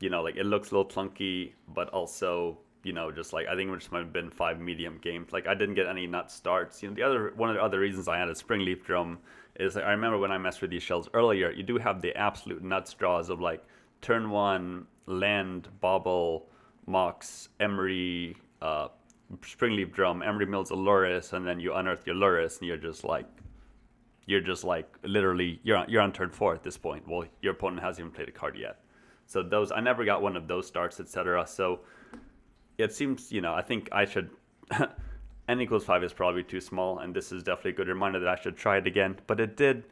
you 0.00 0.10
know, 0.10 0.22
like 0.22 0.36
it 0.36 0.46
looks 0.46 0.70
a 0.70 0.76
little 0.76 0.90
clunky, 0.90 1.52
but 1.74 1.88
also, 1.88 2.58
you 2.82 2.92
know, 2.92 3.10
just 3.10 3.32
like 3.32 3.46
I 3.46 3.56
think 3.56 3.70
it 3.70 3.78
just 3.78 3.92
might 3.92 4.00
have 4.00 4.12
been 4.12 4.30
five 4.30 4.60
medium 4.60 4.98
games. 5.02 5.32
Like 5.32 5.46
I 5.46 5.54
didn't 5.54 5.74
get 5.74 5.86
any 5.86 6.06
nut 6.06 6.30
starts. 6.30 6.82
You 6.82 6.88
know, 6.88 6.94
the 6.94 7.02
other 7.02 7.32
one 7.36 7.50
of 7.50 7.56
the 7.56 7.62
other 7.62 7.80
reasons 7.80 8.08
I 8.08 8.18
had 8.18 8.28
a 8.28 8.34
Springleaf 8.34 8.84
drum 8.84 9.18
is 9.58 9.76
I 9.76 9.90
remember 9.90 10.18
when 10.18 10.32
I 10.32 10.38
messed 10.38 10.62
with 10.62 10.70
these 10.70 10.82
shells 10.82 11.08
earlier, 11.14 11.50
you 11.50 11.62
do 11.62 11.78
have 11.78 12.00
the 12.00 12.16
absolute 12.16 12.62
nuts 12.62 12.94
draws 12.94 13.28
of 13.28 13.40
like 13.40 13.64
turn 14.00 14.30
one 14.30 14.86
land 15.06 15.68
bobble 15.80 16.48
mox 16.86 17.48
emery 17.60 18.36
uh, 18.60 18.88
springleaf 19.40 19.92
drum 19.92 20.20
Emry 20.20 20.48
mills 20.48 20.70
aluris 20.70 21.32
and 21.32 21.46
then 21.46 21.58
you 21.58 21.72
unearth 21.74 22.06
your 22.06 22.16
Lurrus 22.16 22.58
and 22.58 22.68
you're 22.68 22.76
just 22.76 23.04
like 23.04 23.26
you're 24.26 24.40
just 24.40 24.64
like 24.64 24.94
literally 25.04 25.60
you're 25.62 25.78
on, 25.78 25.88
you're 25.88 26.02
on 26.02 26.12
turn 26.12 26.30
four 26.30 26.54
at 26.54 26.62
this 26.62 26.76
point 26.76 27.06
well 27.08 27.24
your 27.40 27.52
opponent 27.52 27.82
hasn't 27.82 28.04
even 28.04 28.14
played 28.14 28.28
a 28.28 28.32
card 28.32 28.56
yet 28.56 28.80
so 29.26 29.42
those 29.42 29.72
i 29.72 29.80
never 29.80 30.04
got 30.04 30.22
one 30.22 30.36
of 30.36 30.46
those 30.48 30.66
starts 30.66 31.00
etc 31.00 31.46
so 31.46 31.80
it 32.78 32.94
seems 32.94 33.30
you 33.32 33.40
know 33.40 33.54
i 33.54 33.62
think 33.62 33.88
i 33.92 34.04
should 34.04 34.30
n 35.48 35.60
equals 35.60 35.84
five 35.84 36.02
is 36.02 36.12
probably 36.12 36.42
too 36.42 36.60
small 36.60 36.98
and 36.98 37.14
this 37.14 37.32
is 37.32 37.42
definitely 37.42 37.72
a 37.72 37.74
good 37.74 37.88
reminder 37.88 38.18
that 38.18 38.28
i 38.28 38.40
should 38.40 38.56
try 38.56 38.76
it 38.78 38.86
again. 38.86 39.16
But 39.26 39.40
it 39.40 39.56
did 39.56 39.84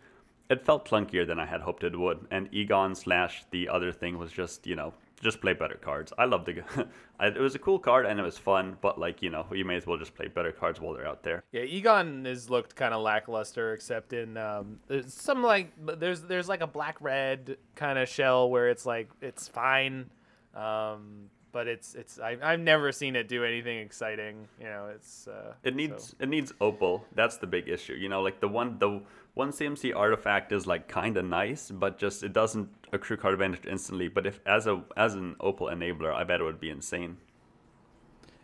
it 0.49 0.65
felt 0.65 0.89
clunkier 0.89 1.27
than 1.27 1.39
i 1.39 1.47
had 1.47 1.61
hoped 1.61 1.85
it 1.85 1.99
would 1.99 2.27
and 2.31 2.49
egon 2.53 2.95
slash 2.95 3.45
the 3.51 3.69
other 3.69 3.93
thing 3.93 4.19
was 4.19 4.33
just 4.33 4.67
you 4.67 4.77
know 4.77 4.93
just 5.21 5.41
play 5.41 5.53
better 5.53 5.75
cards. 5.75 6.13
I 6.17 6.25
love 6.25 6.45
the 6.47 6.65
it 7.21 7.39
was 7.39 7.55
a 7.55 7.59
cool 7.59 7.79
card 7.79 8.07
and 8.07 8.19
it 8.19 8.23
was 8.23 8.39
fun 8.39 8.77
but 8.81 8.99
like 8.99 9.23
you 9.23 9.31
know 9.31 9.47
you 9.53 9.65
may 9.65 9.77
as 9.77 9.87
well 9.87 9.99
just 9.99 10.15
play 10.15 10.29
better 10.29 10.51
cards 10.51 10.81
while 10.81 10.95
they're 10.95 11.07
out 11.07 11.23
there. 11.23 11.45
Yeah, 11.53 11.63
Egon 11.63 12.25
has 12.25 12.49
looked 12.49 12.75
kind 12.75 12.95
of 12.95 13.03
lackluster, 13.03 13.75
except 13.75 14.13
in 14.13 14.37
um, 14.37 14.81
some 15.07 15.43
like 15.43 15.73
there's 15.99 16.23
there's 16.23 16.49
like 16.49 16.63
a 16.63 16.67
black 16.67 16.97
red 17.01 17.59
kind 17.75 17.99
of 17.99 18.09
shell 18.09 18.49
where 18.51 18.69
it's 18.69 18.87
like 18.87 19.11
it's 19.21 19.47
fine, 19.47 20.11
um, 20.55 21.29
but 21.53 21.67
it's 21.69 21.95
it's 21.95 22.19
I, 22.19 22.37
I've 22.43 22.61
never 22.61 22.93
seen 22.93 23.17
it 23.17 23.29
do 23.29 23.45
anything 23.45 23.79
exciting. 23.79 24.49
You 24.59 24.67
know, 24.67 24.91
it's 24.95 25.27
uh, 25.29 25.55
It 25.65 25.75
needs 25.77 26.09
so- 26.11 26.17
it 26.21 26.29
needs 26.29 26.53
opal. 26.61 27.05
That's 27.15 27.37
the 27.39 27.47
big 27.47 27.69
issue. 27.69 27.95
You 27.95 28.09
know, 28.09 28.23
like 28.23 28.41
the 28.41 28.49
one 28.49 28.79
the 28.79 29.03
one 29.35 29.51
CMC 29.51 29.95
artifact 29.95 30.53
is 30.53 30.67
like 30.67 30.89
kind 30.89 31.17
of 31.17 31.25
nice, 31.25 31.71
but 31.71 31.99
just 31.99 32.23
it 32.23 32.33
doesn't 32.33 32.69
accrue 32.93 33.17
card 33.17 33.35
advantage 33.35 33.67
instantly. 33.67 34.09
But 34.09 34.27
if 34.27 34.41
as 34.47 34.67
a 34.67 34.83
as 34.97 35.15
an 35.15 35.37
opal 35.41 35.67
enabler, 35.69 36.13
I 36.15 36.25
bet 36.25 36.41
it 36.41 36.45
would 36.45 36.61
be 36.61 36.71
insane. 36.71 37.17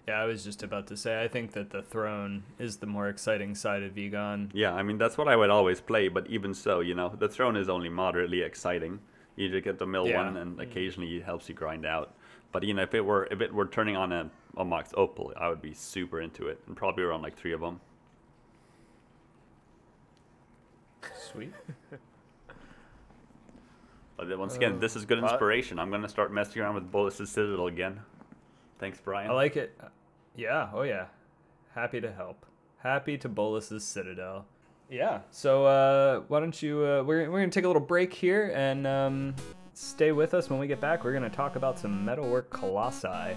Yeah, 0.09 0.21
I 0.21 0.25
was 0.27 0.45
just 0.45 0.63
about 0.63 0.87
to 0.89 0.97
say 0.97 1.21
I 1.23 1.27
think 1.27 1.53
that 1.53 1.71
the 1.71 1.83
throne 1.83 2.45
is 2.61 2.77
the 2.77 2.87
more 2.87 3.09
exciting 3.09 3.57
side 3.57 3.83
of 3.83 3.99
Egon. 3.99 4.53
Yeah, 4.55 4.73
I 4.73 4.83
mean 4.85 4.99
that's 4.99 5.19
what 5.19 5.27
I 5.29 5.35
would 5.35 5.51
always 5.51 5.81
play. 5.81 6.09
But 6.09 6.29
even 6.29 6.55
so, 6.55 6.79
you 6.81 6.95
know, 6.95 7.09
the 7.19 7.29
throne 7.29 7.57
is 7.57 7.69
only 7.69 7.89
moderately 7.89 8.43
exciting. 8.43 9.01
You 9.35 9.49
just 9.51 9.65
get 9.65 9.79
the 9.79 9.87
mill 9.87 10.07
Yeah. 10.07 10.25
one, 10.25 10.37
and 10.37 10.61
occasionally 10.61 11.17
it 11.17 11.25
helps 11.25 11.49
you 11.49 11.55
grind 11.57 11.85
out. 11.85 12.15
But 12.57 12.63
you 12.63 12.73
know, 12.73 12.81
if 12.81 12.95
it 12.95 13.03
were 13.03 13.29
if 13.31 13.43
it 13.43 13.53
were 13.53 13.67
turning 13.67 13.99
on 13.99 14.13
a, 14.13 14.31
a 14.57 14.65
Mox 14.65 14.91
Opal, 14.97 15.31
I 15.37 15.51
would 15.51 15.61
be 15.61 15.75
super 15.75 16.23
into 16.23 16.47
it, 16.47 16.59
and 16.67 16.75
probably 16.75 17.05
around 17.05 17.21
like 17.21 17.37
three 17.37 17.53
of 17.53 17.61
them. 17.61 17.83
Sweet. 21.31 21.53
But 24.17 24.31
then 24.31 24.39
once 24.39 24.57
again, 24.57 24.81
this 24.81 24.97
is 24.97 25.05
good 25.05 25.19
inspiration. 25.19 25.79
I'm 25.79 25.91
gonna 25.91 26.09
start 26.09 26.33
messing 26.33 26.63
around 26.63 26.77
with 26.77 26.91
Bolas's 26.91 27.29
Citadel 27.29 27.67
again. 27.67 28.01
Thanks, 28.79 28.99
Brian. 28.99 29.31
I 29.31 29.35
like 29.35 29.59
it. 29.59 29.79
Yeah, 30.35 30.71
oh 30.73 30.81
yeah. 30.81 31.09
Happy 31.75 32.01
to 32.01 32.11
help. 32.11 32.47
Happy 32.79 33.19
to 33.19 33.29
Bolas's 33.29 33.85
Citadel. 33.85 34.47
Yeah. 34.89 35.21
So 35.31 35.67
uh, 35.67 36.21
why 36.29 36.41
don't 36.41 36.63
you? 36.63 36.79
Uh, 36.79 37.03
we're 37.03 37.31
we're 37.31 37.41
gonna 37.41 37.51
take 37.51 37.65
a 37.65 37.69
little 37.69 37.83
break 37.83 38.15
here 38.15 38.51
and 38.57 38.87
um, 38.87 39.35
stay 39.77 40.11
with 40.11 40.33
us 40.33 40.49
when 40.49 40.59
we 40.59 40.66
get 40.66 40.81
back. 40.81 41.05
We're 41.05 41.12
gonna 41.12 41.29
talk 41.29 41.57
about 41.57 41.79
some 41.79 42.05
metalwork 42.05 42.51
colossi. 42.51 43.37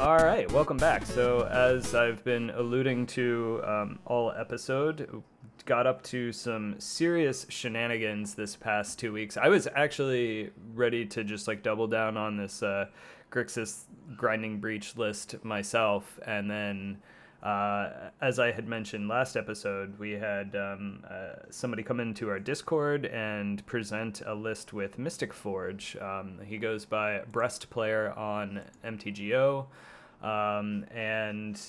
All 0.00 0.16
right, 0.16 0.50
welcome 0.50 0.76
back. 0.78 1.06
So, 1.06 1.46
as 1.46 1.94
I've 1.94 2.24
been 2.24 2.50
alluding 2.50 3.06
to 3.08 3.60
um, 3.64 3.98
all 4.04 4.32
episode, 4.32 5.22
got 5.66 5.86
up 5.86 6.02
to 6.04 6.32
some 6.32 6.78
serious 6.78 7.46
shenanigans 7.48 8.34
this 8.34 8.56
past 8.56 8.98
two 8.98 9.12
weeks. 9.12 9.36
I 9.36 9.48
was 9.48 9.68
actually 9.74 10.50
ready 10.74 11.06
to 11.06 11.24
just 11.24 11.48
like 11.48 11.62
double 11.62 11.86
down 11.86 12.16
on 12.16 12.36
this 12.36 12.62
uh, 12.62 12.86
Grixis 13.30 13.84
grinding 14.16 14.60
breach 14.60 14.96
list 14.96 15.42
myself, 15.44 16.18
and 16.26 16.50
then. 16.50 16.98
Uh, 17.42 18.10
as 18.20 18.38
I 18.38 18.52
had 18.52 18.68
mentioned 18.68 19.08
last 19.08 19.36
episode, 19.36 19.98
we 19.98 20.12
had 20.12 20.54
um, 20.54 21.02
uh, 21.10 21.50
somebody 21.50 21.82
come 21.82 21.98
into 21.98 22.30
our 22.30 22.38
Discord 22.38 23.04
and 23.06 23.66
present 23.66 24.22
a 24.24 24.32
list 24.32 24.72
with 24.72 24.96
Mystic 24.96 25.32
Forge. 25.32 25.96
Um, 26.00 26.38
he 26.44 26.56
goes 26.56 26.84
by 26.84 27.22
Breast 27.32 27.68
Player 27.68 28.12
on 28.12 28.60
MTGO. 28.84 29.66
Um, 30.22 30.84
and 30.94 31.60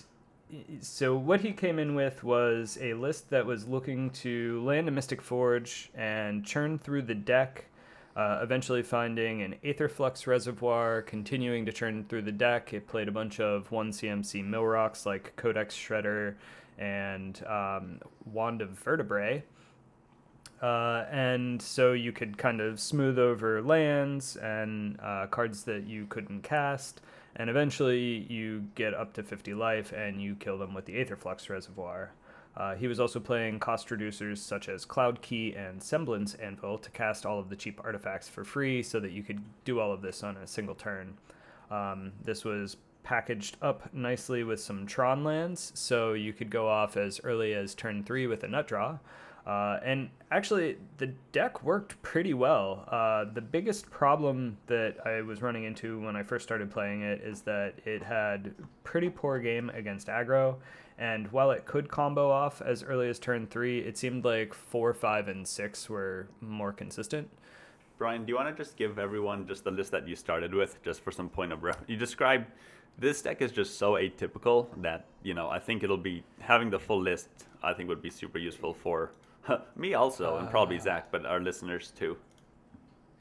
so 0.82 1.16
what 1.16 1.42
he 1.42 1.52
came 1.52 1.80
in 1.80 1.96
with 1.96 2.24
was 2.24 2.78
a 2.82 2.94
list 2.94 3.30
that 3.30 3.46
was 3.46 3.68
looking 3.68 4.10
to 4.12 4.62
land 4.64 4.88
a 4.88 4.92
Mystic 4.92 5.22
Forge 5.22 5.90
and 5.96 6.46
churn 6.46 6.78
through 6.80 7.04
the 7.04 7.16
deck, 7.16 7.66
uh, 8.16 8.40
eventually 8.42 8.84
finding 8.84 9.42
an 9.42 9.56
Aetherflux 9.64 10.28
Reservoir, 10.28 11.02
continuing 11.02 11.66
to 11.66 11.72
churn 11.72 12.06
through 12.06 12.24
the 12.24 12.32
deck. 12.32 12.74
It 12.74 12.88
played 12.88 13.08
a 13.08 13.12
bunch 13.12 13.40
of 13.40 13.72
1 13.72 13.92
CMC 13.92 14.46
mill 14.46 14.66
rocks 14.66 15.06
like 15.06 15.36
Codex 15.36 15.76
Shredder 15.76 16.36
and 16.78 17.44
um, 17.48 18.00
Wand 18.26 18.62
of 18.62 18.70
Vertebrae. 18.72 19.44
Uh, 20.62 21.06
and 21.12 21.62
so 21.62 21.92
you 21.92 22.12
could 22.12 22.38
kind 22.38 22.62
of 22.62 22.80
smooth 22.80 23.20
over 23.20 23.62
lands 23.62 24.38
and 24.38 24.98
uh, 25.02 25.28
cards 25.28 25.64
that 25.66 25.86
you 25.86 26.06
couldn't 26.06 26.42
cast 26.42 27.02
and 27.36 27.50
eventually 27.50 28.26
you 28.30 28.66
get 28.76 28.94
up 28.94 29.14
to 29.14 29.24
50 29.24 29.54
life 29.54 29.92
and 29.92 30.22
you 30.22 30.36
kill 30.36 30.58
them 30.58 30.74
with 30.74 30.86
the 30.86 30.94
Aetherflux 30.94 31.50
Reservoir. 31.50 32.12
Uh, 32.56 32.76
he 32.76 32.88
was 32.88 33.00
also 33.00 33.20
playing 33.20 33.60
cost 33.60 33.90
reducers 33.90 34.38
such 34.38 34.70
as 34.70 34.86
Cloud 34.86 35.22
Key 35.22 35.56
and 35.56 35.82
Semblance 35.82 36.36
Anvil 36.36 36.78
to 36.78 36.92
cast 36.92 37.26
all 37.26 37.40
of 37.40 37.50
the 37.50 37.56
cheap 37.56 37.82
artifacts 37.84 38.30
for 38.30 38.44
free 38.44 38.84
so 38.84 39.00
that 39.00 39.12
you 39.12 39.24
could 39.24 39.42
do 39.66 39.80
all 39.80 39.92
of 39.92 40.02
this 40.02 40.24
on 40.24 40.38
a 40.38 40.46
single 40.46 40.76
turn. 40.76 41.18
Um, 41.72 42.12
this 42.24 42.46
was 42.46 42.78
packaged 43.02 43.58
up 43.62 43.92
nicely 43.94 44.44
with 44.44 44.60
some 44.60 44.86
Tron 44.86 45.24
lands, 45.24 45.72
so 45.76 46.14
you 46.14 46.32
could 46.32 46.52
go 46.52 46.70
off 46.70 46.96
as 46.96 47.20
early 47.24 47.54
as 47.54 47.74
turn 47.74 48.04
3 48.04 48.28
with 48.28 48.44
a 48.44 48.48
nut 48.48 48.68
draw. 48.68 49.00
Uh, 49.46 49.78
and 49.84 50.10
actually, 50.32 50.78
the 50.98 51.08
deck 51.34 51.64
worked 51.64 52.02
pretty 52.02 52.34
well. 52.34 52.88
Uh, 52.90 53.26
the 53.34 53.42
biggest 53.42 53.90
problem 53.90 54.58
that 54.68 55.06
I 55.06 55.22
was 55.22 55.42
running 55.42 55.66
into 55.66 56.00
when 56.00 56.16
I 56.16 56.24
first 56.24 56.46
started 56.46 56.72
playing 56.72 57.02
it 57.02 57.22
is 57.22 57.42
that 57.42 57.76
it 57.86 58.02
had 58.02 58.54
pretty 58.84 59.10
poor 59.10 59.40
game 59.40 59.70
against 59.72 60.08
aggro. 60.08 60.56
And 60.98 61.30
while 61.32 61.52
it 61.52 61.66
could 61.66 61.90
combo 61.90 62.30
off 62.30 62.62
as 62.62 62.84
early 62.84 63.10
as 63.10 63.20
turn 63.20 63.48
three, 63.48 63.80
it 63.80 63.98
seemed 63.98 64.24
like 64.24 64.54
four, 64.54 64.94
five, 64.94 65.28
and 65.28 65.46
six 65.46 65.90
were 65.90 66.28
more 66.40 66.72
consistent. 66.72 67.30
Brian, 67.98 68.26
do 68.26 68.32
you 68.32 68.36
want 68.36 68.56
to 68.56 68.64
just 68.64 68.78
give 68.78 68.98
everyone 68.98 69.48
just 69.48 69.64
the 69.64 69.72
list 69.72 69.92
that 69.92 70.08
you 70.08 70.16
started 70.16 70.54
with, 70.54 70.82
just 70.84 71.04
for 71.04 71.12
some 71.12 71.30
point 71.30 71.52
of 71.52 71.64
reference? 71.64 71.90
You 71.90 71.98
described 71.98 72.46
this 72.98 73.22
deck 73.22 73.42
is 73.42 73.52
just 73.52 73.78
so 73.78 73.94
atypical 73.94 74.68
that 74.82 75.06
you 75.24 75.34
know 75.34 75.50
I 75.50 75.60
think 75.60 75.84
it'll 75.84 75.98
be 75.98 76.24
having 76.40 76.70
the 76.70 76.80
full 76.80 77.02
list. 77.02 77.28
I 77.62 77.74
think 77.74 77.90
would 77.90 78.02
be 78.02 78.10
super 78.10 78.38
useful 78.38 78.74
for 78.74 79.12
me 79.76 79.94
also, 79.94 80.38
and 80.38 80.50
probably 80.50 80.80
Zach, 80.80 81.08
but 81.12 81.26
our 81.26 81.40
listeners 81.40 81.92
too. 81.96 82.18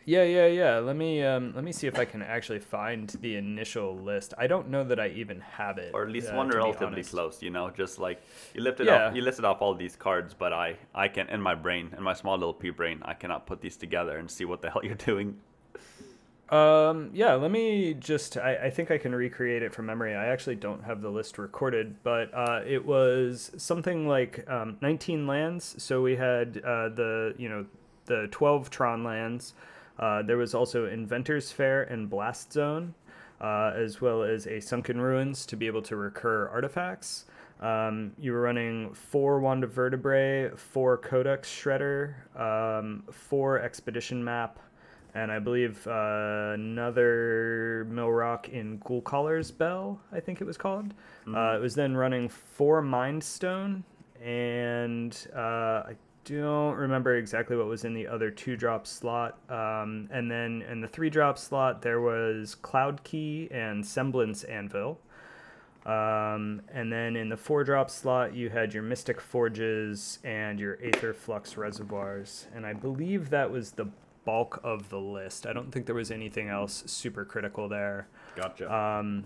Yeah, 0.04 0.24
yeah, 0.24 0.46
yeah. 0.46 0.78
Let 0.78 0.96
me 0.96 1.22
um, 1.22 1.52
let 1.54 1.62
me 1.62 1.70
see 1.72 1.86
if 1.86 1.96
I 1.98 2.04
can 2.04 2.22
actually 2.22 2.58
find 2.58 3.08
the 3.20 3.36
initial 3.36 3.96
list. 3.96 4.34
I 4.36 4.48
don't 4.48 4.68
know 4.68 4.82
that 4.84 4.98
I 4.98 5.08
even 5.08 5.40
have 5.40 5.78
it, 5.78 5.92
or 5.94 6.02
at 6.02 6.10
least 6.10 6.32
uh, 6.32 6.36
one 6.36 6.48
relatively 6.48 7.04
close. 7.04 7.40
You 7.40 7.50
know, 7.50 7.70
just 7.70 7.98
like 7.98 8.20
you 8.54 8.62
lifted 8.62 8.86
Yeah. 8.86 9.06
off, 9.08 9.14
you 9.14 9.22
listed 9.22 9.44
off 9.44 9.62
all 9.62 9.74
these 9.74 9.94
cards, 9.94 10.34
but 10.34 10.52
I, 10.52 10.76
I 10.94 11.06
can 11.08 11.28
in 11.28 11.40
my 11.40 11.54
brain, 11.54 11.94
in 11.96 12.02
my 12.02 12.14
small 12.14 12.36
little 12.36 12.54
pea 12.54 12.70
brain, 12.70 13.00
I 13.04 13.14
cannot 13.14 13.46
put 13.46 13.60
these 13.60 13.76
together 13.76 14.16
and 14.18 14.28
see 14.30 14.44
what 14.44 14.60
the 14.60 14.70
hell 14.72 14.84
you're 14.84 14.94
doing. 14.96 15.38
Um, 16.52 17.08
yeah, 17.14 17.32
let 17.32 17.50
me 17.50 17.94
just. 17.94 18.36
I, 18.36 18.66
I 18.66 18.70
think 18.70 18.90
I 18.90 18.98
can 18.98 19.14
recreate 19.14 19.62
it 19.62 19.74
from 19.74 19.86
memory. 19.86 20.14
I 20.14 20.26
actually 20.26 20.56
don't 20.56 20.84
have 20.84 21.00
the 21.00 21.08
list 21.08 21.38
recorded, 21.38 21.96
but 22.02 22.30
uh, 22.34 22.60
it 22.66 22.84
was 22.84 23.50
something 23.56 24.06
like 24.06 24.46
um, 24.50 24.76
19 24.82 25.26
lands. 25.26 25.74
So 25.82 26.02
we 26.02 26.14
had 26.14 26.58
uh, 26.58 26.90
the 26.90 27.34
you 27.38 27.48
know 27.48 27.64
the 28.04 28.28
12 28.30 28.68
Tron 28.68 29.02
lands. 29.02 29.54
Uh, 29.98 30.20
there 30.20 30.36
was 30.36 30.54
also 30.54 30.86
Inventors 30.86 31.50
Fair 31.50 31.84
and 31.84 32.10
Blast 32.10 32.52
Zone, 32.52 32.94
uh, 33.40 33.72
as 33.74 34.02
well 34.02 34.22
as 34.22 34.46
a 34.46 34.60
Sunken 34.60 35.00
Ruins 35.00 35.46
to 35.46 35.56
be 35.56 35.66
able 35.66 35.82
to 35.82 35.96
recur 35.96 36.48
artifacts. 36.48 37.24
Um, 37.62 38.12
you 38.18 38.32
were 38.32 38.42
running 38.42 38.92
four 38.92 39.40
Wand 39.40 39.64
of 39.64 39.72
Vertebrae, 39.72 40.50
four 40.56 40.98
Codex 40.98 41.48
Shredder, 41.48 42.14
um, 42.38 43.04
four 43.10 43.60
Expedition 43.60 44.22
Map, 44.22 44.58
and 45.14 45.30
I 45.30 45.38
believe 45.38 45.86
uh, 45.86 46.52
another 46.54 47.86
mill 47.90 48.10
rock 48.10 48.48
in 48.48 48.78
Ghoulcaller's 48.78 49.50
Bell, 49.50 50.00
I 50.12 50.20
think 50.20 50.40
it 50.40 50.44
was 50.44 50.56
called. 50.56 50.94
Uh, 51.26 51.56
it 51.56 51.60
was 51.60 51.74
then 51.74 51.96
running 51.96 52.28
four 52.28 52.80
Mind 52.82 53.22
Stone, 53.22 53.84
and 54.22 55.16
uh, 55.34 55.82
I 55.88 55.96
don't 56.24 56.76
remember 56.76 57.16
exactly 57.16 57.56
what 57.56 57.66
was 57.66 57.84
in 57.84 57.94
the 57.94 58.06
other 58.06 58.30
two 58.30 58.56
drop 58.56 58.86
slot. 58.86 59.38
Um, 59.48 60.08
and 60.10 60.30
then 60.30 60.62
in 60.70 60.80
the 60.80 60.88
three 60.88 61.10
drop 61.10 61.38
slot, 61.38 61.82
there 61.82 62.00
was 62.00 62.54
Cloud 62.54 63.02
Key 63.04 63.48
and 63.50 63.84
Semblance 63.84 64.44
Anvil. 64.44 64.98
Um, 65.84 66.62
and 66.72 66.92
then 66.92 67.16
in 67.16 67.28
the 67.28 67.36
four 67.36 67.64
drop 67.64 67.90
slot, 67.90 68.34
you 68.34 68.50
had 68.50 68.72
your 68.72 68.84
Mystic 68.84 69.20
Forges 69.20 70.20
and 70.22 70.60
your 70.60 70.76
Aetherflux 70.76 71.56
Reservoirs. 71.56 72.46
And 72.54 72.64
I 72.64 72.72
believe 72.72 73.30
that 73.30 73.50
was 73.50 73.72
the 73.72 73.86
bulk 74.24 74.60
of 74.62 74.88
the 74.88 74.98
list. 75.00 75.46
I 75.46 75.52
don't 75.52 75.70
think 75.72 75.86
there 75.86 75.94
was 75.94 76.10
anything 76.10 76.48
else 76.48 76.82
super 76.86 77.24
critical 77.24 77.68
there. 77.68 78.06
Gotcha. 78.36 78.72
Um, 78.72 79.24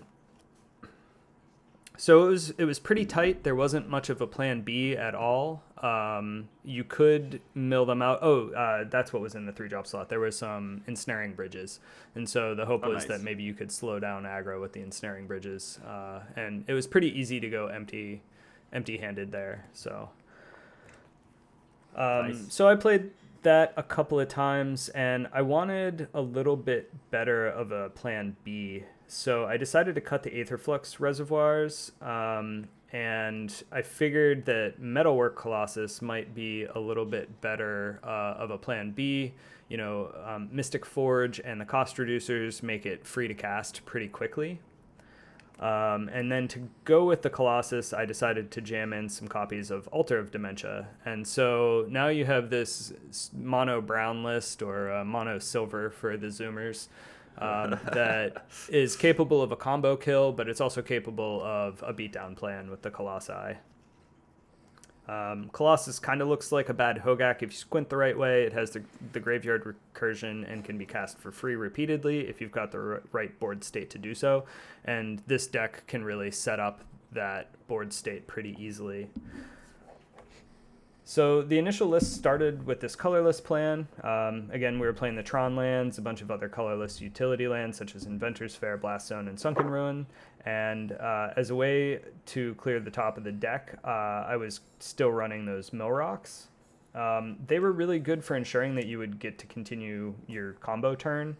so 1.99 2.27
it 2.27 2.29
was 2.29 2.51
it 2.51 2.65
was 2.65 2.79
pretty 2.79 3.07
tight. 3.07 3.43
There 3.43 3.55
wasn't 3.55 3.89
much 3.89 4.11
of 4.11 4.21
a 4.21 4.27
plan 4.27 4.61
B 4.61 4.95
at 4.95 5.15
all. 5.15 5.63
Um, 5.83 6.49
you 6.63 6.85
could 6.85 7.41
mill 7.55 7.87
them 7.87 8.03
out. 8.03 8.19
Oh, 8.21 8.51
uh, 8.51 8.85
that's 8.91 9.13
what 9.15 9.23
was 9.23 9.35
in 9.35 9.47
the 9.47 9.53
three 9.53 9.69
drop 9.69 9.87
slot. 9.87 10.09
There 10.11 10.21
was 10.21 10.37
some 10.37 10.83
ensnaring 10.87 11.33
bridges, 11.35 11.81
and 12.15 12.29
so 12.29 12.55
the 12.55 12.67
hope 12.67 12.83
Oh, 12.85 12.91
was 12.91 13.05
nice. 13.05 13.09
that 13.19 13.21
maybe 13.25 13.43
you 13.43 13.55
could 13.55 13.73
slow 13.73 13.99
down 13.99 14.25
aggro 14.25 14.61
with 14.61 14.73
the 14.75 14.81
ensnaring 14.81 15.27
bridges. 15.27 15.79
Uh, 15.87 16.21
and 16.35 16.65
it 16.67 16.75
was 16.75 16.87
pretty 16.87 17.19
easy 17.19 17.41
to 17.41 17.49
go 17.49 17.69
empty, 17.69 18.23
empty 18.73 18.99
handed 18.99 19.33
there. 19.33 19.65
So. 19.73 20.11
Um, 21.95 22.29
Nice. 22.29 22.47
So 22.51 22.69
I 22.69 22.75
played 22.75 23.11
that 23.43 23.73
a 23.77 23.83
couple 23.83 24.21
of 24.21 24.29
times, 24.29 24.89
and 24.91 25.29
I 25.33 25.43
wanted 25.43 26.09
a 26.15 26.21
little 26.21 26.57
bit 26.57 26.93
better 27.11 27.47
of 27.47 27.73
a 27.73 27.91
plan 27.91 28.37
B. 28.45 28.85
So 29.07 29.45
I 29.45 29.57
decided 29.57 29.95
to 29.95 30.01
cut 30.01 30.23
the 30.23 30.31
Aetherflux 30.31 30.99
reservoirs, 30.99 31.93
um, 32.03 32.69
and 32.93 33.63
I 33.71 33.83
figured 33.83 34.47
that 34.47 34.81
Metalwork 34.81 35.37
Colossus 35.37 36.03
might 36.03 36.35
be 36.35 36.65
a 36.65 36.79
little 36.79 37.05
bit 37.05 37.41
better 37.41 38.01
uh, 38.03 38.35
of 38.39 38.51
a 38.51 38.59
plan 38.59 38.93
B. 38.93 39.35
You 39.69 39.77
know, 39.77 40.13
um, 40.25 40.49
Mystic 40.53 40.87
Forge 40.87 41.41
and 41.41 41.61
the 41.61 41.65
cost 41.65 41.97
reducers 41.97 42.63
make 42.63 42.87
it 42.87 43.07
free 43.07 43.29
to 43.29 43.35
cast 43.35 43.85
pretty 43.85 44.09
quickly. 44.09 44.61
Um, 45.59 46.11
and 46.13 46.31
then 46.31 46.49
to 46.49 46.69
go 46.85 47.07
with 47.07 47.23
the 47.23 47.31
Colossus, 47.31 47.95
I 47.95 48.05
decided 48.05 48.51
to 48.53 48.61
jam 48.61 48.93
in 48.93 49.09
some 49.09 49.27
copies 49.27 49.71
of 49.71 49.89
Altar 49.89 50.19
of 50.19 50.31
Dementia. 50.31 50.89
And 51.05 51.27
so 51.27 51.87
now 51.89 52.09
you 52.09 52.27
have 52.27 52.51
this 52.51 52.93
mono 53.33 53.81
brown 53.81 54.23
list 54.23 54.63
or 54.63 54.93
uh, 54.93 55.05
mono 55.05 55.39
silver 55.39 55.89
for 55.89 56.17
the 56.19 56.27
Zoomers 56.27 56.89
um, 57.39 57.79
that 57.93 58.47
is 58.69 58.97
capable 58.97 59.41
of 59.41 59.51
a 59.51 59.57
combo 59.57 59.97
kill, 59.97 60.33
but 60.33 60.49
it's 60.49 60.61
also 60.61 60.83
capable 60.83 61.43
of 61.43 61.83
a 61.83 61.95
beatdown 61.95 62.37
plan 62.37 62.71
with 62.71 62.83
the 62.83 62.91
Colossi. 62.91 63.57
Um, 65.09 65.51
Colossus 65.53 65.99
kind 65.99 66.21
of 66.21 66.29
looks 66.29 66.51
like 66.51 66.69
a 66.69 66.75
bad 66.75 66.99
Hogak 66.99 67.43
if 67.43 67.53
you 67.53 67.57
squint 67.57 67.89
the 67.89 67.97
right 67.97 68.19
way. 68.19 68.43
It 68.43 68.53
has 68.53 68.71
the, 68.71 68.83
the 69.13 69.21
graveyard 69.21 69.77
recursion 69.95 70.51
and 70.51 70.65
can 70.65 70.77
be 70.77 70.85
cast 70.85 71.19
for 71.19 71.31
free 71.31 71.55
repeatedly 71.55 72.29
if 72.29 72.41
you've 72.41 72.51
got 72.51 72.73
the 72.73 72.79
r- 72.79 73.03
right 73.13 73.39
board 73.39 73.63
state 73.63 73.89
to 73.91 73.99
do 73.99 74.15
so. 74.15 74.45
And 74.85 75.23
this 75.27 75.47
deck 75.47 75.87
can 75.87 76.05
really 76.05 76.31
set 76.33 76.59
up 76.59 76.81
that 77.13 77.51
board 77.69 77.93
state 77.93 78.27
pretty 78.27 78.57
easily. 78.59 79.09
So 81.09 81.41
the 81.41 81.57
initial 81.57 81.87
list 81.87 82.15
started 82.15 82.67
with 82.67 82.81
this 82.81 82.97
colorless 82.97 83.41
plan. 83.41 83.87
Um, 84.03 84.51
again, 84.51 84.81
we 84.81 84.89
were 84.89 84.93
playing 84.93 85.15
the 85.15 85.23
Tron 85.23 85.55
lands, 85.55 85.99
a 85.99 86.03
bunch 86.03 86.21
of 86.21 86.33
other 86.33 86.49
colorless 86.49 87.01
utility 87.01 87.47
lands 87.47 87.79
such 87.79 87.95
as 87.95 88.07
Inventor's 88.07 88.57
Fair, 88.57 88.77
Blast 88.77 89.07
Zone, 89.07 89.29
and 89.29 89.39
Sunken 89.39 89.69
Ruin. 89.69 90.07
And 90.47 90.93
uh, 90.93 91.31
as 91.37 91.51
a 91.51 91.57
way 91.57 92.01
to 92.27 92.55
clear 92.55 92.79
the 92.79 92.91
top 92.91 93.19
of 93.19 93.25
the 93.25 93.33
deck, 93.33 93.79
uh, 93.85 94.25
I 94.29 94.37
was 94.37 94.61
still 94.79 95.11
running 95.11 95.45
those 95.45 95.73
mill 95.73 95.91
rocks. 95.91 96.49
Um, 96.95 97.37
they 97.47 97.59
were 97.59 97.73
really 97.73 97.99
good 97.99 98.25
for 98.25 98.37
ensuring 98.37 98.77
that 98.77 98.87
you 98.87 98.99
would 98.99 99.19
get 99.19 99.39
to 99.41 99.47
continue 99.47 100.15
your 100.29 100.53
combo 100.55 100.95
turn. 100.95 101.37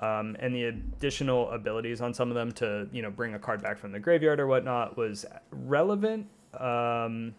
Um, 0.00 0.36
and 0.38 0.54
the 0.54 0.64
additional 0.64 1.50
abilities 1.50 2.00
on 2.00 2.12
some 2.12 2.28
of 2.28 2.34
them 2.34 2.52
to 2.52 2.88
you 2.92 3.02
know 3.02 3.10
bring 3.10 3.34
a 3.34 3.38
card 3.38 3.62
back 3.62 3.78
from 3.78 3.90
the 3.90 3.98
graveyard 3.98 4.38
or 4.38 4.46
whatnot 4.46 4.96
was 4.96 5.24
relevant. 5.50 6.26
Um, 6.58 7.34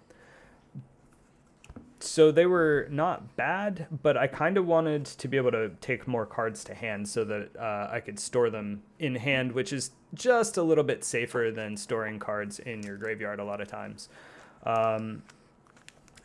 so 2.00 2.32
they 2.32 2.46
were 2.46 2.88
not 2.90 3.36
bad, 3.36 3.88
but 4.02 4.16
I 4.18 4.28
kind 4.28 4.58
of 4.58 4.66
wanted 4.66 5.06
to 5.06 5.28
be 5.28 5.38
able 5.38 5.52
to 5.52 5.70
take 5.82 6.08
more 6.08 6.26
cards 6.26 6.64
to 6.66 6.74
hand 6.74 7.08
so 7.08 7.24
that 7.26 7.56
uh, 7.58 7.90
I 7.92 8.00
could 8.00 8.20
store 8.20 8.50
them 8.50 8.84
in 9.00 9.16
hand, 9.16 9.52
which 9.52 9.74
is 9.74 9.92
just 10.14 10.58
a 10.58 10.64
little 10.64 10.84
bit 10.84 11.04
safer 11.04 11.52
than 11.54 11.78
storing 11.78 12.20
cards 12.20 12.60
in 12.60 12.84
your 12.84 12.98
graveyard 12.98 13.40
a 13.40 13.44
lot 13.44 13.62
of 13.62 13.68
times. 13.68 14.10
Um, 14.64 15.24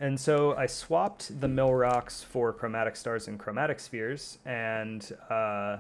and 0.01 0.18
so 0.18 0.55
I 0.57 0.66
swapped 0.66 1.41
the 1.41 1.49
mill 1.49 1.72
rocks 1.72 2.22
for 2.22 2.53
chromatic 2.53 2.97
stars 2.97 3.29
and 3.29 3.39
chromatic 3.39 3.81
spheres, 3.81 4.39
and 4.45 5.11
uh, 5.31 5.79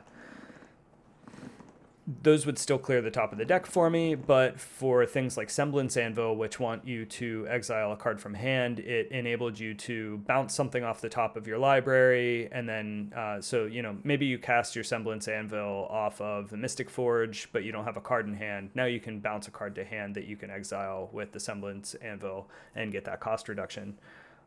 those 2.06 2.44
would 2.44 2.58
still 2.58 2.78
clear 2.78 3.00
the 3.00 3.10
top 3.10 3.32
of 3.32 3.38
the 3.38 3.46
deck 3.46 3.64
for 3.64 3.88
me, 3.88 4.14
but 4.14 4.60
for 4.60 5.06
things 5.06 5.38
like 5.38 5.48
Semblance 5.48 5.96
Anvil, 5.96 6.36
which 6.36 6.60
want 6.60 6.86
you 6.86 7.06
to 7.06 7.46
exile 7.48 7.92
a 7.92 7.96
card 7.96 8.20
from 8.20 8.34
hand, 8.34 8.78
it 8.80 9.10
enabled 9.10 9.58
you 9.58 9.72
to 9.74 10.18
bounce 10.26 10.54
something 10.54 10.84
off 10.84 11.00
the 11.00 11.08
top 11.08 11.34
of 11.34 11.46
your 11.46 11.56
library, 11.56 12.50
and 12.52 12.68
then 12.68 13.12
uh, 13.16 13.40
so 13.40 13.64
you 13.64 13.80
know 13.80 13.96
maybe 14.04 14.26
you 14.26 14.38
cast 14.38 14.74
your 14.74 14.84
Semblance 14.84 15.28
Anvil 15.28 15.86
off 15.88 16.20
of 16.20 16.50
the 16.50 16.58
Mystic 16.58 16.90
Forge, 16.90 17.48
but 17.52 17.64
you 17.64 17.72
don't 17.72 17.84
have 17.84 17.96
a 17.96 18.02
card 18.02 18.26
in 18.26 18.34
hand. 18.34 18.70
Now 18.74 18.84
you 18.84 19.00
can 19.00 19.20
bounce 19.20 19.48
a 19.48 19.50
card 19.50 19.74
to 19.76 19.84
hand 19.84 20.14
that 20.16 20.26
you 20.26 20.36
can 20.36 20.50
exile 20.50 21.08
with 21.10 21.32
the 21.32 21.40
Semblance 21.40 21.94
Anvil 21.94 22.50
and 22.74 22.92
get 22.92 23.06
that 23.06 23.20
cost 23.20 23.48
reduction. 23.48 23.98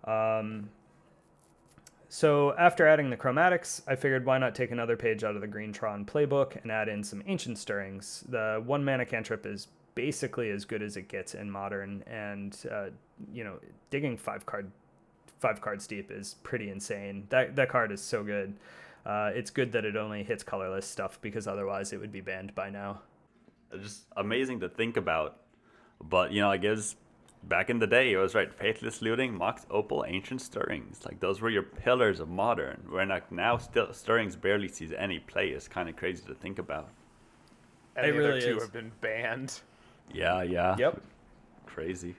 Um, 0.03 0.69
so 2.09 2.55
after 2.57 2.87
adding 2.87 3.09
the 3.09 3.17
chromatics, 3.17 3.81
I 3.87 3.95
figured 3.95 4.25
why 4.25 4.37
not 4.37 4.55
take 4.55 4.71
another 4.71 4.95
page 4.95 5.23
out 5.23 5.35
of 5.35 5.41
the 5.41 5.47
Greentron 5.47 6.05
playbook 6.05 6.61
and 6.61 6.71
add 6.71 6.87
in 6.87 7.03
some 7.03 7.21
ancient 7.27 7.57
stirrings. 7.57 8.23
The 8.29 8.61
one 8.65 8.83
mana 8.83 9.05
cantrip 9.05 9.45
is 9.45 9.67
basically 9.95 10.51
as 10.51 10.63
good 10.63 10.81
as 10.81 10.95
it 10.95 11.09
gets 11.09 11.33
in 11.33 11.49
modern, 11.49 12.03
and 12.07 12.57
uh, 12.71 12.87
you 13.33 13.43
know, 13.43 13.59
digging 13.89 14.15
five 14.15 14.45
card 14.45 14.71
five 15.39 15.59
cards 15.61 15.85
deep 15.85 16.11
is 16.11 16.35
pretty 16.43 16.69
insane. 16.69 17.25
That 17.29 17.55
that 17.55 17.69
card 17.69 17.91
is 17.91 18.01
so 18.01 18.23
good. 18.23 18.55
Uh, 19.05 19.31
it's 19.33 19.49
good 19.49 19.71
that 19.71 19.85
it 19.85 19.95
only 19.95 20.23
hits 20.23 20.43
colorless 20.43 20.85
stuff 20.85 21.19
because 21.21 21.47
otherwise 21.47 21.93
it 21.93 21.99
would 21.99 22.11
be 22.11 22.21
banned 22.21 22.53
by 22.55 22.69
now. 22.69 23.01
Just 23.81 24.03
amazing 24.15 24.59
to 24.61 24.69
think 24.69 24.97
about. 24.97 25.37
But 26.01 26.31
you 26.31 26.41
know, 26.41 26.51
I 26.51 26.57
guess 26.57 26.95
back 27.47 27.69
in 27.69 27.79
the 27.79 27.87
day, 27.87 28.11
it 28.13 28.17
was 28.17 28.35
right. 28.35 28.53
Faithless 28.53 29.01
Looting, 29.01 29.35
Mox 29.37 29.65
Opal, 29.69 30.05
Ancient 30.07 30.41
Stirrings. 30.41 31.05
Like 31.05 31.19
those 31.19 31.41
were 31.41 31.49
your 31.49 31.63
pillars 31.63 32.19
of 32.19 32.29
modern. 32.29 32.85
Where 32.89 33.05
like 33.05 33.31
now, 33.31 33.57
still 33.57 33.93
Stirrings 33.93 34.35
barely 34.35 34.67
sees 34.67 34.91
any 34.91 35.19
play. 35.19 35.49
It's 35.49 35.67
kind 35.67 35.89
of 35.89 35.95
crazy 35.95 36.23
to 36.25 36.33
think 36.35 36.59
about. 36.59 36.89
And 37.95 38.05
It 38.05 38.11
the 38.13 38.19
other 38.19 38.27
really 38.29 38.41
two 38.41 38.57
is. 38.57 38.63
have 38.63 38.73
been 38.73 38.91
banned. 39.01 39.59
Yeah, 40.13 40.43
yeah. 40.43 40.75
Yep. 40.77 41.01
Crazy. 41.65 42.15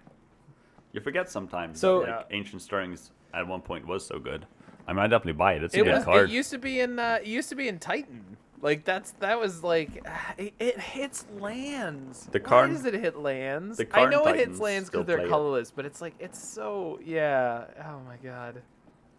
You 0.93 1.01
forget 1.01 1.31
sometimes. 1.31 1.79
So- 1.81 2.01
that, 2.05 2.17
like 2.17 2.27
Ancient 2.31 2.63
Stirrings 2.63 3.11
at 3.35 3.47
one 3.47 3.61
point 3.61 3.87
was 3.87 4.05
so 4.07 4.19
good. 4.19 4.47
I 4.87 4.93
might 4.95 5.09
definitely 5.09 5.35
buy 5.35 5.53
it. 5.55 5.63
It's 5.63 5.75
a 5.75 5.81
It 5.81 5.85
good 5.85 5.95
was. 5.97 6.05
card. 6.05 6.31
It 6.31 6.33
used 6.33 6.51
to 6.51 6.59
be 6.59 6.81
in. 6.81 6.99
Uh, 6.99 7.19
it 7.21 7.27
used 7.27 7.51
to 7.51 7.55
be 7.55 7.69
in 7.69 7.79
Titan. 7.79 8.39
Like 8.61 8.85
that's 8.85 9.13
that 9.13 9.39
was 9.39 9.63
like 9.63 10.05
it, 10.39 10.55
it 10.59 10.81
hits 10.81 11.27
lands. 11.39 12.29
The 12.33 12.39
Why 12.41 12.45
Karn- 12.45 12.71
does 12.73 12.85
it 12.85 12.95
hit 12.95 13.17
lands? 13.19 13.79
the 13.79 13.85
I 13.85 13.87
Karn 13.87 14.11
know 14.11 14.27
it 14.27 14.37
hits 14.37 14.59
lands 14.59 14.91
because 14.91 15.07
they're 15.07 15.19
play 15.19 15.27
it. 15.27 15.31
colorless, 15.31 15.71
but 15.71 15.85
it's 15.87 16.01
like 16.01 16.15
it's 16.19 16.43
so 16.43 16.99
yeah. 17.05 17.65
Oh 17.85 18.01
my 18.07 18.17
god, 18.23 18.63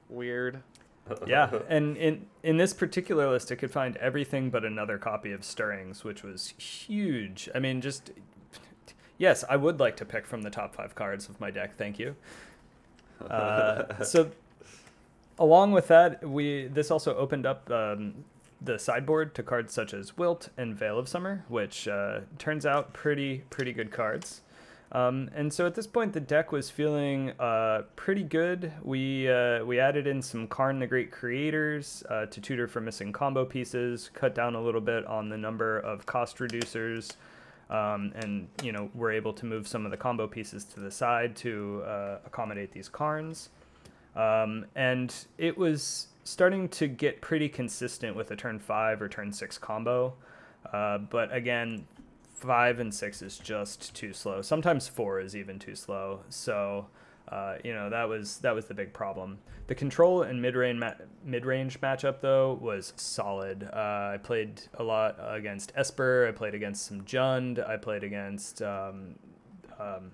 weird. 0.10 0.62
yeah, 1.28 1.50
and 1.70 1.98
in 1.98 2.28
in 2.44 2.58
this 2.58 2.74
particular 2.74 3.30
list, 3.32 3.52
I 3.52 3.56
could 3.56 3.72
find 3.72 3.98
everything 3.98 4.50
but 4.50 4.64
another 4.64 4.98
copy 4.98 5.32
of 5.32 5.42
Stirrings, 5.42 6.04
which 6.04 6.22
was 6.24 6.54
huge. 6.58 7.50
I 7.56 7.60
mean, 7.60 7.82
just 7.82 8.12
yes, 9.18 9.44
I 9.50 9.56
would 9.56 9.80
like 9.80 9.98
to 9.98 10.06
pick 10.06 10.28
from 10.28 10.44
the 10.44 10.52
top 10.52 10.76
five 10.76 10.94
cards 10.96 11.28
of 11.30 11.40
my 11.40 11.50
deck. 11.50 11.78
Thank 11.78 11.98
you. 11.98 12.16
Uh, 13.28 14.04
so, 14.04 14.30
along 15.40 15.72
with 15.72 15.88
that, 15.88 16.28
we 16.28 16.68
this 16.68 16.92
also 16.92 17.16
opened 17.16 17.46
up 17.48 17.70
um, 17.72 18.14
the 18.62 18.78
sideboard 18.78 19.34
to 19.36 19.44
cards 19.44 19.74
such 19.74 19.94
as 19.94 20.18
Wilt 20.18 20.50
and 20.58 20.76
Veil 20.76 21.00
of 21.00 21.08
Summer, 21.08 21.46
which 21.48 21.88
uh, 21.88 22.22
turns 22.38 22.66
out 22.66 22.94
pretty 22.94 23.44
pretty 23.50 23.74
good 23.74 23.92
cards. 23.92 24.42
Um, 24.92 25.30
and 25.36 25.54
so 25.54 25.68
at 25.68 25.76
this 25.76 25.86
point, 25.86 26.14
the 26.14 26.20
deck 26.20 26.52
was 26.52 26.70
feeling 26.70 27.32
uh, 27.40 27.84
pretty 27.96 28.24
good. 28.24 28.72
We 28.82 29.30
uh, 29.30 29.64
we 29.64 29.80
added 29.80 30.08
in 30.08 30.22
some 30.22 30.48
Karn 30.48 30.80
the 30.80 30.88
Great 30.88 31.12
Creators 31.12 32.04
uh, 32.10 32.26
to 32.26 32.42
tutor 32.42 32.68
for 32.68 32.82
missing 32.82 33.14
combo 33.14 33.46
pieces, 33.46 34.10
cut 34.14 34.34
down 34.34 34.56
a 34.56 34.62
little 34.62 34.82
bit 34.82 35.06
on 35.06 35.30
the 35.30 35.38
number 35.38 35.80
of 35.80 36.06
cost 36.06 36.38
reducers, 36.38 37.12
um, 37.70 38.12
and 38.16 38.48
you 38.64 38.72
know 38.72 38.90
we're 38.96 39.12
able 39.12 39.34
to 39.34 39.46
move 39.46 39.68
some 39.68 39.86
of 39.86 39.92
the 39.92 39.98
combo 39.98 40.28
pieces 40.28 40.66
to 40.66 40.80
the 40.80 40.92
side 40.92 41.36
to 41.38 41.84
uh, 41.86 42.18
accommodate 42.26 42.72
these 42.72 42.90
Karns. 42.90 43.50
Um, 44.16 44.66
and 44.76 45.14
it 45.38 45.58
was 45.58 46.08
starting 46.24 46.70
to 46.70 46.88
get 46.88 47.22
pretty 47.22 47.50
consistent 47.50 48.16
with 48.16 48.32
a 48.32 48.36
turn 48.36 48.60
five 48.60 49.02
or 49.02 49.10
turn 49.10 49.32
six 49.32 49.58
combo. 49.58 50.14
Uh, 50.72 50.98
but 50.98 51.34
again, 51.34 51.86
five 52.34 52.80
and 52.80 52.94
six 52.94 53.22
is 53.22 53.38
just 53.38 53.94
too 53.96 54.14
slow. 54.14 54.42
Sometimes 54.42 54.88
four 54.88 55.20
is 55.20 55.36
even 55.36 55.60
too 55.60 55.76
slow. 55.76 56.22
So, 56.30 56.88
uh, 57.28 57.56
you 57.64 57.74
know, 57.74 57.90
that 57.90 58.08
was 58.08 58.38
that 58.40 58.56
was 58.56 58.66
the 58.66 58.74
big 58.74 58.94
problem. 58.94 59.40
The 59.68 59.76
control 59.76 60.24
and 60.24 60.42
mid 60.42 60.56
range 60.56 60.80
ma- 60.80 60.94
mid 61.24 61.46
range 61.46 61.80
matchup 61.82 62.22
though 62.22 62.58
was 62.62 62.94
solid. 62.96 63.70
Uh, 63.72 64.12
I 64.14 64.20
played 64.22 64.62
a 64.76 64.84
lot 64.84 65.16
against 65.20 65.72
Esper. 65.76 66.28
I 66.28 66.32
played 66.32 66.56
against 66.56 66.86
some 66.86 67.02
Jund. 67.02 67.68
I 67.68 67.78
played 67.78 68.04
against 68.04 68.62
um, 68.62 69.16
um, 69.80 70.12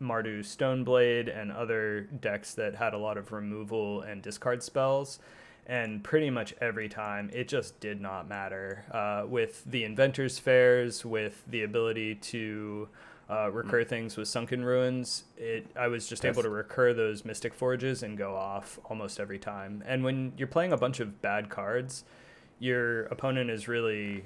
Mardu 0.00 0.40
Stoneblade 0.40 1.36
and 1.36 1.52
other 1.52 2.02
decks 2.20 2.54
that 2.54 2.74
had 2.74 2.94
a 2.94 2.98
lot 2.98 3.16
of 3.16 3.32
removal 3.32 4.02
and 4.02 4.22
discard 4.22 4.62
spells. 4.62 5.18
And 5.66 6.02
pretty 6.02 6.30
much 6.30 6.54
every 6.60 6.88
time, 6.88 7.30
it 7.32 7.46
just 7.46 7.78
did 7.80 8.00
not 8.00 8.28
matter. 8.28 8.84
Uh, 8.90 9.24
with 9.28 9.62
the 9.66 9.84
Inventors 9.84 10.38
Fairs, 10.38 11.04
with 11.04 11.44
the 11.46 11.62
ability 11.62 12.16
to 12.16 12.88
uh, 13.30 13.50
recur 13.52 13.84
things 13.84 14.16
with 14.16 14.26
Sunken 14.26 14.64
Ruins, 14.64 15.24
it 15.36 15.66
I 15.76 15.86
was 15.86 16.08
just 16.08 16.24
able 16.24 16.42
to 16.42 16.48
recur 16.48 16.92
those 16.92 17.24
Mystic 17.24 17.54
Forges 17.54 18.02
and 18.02 18.18
go 18.18 18.34
off 18.34 18.80
almost 18.86 19.20
every 19.20 19.38
time. 19.38 19.84
And 19.86 20.02
when 20.02 20.32
you're 20.36 20.48
playing 20.48 20.72
a 20.72 20.76
bunch 20.76 20.98
of 20.98 21.22
bad 21.22 21.48
cards, 21.48 22.02
your 22.58 23.04
opponent 23.04 23.48
is 23.50 23.68
really 23.68 24.24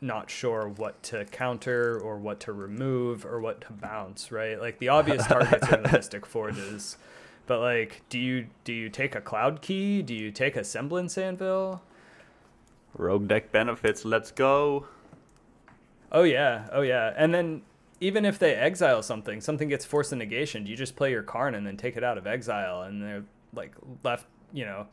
not 0.00 0.30
sure 0.30 0.68
what 0.68 1.02
to 1.04 1.24
counter 1.26 1.98
or 1.98 2.18
what 2.18 2.40
to 2.40 2.52
remove 2.52 3.24
or 3.24 3.40
what 3.40 3.62
to 3.62 3.72
bounce, 3.72 4.30
right? 4.30 4.60
Like 4.60 4.78
the 4.78 4.88
obvious 4.88 5.26
targets 5.26 5.68
are 5.68 5.76
the 5.82 5.90
Mystic 5.92 6.26
Forges. 6.26 6.96
But 7.46 7.60
like, 7.60 8.02
do 8.08 8.18
you 8.18 8.48
do 8.64 8.72
you 8.72 8.88
take 8.88 9.14
a 9.14 9.20
cloud 9.20 9.62
key? 9.62 10.02
Do 10.02 10.14
you 10.14 10.30
take 10.30 10.56
a 10.56 10.64
semblance 10.64 11.16
anvil? 11.16 11.82
Rogue 12.94 13.28
deck 13.28 13.52
benefits. 13.52 14.04
Let's 14.04 14.30
go. 14.30 14.86
Oh 16.10 16.24
yeah, 16.24 16.68
oh 16.72 16.82
yeah. 16.82 17.12
And 17.16 17.32
then 17.32 17.62
even 18.00 18.24
if 18.24 18.38
they 18.38 18.54
exile 18.54 19.02
something, 19.02 19.40
something 19.40 19.68
gets 19.68 19.84
forced 19.84 20.12
negation. 20.12 20.64
Do 20.64 20.70
you 20.70 20.76
just 20.76 20.96
play 20.96 21.10
your 21.10 21.22
Karn 21.22 21.54
and 21.54 21.66
then 21.66 21.76
take 21.76 21.96
it 21.96 22.04
out 22.04 22.18
of 22.18 22.26
exile 22.26 22.82
and 22.82 23.02
they're 23.02 23.24
like 23.54 23.74
left, 24.02 24.26
you 24.52 24.64
know, 24.64 24.86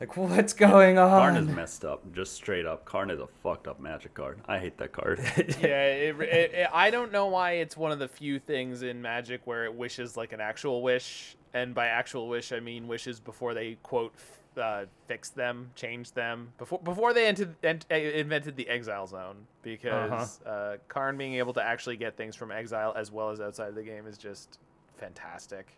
like 0.00 0.16
what's 0.16 0.52
going 0.54 0.98
on? 0.98 1.10
Karn 1.10 1.36
is 1.36 1.48
messed 1.48 1.84
up. 1.84 2.10
Just 2.12 2.32
straight 2.34 2.66
up. 2.66 2.84
Karn 2.84 3.10
is 3.10 3.20
a 3.20 3.26
fucked 3.42 3.68
up 3.68 3.78
magic 3.80 4.14
card. 4.14 4.40
I 4.48 4.58
hate 4.58 4.78
that 4.78 4.92
card. 4.92 5.20
yeah, 5.60 5.84
it, 5.86 6.20
it, 6.20 6.52
it, 6.54 6.68
I 6.72 6.90
don't 6.90 7.12
know 7.12 7.26
why 7.26 7.52
it's 7.52 7.76
one 7.76 7.92
of 7.92 7.98
the 7.98 8.08
few 8.08 8.38
things 8.38 8.82
in 8.82 9.00
Magic 9.02 9.42
where 9.44 9.64
it 9.64 9.74
wishes 9.74 10.16
like 10.16 10.32
an 10.32 10.40
actual 10.40 10.82
wish, 10.82 11.36
and 11.54 11.74
by 11.74 11.86
actual 11.88 12.28
wish 12.28 12.52
I 12.52 12.60
mean 12.60 12.88
wishes 12.88 13.20
before 13.20 13.52
they 13.54 13.76
quote 13.82 14.14
f- 14.16 14.62
uh, 14.62 14.84
fixed 15.06 15.36
them, 15.36 15.70
changed 15.76 16.14
them, 16.14 16.52
before 16.58 16.78
before 16.80 17.12
they 17.12 17.26
entered, 17.26 17.54
ent- 17.62 17.86
uh, 17.90 17.94
invented 17.94 18.56
the 18.56 18.68
exile 18.68 19.06
zone. 19.06 19.36
Because 19.62 20.40
uh 20.42 20.78
Karn 20.88 21.18
being 21.18 21.34
able 21.34 21.52
to 21.52 21.62
actually 21.62 21.96
get 21.96 22.16
things 22.16 22.34
from 22.34 22.50
exile 22.50 22.94
as 22.96 23.12
well 23.12 23.30
as 23.30 23.40
outside 23.40 23.68
of 23.68 23.74
the 23.74 23.82
game 23.82 24.06
is 24.06 24.16
just 24.16 24.58
fantastic. 24.98 25.68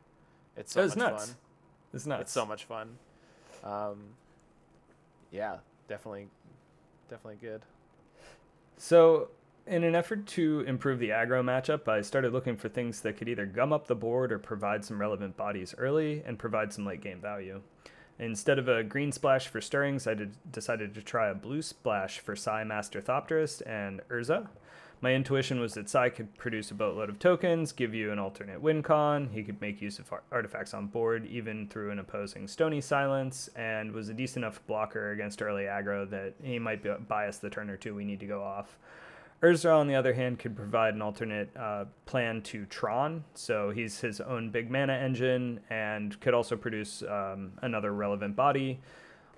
It's 0.56 0.72
so 0.72 0.82
It 0.82 0.88
much 0.90 0.96
nuts. 0.96 1.26
fun. 1.26 1.36
It's 1.94 2.06
nuts. 2.06 2.20
It's 2.22 2.32
so 2.32 2.46
much 2.46 2.64
fun. 2.64 2.96
Um, 3.62 3.98
yeah, 5.30 5.56
definitely, 5.88 6.28
definitely 7.08 7.38
good. 7.40 7.62
So 8.76 9.28
in 9.66 9.84
an 9.84 9.94
effort 9.94 10.26
to 10.26 10.60
improve 10.66 10.98
the 10.98 11.10
aggro 11.10 11.42
matchup, 11.42 11.86
I 11.88 12.00
started 12.00 12.32
looking 12.32 12.56
for 12.56 12.68
things 12.68 13.00
that 13.02 13.16
could 13.16 13.28
either 13.28 13.46
gum 13.46 13.72
up 13.72 13.86
the 13.86 13.94
board 13.94 14.32
or 14.32 14.38
provide 14.38 14.84
some 14.84 15.00
relevant 15.00 15.36
bodies 15.36 15.74
early 15.78 16.22
and 16.26 16.38
provide 16.38 16.72
some 16.72 16.84
late 16.84 17.00
game 17.00 17.20
value. 17.20 17.62
Instead 18.18 18.58
of 18.58 18.68
a 18.68 18.82
green 18.82 19.10
splash 19.10 19.48
for 19.48 19.60
stirrings, 19.60 20.06
I 20.06 20.14
did, 20.14 20.36
decided 20.50 20.94
to 20.94 21.02
try 21.02 21.28
a 21.28 21.34
blue 21.34 21.62
splash 21.62 22.18
for 22.18 22.36
Sai 22.36 22.64
Master 22.64 23.00
Thopterist 23.00 23.62
and 23.66 24.00
Urza. 24.08 24.48
My 25.02 25.14
intuition 25.14 25.58
was 25.58 25.74
that 25.74 25.90
Sai 25.90 26.10
could 26.10 26.38
produce 26.38 26.70
a 26.70 26.74
boatload 26.74 27.10
of 27.10 27.18
tokens, 27.18 27.72
give 27.72 27.92
you 27.92 28.12
an 28.12 28.20
alternate 28.20 28.62
win 28.62 28.84
con, 28.84 29.30
he 29.32 29.42
could 29.42 29.60
make 29.60 29.82
use 29.82 29.98
of 29.98 30.12
artifacts 30.30 30.74
on 30.74 30.86
board 30.86 31.26
even 31.26 31.66
through 31.66 31.90
an 31.90 31.98
opposing 31.98 32.46
Stony 32.46 32.80
Silence, 32.80 33.50
and 33.56 33.90
was 33.90 34.08
a 34.08 34.14
decent 34.14 34.44
enough 34.44 34.64
blocker 34.68 35.10
against 35.10 35.42
early 35.42 35.64
aggro 35.64 36.08
that 36.08 36.34
he 36.40 36.60
might 36.60 37.08
bias 37.08 37.38
the 37.38 37.50
turn 37.50 37.68
or 37.68 37.76
two 37.76 37.96
we 37.96 38.04
need 38.04 38.20
to 38.20 38.26
go 38.26 38.44
off. 38.44 38.78
Urza, 39.42 39.76
on 39.76 39.88
the 39.88 39.96
other 39.96 40.14
hand, 40.14 40.38
could 40.38 40.54
provide 40.54 40.94
an 40.94 41.02
alternate 41.02 41.50
uh, 41.56 41.86
plan 42.06 42.40
to 42.42 42.64
Tron, 42.66 43.24
so 43.34 43.70
he's 43.70 43.98
his 43.98 44.20
own 44.20 44.50
big 44.50 44.70
mana 44.70 44.92
engine 44.92 45.58
and 45.68 46.20
could 46.20 46.32
also 46.32 46.56
produce 46.56 47.02
um, 47.02 47.54
another 47.60 47.92
relevant 47.92 48.36
body. 48.36 48.80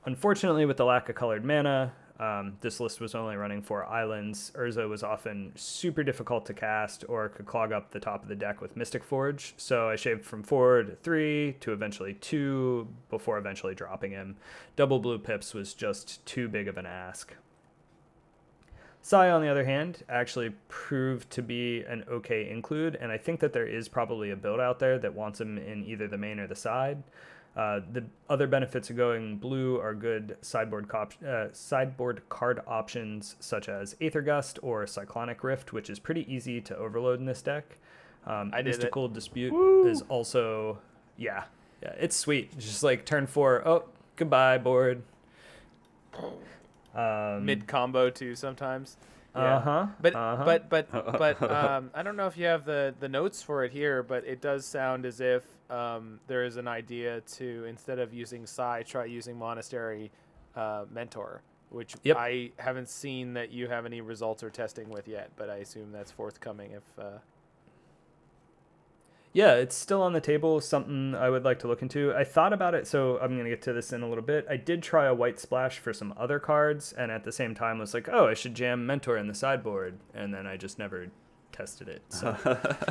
Unfortunately, 0.05 0.66
with 0.66 0.77
the 0.77 0.85
lack 0.85 1.09
of 1.09 1.15
colored 1.15 1.43
mana, 1.43 1.95
um, 2.20 2.57
this 2.61 2.78
list 2.78 3.01
was 3.01 3.15
only 3.15 3.35
running 3.35 3.61
four 3.61 3.85
islands. 3.86 4.53
Urza 4.55 4.89
was 4.89 5.03
often 5.03 5.51
super 5.57 6.05
difficult 6.05 6.47
to 6.47 6.55
cast 6.55 7.05
or 7.09 7.28
could 7.28 7.47
clog 7.47 7.73
up 7.73 7.91
the 7.91 7.99
top 7.99 8.23
of 8.23 8.28
the 8.28 8.36
deck 8.36 8.61
with 8.61 8.77
Mystic 8.77 9.03
Forge, 9.03 9.55
so 9.57 9.89
I 9.89 9.97
shaved 9.97 10.24
from 10.24 10.45
four 10.45 10.85
to 10.85 10.95
three 10.95 11.57
to 11.61 11.73
eventually 11.73 12.15
two 12.15 12.86
before 13.11 13.39
eventually 13.39 13.74
dropping 13.74 14.12
him. 14.12 14.36
Double 14.77 15.01
blue 15.01 15.19
pips 15.19 15.55
was 15.55 15.74
just 15.74 16.24
too 16.24 16.49
big 16.49 16.69
of 16.69 16.78
an 16.78 16.86
ask. 16.86 17.35
Sai, 19.03 19.28
on 19.28 19.43
the 19.43 19.49
other 19.49 19.65
hand, 19.65 20.03
actually 20.09 20.55
proved 20.69 21.28
to 21.31 21.43
be 21.43 21.82
an 21.82 22.05
okay 22.09 22.49
include, 22.49 22.95
and 22.95 23.12
I 23.12 23.19
think 23.19 23.41
that 23.41 23.53
there 23.53 23.66
is 23.66 23.86
probably 23.86 24.31
a 24.31 24.36
build 24.36 24.61
out 24.61 24.78
there 24.78 24.99
that 25.01 25.12
wants 25.12 25.41
him 25.41 25.59
in 25.59 25.85
either 25.85 26.09
the 26.09 26.16
main 26.16 26.39
or 26.39 26.47
the 26.47 26.55
side. 26.55 27.03
Uh, 27.56 27.81
the 27.93 28.05
other 28.28 28.48
benefits 28.48 28.90
of 28.90 28.97
going 28.97 29.36
blue 29.36 29.78
are 29.78 29.94
good 29.94 30.36
sideboard 30.40 30.89
cop- 30.89 31.14
uh, 31.26 31.47
sideboard 31.52 32.28
card 32.28 32.60
options 32.66 33.36
such 33.39 33.68
as 33.68 33.94
Aether 34.01 34.22
Gust 34.22 34.59
or 34.62 34.86
Cyclonic 34.89 35.44
Rift, 35.44 35.72
which 35.72 35.89
is 35.89 36.01
pretty 36.01 36.32
easy 36.32 36.60
to 36.62 36.76
overload 36.76 37.20
in 37.20 37.26
this 37.26 37.43
deck. 37.43 37.78
Um, 38.26 38.51
I 38.52 38.59
did 38.59 38.74
it. 38.74 38.78
Mystical 38.78 39.09
Dispute 39.09 39.52
Woo! 39.52 39.86
is 39.86 40.02
also 40.09 40.78
yeah 41.16 41.44
yeah 41.81 41.93
it's 41.98 42.16
sweet. 42.16 42.51
It's 42.56 42.64
just 42.64 42.82
like 42.82 43.05
turn 43.05 43.26
four, 43.28 43.66
oh 43.66 43.85
goodbye 44.16 44.59
board. 44.59 45.02
Um, 46.94 47.44
Mid 47.44 47.68
combo 47.68 48.10
too 48.10 48.35
sometimes. 48.35 48.97
Yeah. 49.35 49.56
Uh 49.56 49.61
huh. 49.61 49.86
But 50.01 50.15
uh-huh. 50.15 50.44
but 50.44 50.69
but 50.70 50.90
but 51.19 51.51
um, 51.51 51.90
I 51.94 52.02
don't 52.02 52.16
know 52.16 52.27
if 52.27 52.36
you 52.36 52.47
have 52.47 52.65
the 52.65 52.94
the 53.01 53.09
notes 53.09 53.43
for 53.43 53.65
it 53.65 53.73
here, 53.73 54.02
but 54.02 54.24
it 54.24 54.40
does 54.40 54.65
sound 54.65 55.05
as 55.06 55.20
if 55.20 55.44
um, 55.70 56.20
there 56.27 56.44
is 56.44 56.56
an 56.56 56.69
idea 56.69 57.20
to 57.36 57.65
instead 57.65 57.98
of 57.98 58.15
using 58.15 58.47
Sai, 58.47 58.82
try 58.85 59.06
using 59.06 59.36
Monastery 59.39 60.11
uh, 60.55 60.85
Mentor, 60.93 61.43
which 61.70 61.97
Yep. 62.05 62.16
I 62.19 62.52
haven't 62.59 62.89
seen 62.89 63.35
that 63.35 63.51
you 63.51 63.66
have 63.69 63.86
any 63.86 64.01
results 64.01 64.43
or 64.43 64.51
testing 64.51 64.89
with 64.89 65.09
yet, 65.09 65.31
but 65.36 65.51
I 65.51 65.56
assume 65.56 65.90
that's 65.93 66.12
forthcoming. 66.12 66.73
If 66.73 66.82
uh, 66.98 67.19
Yeah, 69.35 69.55
it's 69.55 69.74
still 69.77 70.01
on 70.01 70.12
the 70.12 70.20
table. 70.20 70.61
Something 70.61 71.15
I 71.16 71.28
would 71.28 71.44
like 71.44 71.59
to 71.59 71.66
look 71.69 71.82
into. 71.82 72.15
I 72.15 72.23
thought 72.23 72.52
about 72.52 72.74
it, 72.74 72.86
so 72.86 73.19
I'm 73.19 73.36
gonna 73.36 73.48
get 73.51 73.62
to 73.62 73.73
this 73.73 73.93
in 73.93 74.02
a 74.02 74.09
little 74.09 74.23
bit. 74.23 74.47
I 74.48 74.56
did 74.56 74.81
try 74.82 75.06
a 75.06 75.15
white 75.15 75.40
splash 75.40 75.78
for 75.81 75.93
some 75.93 76.15
other 76.16 76.39
cards, 76.39 76.93
and 76.93 77.11
at 77.11 77.24
the 77.24 77.32
same 77.32 77.52
time 77.55 77.78
was 77.81 77.93
like, 77.94 78.09
oh, 78.09 78.28
I 78.28 78.35
should 78.35 78.55
jam 78.55 78.86
Mentor 78.86 79.16
in 79.19 79.27
the 79.27 79.35
sideboard, 79.35 79.98
and 80.15 80.32
then 80.32 80.47
I 80.47 80.56
just 80.56 80.78
never 80.78 81.09
tested 81.51 81.89
it. 81.89 82.02
So 82.11 82.36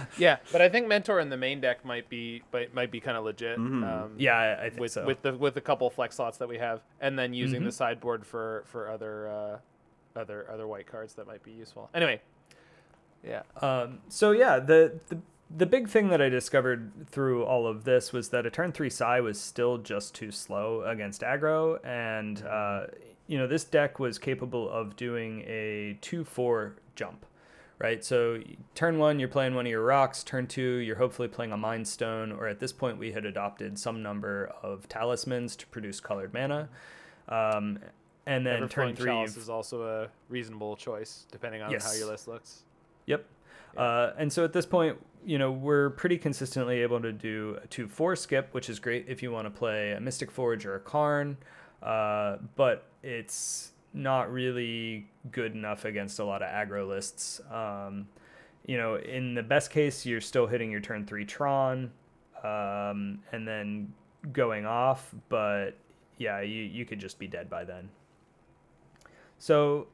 yeah, 0.17 0.37
but 0.51 0.61
I 0.61 0.67
think 0.67 0.87
Mentor 0.89 1.21
in 1.21 1.29
the 1.29 1.37
main 1.37 1.61
deck 1.61 1.85
might 1.85 2.09
be 2.09 2.43
might, 2.51 2.73
might 2.73 2.91
be 2.91 2.99
kind 2.99 3.15
of 3.17 3.23
legit. 3.23 3.57
Mhm. 3.57 3.83
Um, 3.83 4.15
yeah, 4.17 4.35
I, 4.37 4.65
I 4.65 4.69
think 4.69 4.81
with 4.81 4.91
so. 4.91 5.05
with 5.05 5.21
the 5.21 5.33
with 5.33 5.55
a 5.55 5.61
couple 5.61 5.89
flex 5.89 6.17
slots 6.17 6.37
that 6.39 6.49
we 6.49 6.57
have, 6.57 6.81
and 6.99 7.17
then 7.17 7.33
using 7.33 7.61
Mhm. 7.61 7.65
the 7.65 7.71
sideboard 7.71 8.25
for 8.25 8.63
for 8.67 8.89
other 8.89 9.29
uh, 9.29 10.19
other 10.19 10.45
other 10.51 10.67
white 10.67 10.87
cards 10.87 11.13
that 11.13 11.25
might 11.25 11.41
be 11.43 11.51
useful. 11.51 11.89
Anyway, 11.93 12.19
yeah, 13.25 13.43
Um, 13.61 13.99
so 14.09 14.31
yeah, 14.31 14.59
the, 14.59 14.99
the 15.07 15.17
the 15.55 15.65
big 15.65 15.87
thing 15.87 16.09
that 16.09 16.21
I 16.21 16.29
discovered 16.29 16.91
through 17.07 17.43
all 17.43 17.67
of 17.67 17.83
this 17.83 18.11
was 18.11 18.29
that 18.29 18.45
a 18.45 18.49
turn 18.49 18.71
three 18.71 18.89
Sai 18.89 19.19
was 19.19 19.39
still 19.39 19.77
just 19.77 20.15
too 20.15 20.31
slow 20.31 20.83
against 20.83 21.21
aggro, 21.21 21.79
and 21.85 22.43
uh, 22.43 22.87
you 23.27 23.37
know 23.37 23.47
this 23.47 23.63
deck 23.63 23.99
was 23.99 24.17
capable 24.17 24.69
of 24.69 24.95
doing 24.95 25.41
a 25.41 25.97
two 26.01 26.23
four 26.23 26.75
jump, 26.95 27.25
right? 27.79 28.03
So 28.03 28.39
turn 28.73 28.97
one 28.97 29.19
you're 29.19 29.27
playing 29.27 29.53
one 29.55 29.65
of 29.65 29.69
your 29.69 29.83
rocks, 29.83 30.23
turn 30.23 30.47
two 30.47 30.77
you're 30.77 30.95
hopefully 30.95 31.27
playing 31.27 31.51
a 31.51 31.57
Mind 31.57 31.87
Stone, 31.87 32.31
or 32.31 32.47
at 32.47 32.59
this 32.59 32.73
point 32.73 32.97
we 32.97 33.11
had 33.11 33.25
adopted 33.25 33.77
some 33.77 34.01
number 34.01 34.51
of 34.63 34.89
talismans 34.89 35.55
to 35.57 35.67
produce 35.67 35.99
colored 35.99 36.33
mana. 36.33 36.69
Um, 37.29 37.79
and 38.25 38.45
then 38.45 38.67
turn 38.69 38.95
three, 38.95 39.11
is 39.23 39.49
also 39.49 39.83
a 39.83 40.07
reasonable 40.29 40.75
choice 40.77 41.25
depending 41.31 41.61
on 41.61 41.73
how 41.73 41.91
your 41.93 42.07
list 42.07 42.27
looks. 42.27 42.63
Yep. 43.05 43.25
Uh, 43.75 44.11
and 44.17 44.31
so 44.31 44.43
at 44.43 44.53
this 44.53 44.65
point, 44.65 44.97
you 45.25 45.37
know, 45.37 45.51
we're 45.51 45.91
pretty 45.91 46.17
consistently 46.17 46.81
able 46.81 47.01
to 47.01 47.11
do 47.11 47.57
a 47.63 47.67
2 47.67 47.87
4 47.87 48.15
skip, 48.15 48.53
which 48.53 48.69
is 48.69 48.79
great 48.79 49.05
if 49.07 49.23
you 49.23 49.31
want 49.31 49.45
to 49.45 49.51
play 49.51 49.91
a 49.91 49.99
Mystic 49.99 50.31
Forge 50.31 50.65
or 50.65 50.75
a 50.75 50.79
Karn, 50.79 51.37
uh, 51.81 52.37
but 52.55 52.87
it's 53.01 53.71
not 53.93 54.31
really 54.31 55.07
good 55.31 55.53
enough 55.53 55.85
against 55.85 56.19
a 56.19 56.25
lot 56.25 56.41
of 56.41 56.49
aggro 56.49 56.87
lists. 56.87 57.41
Um, 57.51 58.07
you 58.65 58.77
know, 58.77 58.95
in 58.95 59.35
the 59.35 59.43
best 59.43 59.71
case, 59.71 60.05
you're 60.05 60.21
still 60.21 60.47
hitting 60.47 60.71
your 60.71 60.81
turn 60.81 61.05
3 61.05 61.25
Tron 61.25 61.91
um, 62.43 63.19
and 63.31 63.47
then 63.47 63.93
going 64.31 64.65
off, 64.65 65.13
but 65.29 65.71
yeah, 66.17 66.41
you, 66.41 66.63
you 66.63 66.85
could 66.85 66.99
just 66.99 67.19
be 67.19 67.27
dead 67.27 67.49
by 67.49 67.63
then. 67.63 67.89
So 69.37 69.87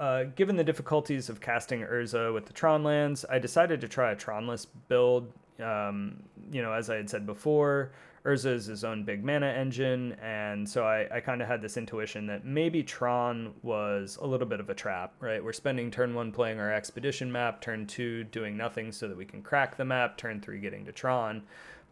uh, 0.00 0.24
given 0.34 0.56
the 0.56 0.64
difficulties 0.64 1.28
of 1.28 1.42
casting 1.42 1.82
Urza 1.82 2.32
with 2.32 2.46
the 2.46 2.54
Tron 2.54 2.82
lands, 2.82 3.26
I 3.28 3.38
decided 3.38 3.82
to 3.82 3.88
try 3.88 4.12
a 4.12 4.16
Tronless 4.16 4.66
build. 4.88 5.30
Um, 5.62 6.22
you 6.50 6.62
know, 6.62 6.72
as 6.72 6.88
I 6.88 6.96
had 6.96 7.10
said 7.10 7.26
before, 7.26 7.92
Urza 8.24 8.54
is 8.54 8.64
his 8.64 8.82
own 8.82 9.04
big 9.04 9.22
mana 9.22 9.48
engine, 9.48 10.16
and 10.22 10.66
so 10.66 10.84
I, 10.84 11.06
I 11.14 11.20
kind 11.20 11.42
of 11.42 11.48
had 11.48 11.60
this 11.60 11.76
intuition 11.76 12.26
that 12.28 12.46
maybe 12.46 12.82
Tron 12.82 13.52
was 13.62 14.18
a 14.22 14.26
little 14.26 14.46
bit 14.46 14.58
of 14.58 14.70
a 14.70 14.74
trap, 14.74 15.12
right? 15.20 15.44
We're 15.44 15.52
spending 15.52 15.90
turn 15.90 16.14
one 16.14 16.32
playing 16.32 16.58
our 16.58 16.72
expedition 16.72 17.30
map, 17.30 17.60
turn 17.60 17.86
two 17.86 18.24
doing 18.24 18.56
nothing 18.56 18.92
so 18.92 19.06
that 19.06 19.16
we 19.18 19.26
can 19.26 19.42
crack 19.42 19.76
the 19.76 19.84
map, 19.84 20.16
turn 20.16 20.40
three 20.40 20.60
getting 20.60 20.86
to 20.86 20.92
Tron. 20.92 21.42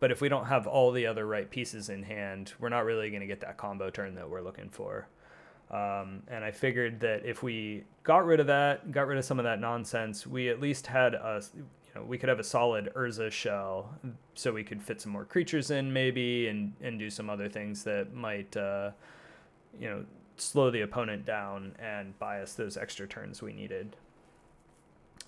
But 0.00 0.10
if 0.10 0.22
we 0.22 0.30
don't 0.30 0.46
have 0.46 0.66
all 0.66 0.92
the 0.92 1.06
other 1.06 1.26
right 1.26 1.50
pieces 1.50 1.90
in 1.90 2.04
hand, 2.04 2.54
we're 2.58 2.68
not 2.70 2.86
really 2.86 3.10
going 3.10 3.20
to 3.20 3.26
get 3.26 3.40
that 3.40 3.58
combo 3.58 3.90
turn 3.90 4.14
that 4.14 4.30
we're 4.30 4.40
looking 4.40 4.70
for. 4.70 5.08
Um, 5.70 6.22
and 6.28 6.44
I 6.44 6.50
figured 6.50 7.00
that 7.00 7.26
if 7.26 7.42
we 7.42 7.84
got 8.02 8.24
rid 8.24 8.40
of 8.40 8.46
that, 8.46 8.90
got 8.90 9.06
rid 9.06 9.18
of 9.18 9.24
some 9.24 9.38
of 9.38 9.44
that 9.44 9.60
nonsense, 9.60 10.26
we 10.26 10.48
at 10.48 10.60
least 10.60 10.86
had 10.86 11.14
a, 11.14 11.42
you 11.54 11.64
know, 11.94 12.04
we 12.04 12.16
could 12.16 12.30
have 12.30 12.40
a 12.40 12.44
solid 12.44 12.90
Urza 12.96 13.30
shell, 13.30 13.94
so 14.34 14.50
we 14.50 14.64
could 14.64 14.82
fit 14.82 15.00
some 15.00 15.12
more 15.12 15.26
creatures 15.26 15.70
in 15.70 15.92
maybe, 15.92 16.48
and 16.48 16.72
and 16.80 16.98
do 16.98 17.10
some 17.10 17.28
other 17.28 17.50
things 17.50 17.84
that 17.84 18.14
might, 18.14 18.56
uh, 18.56 18.92
you 19.78 19.88
know, 19.90 20.04
slow 20.36 20.70
the 20.70 20.80
opponent 20.80 21.26
down 21.26 21.74
and 21.78 22.18
buy 22.18 22.40
us 22.40 22.54
those 22.54 22.78
extra 22.78 23.06
turns 23.06 23.42
we 23.42 23.52
needed. 23.52 23.94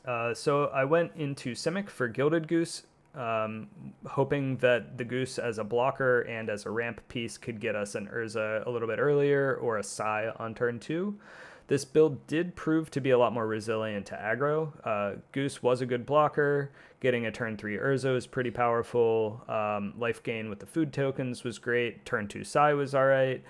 Uh, 0.07 0.33
so 0.33 0.67
I 0.67 0.85
went 0.85 1.13
into 1.17 1.53
Simic 1.55 1.91
for 1.91 2.09
Gilded 2.09 2.49
Goose, 2.49 2.85
um, 3.15 3.69
hoping 4.07 4.57
that 4.59 4.99
the 4.99 5.05
Goose 5.05 5.39
as 5.39 5.59
a 5.59 5.65
blocker 5.65 6.21
and 6.23 6.49
as 6.49 6.67
a 6.67 6.71
ramp 6.71 7.01
piece 7.09 7.39
could 7.39 7.61
get 7.61 7.75
us 7.75 7.95
an 7.95 8.09
Urza 8.13 8.67
a 8.67 8.71
little 8.71 8.89
bit 8.89 8.99
earlier 8.99 9.57
or 9.57 9.79
a 9.79 9.83
Sai 9.83 10.33
on 10.37 10.55
turn 10.55 10.79
two. 10.79 11.19
This 11.67 11.85
build 11.85 12.27
did 12.27 12.57
prove 12.57 12.91
to 12.91 13.01
be 13.01 13.11
a 13.11 13.19
lot 13.19 13.33
more 13.33 13.47
resilient 13.47 14.07
to 14.07 14.17
aggro. 14.17 14.73
Uh, 14.85 15.21
Goose 15.31 15.63
was 15.63 15.81
a 15.81 15.87
good 15.87 16.05
blocker. 16.05 16.73
Getting 16.99 17.27
a 17.27 17.31
turn 17.31 17.57
three 17.57 17.77
Urza 17.77 18.13
was 18.13 18.27
pretty 18.27 18.51
powerful. 18.51 19.43
Um, 19.49 19.95
life 19.97 20.23
gain 20.23 20.51
with 20.51 20.59
the 20.59 20.67
food 20.67 20.93
tokens 20.93 21.45
was 21.45 21.59
great. 21.59 22.05
Turn 22.05 22.27
two 22.27 22.43
Sai 22.43 22.73
was 22.73 22.93
alright. 22.95 23.45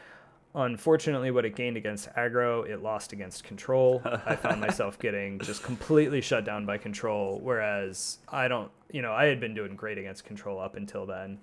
Unfortunately, 0.55 1.31
what 1.31 1.45
it 1.45 1.55
gained 1.55 1.77
against 1.77 2.13
aggro, 2.15 2.69
it 2.69 2.83
lost 2.83 3.13
against 3.13 3.45
control. 3.45 4.03
I 4.05 4.35
found 4.35 4.61
myself 4.67 4.99
getting 4.99 5.39
just 5.39 5.63
completely 5.63 6.21
shut 6.21 6.45
down 6.45 6.67
by 6.67 6.77
control, 6.77 7.39
whereas 7.41 8.19
I 8.29 8.49
don't, 8.49 8.71
you 8.91 9.01
know, 9.01 9.13
I 9.13 9.27
had 9.27 9.39
been 9.39 9.55
doing 9.55 9.77
great 9.77 9.97
against 9.97 10.25
control 10.25 10.59
up 10.59 10.75
until 10.75 11.07
then. 11.07 11.39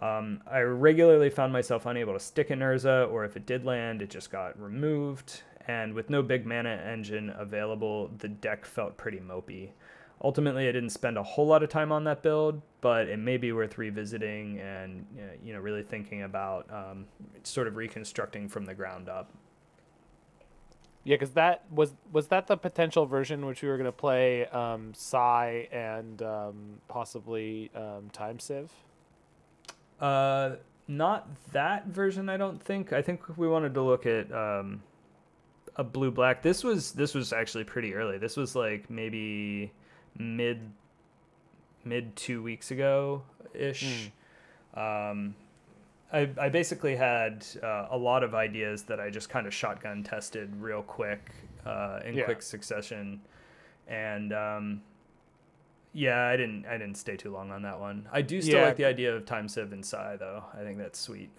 Um, 0.00 0.42
I 0.50 0.60
regularly 0.60 1.30
found 1.30 1.52
myself 1.52 1.86
unable 1.86 2.14
to 2.14 2.20
stick 2.20 2.50
in 2.50 2.58
Urza, 2.58 3.08
or 3.12 3.24
if 3.24 3.36
it 3.36 3.46
did 3.46 3.64
land, 3.64 4.02
it 4.02 4.10
just 4.10 4.32
got 4.32 4.60
removed. 4.60 5.42
And 5.68 5.94
with 5.94 6.10
no 6.10 6.22
big 6.22 6.44
mana 6.44 6.70
engine 6.70 7.32
available, 7.38 8.10
the 8.18 8.28
deck 8.28 8.64
felt 8.64 8.96
pretty 8.96 9.20
mopey. 9.20 9.70
Ultimately, 10.24 10.68
I 10.68 10.72
didn't 10.72 10.90
spend 10.90 11.16
a 11.16 11.22
whole 11.22 11.46
lot 11.46 11.62
of 11.62 11.68
time 11.68 11.92
on 11.92 12.02
that 12.04 12.22
build, 12.22 12.62
but 12.82 13.08
it 13.08 13.18
may 13.18 13.38
be 13.38 13.52
worth 13.52 13.78
revisiting 13.78 14.58
and 14.58 15.06
uh, 15.16 15.22
you 15.42 15.54
know 15.54 15.60
really 15.60 15.82
thinking 15.82 16.24
about 16.24 16.68
um, 16.70 17.06
sort 17.44 17.66
of 17.66 17.76
reconstructing 17.76 18.48
from 18.48 18.66
the 18.66 18.74
ground 18.74 19.08
up. 19.08 19.30
Yeah, 21.04 21.14
because 21.14 21.30
that 21.30 21.64
was 21.70 21.94
was 22.12 22.28
that 22.28 22.48
the 22.48 22.56
potential 22.56 23.06
version 23.06 23.46
which 23.46 23.62
we 23.62 23.68
were 23.68 23.78
gonna 23.78 23.90
play 23.90 24.46
um, 24.48 24.92
Sai 24.94 25.68
and 25.72 26.20
um, 26.22 26.80
possibly 26.88 27.70
um, 27.74 28.10
Time 28.12 28.38
Sieve. 28.38 28.70
Uh, 30.00 30.56
not 30.88 31.28
that 31.52 31.86
version. 31.86 32.28
I 32.28 32.36
don't 32.36 32.60
think. 32.60 32.92
I 32.92 33.00
think 33.00 33.38
we 33.38 33.46
wanted 33.46 33.74
to 33.74 33.82
look 33.82 34.06
at 34.06 34.30
um, 34.32 34.82
a 35.76 35.84
blue 35.84 36.10
black. 36.10 36.42
This 36.42 36.64
was 36.64 36.90
this 36.92 37.14
was 37.14 37.32
actually 37.32 37.64
pretty 37.64 37.94
early. 37.94 38.18
This 38.18 38.36
was 38.36 38.56
like 38.56 38.90
maybe 38.90 39.72
mid 40.18 40.60
mid 41.84 42.14
two 42.16 42.42
weeks 42.42 42.70
ago 42.70 43.22
ish. 43.54 44.10
Um, 44.74 45.34
I, 46.12 46.28
I 46.40 46.48
basically 46.50 46.96
had 46.96 47.46
uh, 47.62 47.86
a 47.90 47.96
lot 47.96 48.22
of 48.22 48.34
ideas 48.34 48.82
that 48.84 49.00
I 49.00 49.10
just 49.10 49.28
kind 49.30 49.46
of 49.46 49.54
shotgun 49.54 50.02
tested 50.02 50.54
real 50.60 50.82
quick 50.82 51.30
uh, 51.64 52.00
in 52.04 52.14
Yeah. 52.14 52.24
quick 52.24 52.42
succession, 52.42 53.20
and 53.88 54.32
um, 54.32 54.82
yeah, 55.94 56.26
I 56.26 56.36
didn't 56.36 56.66
I 56.66 56.72
didn't 56.78 56.96
stay 56.96 57.16
too 57.16 57.30
long 57.32 57.50
on 57.50 57.62
that 57.62 57.78
one. 57.80 58.08
I 58.12 58.22
do 58.22 58.40
still 58.42 58.58
Yeah, 58.60 58.66
like 58.66 58.76
the 58.76 58.84
idea 58.84 59.14
of 59.14 59.24
Time 59.26 59.48
Sieve 59.48 59.72
and 59.72 59.84
Sai 59.84 60.16
though. 60.18 60.44
I 60.54 60.62
think 60.62 60.78
that's 60.78 60.98
sweet. 60.98 61.30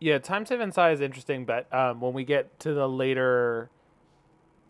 Yeah, 0.00 0.18
Time 0.18 0.46
Sieve 0.46 0.60
and 0.60 0.72
Sai 0.74 0.92
is 0.92 1.00
interesting, 1.00 1.44
but 1.44 1.72
um, 1.74 2.00
when 2.00 2.12
we 2.12 2.24
get 2.24 2.58
to 2.60 2.72
the 2.74 2.88
later 2.88 3.70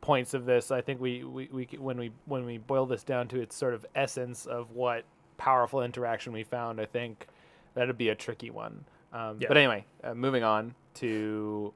points 0.00 0.34
of 0.34 0.44
this, 0.46 0.70
I 0.70 0.80
think 0.80 1.00
we, 1.00 1.24
we, 1.24 1.48
we 1.52 1.68
when 1.78 1.98
we 1.98 2.12
when 2.26 2.44
we 2.44 2.58
boil 2.58 2.86
this 2.86 3.02
down 3.02 3.28
to 3.28 3.40
its 3.40 3.56
sort 3.56 3.74
of 3.74 3.84
essence 3.94 4.46
of 4.46 4.72
what 4.72 5.04
powerful 5.36 5.82
interaction 5.82 6.32
we 6.32 6.44
found, 6.44 6.80
I 6.80 6.86
think 6.86 7.26
that'd 7.74 7.98
be 7.98 8.08
a 8.08 8.14
tricky 8.14 8.50
one. 8.50 8.84
Um, 9.12 9.38
Yeah. 9.40 9.48
But 9.48 9.56
anyway, 9.56 9.84
uh, 10.04 10.14
moving 10.14 10.42
on 10.44 10.74
to 10.94 11.72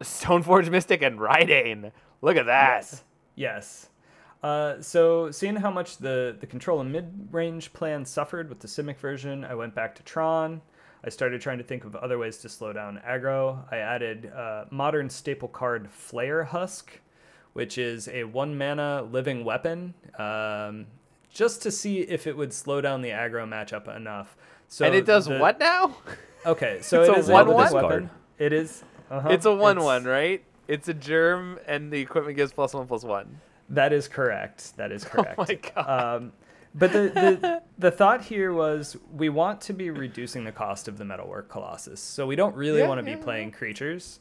Stoneforge 0.00 0.70
Mystic 0.70 1.02
and 1.02 1.18
Reidane. 1.18 1.92
Look 2.22 2.36
at 2.36 2.46
that. 2.46 2.76
Yes. 2.76 3.04
Yes. 3.34 3.86
Uh, 4.42 4.80
so, 4.80 5.30
seeing 5.30 5.56
how 5.56 5.70
much 5.70 5.98
the, 5.98 6.36
the 6.40 6.46
control 6.46 6.80
and 6.80 6.90
mid 6.90 7.28
range 7.30 7.72
plan 7.74 8.04
suffered 8.06 8.48
with 8.48 8.60
the 8.60 8.68
Simic 8.68 8.96
version, 8.96 9.44
I 9.44 9.54
went 9.54 9.74
back 9.74 9.94
to 9.96 10.02
Tron. 10.02 10.62
I 11.04 11.10
started 11.10 11.40
trying 11.40 11.58
to 11.58 11.64
think 11.64 11.84
of 11.84 11.94
other 11.96 12.18
ways 12.18 12.38
to 12.38 12.48
slow 12.48 12.72
down 12.72 13.00
aggro. 13.06 13.58
I 13.70 13.78
added 13.78 14.32
uh, 14.34 14.64
modern 14.70 15.10
staple 15.10 15.48
card 15.48 15.88
Flayer 15.90 16.46
Husk, 16.46 16.88
which 17.52 17.78
is 17.78 18.08
a 18.08 18.24
one 18.24 18.56
mana 18.56 19.02
living 19.10 19.44
weapon, 19.44 19.94
um, 20.18 20.86
just 21.32 21.62
to 21.62 21.70
see 21.70 22.00
if 22.00 22.26
it 22.26 22.36
would 22.36 22.52
slow 22.52 22.80
down 22.80 23.02
the 23.02 23.10
aggro 23.10 23.48
matchup 23.48 23.94
enough. 23.94 24.36
So 24.68 24.84
and 24.84 24.94
it 24.94 25.04
does 25.06 25.26
the- 25.26 25.38
what 25.38 25.58
now? 25.58 25.96
Okay, 26.46 26.78
so 26.82 27.02
It's 27.02 27.28
it 27.28 27.30
a 27.30 27.32
one-one? 27.32 27.72
weapon. 27.72 28.10
It 28.38 28.52
is. 28.52 28.82
Uh-huh, 29.10 29.28
it's 29.30 29.44
a 29.46 29.52
one 29.54 29.76
it's- 29.76 29.84
one, 29.84 30.04
right? 30.04 30.42
It's 30.68 30.88
a 30.88 30.94
germ, 30.94 31.58
and 31.66 31.92
the 31.92 32.00
equipment 32.00 32.36
gives 32.36 32.52
plus 32.52 32.72
one 32.74 32.86
plus 32.86 33.02
one. 33.02 33.40
That 33.70 33.92
is 33.92 34.06
correct. 34.08 34.76
That 34.76 34.92
is 34.92 35.04
correct. 35.12 35.34
Oh 35.38 35.44
my 35.48 35.54
god. 35.54 36.16
Um, 36.16 36.32
but 36.72 36.92
the, 36.92 37.00
the 37.40 37.62
the 37.78 37.90
thought 37.90 38.22
here 38.22 38.52
was 38.52 38.96
we 39.12 39.28
want 39.28 39.60
to 39.62 39.72
be 39.72 39.90
reducing 39.90 40.44
the 40.44 40.52
cost 40.52 40.86
of 40.86 40.98
the 40.98 41.04
metalwork 41.04 41.48
colossus, 41.48 42.00
so 42.00 42.24
we 42.28 42.36
don't 42.36 42.54
really 42.54 42.78
Yeah, 42.80 42.86
want 42.88 42.98
to 43.00 43.02
be 43.04 43.10
yeah, 43.12 43.16
playing 43.16 43.50
creatures, 43.50 44.20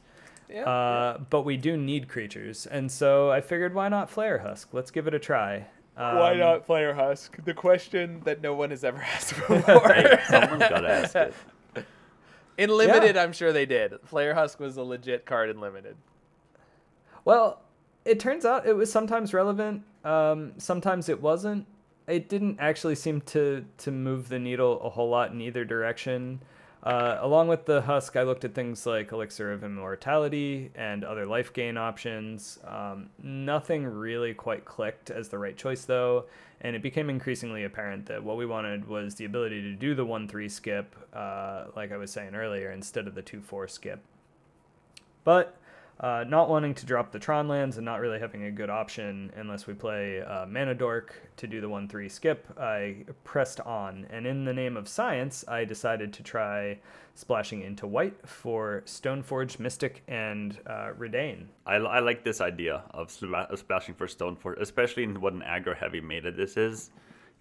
yeah, 0.49 0.63
uh, 0.63 1.17
but 1.29 1.43
we 1.43 1.57
do 1.57 1.77
need 1.77 2.07
creatures, 2.09 2.65
and 2.65 2.91
so 2.91 3.31
I 3.31 3.41
figured 3.41 3.73
why 3.73 3.89
not 3.89 4.09
Flayer 4.13 4.41
Husk? 4.41 4.69
Let's 4.73 4.91
give 4.91 5.07
it 5.07 5.13
a 5.13 5.19
try. 5.19 5.67
Why 5.95 6.31
Um, 6.31 6.39
not 6.39 6.65
Flayer 6.67 6.95
Husk? 6.95 7.43
The 7.43 7.53
question 7.53 8.21
that 8.23 8.41
no 8.41 8.53
one 8.53 8.69
has 8.69 8.83
ever 8.83 9.01
asked 9.15 9.33
Hey, 9.47 9.55
before. 9.57 10.19
someone's 10.29 10.59
gotta 10.69 10.89
ask 10.89 11.15
it. 11.15 11.33
in 12.57 12.69
limited, 12.69 13.17
I'm 13.17 13.33
sure 13.33 13.51
they 13.51 13.65
did. 13.65 13.93
Flayer 14.09 14.33
Husk 14.33 14.59
was 14.59 14.77
a 14.77 14.83
legit 14.83 15.25
card 15.25 15.49
in 15.49 15.59
limited. 15.59 15.97
Well, 17.25 17.61
it 18.05 18.19
turns 18.19 18.45
out 18.45 18.65
it 18.65 18.75
was 18.75 18.91
sometimes 18.91 19.33
relevant. 19.33 19.83
Um, 20.03 20.53
sometimes 20.57 21.09
it 21.09 21.21
wasn't. 21.21 21.65
It 22.07 22.29
didn't 22.29 22.59
actually 22.59 22.95
seem 22.95 23.21
to 23.21 23.65
to 23.79 23.91
move 23.91 24.29
the 24.29 24.39
needle 24.39 24.81
a 24.81 24.89
whole 24.89 25.09
lot 25.09 25.31
in 25.31 25.41
either 25.41 25.63
direction. 25.65 26.41
Uh, 26.81 27.17
along 27.19 27.49
with 27.49 27.65
the 27.65 27.81
husk, 27.81 28.15
I 28.15 28.23
looked 28.23 28.45
at 28.45 28.53
things 28.53 28.85
like 28.85 29.11
Elixir 29.11 29.51
of 29.51 29.63
Immortality 29.65 30.71
and 30.75 31.03
other 31.03 31.25
life 31.25 31.51
gain 31.51 31.75
options. 31.75 32.57
Um, 32.65 33.09
nothing 33.21 33.85
really 33.85 34.33
quite 34.33 34.63
clicked 34.63 35.09
as 35.11 35.27
the 35.27 35.37
right 35.37 35.57
choice, 35.57 35.83
though, 35.83 36.25
and 36.61 36.77
it 36.77 36.81
became 36.81 37.09
increasingly 37.09 37.65
apparent 37.65 38.05
that 38.05 38.23
what 38.23 38.37
we 38.37 38.45
wanted 38.45 38.87
was 38.87 39.15
the 39.15 39.25
ability 39.25 39.61
to 39.61 39.73
do 39.73 39.93
the 39.93 40.05
1 40.05 40.29
3 40.29 40.47
skip, 40.47 40.95
uh, 41.13 41.65
like 41.75 41.91
I 41.91 41.97
was 41.97 42.11
saying 42.11 42.33
earlier, 42.33 42.71
instead 42.71 43.07
of 43.07 43.15
the 43.15 43.21
2 43.21 43.41
4 43.41 43.67
skip. 43.67 43.99
But 45.25 45.57
uh, 45.99 46.23
not 46.27 46.49
wanting 46.49 46.73
to 46.73 46.85
drop 46.85 47.11
the 47.11 47.19
Tron 47.19 47.47
lands 47.47 47.77
and 47.77 47.85
not 47.85 47.99
really 47.99 48.19
having 48.19 48.43
a 48.43 48.51
good 48.51 48.69
option 48.69 49.31
unless 49.35 49.67
we 49.67 49.73
play 49.73 50.21
uh, 50.21 50.45
Mana 50.45 50.73
Dork 50.73 51.13
to 51.37 51.47
do 51.47 51.59
the 51.59 51.67
1 51.67 51.87
3 51.89 52.07
skip, 52.07 52.47
I 52.57 53.03
pressed 53.23 53.59
on. 53.61 54.07
And 54.09 54.25
in 54.25 54.45
the 54.45 54.53
name 54.53 54.77
of 54.77 54.87
science, 54.87 55.43
I 55.47 55.65
decided 55.65 56.13
to 56.13 56.23
try 56.23 56.79
splashing 57.15 57.61
into 57.63 57.85
white 57.85 58.15
for 58.27 58.81
Stoneforge, 58.85 59.59
Mystic, 59.59 60.03
and 60.07 60.57
uh, 60.65 60.91
Reidane. 60.97 61.47
I, 61.65 61.75
I 61.75 61.99
like 61.99 62.23
this 62.23 62.39
idea 62.39 62.83
of, 62.91 63.09
spla- 63.09 63.49
of 63.51 63.59
splashing 63.59 63.95
for 63.95 64.07
Stoneforge, 64.07 64.59
especially 64.61 65.03
in 65.03 65.19
what 65.19 65.33
an 65.33 65.41
aggro 65.45 65.75
heavy 65.75 65.99
meta 65.99 66.31
this 66.31 66.55
is. 66.55 66.91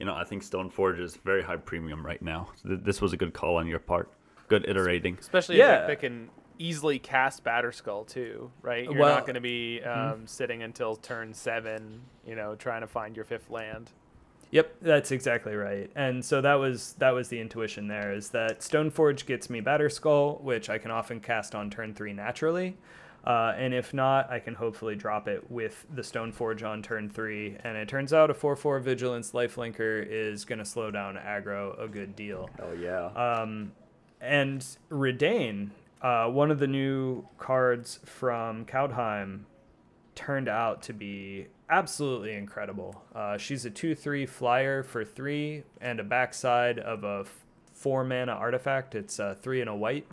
You 0.00 0.06
know, 0.06 0.14
I 0.14 0.24
think 0.24 0.42
Stoneforge 0.42 1.00
is 1.00 1.16
very 1.16 1.42
high 1.42 1.56
premium 1.56 2.04
right 2.04 2.20
now. 2.22 2.48
So 2.60 2.70
th- 2.70 2.80
this 2.82 3.00
was 3.00 3.12
a 3.12 3.16
good 3.16 3.34
call 3.34 3.56
on 3.56 3.68
your 3.68 3.78
part. 3.78 4.10
Good 4.48 4.68
iterating. 4.68 5.16
Especially 5.20 5.58
Yeah. 5.58 5.82
if 5.82 5.86
they 5.86 5.96
can 5.96 6.28
easily 6.58 6.98
cast 6.98 7.44
Batterskull 7.44 8.06
too, 8.06 8.50
right? 8.62 8.84
You're 8.84 8.94
Well- 8.98 9.14
not 9.14 9.26
going 9.26 9.34
to 9.34 9.40
be 9.40 9.82
um, 9.82 10.26
sitting 10.26 10.62
until 10.62 10.96
turn 10.96 11.32
seven, 11.34 12.02
you 12.26 12.34
know, 12.34 12.54
trying 12.54 12.80
to 12.82 12.86
find 12.86 13.16
your 13.16 13.24
fifth 13.24 13.50
land. 13.50 13.90
Yep, 14.50 14.76
that's 14.80 15.10
exactly 15.10 15.54
right. 15.54 15.90
And 15.94 16.24
so 16.24 16.40
that 16.40 16.54
was 16.54 16.94
that 16.94 17.10
was 17.10 17.28
the 17.28 17.38
intuition 17.38 17.86
there 17.86 18.12
is 18.12 18.30
that 18.30 18.60
Stoneforge 18.60 19.26
gets 19.26 19.50
me 19.50 19.60
Batterskull, 19.60 20.40
which 20.40 20.70
I 20.70 20.78
can 20.78 20.90
often 20.90 21.20
cast 21.20 21.54
on 21.54 21.68
turn 21.68 21.92
three 21.94 22.14
naturally. 22.14 22.78
Uh, 23.26 23.52
and 23.58 23.74
if 23.74 23.92
not, 23.92 24.30
I 24.30 24.38
can 24.38 24.54
hopefully 24.54 24.94
drop 24.96 25.28
it 25.28 25.50
with 25.50 25.84
the 25.94 26.00
Stoneforge 26.00 26.66
on 26.66 26.82
turn 26.82 27.10
three. 27.10 27.58
And 27.62 27.76
it 27.76 27.88
turns 27.88 28.14
out 28.14 28.30
a 28.30 28.34
4 28.34 28.56
4 28.56 28.80
Vigilance 28.80 29.32
Lifelinker 29.32 30.06
is 30.08 30.46
going 30.46 30.60
to 30.60 30.64
slow 30.64 30.90
down 30.90 31.16
aggro 31.16 31.78
a 31.78 31.86
good 31.88 32.16
deal. 32.16 32.48
Oh, 32.62 32.72
yeah. 32.72 33.06
Um, 33.08 33.72
and 34.22 34.64
Reidane, 34.90 35.70
uh, 36.02 36.26
one 36.28 36.50
of 36.50 36.58
the 36.58 36.66
new 36.66 37.26
cards 37.38 38.00
from 38.04 38.64
Kaldheim, 38.64 39.40
turned 40.14 40.48
out 40.48 40.82
to 40.82 40.92
be 40.92 41.46
absolutely 41.70 42.34
incredible. 42.34 43.04
Uh, 43.14 43.38
she's 43.38 43.64
a 43.64 43.70
2 43.70 43.94
3 43.94 44.26
flyer 44.26 44.82
for 44.82 45.04
3 45.04 45.62
and 45.80 46.00
a 46.00 46.04
backside 46.04 46.78
of 46.80 47.04
a 47.04 47.20
f- 47.20 47.44
4 47.74 48.02
mana 48.04 48.32
artifact. 48.32 48.94
It's 48.96 49.20
uh, 49.20 49.36
3 49.40 49.60
and 49.60 49.70
a 49.70 49.74
white. 49.76 50.06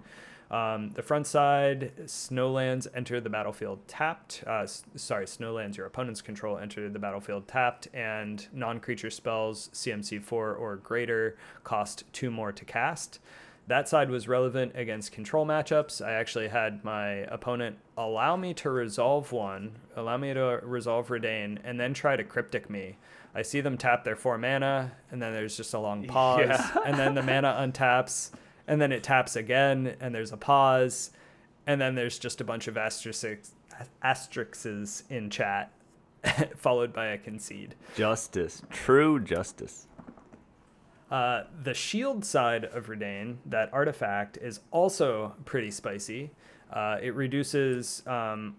Um, 0.52 0.92
the 0.92 1.02
front 1.02 1.26
side, 1.26 1.92
Snowlands 2.06 2.86
enter 2.94 3.20
the 3.20 3.32
battlefield 3.32 3.80
tapped. 3.88 4.44
Uh, 4.46 4.62
s- 4.62 4.84
sorry, 4.96 5.26
Snowlands 5.26 5.76
your 5.76 5.88
opponent's 5.88 6.22
control 6.22 6.60
enter 6.60 6.88
the 6.88 7.00
battlefield 7.00 7.48
tapped, 7.48 7.88
and 7.92 8.48
non 8.54 8.80
creature 8.80 9.10
spells 9.10 9.70
CMC 9.74 10.22
4 10.22 10.54
or 10.54 10.76
greater 10.76 11.36
cost 11.64 12.04
2 12.14 12.30
more 12.30 12.52
to 12.52 12.64
cast. 12.64 13.20
That 13.68 13.90
side 13.90 14.12
was 14.12 14.28
relevant 14.28 14.74
against 14.76 15.12
control 15.12 15.46
matchups. 15.46 16.06
I 16.06 16.12
actually 16.14 16.50
had 16.50 16.84
my 16.84 17.10
opponent 17.32 17.78
allow 17.98 18.36
me 18.36 18.54
to 18.56 18.70
resolve 18.70 19.32
one, 19.32 19.78
allow 19.96 20.18
me 20.18 20.34
to 20.36 20.60
resolve 20.62 21.08
Reidane, 21.08 21.58
and 21.64 21.80
then 21.80 21.94
try 21.96 22.16
to 22.16 22.24
cryptic 22.24 22.70
me. 22.70 22.98
I 23.34 23.42
see 23.42 23.62
them 23.62 23.78
tap 23.78 24.04
their 24.04 24.16
four 24.16 24.38
mana, 24.38 24.92
and 25.12 25.20
then 25.22 25.34
there's 25.34 25.58
just 25.58 25.74
a 25.74 25.80
long 25.80 26.06
pause, 26.06 26.46
Yeah. 26.48 26.78
and 26.86 26.98
then 26.98 27.16
the 27.16 27.24
mana 27.24 27.58
untaps, 27.60 28.32
and 28.68 28.80
then 28.80 28.92
it 28.92 29.04
taps 29.04 29.36
again, 29.36 29.96
and 30.00 30.14
there's 30.14 30.32
a 30.32 30.38
pause, 30.38 31.10
and 31.66 31.82
then 31.82 31.96
there's 31.96 32.20
just 32.20 32.40
a 32.42 32.44
bunch 32.44 32.68
of 32.68 32.78
asterisks, 32.78 33.54
asterisks 34.04 35.04
in 35.10 35.30
chat, 35.32 35.72
followed 36.56 36.94
by 36.94 37.08
a 37.08 37.18
concede. 37.18 37.74
Justice. 37.96 38.62
True 38.70 39.20
justice. 39.20 39.88
Uh, 41.12 41.44
the 41.64 41.74
shield 41.74 42.26
side 42.26 42.66
of 42.66 42.88
Reidane, 42.88 43.38
that 43.46 43.70
artifact, 43.72 44.38
is 44.38 44.62
also 44.72 45.36
pretty 45.46 45.72
spicy. 45.72 46.32
Uh, 46.72 46.98
it 47.02 47.14
reduces 47.14 48.06
um, 48.08 48.56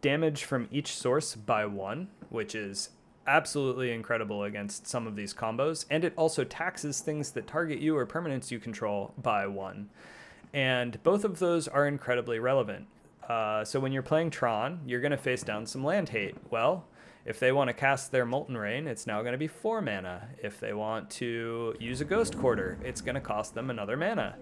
damage 0.00 0.44
from 0.44 0.68
each 0.70 0.92
source 0.92 1.34
by 1.34 1.66
one, 1.66 2.08
which 2.30 2.54
is 2.54 2.90
absolutely 3.26 3.92
incredible 3.92 4.44
against 4.44 4.86
some 4.86 5.06
of 5.06 5.14
these 5.14 5.34
combos. 5.34 5.84
And 5.90 6.04
it 6.04 6.14
also 6.16 6.42
taxes 6.42 7.00
things 7.00 7.32
that 7.32 7.46
target 7.46 7.78
you 7.78 7.96
or 7.96 8.06
permanents 8.06 8.50
you 8.50 8.58
control 8.58 9.12
by 9.18 9.46
one. 9.46 9.90
And 10.52 11.00
both 11.02 11.24
of 11.24 11.38
those 11.38 11.68
are 11.68 11.86
incredibly 11.86 12.38
relevant. 12.38 12.86
Uh, 13.28 13.64
so 13.64 13.78
when 13.78 13.92
you're 13.92 14.02
playing 14.02 14.30
Tron, 14.30 14.80
you're 14.84 15.00
going 15.00 15.12
to 15.12 15.16
face 15.16 15.42
down 15.42 15.66
some 15.66 15.84
land 15.84 16.08
hate. 16.08 16.34
Well, 16.50 16.86
if 17.24 17.38
they 17.38 17.52
want 17.52 17.68
to 17.68 17.74
cast 17.74 18.12
their 18.12 18.24
Molten 18.24 18.56
Rain, 18.56 18.86
it's 18.86 19.06
now 19.06 19.20
going 19.20 19.32
to 19.32 19.38
be 19.38 19.48
four 19.48 19.80
mana. 19.82 20.28
If 20.42 20.60
they 20.60 20.72
want 20.72 21.10
to 21.10 21.74
use 21.78 22.00
a 22.00 22.04
Ghost 22.04 22.38
Quarter, 22.38 22.78
it's 22.84 23.00
going 23.00 23.14
to 23.14 23.20
cost 23.20 23.54
them 23.54 23.70
another 23.70 23.96
mana. 23.96 24.36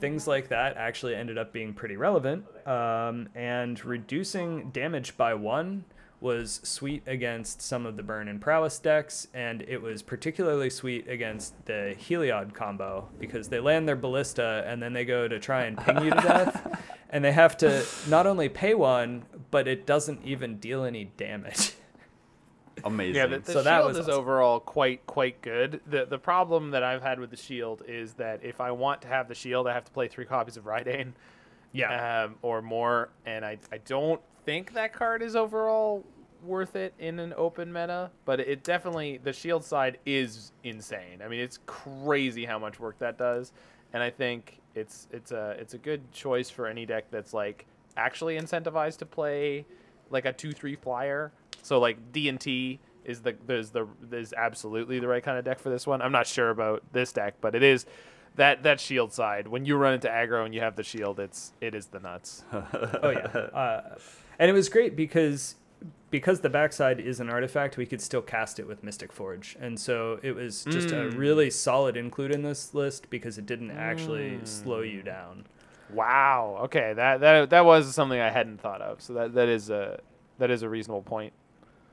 Things 0.00 0.26
like 0.26 0.48
that 0.48 0.76
actually 0.76 1.14
ended 1.14 1.38
up 1.38 1.52
being 1.52 1.74
pretty 1.74 1.96
relevant. 1.96 2.44
Um, 2.66 3.28
and 3.34 3.82
reducing 3.84 4.70
damage 4.70 5.16
by 5.16 5.34
one 5.34 5.84
was 6.24 6.60
sweet 6.62 7.02
against 7.06 7.60
some 7.60 7.84
of 7.84 7.98
the 7.98 8.02
burn 8.02 8.28
and 8.28 8.40
prowess 8.40 8.78
decks, 8.78 9.28
and 9.34 9.62
it 9.68 9.80
was 9.80 10.02
particularly 10.02 10.70
sweet 10.70 11.06
against 11.06 11.52
the 11.66 11.94
Heliod 11.98 12.54
combo 12.54 13.08
because 13.20 13.48
they 13.48 13.60
land 13.60 13.86
their 13.86 13.94
ballista 13.94 14.64
and 14.66 14.82
then 14.82 14.94
they 14.94 15.04
go 15.04 15.28
to 15.28 15.38
try 15.38 15.64
and 15.64 15.76
ping 15.76 16.02
you 16.02 16.10
to 16.10 16.16
death, 16.22 16.82
and 17.10 17.22
they 17.22 17.32
have 17.32 17.58
to 17.58 17.84
not 18.08 18.26
only 18.26 18.48
pay 18.48 18.72
one, 18.72 19.24
but 19.50 19.68
it 19.68 19.86
doesn't 19.86 20.24
even 20.24 20.56
deal 20.56 20.84
any 20.84 21.04
damage. 21.04 21.74
Amazing. 22.82 23.14
Yeah, 23.14 23.26
the, 23.26 23.38
the 23.38 23.52
So 23.52 23.62
that 23.62 23.78
shield 23.78 23.86
was 23.86 23.98
is 23.98 24.08
awesome. 24.08 24.20
overall 24.20 24.60
quite 24.60 25.06
quite 25.06 25.40
good. 25.42 25.80
The 25.86 26.06
the 26.06 26.18
problem 26.18 26.70
that 26.72 26.82
I've 26.82 27.02
had 27.02 27.20
with 27.20 27.30
the 27.30 27.36
shield 27.36 27.82
is 27.86 28.14
that 28.14 28.40
if 28.42 28.60
I 28.60 28.70
want 28.72 29.02
to 29.02 29.08
have 29.08 29.28
the 29.28 29.34
shield, 29.34 29.66
I 29.68 29.74
have 29.74 29.84
to 29.84 29.92
play 29.92 30.08
three 30.08 30.24
copies 30.24 30.56
of 30.56 30.64
Reidane. 30.64 31.12
Yeah. 31.72 32.24
um, 32.26 32.36
or 32.42 32.62
more, 32.62 33.08
and 33.26 33.44
I, 33.44 33.58
I 33.72 33.78
don't 33.78 34.20
think 34.44 34.74
that 34.74 34.92
card 34.92 35.22
is 35.22 35.34
overall 35.34 36.04
worth 36.40 36.76
it 36.76 36.94
in 37.00 37.18
an 37.18 37.34
open 37.36 37.72
meta, 37.72 38.12
but 38.24 38.38
it 38.38 38.62
definitely 38.62 39.18
the 39.24 39.32
shield 39.32 39.64
side 39.64 39.98
is 40.06 40.52
insane. 40.62 41.20
I 41.24 41.26
mean, 41.26 41.40
it's 41.40 41.58
crazy 41.66 42.44
how 42.44 42.60
much 42.60 42.78
work 42.78 42.98
that 43.00 43.18
does, 43.18 43.52
and 43.92 44.02
I 44.04 44.10
think 44.10 44.60
it's 44.76 45.08
it's 45.10 45.32
a 45.32 45.56
it's 45.58 45.74
a 45.74 45.78
good 45.78 46.12
choice 46.12 46.48
for 46.48 46.68
any 46.68 46.86
deck 46.86 47.06
that's 47.10 47.34
like 47.34 47.66
actually 47.96 48.38
incentivized 48.38 48.98
to 48.98 49.06
play 49.06 49.66
like 50.10 50.26
a 50.26 50.32
two 50.32 50.52
three 50.52 50.76
flyer. 50.76 51.32
So 51.64 51.80
like 51.80 52.12
D 52.12 52.28
and 52.28 52.40
T 52.40 52.78
is 53.04 53.20
the 53.22 53.34
is 53.48 53.70
the 53.70 53.86
is 54.12 54.32
absolutely 54.36 54.98
the 55.00 55.08
right 55.08 55.22
kind 55.22 55.38
of 55.38 55.44
deck 55.44 55.58
for 55.58 55.70
this 55.70 55.86
one. 55.86 56.00
I'm 56.00 56.12
not 56.12 56.26
sure 56.26 56.50
about 56.50 56.82
this 56.92 57.12
deck, 57.12 57.34
but 57.40 57.54
it 57.54 57.62
is 57.62 57.84
that 58.36 58.62
that 58.62 58.80
shield 58.80 59.12
side. 59.12 59.48
When 59.48 59.64
you 59.64 59.76
run 59.76 59.94
into 59.94 60.08
aggro 60.08 60.44
and 60.44 60.54
you 60.54 60.60
have 60.60 60.76
the 60.76 60.82
shield 60.82 61.18
it's 61.20 61.52
it 61.60 61.74
is 61.74 61.86
the 61.86 61.98
nuts. 62.00 62.44
Oh 62.52 63.10
yeah, 63.10 63.26
uh, 63.26 63.96
and 64.38 64.50
it 64.50 64.54
was 64.54 64.68
great 64.68 64.94
because 64.96 65.56
because 66.10 66.40
the 66.40 66.48
backside 66.48 67.00
is 67.00 67.18
an 67.20 67.28
artifact, 67.28 67.76
we 67.76 67.84
could 67.86 68.00
still 68.00 68.22
cast 68.22 68.58
it 68.60 68.66
with 68.66 68.82
Mystic 68.84 69.12
Forge, 69.12 69.56
and 69.60 69.78
so 69.78 70.18
it 70.22 70.32
was 70.32 70.64
just 70.64 70.90
a 70.92 70.94
Mm. 70.94 71.16
really 71.18 71.50
solid 71.50 71.96
include 71.96 72.30
in 72.32 72.42
this 72.42 72.72
list 72.72 73.10
because 73.10 73.36
it 73.36 73.46
didn't 73.46 73.72
actually 73.72 74.38
slow 74.44 74.80
you 74.80 75.02
down. 75.02 75.44
wow. 75.90 76.60
Okay. 76.64 76.92
That 76.94 77.20
that 77.20 77.50
that 77.50 77.64
was 77.64 77.94
something 77.94 78.18
i 78.20 78.30
hadn't 78.30 78.60
thought 78.60 78.80
of. 78.80 79.00
So 79.02 79.12
that 79.14 79.34
that 79.34 79.48
is 79.48 79.70
a 79.70 80.00
that 80.38 80.50
is 80.50 80.62
a 80.62 80.68
reasonable 80.68 81.02
point 81.02 81.32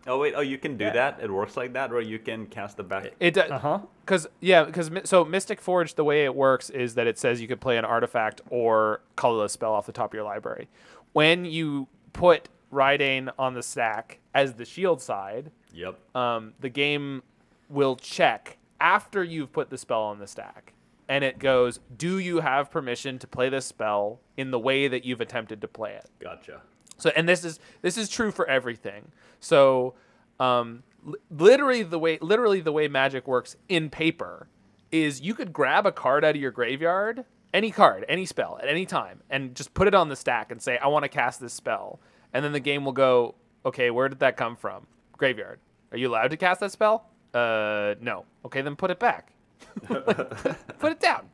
Oh 0.08 0.18
wait, 0.20 0.34
oh 0.36 0.42
you 0.42 0.58
can 0.58 0.78
do 0.78 0.86
Yeah. 0.86 0.94
that. 0.94 1.20
It 1.22 1.30
works 1.32 1.56
like 1.56 1.74
that, 1.74 1.92
where 1.92 2.02
you 2.02 2.18
can 2.20 2.48
cast 2.48 2.78
the 2.78 2.84
back. 2.84 3.14
it 3.20 3.34
does. 3.34 3.52
Uh 3.52 3.60
huh. 3.60 3.80
because 4.06 4.28
yeah 4.40 4.64
because 4.64 4.90
so 5.04 5.24
mystic 5.24 5.62
forge 5.62 5.94
the 5.96 6.04
way 6.04 6.26
it 6.26 6.34
works 6.36 6.70
is 6.70 6.96
that 6.96 7.08
it 7.08 7.18
says 7.20 7.42
you 7.42 7.48
could 7.48 7.62
play 7.62 7.78
an 7.78 7.86
artifact 7.86 8.42
or 8.50 9.02
colorless 9.16 9.54
spell 9.54 9.74
off 9.74 9.86
the 9.86 9.92
top 9.92 10.12
of 10.12 10.14
your 10.16 10.24
library 10.24 10.68
when 11.14 11.46
you 11.46 11.88
put 12.14 12.50
Reidane 12.74 13.32
on 13.38 13.54
the 13.54 13.62
stack 13.64 14.20
as 14.34 14.54
the 14.54 14.66
shield 14.66 15.02
side 15.02 15.52
Yep. 15.74 16.00
um, 16.16 16.54
the 16.60 16.70
game 16.70 17.22
will 17.70 17.96
check 17.96 18.58
after 18.80 19.24
you've 19.24 19.52
put 19.54 19.70
the 19.70 19.78
spell 19.78 20.02
on 20.04 20.20
the 20.20 20.28
stack. 20.28 20.74
And 21.08 21.24
it 21.26 21.40
goes, 21.40 21.80
Do 21.96 22.18
you 22.20 22.40
have 22.40 22.72
permission 22.72 23.20
to 23.20 23.28
play 23.28 23.50
this 23.50 23.66
spell 23.66 24.20
in 24.38 24.52
the 24.52 24.60
way 24.60 24.88
that 24.88 25.04
you've 25.06 25.20
attempted 25.22 25.60
to 25.62 25.68
play 25.68 25.94
it? 25.94 26.10
Gotcha. 26.20 26.62
So, 27.02 27.12
and 27.16 27.28
this 27.28 27.44
is 27.44 27.60
this 27.82 27.98
is 27.98 28.10
true 28.10 28.32
for 28.32 28.48
everything. 28.48 29.12
So, 29.40 29.96
um, 30.40 30.84
li- 31.04 31.18
literally 31.32 31.82
the 31.82 31.98
way 31.98 32.20
literally 32.22 32.62
the 32.62 32.72
way 32.72 32.88
magic 32.88 33.28
works 33.28 33.56
in 33.68 33.90
paper 33.90 34.48
is 34.92 35.20
you 35.20 35.34
could 35.34 35.52
grab 35.52 35.88
a 35.88 35.92
card 35.92 36.24
out 36.24 36.36
of 36.36 36.42
your 36.42 36.52
graveyard, 36.52 37.26
any 37.56 37.72
card, 37.72 38.06
any 38.08 38.26
spell 38.28 38.60
at 38.62 38.68
any 38.68 38.86
time, 38.86 39.24
and 39.32 39.56
just 39.56 39.74
put 39.74 39.88
it 39.88 39.96
on 39.96 40.10
the 40.10 40.16
stack 40.16 40.52
and 40.52 40.62
say, 40.62 40.78
"I 40.78 40.88
want 40.88 41.04
to 41.04 41.10
cast 41.10 41.42
this 41.42 41.54
spell," 41.54 42.00
and 42.34 42.46
then 42.46 42.52
the 42.52 42.60
game 42.60 42.86
will 42.86 42.92
go, 42.92 43.34
"Okay, 43.66 43.90
where 43.90 44.08
did 44.08 44.20
that 44.20 44.38
come 44.38 44.56
from? 44.56 44.86
Graveyard. 45.18 45.60
Are 45.92 45.98
you 45.98 46.08
allowed 46.08 46.30
to 46.30 46.38
cast 46.38 46.60
that 46.60 46.72
spell? 46.72 47.10
Uh, 47.34 47.96
no. 48.00 48.26
Okay, 48.46 48.62
then 48.62 48.76
put 48.76 48.92
it 48.92 49.00
back. 49.00 49.34
put 49.88 50.92
it 50.92 51.00
down." 51.00 51.30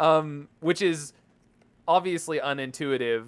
Um, 0.00 0.48
which 0.58 0.82
is 0.82 1.12
obviously 1.86 2.40
unintuitive 2.40 3.26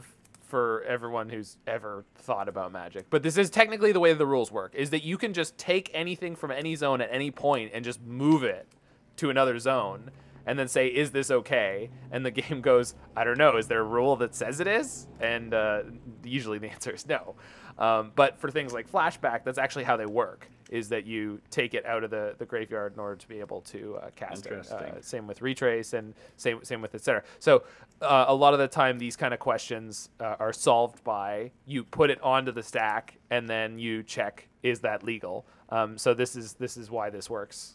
for 0.52 0.84
everyone 0.86 1.30
who's 1.30 1.56
ever 1.66 2.04
thought 2.14 2.46
about 2.46 2.72
magic. 2.72 3.06
But 3.08 3.22
this 3.22 3.38
is 3.38 3.48
technically 3.48 3.90
the 3.90 4.00
way 4.00 4.12
the 4.12 4.26
rules 4.26 4.52
work 4.52 4.74
is 4.74 4.90
that 4.90 5.02
you 5.02 5.16
can 5.16 5.32
just 5.32 5.56
take 5.56 5.90
anything 5.94 6.36
from 6.36 6.50
any 6.50 6.76
zone 6.76 7.00
at 7.00 7.08
any 7.10 7.30
point 7.30 7.70
and 7.72 7.82
just 7.82 8.02
move 8.02 8.44
it 8.44 8.68
to 9.16 9.30
another 9.30 9.58
zone 9.58 10.10
and 10.44 10.58
then 10.58 10.68
say 10.68 10.88
is 10.88 11.10
this 11.10 11.30
okay? 11.30 11.88
And 12.10 12.26
the 12.26 12.30
game 12.42 12.60
goes 12.60 12.94
i 13.16 13.24
don't 13.24 13.38
know. 13.38 13.56
Is 13.56 13.66
there 13.66 13.80
a 13.80 13.84
rule 13.84 14.14
that 14.16 14.34
says 14.34 14.60
it 14.60 14.66
is? 14.66 15.06
And 15.20 15.54
uh, 15.54 15.84
usually 16.22 16.58
the 16.58 16.68
answer 16.70 16.90
is 16.90 17.06
no. 17.08 17.34
Um, 17.78 18.12
but 18.14 18.38
for 18.38 18.50
things 18.50 18.74
like 18.74 18.92
flashback 18.92 19.44
that's 19.44 19.56
actually 19.56 19.84
how 19.84 19.96
they 19.96 20.04
work 20.04 20.50
is 20.72 20.88
that 20.88 21.04
you 21.06 21.38
take 21.50 21.74
it 21.74 21.84
out 21.84 22.02
of 22.02 22.10
the, 22.10 22.34
the 22.38 22.46
graveyard 22.46 22.94
in 22.94 22.98
order 22.98 23.14
to 23.14 23.28
be 23.28 23.40
able 23.40 23.60
to 23.60 23.98
uh, 24.02 24.08
cast 24.16 24.46
it. 24.46 24.52
Uh, 24.72 25.00
same 25.02 25.26
with 25.26 25.42
retrace 25.42 25.92
and 25.92 26.14
same 26.38 26.64
same 26.64 26.80
with 26.80 26.94
etc. 26.94 27.22
So 27.38 27.64
uh, 28.00 28.24
a 28.28 28.34
lot 28.34 28.54
of 28.54 28.58
the 28.58 28.66
time 28.66 28.98
these 28.98 29.14
kind 29.14 29.34
of 29.34 29.38
questions 29.38 30.08
uh, 30.18 30.36
are 30.40 30.52
solved 30.52 31.04
by 31.04 31.52
you 31.66 31.84
put 31.84 32.08
it 32.08 32.20
onto 32.22 32.52
the 32.52 32.62
stack 32.62 33.18
and 33.30 33.46
then 33.46 33.78
you 33.78 34.02
check 34.02 34.48
is 34.62 34.80
that 34.80 35.02
legal. 35.02 35.44
Um, 35.68 35.98
so 35.98 36.14
this 36.14 36.34
is 36.36 36.54
this 36.54 36.78
is 36.78 36.90
why 36.90 37.10
this 37.10 37.28
works. 37.28 37.74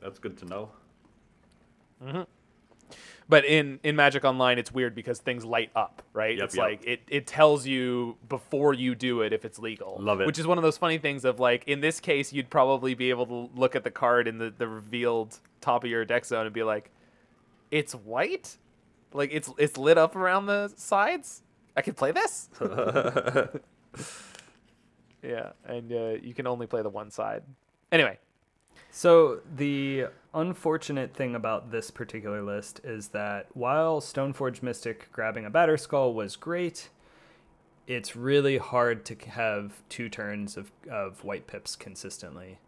That's 0.00 0.18
good 0.18 0.38
to 0.38 0.46
know. 0.46 0.70
But 3.28 3.44
in 3.44 3.80
in 3.82 3.96
Magic 3.96 4.24
Online, 4.24 4.58
it's 4.58 4.72
weird 4.72 4.94
because 4.94 5.18
things 5.20 5.44
light 5.44 5.70
up, 5.74 6.02
right? 6.12 6.36
Yep, 6.36 6.44
it's 6.44 6.56
yep. 6.56 6.64
like 6.64 6.84
it, 6.84 7.00
it 7.08 7.26
tells 7.26 7.66
you 7.66 8.16
before 8.28 8.74
you 8.74 8.94
do 8.94 9.22
it 9.22 9.32
if 9.32 9.44
it's 9.44 9.58
legal. 9.58 9.96
Love 10.00 10.20
it. 10.20 10.26
Which 10.26 10.38
is 10.38 10.46
one 10.46 10.58
of 10.58 10.64
those 10.64 10.76
funny 10.76 10.98
things 10.98 11.24
of 11.24 11.40
like 11.40 11.64
in 11.66 11.80
this 11.80 12.00
case, 12.00 12.32
you'd 12.32 12.50
probably 12.50 12.94
be 12.94 13.10
able 13.10 13.26
to 13.26 13.50
look 13.54 13.74
at 13.76 13.84
the 13.84 13.90
card 13.90 14.28
in 14.28 14.38
the, 14.38 14.52
the 14.56 14.68
revealed 14.68 15.38
top 15.60 15.84
of 15.84 15.90
your 15.90 16.04
deck 16.04 16.24
zone 16.24 16.46
and 16.46 16.54
be 16.54 16.62
like, 16.62 16.90
it's 17.70 17.94
white, 17.94 18.58
like 19.12 19.30
it's 19.32 19.50
it's 19.56 19.76
lit 19.78 19.98
up 19.98 20.16
around 20.16 20.46
the 20.46 20.72
sides. 20.76 21.42
I 21.76 21.80
can 21.80 21.94
play 21.94 22.12
this. 22.12 22.50
yeah, 25.22 25.52
and 25.64 25.90
uh, 25.92 26.18
you 26.22 26.34
can 26.34 26.46
only 26.46 26.66
play 26.66 26.82
the 26.82 26.90
one 26.90 27.10
side. 27.10 27.42
Anyway, 27.90 28.18
So 28.94 29.40
the 29.56 30.08
unfortunate 30.34 31.14
thing 31.14 31.34
about 31.34 31.70
this 31.70 31.90
particular 31.90 32.42
list 32.42 32.82
is 32.84 33.08
that 33.08 33.46
while 33.54 34.02
Stoneforge 34.02 34.62
Mystic 34.62 35.10
grabbing 35.12 35.46
a 35.46 35.50
Batterskull 35.50 36.12
was 36.12 36.36
great, 36.36 36.90
it's 37.86 38.14
really 38.14 38.58
hard 38.58 39.06
to 39.06 39.16
have 39.30 39.82
two 39.88 40.10
turns 40.10 40.58
of, 40.58 40.70
of 40.90 41.24
white 41.24 41.46
pips 41.46 41.74
consistently. 41.74 42.58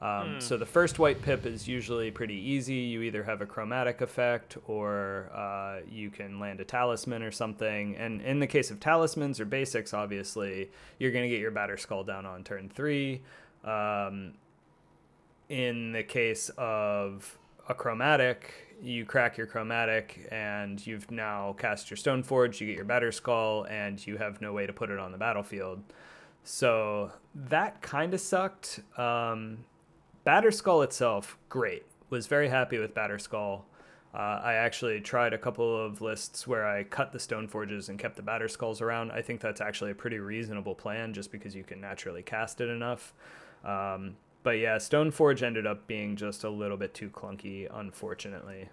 Um, 0.00 0.40
So 0.40 0.56
the 0.56 0.66
first 0.66 0.98
white 0.98 1.20
pip 1.20 1.44
is 1.44 1.68
usually 1.68 2.10
pretty 2.10 2.34
easy. 2.34 2.76
You 2.76 3.02
either 3.02 3.22
have 3.22 3.42
a 3.42 3.46
chromatic 3.46 4.00
effect 4.00 4.56
or 4.66 5.30
uh, 5.34 5.80
you 5.86 6.08
can 6.08 6.40
land 6.40 6.60
a 6.60 6.64
talisman 6.64 7.22
or 7.22 7.30
something. 7.30 7.94
And 7.96 8.22
in 8.22 8.40
the 8.40 8.46
case 8.46 8.70
of 8.70 8.80
talismans 8.80 9.38
or 9.38 9.44
basics, 9.44 9.92
obviously, 9.92 10.70
you're 10.98 11.12
going 11.12 11.24
to 11.24 11.30
get 11.30 11.40
your 11.40 11.52
Batterskull 11.52 12.06
down 12.06 12.24
on 12.24 12.42
turn 12.42 12.70
three. 12.70 13.20
Um, 13.64 14.34
in 15.48 15.92
the 15.92 16.02
case 16.02 16.50
of 16.56 17.38
a 17.68 17.74
chromatic, 17.74 18.76
you 18.82 19.04
crack 19.04 19.36
your 19.36 19.46
chromatic 19.46 20.28
and 20.30 20.84
you've 20.86 21.10
now 21.10 21.54
cast 21.58 21.90
your 21.90 21.96
Stoneforge, 21.96 22.60
you 22.60 22.66
get 22.66 22.76
your 22.76 22.84
Batterskull, 22.84 23.70
and 23.70 24.04
you 24.06 24.16
have 24.16 24.40
no 24.40 24.52
way 24.52 24.66
to 24.66 24.72
put 24.72 24.90
it 24.90 24.98
on 24.98 25.12
the 25.12 25.18
battlefield. 25.18 25.82
So 26.42 27.12
that 27.34 27.80
kind 27.80 28.12
of 28.12 28.20
sucked. 28.20 28.80
Um, 28.98 29.64
Batterskull 30.26 30.84
itself, 30.84 31.38
great. 31.48 31.84
Was 32.10 32.26
very 32.26 32.48
happy 32.48 32.78
with 32.78 32.94
Batterskull. 32.94 33.62
Uh, 34.14 34.40
I 34.44 34.54
actually 34.54 35.00
tried 35.00 35.32
a 35.32 35.38
couple 35.38 35.84
of 35.84 36.00
lists 36.00 36.46
where 36.46 36.66
I 36.66 36.84
cut 36.84 37.10
the 37.10 37.18
Stoneforges 37.18 37.88
and 37.88 37.98
kept 37.98 38.14
the 38.16 38.22
Batterskulls 38.22 38.80
around. 38.80 39.10
I 39.10 39.22
think 39.22 39.40
that's 39.40 39.60
actually 39.60 39.90
a 39.90 39.94
pretty 39.94 40.18
reasonable 40.18 40.74
plan 40.74 41.12
just 41.12 41.32
because 41.32 41.56
you 41.56 41.64
can 41.64 41.80
naturally 41.80 42.22
cast 42.22 42.60
it 42.60 42.68
enough. 42.68 43.12
Um, 43.64 44.16
but 44.44 44.58
yeah, 44.58 44.76
Stoneforge 44.76 45.42
ended 45.42 45.66
up 45.66 45.88
being 45.88 46.14
just 46.14 46.44
a 46.44 46.50
little 46.50 46.76
bit 46.76 46.94
too 46.94 47.10
clunky, 47.10 47.66
unfortunately. 47.72 48.68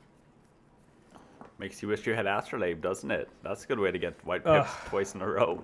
Makes 1.58 1.82
you 1.82 1.88
wish 1.88 2.06
you 2.06 2.14
had 2.14 2.28
Astrolabe, 2.28 2.82
doesn't 2.82 3.10
it? 3.10 3.30
That's 3.42 3.64
a 3.64 3.68
good 3.68 3.80
way 3.80 3.92
to 3.92 3.98
get 3.98 4.24
white 4.26 4.42
Ugh. 4.46 4.64
pips 4.66 4.90
twice 4.90 5.16
in 5.16 5.22
a 5.22 5.28
row. 5.28 5.64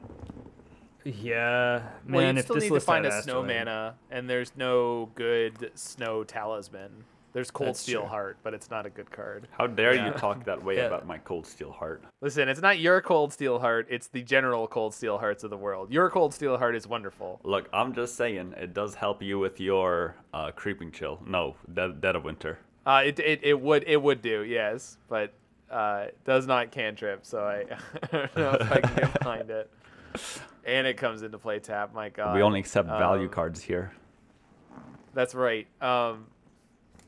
Yeah, 1.04 1.84
man. 2.06 2.16
well, 2.16 2.34
you 2.34 2.40
if 2.40 2.46
still 2.46 2.56
this 2.56 2.64
need 2.64 2.74
to 2.74 2.80
find 2.80 3.06
had 3.06 3.14
a 3.14 3.22
snow 3.22 3.44
mana, 3.44 3.96
and 4.10 4.30
there's 4.30 4.52
no 4.56 5.10
good 5.16 5.72
snow 5.76 6.24
talisman. 6.24 7.04
There's 7.38 7.52
Cold 7.52 7.68
That's 7.68 7.82
Steel 7.82 8.00
true. 8.00 8.10
Heart, 8.10 8.38
but 8.42 8.56
it's 8.56 8.72
not 8.72 8.88
a 8.88 8.90
good 8.90 9.12
card. 9.12 9.48
How 9.52 9.68
dare 9.68 9.94
Yeah. 9.94 10.08
you 10.08 10.14
talk 10.14 10.44
that 10.46 10.64
way 10.64 10.76
Yeah. 10.78 10.86
about 10.88 11.06
my 11.06 11.20
Coldsteel 11.20 11.72
Heart? 11.72 12.04
Listen, 12.20 12.50
it's 12.50 12.62
not 12.64 12.80
your 12.80 13.00
Coldsteel 13.00 13.62
Heart; 13.62 13.86
it's 13.92 14.08
the 14.08 14.24
general 14.24 14.68
Coldsteel 14.68 15.20
Hearts 15.20 15.44
of 15.44 15.52
the 15.52 15.56
world. 15.58 15.92
Your 15.92 16.10
Coldsteel 16.10 16.58
Heart 16.58 16.76
is 16.76 16.88
wonderful. 16.88 17.40
Look, 17.44 17.70
I'm 17.72 17.94
just 17.94 18.16
saying, 18.16 18.56
it 18.58 18.74
does 18.74 18.96
help 18.96 19.22
you 19.22 19.38
with 19.38 19.60
your 19.60 20.16
uh, 20.34 20.50
creeping 20.50 20.92
chill. 20.92 21.20
No, 21.28 21.56
dead, 21.72 22.02
dead 22.02 22.16
of 22.16 22.24
winter. 22.24 22.58
Uh, 22.88 23.04
it, 23.06 23.20
it 23.20 23.42
it 23.44 23.62
would 23.62 23.84
it 23.86 24.02
would 24.02 24.24
do, 24.24 24.42
yes, 24.44 24.98
but 25.08 25.32
uh, 25.70 26.06
it 26.08 26.18
does 26.26 26.48
not 26.48 26.72
cantrip. 26.72 27.24
So 27.24 27.42
I, 27.44 27.66
I 28.04 28.08
don't 28.18 28.36
know 28.36 28.52
if 28.60 28.72
I 28.72 28.82
can 28.82 28.96
get 28.96 29.14
behind 29.20 29.52
it. 29.52 29.70
and 30.66 30.88
it 30.88 30.98
comes 30.98 31.22
into 31.22 31.38
play 31.38 31.60
tap. 31.60 31.94
My 31.94 32.10
God, 32.10 32.34
we 32.36 32.42
only 32.42 32.60
accept 32.62 32.88
value 32.88 33.26
Um, 33.28 33.30
cards 33.30 33.62
here. 33.62 33.92
That's 35.14 35.36
right. 35.36 35.68
Um, 35.84 36.26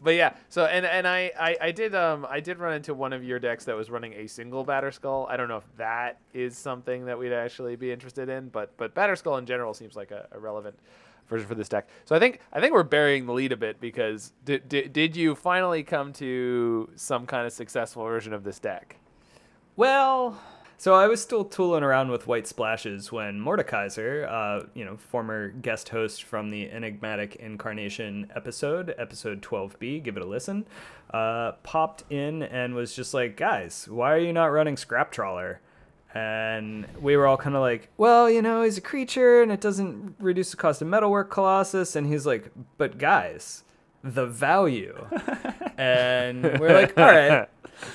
but 0.02 0.16
yeah, 0.16 0.34
so 0.50 0.66
and 0.66 0.86
and 0.86 1.08
I, 1.08 1.32
I 1.40 1.58
I 1.62 1.72
did 1.72 1.94
um 1.96 2.26
I 2.30 2.40
did 2.40 2.58
run 2.58 2.74
into 2.74 2.94
one 2.94 3.14
of 3.14 3.24
your 3.24 3.40
decks 3.40 3.66
that 3.66 3.76
was 3.76 3.90
running 3.90 4.14
a 4.14 4.28
single 4.28 4.66
Batterskull. 4.66 5.30
I 5.30 5.38
don't 5.38 5.48
know 5.48 5.58
if 5.58 5.78
that 5.78 6.20
is 6.34 6.58
something 6.58 7.06
that 7.06 7.18
we'd 7.18 7.34
actually 7.34 7.76
be 7.76 7.92
interested 7.92 8.30
in, 8.30 8.50
but 8.50 8.76
but 8.78 8.94
Batterskull 8.96 9.38
in 9.40 9.46
general 9.46 9.74
seems 9.74 9.96
like 9.96 10.12
a, 10.12 10.28
a 10.32 10.40
relevant 10.40 10.78
version 11.28 11.48
for 11.48 11.56
this 11.56 11.70
deck. 11.70 11.88
So 12.06 12.16
I 12.16 12.20
think 12.20 12.40
I 12.52 12.60
think 12.60 12.74
we're 12.74 12.84
burying 12.84 13.26
the 13.26 13.34
lead 13.34 13.52
a 13.52 13.58
bit 13.58 13.80
because 13.80 14.34
did 14.46 14.68
did, 14.70 14.94
did 14.94 15.16
you 15.16 15.36
finally 15.36 15.84
come 15.84 16.14
to 16.14 16.90
some 16.96 17.26
kind 17.26 17.46
of 17.46 17.54
successful 17.54 18.04
version 18.04 18.34
of 18.34 18.44
this 18.44 18.60
deck? 18.60 18.96
Well, 19.76 20.38
so 20.80 20.96
I 20.96 21.08
was 21.08 21.22
still 21.22 21.44
tooling 21.44 21.84
around 21.84 22.10
with 22.10 22.26
white 22.26 22.48
splashes 22.48 23.12
when 23.12 23.38
Mordekaiser, 23.38 24.32
uh, 24.32 24.66
you 24.74 24.86
know, 24.86 24.96
former 24.96 25.50
guest 25.50 25.90
host 25.90 26.24
from 26.24 26.52
the 26.52 26.72
Enigmatic 26.72 27.36
Incarnation 27.36 28.32
episode, 28.34 28.96
episode 28.98 29.42
12B, 29.42 30.02
give 30.02 30.16
it 30.16 30.24
a 30.24 30.26
listen, 30.26 30.66
uh, 31.14 31.52
popped 31.64 32.10
in 32.10 32.44
and 32.44 32.76
was 32.76 32.96
just 32.96 33.14
like, 33.14 33.36
guys, 33.36 33.90
why 33.90 34.14
are 34.14 34.20
you 34.20 34.32
not 34.32 34.46
running 34.54 34.78
Scrap 34.78 35.12
Trawler? 35.12 35.60
And 36.14 36.88
we 37.02 37.18
were 37.18 37.28
all 37.28 37.36
kind 37.36 37.58
of 37.58 37.62
like, 37.62 37.90
well, 37.98 38.30
you 38.30 38.42
know, 38.42 38.64
he's 38.64 38.78
a 38.78 38.82
creature 38.82 39.42
and 39.42 39.52
it 39.52 39.60
doesn't 39.60 40.16
reduce 40.18 40.52
the 40.52 40.58
cost 40.58 40.82
of 40.82 40.88
metalwork 40.88 41.30
Colossus. 41.30 41.98
And 41.98 42.08
he's 42.08 42.26
like, 42.26 42.54
but 42.78 42.98
guys, 42.98 43.66
the 44.02 44.26
value. 44.26 44.96
and 45.78 46.42
we're 46.58 46.74
like, 46.74 46.98
all 46.98 47.04
right. 47.04 47.50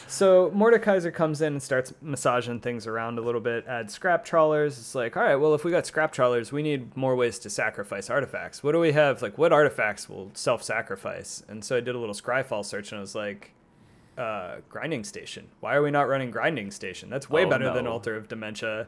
So 0.06 0.50
Mordekaiser 0.50 1.12
comes 1.12 1.40
in 1.40 1.54
and 1.54 1.62
starts 1.62 1.92
massaging 2.00 2.60
things 2.60 2.86
around 2.86 3.18
a 3.18 3.22
little 3.22 3.40
bit, 3.40 3.66
adds 3.66 3.92
scrap 3.92 4.24
trawlers. 4.24 4.78
It's 4.78 4.94
like, 4.94 5.16
all 5.16 5.22
right, 5.22 5.36
well, 5.36 5.54
if 5.54 5.64
we 5.64 5.70
got 5.70 5.86
scrap 5.86 6.12
trawlers, 6.12 6.52
we 6.52 6.62
need 6.62 6.96
more 6.96 7.16
ways 7.16 7.38
to 7.40 7.50
sacrifice 7.50 8.08
artifacts. 8.10 8.62
What 8.62 8.72
do 8.72 8.80
we 8.80 8.92
have? 8.92 9.22
Like, 9.22 9.36
what 9.38 9.52
artifacts 9.52 10.08
will 10.08 10.30
self 10.34 10.62
sacrifice? 10.62 11.42
And 11.48 11.64
so 11.64 11.76
I 11.76 11.80
did 11.80 11.94
a 11.94 11.98
little 11.98 12.14
Scryfall 12.14 12.64
search 12.64 12.92
and 12.92 12.98
I 12.98 13.00
was 13.00 13.14
like, 13.14 13.52
uh, 14.16 14.56
Grinding 14.68 15.04
Station. 15.04 15.48
Why 15.60 15.74
are 15.74 15.82
we 15.82 15.90
not 15.90 16.08
running 16.08 16.30
Grinding 16.30 16.70
Station? 16.70 17.10
That's 17.10 17.28
way 17.28 17.44
Oh, 17.44 17.50
better 17.50 17.72
than 17.72 17.84
no. 17.84 17.92
Altar 17.92 18.16
of 18.16 18.28
Dementia. 18.28 18.86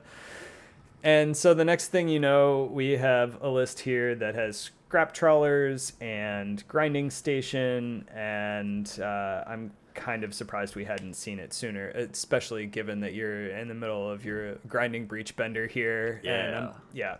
And 1.02 1.36
so 1.36 1.52
the 1.54 1.64
next 1.64 1.88
thing 1.88 2.08
you 2.08 2.18
know, 2.20 2.70
we 2.72 2.92
have 2.92 3.40
a 3.42 3.48
list 3.48 3.80
here 3.80 4.14
that 4.14 4.34
has 4.34 4.70
scrap 4.86 5.12
trawlers 5.12 5.92
and 6.00 6.66
grinding 6.68 7.10
station, 7.10 8.08
and 8.14 8.98
uh, 9.00 9.44
I'm 9.46 9.72
kind 9.96 10.22
of 10.22 10.32
surprised 10.32 10.76
we 10.76 10.84
hadn't 10.84 11.14
seen 11.14 11.40
it 11.40 11.52
sooner, 11.52 11.88
especially 11.88 12.66
given 12.66 13.00
that 13.00 13.14
you're 13.14 13.48
in 13.48 13.66
the 13.66 13.74
middle 13.74 14.08
of 14.08 14.24
your 14.24 14.56
grinding 14.68 15.06
breach 15.06 15.34
bender 15.34 15.66
here. 15.66 16.20
And 16.46 16.54
I'm, 16.56 16.70
yeah. 16.92 17.16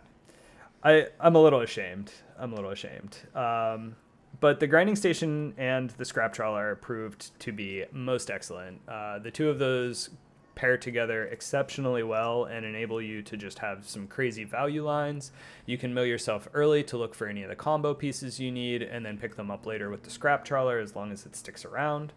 I, 0.83 1.07
I'm 1.19 1.35
a 1.35 1.41
little 1.41 1.61
ashamed. 1.61 2.13
I'm 2.39 2.53
a 2.53 2.55
little 2.55 2.71
ashamed. 2.71 3.17
Um, 3.35 3.95
but 4.39 4.59
the 4.59 4.67
grinding 4.67 4.95
station 4.95 5.53
and 5.57 5.89
the 5.91 6.05
scrap 6.05 6.31
trawler 6.31 6.75
proved 6.75 7.37
to 7.41 7.51
be 7.51 7.85
most 7.91 8.29
excellent. 8.29 8.79
Uh, 8.87 9.19
the 9.19 9.31
two 9.31 9.49
of 9.49 9.59
those 9.59 10.11
pair 10.57 10.77
together 10.77 11.25
exceptionally 11.25 12.01
well 12.01 12.45
and 12.45 12.65
enable 12.65 12.99
you 12.99 13.21
to 13.21 13.37
just 13.37 13.59
have 13.59 13.87
some 13.87 14.07
crazy 14.07 14.43
value 14.43 14.83
lines. 14.83 15.31
You 15.67 15.77
can 15.77 15.93
mill 15.93 16.05
yourself 16.05 16.47
early 16.53 16.83
to 16.85 16.97
look 16.97 17.13
for 17.13 17.27
any 17.27 17.43
of 17.43 17.49
the 17.49 17.55
combo 17.55 17.93
pieces 17.93 18.39
you 18.39 18.51
need 18.51 18.81
and 18.81 19.05
then 19.05 19.19
pick 19.19 19.35
them 19.35 19.51
up 19.51 19.67
later 19.67 19.89
with 19.89 20.03
the 20.03 20.09
scrap 20.09 20.43
trawler 20.43 20.79
as 20.79 20.95
long 20.95 21.11
as 21.11 21.25
it 21.25 21.35
sticks 21.35 21.63
around. 21.63 22.11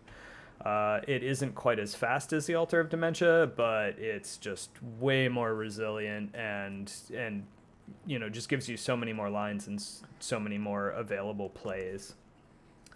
Uh, 0.64 1.00
it 1.08 1.22
isn't 1.22 1.54
quite 1.54 1.78
as 1.78 1.94
fast 1.94 2.32
as 2.32 2.46
the 2.46 2.54
Altar 2.54 2.80
of 2.80 2.90
Dementia, 2.90 3.50
but 3.56 3.98
it's 3.98 4.36
just 4.36 4.70
way 4.98 5.28
more 5.28 5.54
resilient 5.54 6.34
and 6.34 6.92
and 7.16 7.46
you 8.06 8.18
know 8.18 8.28
just 8.28 8.48
gives 8.48 8.68
you 8.68 8.76
so 8.76 8.96
many 8.96 9.12
more 9.12 9.30
lines 9.30 9.66
and 9.66 9.82
so 10.18 10.38
many 10.38 10.58
more 10.58 10.90
available 10.90 11.48
plays. 11.48 12.14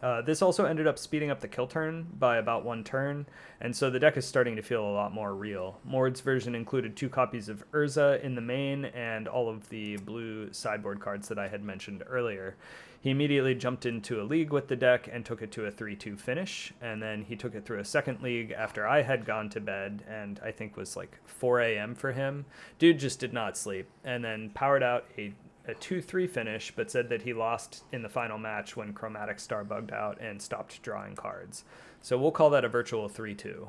Uh, 0.04 0.20
this 0.20 0.42
also 0.42 0.66
ended 0.66 0.86
up 0.86 0.98
speeding 0.98 1.30
up 1.30 1.40
the 1.40 1.48
kill 1.48 1.66
turn 1.66 2.06
by 2.18 2.36
about 2.36 2.62
one 2.62 2.84
turn, 2.84 3.24
and 3.62 3.74
so 3.74 3.88
the 3.88 3.98
deck 3.98 4.18
is 4.18 4.26
starting 4.26 4.54
to 4.54 4.60
feel 4.60 4.84
a 4.84 4.92
lot 4.92 5.14
more 5.14 5.34
real. 5.34 5.80
Mord's 5.82 6.20
version 6.20 6.54
included 6.54 6.94
two 6.94 7.08
copies 7.08 7.48
of 7.48 7.64
Urza 7.72 8.22
in 8.22 8.34
the 8.34 8.42
main 8.42 8.84
and 8.84 9.26
all 9.26 9.48
of 9.48 9.66
the 9.70 9.96
blue 9.96 10.52
sideboard 10.52 11.00
cards 11.00 11.28
that 11.28 11.38
I 11.38 11.48
had 11.48 11.64
mentioned 11.64 12.04
earlier. 12.06 12.54
He 13.00 13.08
immediately 13.08 13.54
jumped 13.54 13.86
into 13.86 14.20
a 14.20 14.24
league 14.24 14.50
with 14.50 14.68
the 14.68 14.76
deck 14.76 15.08
and 15.10 15.24
took 15.24 15.40
it 15.40 15.50
to 15.52 15.64
a 15.64 15.70
3 15.70 15.96
2 15.96 16.18
finish, 16.18 16.74
and 16.82 17.02
then 17.02 17.22
he 17.22 17.34
took 17.34 17.54
it 17.54 17.64
through 17.64 17.80
a 17.80 17.84
second 17.86 18.20
league 18.22 18.50
after 18.50 18.86
I 18.86 19.00
had 19.00 19.24
gone 19.24 19.48
to 19.50 19.60
bed, 19.60 20.02
and 20.06 20.38
I 20.44 20.50
think 20.50 20.76
was 20.76 20.96
like 20.96 21.18
4 21.24 21.62
a.m. 21.62 21.94
for 21.94 22.12
him. 22.12 22.44
Dude 22.78 22.98
just 22.98 23.20
did 23.20 23.32
not 23.32 23.56
sleep, 23.56 23.88
and 24.04 24.22
then 24.22 24.50
powered 24.50 24.82
out 24.82 25.06
a 25.16 25.32
a 25.66 25.74
2-3 25.74 26.28
finish, 26.28 26.72
but 26.74 26.90
said 26.90 27.08
that 27.08 27.22
he 27.22 27.32
lost 27.32 27.84
in 27.92 28.02
the 28.02 28.08
final 28.08 28.38
match 28.38 28.76
when 28.76 28.92
Chromatic 28.92 29.40
Star 29.40 29.64
bugged 29.64 29.92
out 29.92 30.20
and 30.20 30.40
stopped 30.40 30.82
drawing 30.82 31.14
cards. 31.14 31.64
So 32.00 32.18
we'll 32.18 32.32
call 32.32 32.50
that 32.50 32.64
a 32.64 32.68
virtual 32.68 33.08
3-2. 33.08 33.68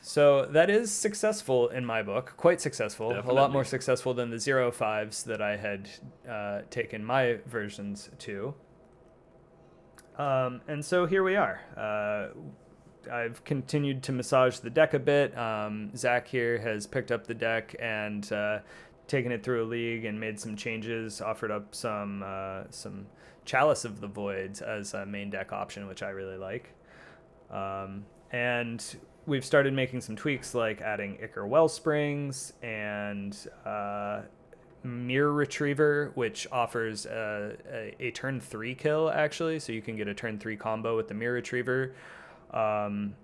So 0.00 0.46
that 0.46 0.70
is 0.70 0.90
successful 0.90 1.68
in 1.68 1.84
my 1.84 2.02
book, 2.02 2.32
quite 2.36 2.60
successful, 2.62 3.12
a 3.12 3.32
lot 3.32 3.52
more 3.52 3.64
successful 3.64 4.14
than 4.14 4.30
the 4.30 4.38
zero 4.38 4.70
fives 4.70 5.24
that 5.24 5.42
I 5.42 5.56
had 5.56 5.90
uh, 6.26 6.60
taken 6.70 7.04
my 7.04 7.40
versions 7.46 8.08
to. 8.20 8.54
Um, 10.16 10.62
and 10.66 10.82
so 10.82 11.04
here 11.04 11.22
we 11.22 11.36
are. 11.36 11.60
Uh, 11.76 12.28
I've 13.12 13.44
continued 13.44 14.02
to 14.04 14.12
massage 14.12 14.58
the 14.58 14.70
deck 14.70 14.94
a 14.94 14.98
bit. 14.98 15.36
Um, 15.36 15.94
Zach 15.96 16.26
here 16.26 16.58
has 16.58 16.86
picked 16.86 17.12
up 17.12 17.26
the 17.26 17.34
deck 17.34 17.76
and 17.78 18.30
uh, 18.32 18.60
taken 19.08 19.32
it 19.32 19.42
through 19.42 19.64
a 19.64 19.66
league 19.66 20.04
and 20.04 20.20
made 20.20 20.38
some 20.38 20.54
changes. 20.54 21.20
Offered 21.20 21.50
up 21.50 21.74
some 21.74 22.22
uh, 22.24 22.62
some 22.70 23.06
Chalice 23.44 23.84
of 23.84 24.00
the 24.00 24.06
Voids 24.06 24.60
as 24.60 24.94
a 24.94 25.04
main 25.04 25.30
deck 25.30 25.52
option, 25.52 25.88
which 25.88 26.02
I 26.02 26.10
really 26.10 26.36
like. 26.36 26.72
Um, 27.50 28.04
and 28.30 28.84
we've 29.26 29.44
started 29.44 29.72
making 29.72 30.02
some 30.02 30.16
tweaks, 30.16 30.54
like 30.54 30.80
adding 30.80 31.18
Ichor 31.22 31.46
Wellsprings 31.46 32.52
and 32.62 33.36
uh, 33.64 34.22
Myr 34.82 35.32
Retriever, 35.32 36.12
which 36.14 36.46
offers 36.52 37.06
a, 37.06 37.56
a, 37.72 37.94
a 37.98 38.10
turn 38.10 38.40
three 38.40 38.74
kill 38.74 39.10
actually, 39.10 39.58
so 39.58 39.72
you 39.72 39.82
can 39.82 39.96
get 39.96 40.08
a 40.08 40.14
turn 40.14 40.38
three 40.38 40.56
combo 40.56 40.96
with 40.96 41.08
the 41.08 41.14
Myr 41.14 41.32
Retriever. 41.32 41.94
Um, 42.52 43.14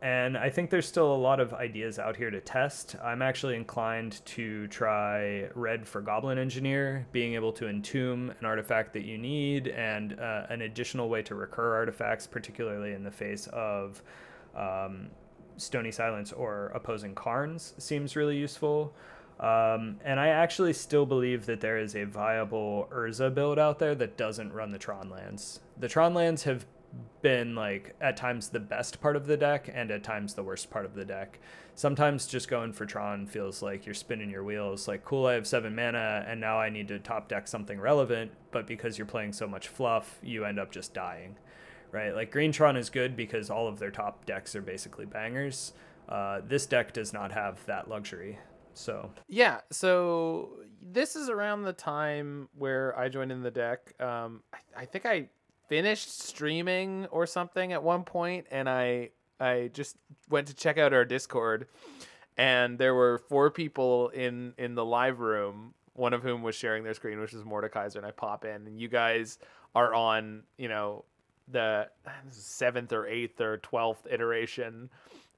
and 0.00 0.36
I 0.36 0.50
think 0.50 0.70
there's 0.70 0.86
still 0.86 1.12
a 1.12 1.16
lot 1.16 1.40
of 1.40 1.52
ideas 1.54 1.98
out 1.98 2.16
here 2.16 2.30
to 2.30 2.40
test. 2.40 2.94
I'm 3.02 3.20
actually 3.20 3.56
inclined 3.56 4.24
to 4.26 4.68
try 4.68 5.48
Red 5.54 5.86
for 5.88 6.00
Goblin 6.00 6.38
Engineer, 6.38 7.06
being 7.10 7.34
able 7.34 7.52
to 7.54 7.66
entomb 7.66 8.32
an 8.38 8.46
artifact 8.46 8.92
that 8.92 9.04
you 9.04 9.18
need, 9.18 9.68
and 9.68 10.18
uh, 10.20 10.46
an 10.50 10.62
additional 10.62 11.08
way 11.08 11.22
to 11.22 11.34
recur 11.34 11.74
artifacts, 11.74 12.26
particularly 12.26 12.92
in 12.92 13.02
the 13.02 13.10
face 13.10 13.48
of 13.48 14.02
um, 14.54 15.08
Stony 15.56 15.90
Silence 15.90 16.32
or 16.32 16.66
opposing 16.74 17.14
Karns, 17.14 17.74
seems 17.78 18.14
really 18.14 18.36
useful. 18.36 18.94
Um, 19.40 19.98
and 20.04 20.18
I 20.18 20.28
actually 20.28 20.72
still 20.72 21.06
believe 21.06 21.46
that 21.46 21.60
there 21.60 21.78
is 21.78 21.94
a 21.94 22.04
viable 22.04 22.88
Urza 22.92 23.32
build 23.32 23.58
out 23.58 23.78
there 23.78 23.94
that 23.94 24.16
doesn't 24.16 24.52
run 24.52 24.72
the 24.72 24.78
Tron 24.78 25.10
lands. 25.10 25.60
The 25.78 25.88
Tron 25.88 26.14
lands 26.14 26.42
have 26.44 26.66
been 27.22 27.54
like 27.54 27.94
at 28.00 28.16
times 28.16 28.48
the 28.48 28.60
best 28.60 29.00
part 29.00 29.16
of 29.16 29.26
the 29.26 29.36
deck 29.36 29.70
and 29.72 29.90
at 29.90 30.02
times 30.02 30.34
the 30.34 30.42
worst 30.42 30.70
part 30.70 30.84
of 30.84 30.94
the 30.94 31.04
deck. 31.04 31.38
Sometimes 31.74 32.26
just 32.26 32.48
going 32.48 32.72
for 32.72 32.86
Tron 32.86 33.26
feels 33.26 33.62
like 33.62 33.86
you're 33.86 33.94
spinning 33.94 34.30
your 34.30 34.44
wheels. 34.44 34.88
Like, 34.88 35.04
cool, 35.04 35.26
I 35.26 35.34
have 35.34 35.46
seven 35.46 35.74
mana 35.74 36.24
and 36.26 36.40
now 36.40 36.58
I 36.58 36.70
need 36.70 36.88
to 36.88 36.98
top 36.98 37.28
deck 37.28 37.46
something 37.46 37.78
relevant, 37.78 38.32
but 38.50 38.66
because 38.66 38.98
you're 38.98 39.06
playing 39.06 39.32
so 39.32 39.46
much 39.46 39.68
fluff, 39.68 40.18
you 40.22 40.44
end 40.44 40.58
up 40.58 40.72
just 40.72 40.94
dying, 40.94 41.36
right? 41.92 42.14
Like, 42.14 42.32
Green 42.32 42.52
Tron 42.52 42.76
is 42.76 42.90
good 42.90 43.16
because 43.16 43.50
all 43.50 43.68
of 43.68 43.78
their 43.78 43.90
top 43.90 44.24
decks 44.26 44.56
are 44.56 44.62
basically 44.62 45.06
bangers. 45.06 45.72
Uh, 46.08 46.40
this 46.46 46.66
deck 46.66 46.92
does 46.92 47.12
not 47.12 47.30
have 47.32 47.64
that 47.66 47.88
luxury. 47.88 48.38
So, 48.74 49.10
Yeah, 49.26 49.60
so 49.70 50.50
this 50.80 51.16
is 51.16 51.28
around 51.28 51.62
the 51.62 51.72
time 51.72 52.48
where 52.56 52.96
I 52.98 53.08
joined 53.08 53.32
in 53.32 53.42
the 53.42 53.50
deck. 53.50 53.92
Um, 54.00 54.42
I, 54.52 54.82
I 54.82 54.84
think 54.84 55.04
I 55.04 55.28
finished 55.68 56.22
streaming 56.22 57.06
or 57.06 57.26
something 57.26 57.72
at 57.72 57.82
one 57.82 58.02
point, 58.02 58.46
and 58.50 58.68
I 58.68 59.10
I 59.38 59.70
just 59.72 59.96
went 60.28 60.48
to 60.48 60.54
check 60.54 60.78
out 60.78 60.92
our 60.92 61.04
Discord, 61.04 61.68
and 62.36 62.78
there 62.78 62.94
were 62.94 63.18
four 63.28 63.50
people 63.50 64.08
in 64.08 64.54
in 64.58 64.74
the 64.74 64.84
live 64.84 65.20
room. 65.20 65.74
One 65.94 66.12
of 66.12 66.22
whom 66.22 66.42
was 66.42 66.54
sharing 66.54 66.84
their 66.84 66.94
screen, 66.94 67.18
which 67.18 67.34
is 67.34 67.42
Mordekaiser, 67.42 67.96
and 67.96 68.06
I 68.06 68.12
pop 68.12 68.44
in, 68.44 68.66
and 68.68 68.80
you 68.80 68.86
guys 68.86 69.38
are 69.74 69.92
on, 69.92 70.44
you 70.56 70.68
know, 70.68 71.04
the 71.48 71.88
seventh 72.30 72.92
or 72.92 73.06
eighth 73.06 73.40
or 73.40 73.58
twelfth 73.58 74.06
iteration 74.08 74.90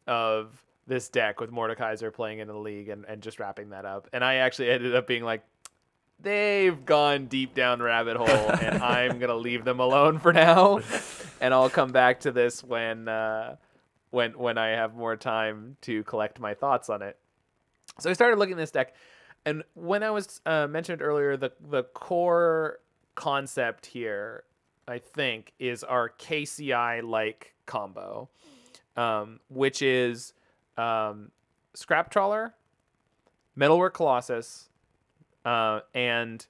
of 0.07 0.63
this 0.87 1.09
deck 1.09 1.41
with 1.41 1.51
Mordekaiser 1.51 2.13
playing 2.13 2.41
in 2.41 2.49
the 2.49 2.57
league 2.57 2.89
and, 2.89 3.05
and 3.07 3.23
just 3.23 3.39
wrapping 3.39 3.71
that 3.71 3.85
up. 3.85 4.09
And 4.13 4.25
I 4.25 4.37
actually 4.37 4.71
ended 4.71 4.95
up 4.95 5.07
being 5.07 5.25
like, 5.25 5.45
they've 6.23 6.85
gone 6.85 7.27
deep 7.27 7.55
down 7.55 7.81
rabbit 7.81 8.17
hole 8.17 8.29
and 8.29 8.83
I'm 8.83 9.19
gonna 9.19 9.37
leave 9.37 9.65
them 9.65 9.81
alone 9.81 10.19
for 10.19 10.33
now. 10.33 10.81
And 11.41 11.55
I'll 11.55 11.71
come 11.71 11.93
back 11.93 12.21
to 12.21 12.33
this 12.33 12.63
when 12.63 13.09
uh, 13.09 13.57
when 14.11 14.33
when 14.33 14.59
I 14.59 14.69
have 14.69 14.95
more 14.95 15.17
time 15.17 15.77
to 15.83 16.03
collect 16.05 16.39
my 16.41 16.55
thoughts 16.55 16.91
on 16.91 17.03
it. 17.03 17.17
So 17.99 18.11
I 18.11 18.13
started 18.13 18.39
looking 18.39 18.53
at 18.53 18.59
this 18.59 18.71
deck, 18.71 18.95
and 19.45 19.63
when 19.75 20.03
I 20.03 20.11
was 20.11 20.41
uh, 20.47 20.67
mentioned 20.67 21.03
earlier, 21.03 21.37
the 21.37 21.53
the 21.69 21.83
core 21.83 22.79
concept 23.15 23.87
here, 23.87 24.45
I 24.87 24.99
think, 24.99 25.53
is 25.59 25.85
our 25.85 26.11
KCI 26.11 27.03
like 27.03 27.55
combo, 27.67 28.29
um, 28.97 29.41
which 29.49 29.83
is 29.83 30.33
um, 30.77 31.31
Scrap 31.75 32.11
Trawler, 32.11 32.55
Metalwork 33.57 33.95
Colossus, 33.95 34.70
uh, 35.45 35.81
and 35.95 36.47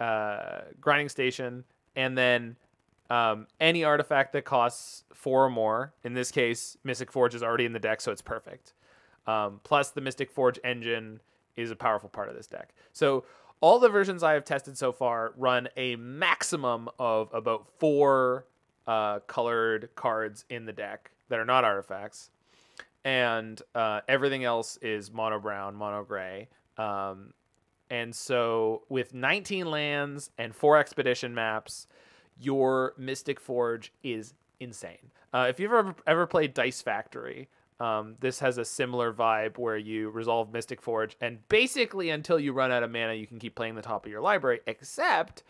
uh, 0.00 0.60
Grinding 0.80 1.08
Station, 1.08 1.64
and 1.96 2.16
then 2.16 2.56
um, 3.10 3.46
any 3.60 3.84
artifact 3.84 4.32
that 4.34 4.44
costs 4.44 5.04
four 5.14 5.44
or 5.44 5.50
more. 5.50 5.92
In 6.04 6.14
this 6.14 6.30
case, 6.30 6.76
Mystic 6.84 7.10
Forge 7.10 7.34
is 7.34 7.42
already 7.42 7.64
in 7.64 7.72
the 7.72 7.78
deck, 7.78 8.00
so 8.00 8.12
it's 8.12 8.22
perfect. 8.22 8.74
Um, 9.26 9.60
plus, 9.64 9.90
the 9.90 10.00
Mystic 10.00 10.30
Forge 10.30 10.58
engine 10.64 11.20
is 11.56 11.70
a 11.70 11.76
powerful 11.76 12.08
part 12.08 12.28
of 12.28 12.36
this 12.36 12.46
deck. 12.46 12.74
So, 12.92 13.24
all 13.60 13.80
the 13.80 13.88
versions 13.88 14.22
I 14.22 14.34
have 14.34 14.44
tested 14.44 14.78
so 14.78 14.92
far 14.92 15.32
run 15.36 15.68
a 15.76 15.96
maximum 15.96 16.88
of 16.98 17.32
about 17.34 17.66
four 17.78 18.46
uh, 18.86 19.18
colored 19.20 19.88
cards 19.96 20.44
in 20.48 20.64
the 20.64 20.72
deck 20.72 21.10
that 21.28 21.40
are 21.40 21.44
not 21.44 21.64
artifacts, 21.64 22.30
and 23.04 23.60
uh, 23.74 24.00
everything 24.08 24.44
else 24.44 24.78
is 24.80 25.10
mono 25.10 25.40
brown, 25.40 25.74
mono 25.74 26.04
gray. 26.04 26.48
Um, 26.76 27.32
and 27.90 28.14
so, 28.14 28.82
with 28.88 29.14
19 29.14 29.70
lands 29.70 30.30
and 30.38 30.54
four 30.54 30.76
expedition 30.78 31.34
maps, 31.34 31.86
your 32.38 32.94
Mystic 32.96 33.40
Forge 33.40 33.92
is 34.02 34.34
insane. 34.60 35.10
Uh, 35.32 35.46
if 35.48 35.60
you've 35.60 35.72
ever 35.72 35.94
ever 36.06 36.26
played 36.26 36.54
Dice 36.54 36.82
Factory, 36.82 37.48
um, 37.80 38.16
this 38.20 38.40
has 38.40 38.58
a 38.58 38.64
similar 38.64 39.12
vibe 39.12 39.56
where 39.58 39.76
you 39.76 40.10
resolve 40.10 40.52
Mystic 40.52 40.82
Forge, 40.82 41.16
and 41.20 41.46
basically 41.48 42.10
until 42.10 42.38
you 42.38 42.52
run 42.52 42.72
out 42.72 42.82
of 42.82 42.90
mana, 42.90 43.14
you 43.14 43.26
can 43.26 43.38
keep 43.38 43.54
playing 43.54 43.74
the 43.74 43.82
top 43.82 44.04
of 44.04 44.10
your 44.10 44.20
library. 44.20 44.60
Except 44.66 45.42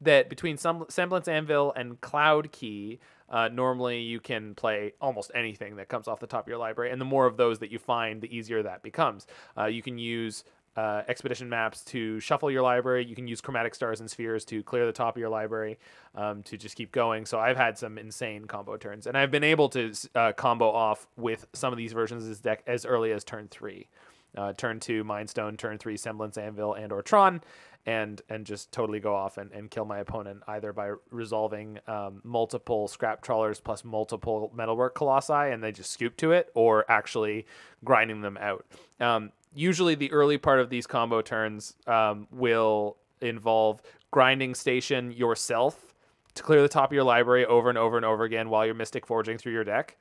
that 0.00 0.28
between 0.28 0.56
some 0.56 0.86
Semblance 0.88 1.28
Anvil 1.28 1.72
and 1.76 2.00
Cloud 2.00 2.50
Key, 2.52 2.98
uh, 3.28 3.48
normally 3.48 4.00
you 4.00 4.20
can 4.20 4.54
play 4.54 4.92
almost 5.00 5.30
anything 5.34 5.76
that 5.76 5.88
comes 5.88 6.08
off 6.08 6.20
the 6.20 6.26
top 6.26 6.44
of 6.44 6.48
your 6.48 6.58
library, 6.58 6.90
and 6.90 7.00
the 7.00 7.06
more 7.06 7.26
of 7.26 7.36
those 7.36 7.58
that 7.60 7.70
you 7.70 7.78
find, 7.78 8.20
the 8.20 8.34
easier 8.34 8.62
that 8.62 8.82
becomes. 8.82 9.26
Uh, 9.56 9.66
you 9.66 9.82
can 9.82 9.98
use 9.98 10.44
uh, 10.76 11.02
expedition 11.08 11.48
maps 11.48 11.82
to 11.82 12.18
shuffle 12.20 12.50
your 12.50 12.62
library. 12.62 13.04
You 13.04 13.14
can 13.14 13.28
use 13.28 13.40
chromatic 13.40 13.74
stars 13.74 14.00
and 14.00 14.10
spheres 14.10 14.44
to 14.46 14.62
clear 14.62 14.86
the 14.86 14.92
top 14.92 15.16
of 15.16 15.20
your 15.20 15.28
library 15.28 15.78
um, 16.14 16.42
to 16.44 16.56
just 16.56 16.76
keep 16.76 16.90
going. 16.92 17.26
So 17.26 17.38
I've 17.38 17.56
had 17.56 17.78
some 17.78 17.98
insane 17.98 18.46
combo 18.46 18.76
turns, 18.76 19.06
and 19.06 19.16
I've 19.16 19.30
been 19.30 19.44
able 19.44 19.68
to 19.70 19.92
uh, 20.14 20.32
combo 20.32 20.70
off 20.70 21.06
with 21.16 21.46
some 21.52 21.72
of 21.72 21.76
these 21.76 21.92
versions 21.92 22.24
of 22.24 22.28
this 22.28 22.40
deck 22.40 22.62
as 22.66 22.84
early 22.84 23.12
as 23.12 23.24
turn 23.24 23.48
three. 23.48 23.88
Uh, 24.36 24.52
turn 24.52 24.80
two, 24.80 25.04
Mind 25.04 25.30
Stone, 25.30 25.56
turn 25.56 25.78
three, 25.78 25.96
Semblance 25.96 26.36
Anvil 26.36 26.74
and 26.74 26.90
or 26.90 27.02
Tron, 27.02 27.40
and 27.86 28.20
and 28.28 28.44
just 28.44 28.72
totally 28.72 28.98
go 28.98 29.14
off 29.14 29.38
and, 29.38 29.52
and 29.52 29.70
kill 29.70 29.84
my 29.84 29.98
opponent 29.98 30.42
either 30.48 30.72
by 30.72 30.90
resolving 31.10 31.78
um, 31.86 32.20
multiple 32.24 32.88
scrap 32.88 33.22
trawlers 33.22 33.60
plus 33.60 33.84
multiple 33.84 34.50
metalwork 34.52 34.96
colossi 34.96 35.52
and 35.52 35.62
they 35.62 35.70
just 35.70 35.92
scoop 35.92 36.16
to 36.16 36.32
it, 36.32 36.50
or 36.54 36.84
actually 36.90 37.46
grinding 37.84 38.22
them 38.22 38.36
out. 38.38 38.66
Um, 38.98 39.30
usually 39.54 39.94
the 39.94 40.10
early 40.12 40.38
part 40.38 40.60
of 40.60 40.70
these 40.70 40.86
combo 40.86 41.22
turns 41.22 41.74
um, 41.86 42.26
will 42.30 42.96
involve 43.20 43.80
grinding 44.10 44.54
station 44.54 45.12
yourself 45.12 45.94
to 46.34 46.42
clear 46.42 46.62
the 46.62 46.68
top 46.68 46.90
of 46.90 46.94
your 46.94 47.04
library 47.04 47.46
over 47.46 47.68
and 47.68 47.78
over 47.78 47.96
and 47.96 48.04
over 48.04 48.24
again 48.24 48.50
while 48.50 48.66
you're 48.66 48.74
mystic 48.74 49.06
forging 49.06 49.38
through 49.38 49.52
your 49.52 49.64
deck 49.64 49.96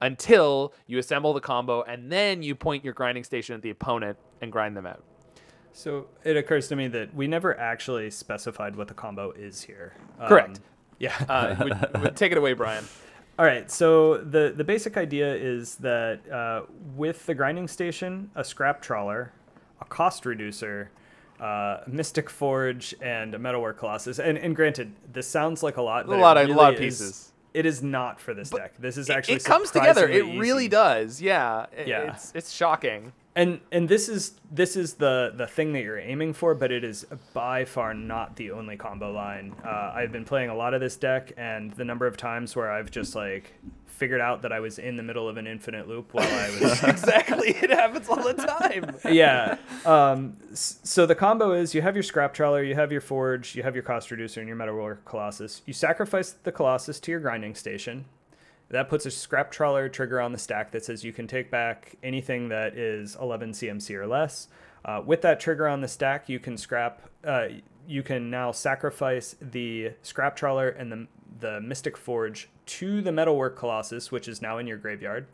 until 0.00 0.72
you 0.86 0.98
assemble 0.98 1.32
the 1.32 1.40
combo 1.40 1.82
and 1.82 2.10
then 2.10 2.42
you 2.42 2.54
point 2.54 2.84
your 2.84 2.94
grinding 2.94 3.24
station 3.24 3.54
at 3.54 3.62
the 3.62 3.70
opponent 3.70 4.16
and 4.40 4.52
grind 4.52 4.76
them 4.76 4.86
out. 4.86 5.02
So 5.72 6.08
it 6.24 6.36
occurs 6.36 6.68
to 6.68 6.76
me 6.76 6.88
that 6.88 7.14
we 7.14 7.26
never 7.26 7.58
actually 7.58 8.10
specified 8.10 8.76
what 8.76 8.88
the 8.88 8.94
combo 8.94 9.32
is 9.32 9.62
here. 9.62 9.94
Correct. 10.26 10.58
Um, 10.58 10.64
yeah. 10.98 11.14
Uh, 11.28 11.56
would, 11.60 12.02
would 12.02 12.16
take 12.16 12.32
it 12.32 12.38
away, 12.38 12.52
Brian. 12.52 12.84
All 13.38 13.44
right, 13.44 13.70
so 13.70 14.18
the, 14.18 14.52
the 14.56 14.64
basic 14.64 14.96
idea 14.96 15.32
is 15.34 15.76
that 15.76 16.28
uh, 16.30 16.62
with 16.96 17.24
the 17.26 17.34
grinding 17.34 17.68
station, 17.68 18.30
a 18.34 18.42
scrap 18.42 18.82
trawler, 18.82 19.32
a 19.80 19.84
cost 19.84 20.26
reducer, 20.26 20.90
uh, 21.38 21.78
Mystic 21.86 22.28
Forge, 22.30 22.96
and 23.00 23.34
a 23.36 23.38
Metalwork 23.38 23.78
Colossus. 23.78 24.18
And, 24.18 24.36
and 24.38 24.56
granted, 24.56 24.92
this 25.12 25.28
sounds 25.28 25.62
like 25.62 25.76
a 25.76 25.82
lot. 25.82 26.06
A 26.06 26.16
lot 26.16 26.36
it 26.36 26.50
of- 26.50 26.56
lot 26.56 26.74
of 26.74 26.80
is- 26.80 26.98
pieces. 26.98 27.24
It 27.54 27.64
is 27.64 27.82
not 27.82 28.20
for 28.20 28.34
this 28.34 28.50
deck. 28.50 28.74
This 28.78 28.96
is 28.98 29.08
actually 29.08 29.36
it 29.36 29.44
comes 29.44 29.70
together. 29.70 30.06
It 30.06 30.16
surprisingly 30.18 30.38
really 30.38 30.62
easy. 30.64 30.68
does. 30.68 31.22
Yeah. 31.22 31.66
It- 31.76 31.88
Yeah. 31.88 32.12
It's 32.12 32.30
it's 32.34 32.52
shocking. 32.52 33.12
And 33.38 33.60
and 33.70 33.88
this 33.88 34.08
is 34.08 34.32
this 34.50 34.76
is 34.76 34.94
the 34.94 35.32
the 35.36 35.46
thing 35.46 35.72
that 35.72 35.82
you're 35.82 35.98
aiming 35.98 36.32
for 36.34 36.54
but 36.54 36.72
it 36.72 36.82
is 36.82 37.06
by 37.32 37.64
far 37.64 37.94
not 37.94 38.34
the 38.36 38.50
only 38.50 38.76
combo 38.76 39.12
line 39.12 39.54
uh, 39.64 39.92
i've 39.94 40.10
been 40.10 40.24
playing 40.24 40.50
a 40.50 40.54
lot 40.54 40.74
of 40.74 40.80
this 40.80 40.96
deck 40.96 41.32
and 41.36 41.72
the 41.74 41.84
number 41.84 42.06
of 42.06 42.16
times 42.16 42.56
where 42.56 42.70
i've 42.70 42.90
just 42.90 43.14
like 43.14 43.54
figured 43.86 44.20
out 44.20 44.42
that 44.42 44.52
i 44.52 44.58
was 44.58 44.78
in 44.78 44.96
the 44.96 45.02
middle 45.02 45.28
of 45.28 45.36
an 45.36 45.46
infinite 45.46 45.86
loop 45.88 46.12
while 46.12 46.26
i 46.26 46.50
was 46.60 46.82
exactly. 46.82 47.50
It 47.50 47.70
happens 47.70 48.08
all 48.08 48.22
the 48.22 48.34
time. 48.34 48.96
yeah 49.12 49.56
um, 49.86 50.36
so 50.52 51.06
the 51.06 51.14
combo 51.14 51.52
is 51.52 51.74
you 51.74 51.82
have 51.82 51.94
your 51.94 52.02
scrap 52.02 52.34
trawler 52.34 52.62
you 52.62 52.74
have 52.74 52.90
your 52.90 53.00
forge 53.00 53.54
you 53.54 53.62
have 53.62 53.74
your 53.74 53.84
cost 53.84 54.10
reducer 54.10 54.40
and 54.40 54.48
your 54.48 54.56
metalwork 54.56 55.04
colossus 55.04 55.62
you 55.64 55.72
sacrifice 55.72 56.32
the 56.42 56.50
colossus 56.50 56.98
to 57.00 57.12
your 57.12 57.20
grinding 57.20 57.54
station 57.54 58.04
that 58.70 58.88
puts 58.88 59.06
a 59.06 59.10
scrap 59.10 59.50
trawler 59.50 59.88
trigger 59.88 60.20
on 60.20 60.32
the 60.32 60.38
stack 60.38 60.70
that 60.72 60.84
says 60.84 61.04
you 61.04 61.12
can 61.12 61.26
take 61.26 61.50
back 61.50 61.96
anything 62.02 62.48
that 62.48 62.76
is 62.76 63.16
11 63.20 63.52
CMC 63.52 63.94
or 63.94 64.06
less. 64.06 64.48
Uh, 64.84 65.02
with 65.04 65.22
that 65.22 65.40
trigger 65.40 65.66
on 65.66 65.80
the 65.80 65.88
stack, 65.88 66.28
you 66.28 66.38
can 66.38 66.56
scrap. 66.56 67.02
Uh, 67.24 67.48
you 67.86 68.02
can 68.02 68.30
now 68.30 68.52
sacrifice 68.52 69.34
the 69.40 69.92
scrap 70.02 70.36
trawler 70.36 70.68
and 70.68 70.92
the 70.92 71.06
the 71.40 71.60
Mystic 71.60 71.96
Forge 71.96 72.48
to 72.66 73.00
the 73.00 73.12
Metalwork 73.12 73.56
Colossus, 73.56 74.10
which 74.10 74.28
is 74.28 74.42
now 74.42 74.58
in 74.58 74.66
your 74.66 74.76
graveyard, 74.76 75.26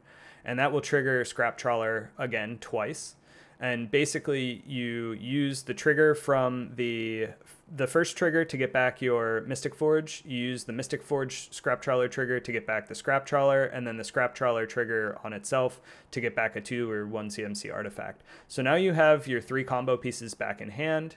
and 0.44 0.58
that 0.58 0.72
will 0.72 0.80
trigger 0.80 1.24
scrap 1.24 1.56
trawler 1.56 2.10
again 2.18 2.58
twice. 2.60 3.16
And 3.60 3.90
basically, 3.90 4.62
you 4.66 5.12
use 5.12 5.62
the 5.62 5.74
trigger 5.74 6.14
from 6.14 6.72
the 6.74 7.28
the 7.72 7.86
first 7.86 8.16
trigger 8.16 8.44
to 8.44 8.56
get 8.56 8.72
back 8.72 9.00
your 9.00 9.42
Mystic 9.42 9.74
Forge. 9.74 10.22
You 10.26 10.36
use 10.38 10.64
the 10.64 10.72
Mystic 10.72 11.02
Forge 11.02 11.52
Scrap 11.52 11.80
Trawler 11.80 12.08
trigger 12.08 12.38
to 12.40 12.52
get 12.52 12.66
back 12.66 12.88
the 12.88 12.94
Scrap 12.94 13.24
Trawler, 13.26 13.64
and 13.64 13.86
then 13.86 13.96
the 13.96 14.04
Scrap 14.04 14.34
Trawler 14.34 14.66
trigger 14.66 15.18
on 15.24 15.32
itself 15.32 15.80
to 16.10 16.20
get 16.20 16.36
back 16.36 16.56
a 16.56 16.60
two 16.60 16.90
or 16.90 17.06
one 17.06 17.28
CMC 17.28 17.72
artifact. 17.72 18.22
So 18.48 18.62
now 18.62 18.74
you 18.74 18.92
have 18.92 19.26
your 19.26 19.40
three 19.40 19.64
combo 19.64 19.96
pieces 19.96 20.34
back 20.34 20.60
in 20.60 20.70
hand. 20.70 21.16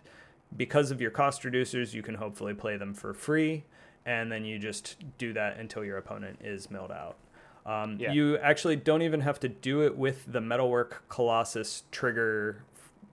Because 0.56 0.92
of 0.92 1.02
your 1.02 1.12
cost 1.12 1.42
reducers, 1.44 1.94
you 1.94 2.02
can 2.02 2.16
hopefully 2.16 2.54
play 2.54 2.78
them 2.78 2.94
for 2.94 3.14
free, 3.14 3.66
and 4.06 4.32
then 4.32 4.46
you 4.46 4.58
just 4.58 4.96
do 5.18 5.34
that 5.34 5.58
until 5.60 5.84
your 5.84 5.98
opponent 5.98 6.40
is 6.42 6.72
milled 6.72 6.92
out. 6.92 7.18
Um, 7.66 7.98
Yeah. 8.00 8.14
You 8.14 8.38
actually 8.38 8.78
don't 8.78 9.02
even 9.02 9.20
have 9.22 9.42
to 9.42 9.50
do 9.50 9.82
it 9.82 9.98
with 9.98 10.24
the 10.32 10.40
Metalwork 10.40 11.04
Colossus 11.10 11.84
trigger, 11.92 12.64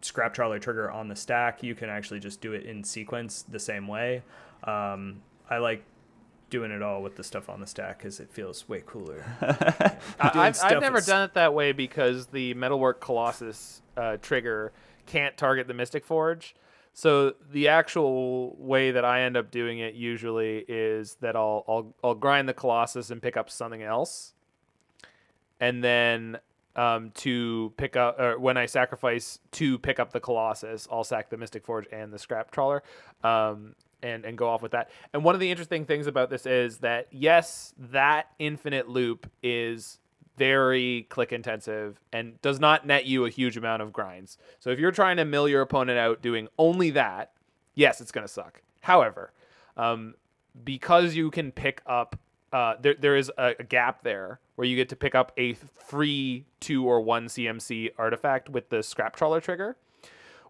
Scrap 0.04 0.34
Trawler 0.34 0.58
trigger 0.58 0.90
on 0.90 1.08
the 1.08 1.16
stack. 1.16 1.62
You 1.62 1.74
can 1.74 1.88
actually 1.88 2.20
just 2.20 2.40
do 2.40 2.52
it 2.52 2.64
in 2.64 2.84
sequence 2.84 3.42
the 3.48 3.58
same 3.58 3.88
way. 3.88 4.22
Um, 4.64 5.22
I 5.48 5.58
like 5.58 5.84
doing 6.50 6.70
it 6.70 6.82
all 6.82 7.02
with 7.02 7.16
the 7.16 7.24
stuff 7.24 7.48
on 7.48 7.60
the 7.60 7.66
stack 7.66 7.98
because 7.98 8.20
it 8.20 8.30
feels 8.30 8.68
way 8.68 8.82
cooler. 8.84 9.24
I- 9.40 10.30
Doing 10.32 10.44
I've, 10.44 10.58
I've 10.62 10.80
never 10.80 10.98
is- 10.98 11.06
done 11.06 11.22
it 11.24 11.34
that 11.34 11.54
way 11.54 11.72
because 11.72 12.26
the 12.26 12.54
Metalwork 12.54 13.00
Colossus 13.00 13.82
uh, 13.96 14.18
trigger 14.18 14.72
can't 15.06 15.36
target 15.36 15.68
the 15.68 15.74
Mystic 15.74 16.04
Forge. 16.04 16.54
So 16.92 17.34
the 17.50 17.66
actual 17.68 18.54
way 18.56 18.90
that 18.92 19.04
I 19.04 19.22
end 19.22 19.36
up 19.36 19.50
doing 19.50 19.80
it 19.80 19.94
usually 19.94 20.64
is 20.68 21.16
that 21.22 21.34
I'll 21.34 21.64
I'll 21.66 21.94
I'll 22.04 22.14
grind 22.14 22.48
the 22.48 22.54
Colossus 22.54 23.10
and 23.10 23.20
pick 23.20 23.36
up 23.36 23.50
something 23.50 23.82
else, 23.82 24.34
and 25.58 25.82
then 25.82 26.38
um, 26.76 27.10
to 27.16 27.72
pick 27.76 27.96
up 27.96 28.18
or 28.18 28.38
when 28.38 28.56
I 28.56 28.66
sacrifice 28.66 29.38
to 29.52 29.78
pick 29.78 29.98
up 29.98 30.12
the 30.12 30.20
Colossus, 30.20 30.88
I'll 30.90 31.04
sack 31.04 31.30
the 31.30 31.36
Mystic 31.36 31.64
Forge 31.64 31.86
and 31.92 32.12
the 32.12 32.18
Scrap 32.18 32.50
Trawler, 32.50 32.82
um, 33.22 33.74
and 34.02 34.24
and 34.24 34.36
go 34.36 34.48
off 34.48 34.62
with 34.62 34.72
that. 34.72 34.90
And 35.12 35.24
one 35.24 35.34
of 35.34 35.40
the 35.40 35.50
interesting 35.50 35.84
things 35.84 36.06
about 36.06 36.30
this 36.30 36.46
is 36.46 36.78
that 36.78 37.08
yes, 37.10 37.74
that 37.78 38.26
infinite 38.38 38.88
loop 38.88 39.30
is 39.42 39.98
very 40.36 41.06
click 41.10 41.32
intensive 41.32 42.00
and 42.12 42.40
does 42.42 42.58
not 42.58 42.86
net 42.86 43.06
you 43.06 43.24
a 43.24 43.30
huge 43.30 43.56
amount 43.56 43.82
of 43.82 43.92
grinds. 43.92 44.38
So 44.58 44.70
if 44.70 44.78
you're 44.78 44.90
trying 44.90 45.16
to 45.18 45.24
mill 45.24 45.48
your 45.48 45.62
opponent 45.62 45.98
out 45.98 46.22
doing 46.22 46.48
only 46.58 46.90
that, 46.90 47.32
yes, 47.74 48.00
it's 48.00 48.10
going 48.10 48.26
to 48.26 48.32
suck. 48.32 48.62
However, 48.80 49.32
um, 49.76 50.14
because 50.64 51.14
you 51.14 51.30
can 51.30 51.52
pick 51.52 51.82
up, 51.86 52.18
uh, 52.52 52.74
there, 52.80 52.94
there 52.94 53.16
is 53.16 53.30
a, 53.38 53.54
a 53.58 53.64
gap 53.64 54.02
there 54.02 54.40
where 54.56 54.66
you 54.66 54.76
get 54.76 54.88
to 54.90 54.96
pick 54.96 55.14
up 55.14 55.32
a 55.36 55.54
free 55.54 56.46
two 56.60 56.86
or 56.86 57.00
one 57.00 57.26
CMC 57.26 57.90
artifact 57.98 58.48
with 58.48 58.68
the 58.70 58.82
scrap 58.82 59.16
trawler 59.16 59.40
trigger. 59.40 59.76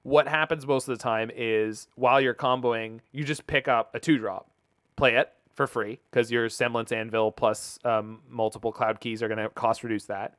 What 0.03 0.29
happens 0.29 0.67
most 0.67 0.89
of 0.89 0.97
the 0.97 1.03
time 1.03 1.31
is 1.35 1.89
while 1.95 2.21
you're 2.21 2.35
comboing, 2.35 3.01
you 3.13 3.25
just 3.25 3.47
pick 3.47 3.69
up 3.69 3.95
a 3.95 4.01
two 4.01 4.19
drop, 4.19 4.51
play 4.97 5.17
it 5.17 5.33
for 5.55 5.67
free 5.67 6.01
because 6.11 6.31
your 6.31 6.49
semblance 6.49 6.93
anvil 6.93 7.33
plus 7.33 7.79
um, 7.85 8.21
multiple 8.29 8.73
cloud 8.73 9.01
keys 9.01 9.23
are 9.23 9.29
going 9.29 9.39
to 9.39 9.49
cost 9.51 9.83
reduce 9.83 10.05
that. 10.07 10.37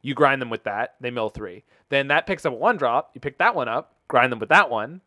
You 0.00 0.14
grind 0.14 0.40
them 0.40 0.50
with 0.50 0.62
that. 0.64 0.94
They 1.00 1.10
mill 1.10 1.28
three. 1.28 1.64
Then 1.88 2.08
that 2.08 2.26
picks 2.26 2.46
up 2.46 2.52
a 2.52 2.56
one 2.56 2.76
drop. 2.76 3.10
You 3.14 3.20
pick 3.20 3.38
that 3.38 3.56
one 3.56 3.68
up, 3.68 3.94
grind 4.06 4.30
them 4.30 4.38
with 4.38 4.50
that 4.50 4.70
one, 4.70 5.00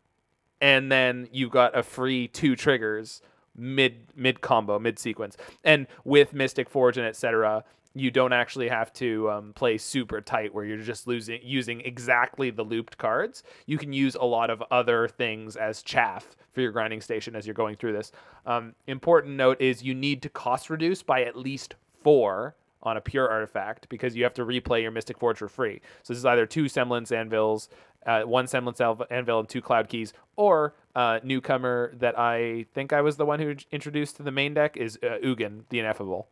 and 0.60 0.92
then 0.92 1.28
you've 1.32 1.50
got 1.50 1.76
a 1.76 1.82
free 1.82 2.28
two 2.28 2.54
triggers 2.54 3.22
mid 3.56 4.08
mid 4.14 4.40
combo, 4.40 4.78
mid 4.78 4.98
sequence. 4.98 5.36
And 5.64 5.86
with 6.04 6.32
Mystic 6.34 6.68
Forge 6.68 6.98
and 6.98 7.06
etc., 7.06 7.64
you 7.94 8.10
don't 8.10 8.32
actually 8.32 8.68
have 8.68 8.92
to 8.94 9.30
um, 9.30 9.52
play 9.54 9.78
super 9.78 10.20
tight 10.20 10.54
where 10.54 10.64
you're 10.64 10.78
just 10.78 11.06
losing 11.06 11.40
using 11.42 11.80
exactly 11.82 12.50
the 12.50 12.62
looped 12.62 12.98
cards. 12.98 13.42
You 13.66 13.78
can 13.78 13.92
use 13.92 14.14
a 14.14 14.24
lot 14.24 14.50
of 14.50 14.62
other 14.70 15.08
things 15.08 15.56
as 15.56 15.82
chaff 15.82 16.36
for 16.52 16.60
your 16.60 16.72
grinding 16.72 17.00
station 17.00 17.36
as 17.36 17.46
you're 17.46 17.54
going 17.54 17.76
through 17.76 17.92
this. 17.92 18.12
Um, 18.46 18.74
important 18.86 19.36
note 19.36 19.60
is 19.60 19.82
you 19.82 19.94
need 19.94 20.22
to 20.22 20.28
cost 20.28 20.70
reduce 20.70 21.02
by 21.02 21.22
at 21.22 21.36
least 21.36 21.74
four 22.02 22.56
on 22.82 22.96
a 22.96 23.00
pure 23.00 23.28
artifact 23.28 23.88
because 23.88 24.16
you 24.16 24.24
have 24.24 24.34
to 24.34 24.44
replay 24.44 24.82
your 24.82 24.90
Mystic 24.90 25.18
Forge 25.18 25.38
for 25.38 25.48
free. 25.48 25.80
So 26.02 26.12
this 26.12 26.18
is 26.18 26.26
either 26.26 26.46
two 26.46 26.68
Semblance 26.68 27.12
Anvils, 27.12 27.68
uh, 28.06 28.22
one 28.22 28.46
Semblance 28.46 28.80
Anvil, 28.80 29.38
and 29.38 29.48
two 29.48 29.62
Cloud 29.62 29.88
Keys, 29.88 30.12
or 30.34 30.74
uh, 30.96 31.20
newcomer 31.22 31.94
that 31.98 32.18
I 32.18 32.66
think 32.74 32.92
I 32.92 33.00
was 33.00 33.16
the 33.16 33.26
one 33.26 33.38
who 33.38 33.54
introduced 33.70 34.16
to 34.16 34.22
the 34.22 34.32
main 34.32 34.54
deck 34.54 34.76
is 34.76 34.98
uh, 35.02 35.18
Ugin, 35.24 35.62
the 35.68 35.78
Ineffable 35.78 36.28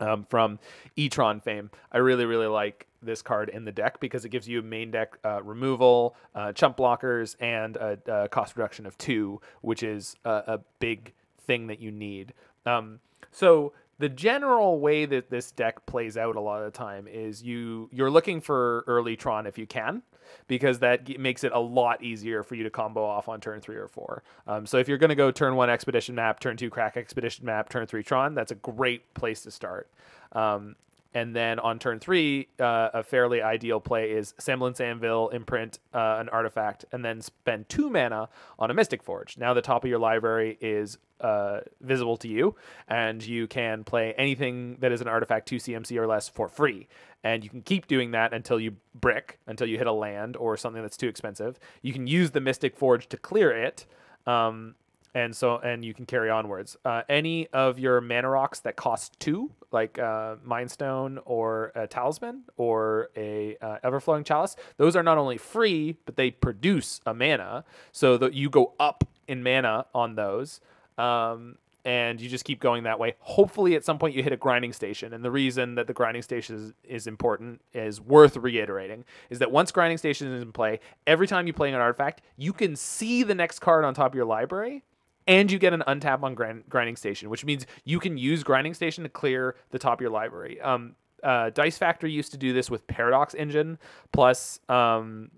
um, 0.00 0.26
from 0.28 0.58
Etron 0.96 1.42
fame. 1.42 1.70
I 1.92 1.98
really, 1.98 2.24
really 2.24 2.46
like 2.46 2.86
this 3.02 3.22
card 3.22 3.48
in 3.50 3.64
the 3.64 3.72
deck 3.72 4.00
because 4.00 4.24
it 4.24 4.30
gives 4.30 4.48
you 4.48 4.62
main 4.62 4.90
deck 4.90 5.18
uh, 5.24 5.42
removal, 5.42 6.16
uh, 6.34 6.52
chump 6.52 6.76
blockers, 6.76 7.36
and 7.40 7.76
a, 7.76 7.98
a, 8.06 8.28
cost 8.28 8.56
reduction 8.56 8.86
of 8.86 8.96
two, 8.98 9.40
which 9.60 9.82
is 9.82 10.16
a, 10.24 10.42
a 10.46 10.60
big 10.78 11.12
thing 11.46 11.66
that 11.66 11.80
you 11.80 11.90
need. 11.90 12.32
Um, 12.66 13.00
so 13.30 13.72
the 13.98 14.08
general 14.08 14.80
way 14.80 15.04
that 15.06 15.30
this 15.30 15.52
deck 15.52 15.84
plays 15.86 16.16
out 16.16 16.36
a 16.36 16.40
lot 16.40 16.62
of 16.62 16.72
the 16.72 16.76
time 16.76 17.06
is 17.06 17.42
you 17.42 17.88
you're 17.92 18.10
looking 18.10 18.40
for 18.40 18.84
early 18.86 19.16
Tron 19.16 19.46
if 19.46 19.58
you 19.58 19.66
can 19.66 20.02
because 20.46 20.78
that 20.80 21.18
makes 21.18 21.44
it 21.44 21.52
a 21.52 21.58
lot 21.58 22.02
easier 22.02 22.42
for 22.42 22.54
you 22.54 22.64
to 22.64 22.70
combo 22.70 23.04
off 23.04 23.28
on 23.28 23.40
turn 23.40 23.60
three 23.60 23.76
or 23.76 23.88
four. 23.88 24.22
Um, 24.46 24.66
so 24.66 24.78
if 24.78 24.88
you're 24.88 24.98
going 24.98 25.10
to 25.10 25.14
go 25.14 25.30
turn 25.30 25.56
one 25.56 25.70
expedition 25.70 26.14
map, 26.14 26.40
turn 26.40 26.56
two 26.56 26.70
crack 26.70 26.96
expedition 26.96 27.44
map, 27.44 27.68
turn 27.68 27.86
three 27.86 28.02
Tron, 28.02 28.34
that's 28.34 28.52
a 28.52 28.56
great 28.56 29.12
place 29.14 29.42
to 29.42 29.50
start. 29.50 29.90
Um, 30.32 30.76
and 31.14 31.34
then 31.34 31.60
on 31.60 31.78
turn 31.78 32.00
three, 32.00 32.48
uh, 32.58 32.90
a 32.92 33.02
fairly 33.04 33.40
ideal 33.40 33.78
play 33.78 34.10
is 34.10 34.34
Semblance 34.38 34.80
Anvil, 34.80 35.28
imprint 35.28 35.78
uh, 35.94 36.16
an 36.18 36.28
artifact, 36.28 36.84
and 36.90 37.04
then 37.04 37.20
spend 37.20 37.68
two 37.68 37.88
mana 37.88 38.28
on 38.58 38.70
a 38.70 38.74
Mystic 38.74 39.02
Forge. 39.02 39.38
Now 39.38 39.54
the 39.54 39.62
top 39.62 39.84
of 39.84 39.90
your 39.90 40.00
library 40.00 40.58
is 40.60 40.98
uh, 41.24 41.60
visible 41.80 42.18
to 42.18 42.28
you, 42.28 42.54
and 42.86 43.24
you 43.24 43.46
can 43.46 43.82
play 43.82 44.12
anything 44.18 44.76
that 44.80 44.92
is 44.92 45.00
an 45.00 45.08
artifact 45.08 45.48
2 45.48 45.56
CMC 45.56 45.96
or 45.96 46.06
less 46.06 46.28
for 46.28 46.48
free. 46.48 46.86
And 47.24 47.42
you 47.42 47.48
can 47.48 47.62
keep 47.62 47.86
doing 47.86 48.10
that 48.10 48.34
until 48.34 48.60
you 48.60 48.76
brick, 48.94 49.38
until 49.46 49.66
you 49.66 49.78
hit 49.78 49.86
a 49.86 49.92
land 49.92 50.36
or 50.36 50.58
something 50.58 50.82
that's 50.82 50.98
too 50.98 51.08
expensive. 51.08 51.58
You 51.80 51.94
can 51.94 52.06
use 52.06 52.32
the 52.32 52.40
Mystic 52.40 52.76
Forge 52.76 53.08
to 53.08 53.16
clear 53.16 53.50
it. 53.50 53.86
Um, 54.26 54.74
and 55.14 55.34
so 55.34 55.58
and 55.58 55.84
you 55.84 55.94
can 55.94 56.06
carry 56.06 56.28
onwards. 56.28 56.76
Uh, 56.84 57.02
any 57.08 57.46
of 57.48 57.78
your 57.78 58.00
mana 58.00 58.28
rocks 58.28 58.60
that 58.60 58.76
cost 58.76 59.18
two, 59.20 59.50
like 59.70 59.98
uh, 59.98 60.36
Mind 60.44 60.70
Stone 60.70 61.20
or 61.24 61.72
a 61.74 61.86
Talisman 61.86 62.42
or 62.56 63.10
a 63.16 63.56
uh, 63.62 63.78
Everflowing 63.84 64.26
Chalice, 64.26 64.56
those 64.76 64.96
are 64.96 65.02
not 65.02 65.16
only 65.16 65.38
free, 65.38 65.96
but 66.04 66.16
they 66.16 66.30
produce 66.32 67.00
a 67.06 67.14
mana, 67.14 67.64
so 67.92 68.16
that 68.18 68.34
you 68.34 68.50
go 68.50 68.74
up 68.78 69.04
in 69.28 69.42
mana 69.42 69.86
on 69.94 70.16
those. 70.16 70.60
Um, 70.98 71.56
and 71.84 72.18
you 72.18 72.30
just 72.30 72.46
keep 72.46 72.60
going 72.60 72.84
that 72.84 72.98
way. 72.98 73.14
Hopefully, 73.20 73.74
at 73.76 73.84
some 73.84 73.98
point, 73.98 74.14
you 74.14 74.22
hit 74.22 74.32
a 74.32 74.38
grinding 74.38 74.72
station. 74.72 75.12
And 75.12 75.22
the 75.22 75.30
reason 75.30 75.74
that 75.74 75.86
the 75.86 75.92
grinding 75.92 76.22
station 76.22 76.56
is, 76.56 76.72
is 76.82 77.06
important 77.06 77.60
is 77.74 78.00
worth 78.00 78.36
reiterating 78.36 79.04
is 79.28 79.38
that 79.40 79.50
once 79.50 79.70
grinding 79.70 79.98
station 79.98 80.32
is 80.32 80.42
in 80.42 80.50
play, 80.50 80.80
every 81.06 81.26
time 81.26 81.46
you 81.46 81.52
play 81.52 81.68
an 81.68 81.74
artifact, 81.74 82.22
you 82.38 82.54
can 82.54 82.74
see 82.74 83.22
the 83.22 83.34
next 83.34 83.58
card 83.58 83.84
on 83.84 83.92
top 83.92 84.12
of 84.12 84.14
your 84.14 84.24
library 84.24 84.82
and 85.26 85.50
you 85.50 85.58
get 85.58 85.72
an 85.72 85.82
untap 85.86 86.22
on 86.22 86.34
grind, 86.34 86.64
grinding 86.68 86.96
station, 86.96 87.28
which 87.28 87.44
means 87.44 87.66
you 87.84 87.98
can 87.98 88.16
use 88.16 88.42
grinding 88.42 88.74
station 88.74 89.04
to 89.04 89.10
clear 89.10 89.56
the 89.70 89.78
top 89.78 89.98
of 89.98 90.00
your 90.00 90.10
library. 90.10 90.60
Um, 90.60 90.94
uh, 91.22 91.50
Dice 91.50 91.78
Factory 91.78 92.12
used 92.12 92.32
to 92.32 92.38
do 92.38 92.52
this 92.52 92.70
with 92.70 92.86
Paradox 92.86 93.34
Engine 93.34 93.78
plus 94.12 94.60
um, 94.68 95.30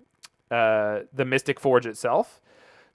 uh, 0.51 1.01
the 1.12 1.24
Mystic 1.24 1.61
Forge 1.61 1.87
itself. 1.87 2.41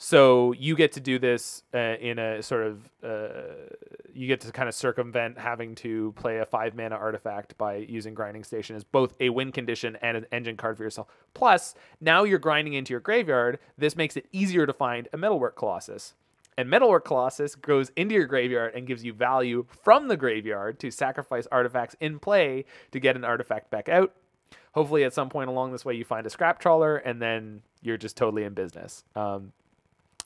So 0.04 0.52
you 0.54 0.76
get 0.76 0.94
to 0.94 1.00
do 1.00 1.20
this 1.20 1.62
uh, 1.76 1.78
in 1.78 2.18
a 2.18 2.42
sort 2.42 2.64
of 2.66 2.90
uh, 3.04 3.68
you 4.12 4.26
get 4.26 4.42
to 4.42 4.52
kind 4.52 4.68
of 4.68 4.74
circumvent 4.74 5.38
having 5.38 5.76
to 5.76 6.12
play 6.14 6.40
a 6.40 6.46
five 6.46 6.74
mana 6.76 6.96
artifact 6.96 7.56
by 7.60 7.76
using 7.76 8.16
grinding 8.16 8.44
station 8.44 8.76
as 8.76 8.84
both 8.84 9.16
a 9.20 9.30
win 9.30 9.52
condition 9.52 10.00
and 10.02 10.18
an 10.18 10.26
engine 10.32 10.58
card 10.58 10.78
for 10.78 10.82
yourself. 10.82 11.08
Plus, 11.36 11.76
now 12.02 12.24
you're 12.24 12.40
grinding 12.40 12.74
into 12.74 12.94
your 12.94 13.00
graveyard. 13.00 13.60
This 13.78 13.96
makes 13.96 14.18
it 14.18 14.26
easier 14.32 14.66
to 14.66 14.74
find 14.74 15.08
a 15.14 15.18
metalwork 15.18 15.56
colossus. 15.56 16.16
And 16.58 16.68
Metalwork 16.68 17.06
Colossus 17.06 17.54
goes 17.54 17.92
into 17.96 18.16
your 18.16 18.26
graveyard 18.26 18.74
and 18.74 18.88
gives 18.88 19.06
you 19.06 19.14
value 19.14 19.68
from 19.84 20.08
the 20.08 20.18
graveyard 20.18 20.80
to 20.80 20.90
sacrifice 20.90 21.48
artifacts 21.52 21.96
in 22.00 22.18
play 22.18 22.66
to 22.92 23.00
get 23.00 23.16
an 23.16 23.24
artifact 23.24 23.70
back 23.70 23.88
out. 23.88 24.14
Hopefully, 24.74 25.04
at 25.04 25.14
some 25.14 25.30
point 25.30 25.50
along 25.50 25.72
this 25.72 25.86
way, 25.86 25.94
you 25.94 26.04
find 26.04 26.26
a 26.26 26.30
scrap 26.30 26.60
trawler 26.60 26.98
and 26.98 27.22
then 27.22 27.62
you're 27.84 27.98
just 27.98 28.18
totally 28.18 28.44
in 28.44 28.54
business. 28.54 29.04
Um, 29.16 29.54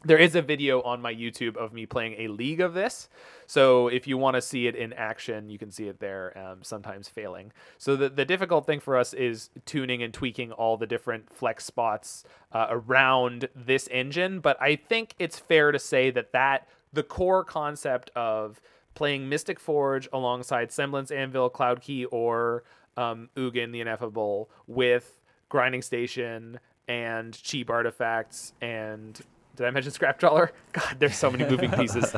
there 0.03 0.17
is 0.17 0.35
a 0.35 0.41
video 0.41 0.81
on 0.81 1.01
my 1.01 1.13
YouTube 1.13 1.57
of 1.57 1.73
me 1.73 1.85
playing 1.85 2.15
a 2.19 2.27
league 2.27 2.61
of 2.61 2.73
this. 2.73 3.09
So 3.47 3.87
if 3.87 4.07
you 4.07 4.17
want 4.17 4.35
to 4.35 4.41
see 4.41 4.67
it 4.67 4.75
in 4.75 4.93
action, 4.93 5.49
you 5.49 5.57
can 5.57 5.71
see 5.71 5.87
it 5.87 5.99
there, 5.99 6.37
um, 6.37 6.59
sometimes 6.61 7.07
failing. 7.07 7.51
So 7.77 7.95
the, 7.95 8.09
the 8.09 8.25
difficult 8.25 8.65
thing 8.65 8.79
for 8.79 8.97
us 8.97 9.13
is 9.13 9.49
tuning 9.65 10.03
and 10.03 10.13
tweaking 10.13 10.51
all 10.51 10.77
the 10.77 10.85
different 10.85 11.33
flex 11.33 11.65
spots 11.65 12.23
uh, 12.51 12.67
around 12.69 13.49
this 13.55 13.87
engine. 13.89 14.39
But 14.39 14.61
I 14.61 14.75
think 14.75 15.15
it's 15.17 15.39
fair 15.39 15.71
to 15.71 15.79
say 15.79 16.11
that 16.11 16.31
that 16.33 16.67
the 16.93 17.03
core 17.03 17.43
concept 17.43 18.11
of 18.15 18.61
playing 18.93 19.27
Mystic 19.27 19.59
Forge 19.59 20.07
alongside 20.13 20.71
Semblance 20.71 21.11
Anvil, 21.11 21.49
Cloud 21.49 21.81
Key, 21.81 22.05
or 22.05 22.63
um, 22.95 23.29
Ugin 23.35 23.71
the 23.71 23.81
Ineffable 23.81 24.49
with 24.67 25.19
Grinding 25.49 25.81
Station 25.81 26.59
and 26.87 27.33
cheap 27.33 27.69
artifacts 27.69 28.53
and 28.61 29.19
did 29.55 29.65
I 29.65 29.71
mention 29.71 29.91
Scrap 29.91 30.19
Trawler? 30.19 30.51
God, 30.73 30.97
there's 30.99 31.15
so 31.15 31.31
many 31.31 31.45
moving 31.49 31.71
pieces. 31.79 32.13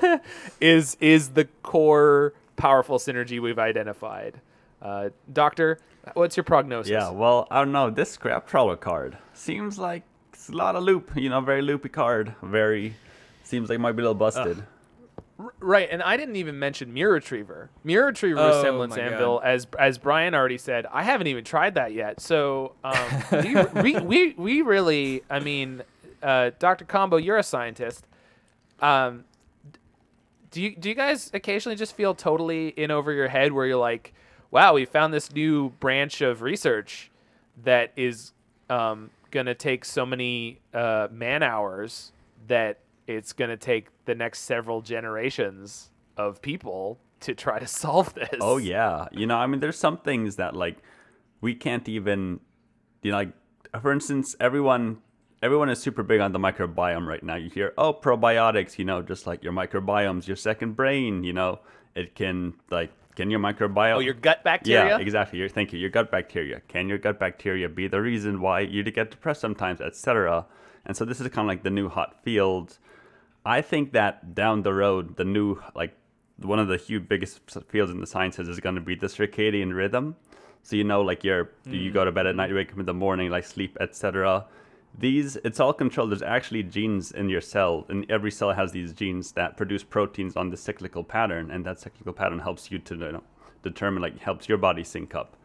is 0.60 0.96
is 1.00 1.30
the 1.30 1.46
core 1.62 2.34
powerful 2.56 2.98
synergy 2.98 3.40
we've 3.40 3.58
identified? 3.58 4.40
Uh, 4.80 5.10
Doctor, 5.32 5.78
what's 6.14 6.36
your 6.36 6.44
prognosis? 6.44 6.90
Yeah, 6.90 7.10
well, 7.10 7.46
I 7.50 7.58
don't 7.58 7.72
know. 7.72 7.90
This 7.90 8.12
Scrap 8.12 8.46
Trawler 8.46 8.76
card 8.76 9.18
seems 9.34 9.78
like 9.78 10.04
it's 10.32 10.48
a 10.48 10.52
lot 10.52 10.76
of 10.76 10.82
loop. 10.82 11.10
You 11.14 11.28
know, 11.28 11.40
very 11.40 11.62
loopy 11.62 11.90
card. 11.90 12.34
Very 12.42 12.94
seems 13.44 13.68
like 13.68 13.76
it 13.76 13.80
might 13.80 13.92
be 13.92 14.02
a 14.02 14.04
little 14.04 14.14
busted. 14.14 14.58
Uh. 14.58 14.62
Right, 15.58 15.88
and 15.90 16.02
I 16.02 16.18
didn't 16.18 16.36
even 16.36 16.58
mention 16.58 16.92
Myr 16.92 17.12
Retriever. 17.12 17.70
Myr 17.82 18.06
Retriever 18.06 18.40
oh, 18.40 18.62
Semblance 18.62 18.96
Anvil, 18.98 19.40
as 19.42 19.66
as 19.78 19.96
Brian 19.96 20.34
already 20.34 20.58
said, 20.58 20.84
I 20.92 21.02
haven't 21.02 21.28
even 21.28 21.44
tried 21.44 21.76
that 21.76 21.94
yet. 21.94 22.20
So 22.20 22.74
um, 22.84 23.24
we, 23.32 23.54
we, 23.82 24.00
we 24.00 24.34
we 24.36 24.62
really, 24.62 25.22
I 25.30 25.40
mean, 25.40 25.82
uh, 26.22 26.50
Dr. 26.58 26.84
Combo, 26.84 27.16
you're 27.16 27.38
a 27.38 27.42
scientist. 27.42 28.06
Um, 28.80 29.24
do 30.50 30.62
you 30.62 30.74
do 30.74 30.88
you 30.88 30.94
guys 30.94 31.30
occasionally 31.32 31.76
just 31.76 31.94
feel 31.94 32.14
totally 32.14 32.68
in 32.68 32.90
over 32.90 33.12
your 33.12 33.28
head 33.28 33.52
where 33.52 33.66
you're 33.66 33.76
like, 33.76 34.12
wow, 34.50 34.74
we 34.74 34.84
found 34.84 35.14
this 35.14 35.32
new 35.32 35.70
branch 35.80 36.20
of 36.20 36.42
research 36.42 37.10
that 37.62 37.92
is 37.96 38.32
um, 38.68 39.10
gonna 39.30 39.54
take 39.54 39.84
so 39.84 40.04
many 40.04 40.60
uh, 40.74 41.08
man 41.10 41.42
hours 41.42 42.12
that 42.48 42.80
it's 43.06 43.32
gonna 43.32 43.56
take 43.56 43.88
the 44.06 44.14
next 44.14 44.40
several 44.40 44.80
generations 44.80 45.90
of 46.16 46.42
people 46.42 46.98
to 47.20 47.34
try 47.34 47.58
to 47.58 47.66
solve 47.68 48.14
this. 48.14 48.30
Oh 48.40 48.56
yeah, 48.56 49.06
you 49.12 49.26
know, 49.26 49.36
I 49.36 49.46
mean, 49.46 49.60
there's 49.60 49.78
some 49.78 49.98
things 49.98 50.36
that 50.36 50.56
like 50.56 50.78
we 51.40 51.54
can't 51.54 51.88
even, 51.88 52.40
you 53.02 53.12
know, 53.12 53.18
like 53.18 53.32
for 53.80 53.92
instance, 53.92 54.34
everyone 54.40 54.98
everyone 55.42 55.70
is 55.70 55.80
super 55.80 56.02
big 56.02 56.20
on 56.20 56.32
the 56.32 56.38
microbiome 56.38 57.06
right 57.06 57.22
now. 57.22 57.36
You 57.36 57.50
hear, 57.50 57.72
oh, 57.78 57.94
probiotics, 57.94 58.78
you 58.78 58.84
know, 58.84 59.02
just 59.02 59.26
like 59.26 59.42
your 59.42 59.52
microbiome's 59.52 60.28
your 60.28 60.36
second 60.36 60.76
brain, 60.76 61.24
you 61.24 61.32
know, 61.32 61.60
it 61.94 62.14
can 62.14 62.54
like 62.70 62.90
can 63.16 63.30
your 63.30 63.40
microbiome? 63.40 63.96
Oh, 63.96 64.00
your 64.00 64.14
gut 64.14 64.44
bacteria. 64.44 64.96
Yeah, 64.96 64.98
exactly. 64.98 65.38
Your, 65.38 65.48
thank 65.48 65.72
you. 65.72 65.78
Your 65.78 65.90
gut 65.90 66.10
bacteria. 66.10 66.60
Can 66.68 66.88
your 66.88 66.98
gut 66.98 67.18
bacteria 67.18 67.68
be 67.68 67.88
the 67.88 68.00
reason 68.00 68.40
why 68.40 68.60
you 68.60 68.82
get 68.84 69.10
depressed 69.10 69.40
sometimes, 69.40 69.80
etc. 69.80 70.46
And 70.86 70.96
so 70.96 71.04
this 71.04 71.20
is 71.20 71.28
kind 71.28 71.44
of 71.44 71.48
like 71.48 71.62
the 71.62 71.70
new 71.70 71.88
hot 71.88 72.22
field. 72.22 72.78
I 73.44 73.62
think 73.62 73.92
that 73.92 74.34
down 74.34 74.62
the 74.62 74.72
road, 74.72 75.16
the 75.16 75.24
new 75.24 75.60
like 75.74 75.96
one 76.38 76.58
of 76.58 76.68
the 76.68 76.76
huge 76.76 77.08
biggest 77.08 77.40
fields 77.68 77.90
in 77.90 78.00
the 78.00 78.06
sciences 78.06 78.48
is 78.48 78.60
going 78.60 78.76
to 78.76 78.80
be 78.80 78.94
the 78.94 79.08
circadian 79.08 79.74
rhythm. 79.74 80.16
So 80.62 80.76
you 80.76 80.84
know, 80.84 81.02
like 81.02 81.24
you're 81.24 81.46
mm. 81.66 81.82
you 81.82 81.90
go 81.90 82.04
to 82.04 82.12
bed 82.12 82.26
at 82.26 82.36
night, 82.36 82.50
you 82.50 82.54
wake 82.54 82.72
up 82.72 82.78
in 82.78 82.86
the 82.86 82.94
morning, 82.94 83.30
like 83.30 83.44
sleep, 83.44 83.76
etc 83.80 84.46
these 84.98 85.36
it's 85.36 85.60
all 85.60 85.72
controlled 85.72 86.10
there's 86.10 86.22
actually 86.22 86.62
genes 86.62 87.12
in 87.12 87.28
your 87.28 87.40
cell 87.40 87.86
and 87.88 88.10
every 88.10 88.30
cell 88.30 88.52
has 88.52 88.72
these 88.72 88.92
genes 88.92 89.32
that 89.32 89.56
produce 89.56 89.84
proteins 89.84 90.36
on 90.36 90.50
the 90.50 90.56
cyclical 90.56 91.04
pattern 91.04 91.50
and 91.50 91.64
that 91.64 91.78
cyclical 91.78 92.12
pattern 92.12 92.40
helps 92.40 92.70
you 92.70 92.78
to 92.78 92.94
you 92.94 93.12
know, 93.12 93.22
determine 93.62 94.02
like 94.02 94.18
helps 94.18 94.48
your 94.48 94.58
body 94.58 94.84
sync 94.84 95.14
up 95.14 95.36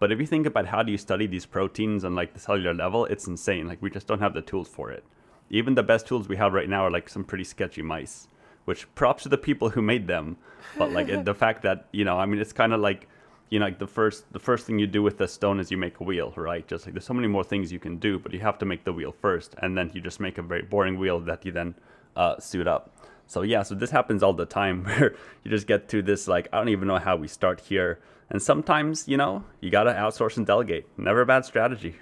But 0.00 0.10
if 0.10 0.18
you 0.18 0.26
think 0.26 0.46
about 0.46 0.66
how 0.66 0.82
do 0.82 0.90
you 0.90 0.98
study 0.98 1.26
these 1.26 1.46
proteins 1.46 2.04
on 2.04 2.14
like 2.14 2.32
the 2.32 2.40
cellular 2.40 2.74
level, 2.74 3.04
it's 3.04 3.26
insane. 3.28 3.68
Like 3.68 3.82
we 3.82 3.90
just 3.90 4.06
don't 4.06 4.20
have 4.20 4.32
the 4.32 4.40
tools 4.40 4.66
for 4.66 4.90
it. 4.90 5.04
Even 5.50 5.74
the 5.74 5.82
best 5.82 6.06
tools 6.06 6.26
we 6.26 6.36
have 6.36 6.54
right 6.54 6.68
now 6.68 6.86
are 6.86 6.90
like 6.90 7.08
some 7.08 7.22
pretty 7.22 7.44
sketchy 7.44 7.82
mice, 7.82 8.26
which 8.64 8.92
props 8.94 9.24
to 9.24 9.28
the 9.28 9.36
people 9.36 9.68
who 9.70 9.82
made 9.82 10.06
them. 10.06 10.38
But 10.78 10.90
like 10.92 11.24
the 11.24 11.34
fact 11.34 11.62
that 11.62 11.86
you 11.92 12.04
know, 12.06 12.18
I 12.18 12.24
mean, 12.24 12.40
it's 12.40 12.54
kind 12.54 12.72
of 12.72 12.80
like 12.80 13.08
you 13.50 13.58
know, 13.58 13.64
like 13.66 13.78
the 13.78 13.86
first 13.86 14.32
the 14.32 14.38
first 14.38 14.64
thing 14.66 14.78
you 14.78 14.86
do 14.86 15.02
with 15.02 15.18
the 15.18 15.26
stone 15.26 15.58
is 15.58 15.70
you 15.70 15.76
make 15.76 15.98
a 16.00 16.04
wheel, 16.04 16.32
right? 16.36 16.66
Just 16.66 16.86
like 16.86 16.94
there's 16.94 17.04
so 17.04 17.14
many 17.14 17.26
more 17.26 17.44
things 17.44 17.72
you 17.72 17.80
can 17.80 17.98
do, 17.98 18.18
but 18.18 18.32
you 18.32 18.40
have 18.40 18.58
to 18.58 18.64
make 18.64 18.84
the 18.84 18.92
wheel 18.92 19.12
first, 19.12 19.54
and 19.58 19.76
then 19.76 19.90
you 19.92 20.00
just 20.00 20.20
make 20.20 20.38
a 20.38 20.42
very 20.42 20.62
boring 20.62 20.98
wheel 20.98 21.18
that 21.20 21.44
you 21.44 21.50
then 21.50 21.74
uh, 22.16 22.38
suit 22.38 22.68
up. 22.68 22.94
So 23.26 23.42
yeah, 23.42 23.62
so 23.62 23.74
this 23.74 23.90
happens 23.90 24.22
all 24.22 24.32
the 24.32 24.46
time 24.46 24.84
where 24.84 25.14
you 25.44 25.50
just 25.50 25.66
get 25.66 25.88
to 25.90 26.00
this 26.00 26.28
like 26.28 26.48
I 26.52 26.58
don't 26.58 26.68
even 26.68 26.86
know 26.86 26.98
how 26.98 27.16
we 27.16 27.26
start 27.26 27.60
here, 27.60 27.98
and 28.30 28.40
sometimes 28.40 29.08
you 29.08 29.16
know 29.16 29.44
you 29.60 29.70
gotta 29.70 29.92
outsource 29.92 30.36
and 30.36 30.46
delegate. 30.46 30.86
Never 30.96 31.22
a 31.22 31.26
bad 31.26 31.44
strategy. 31.44 31.96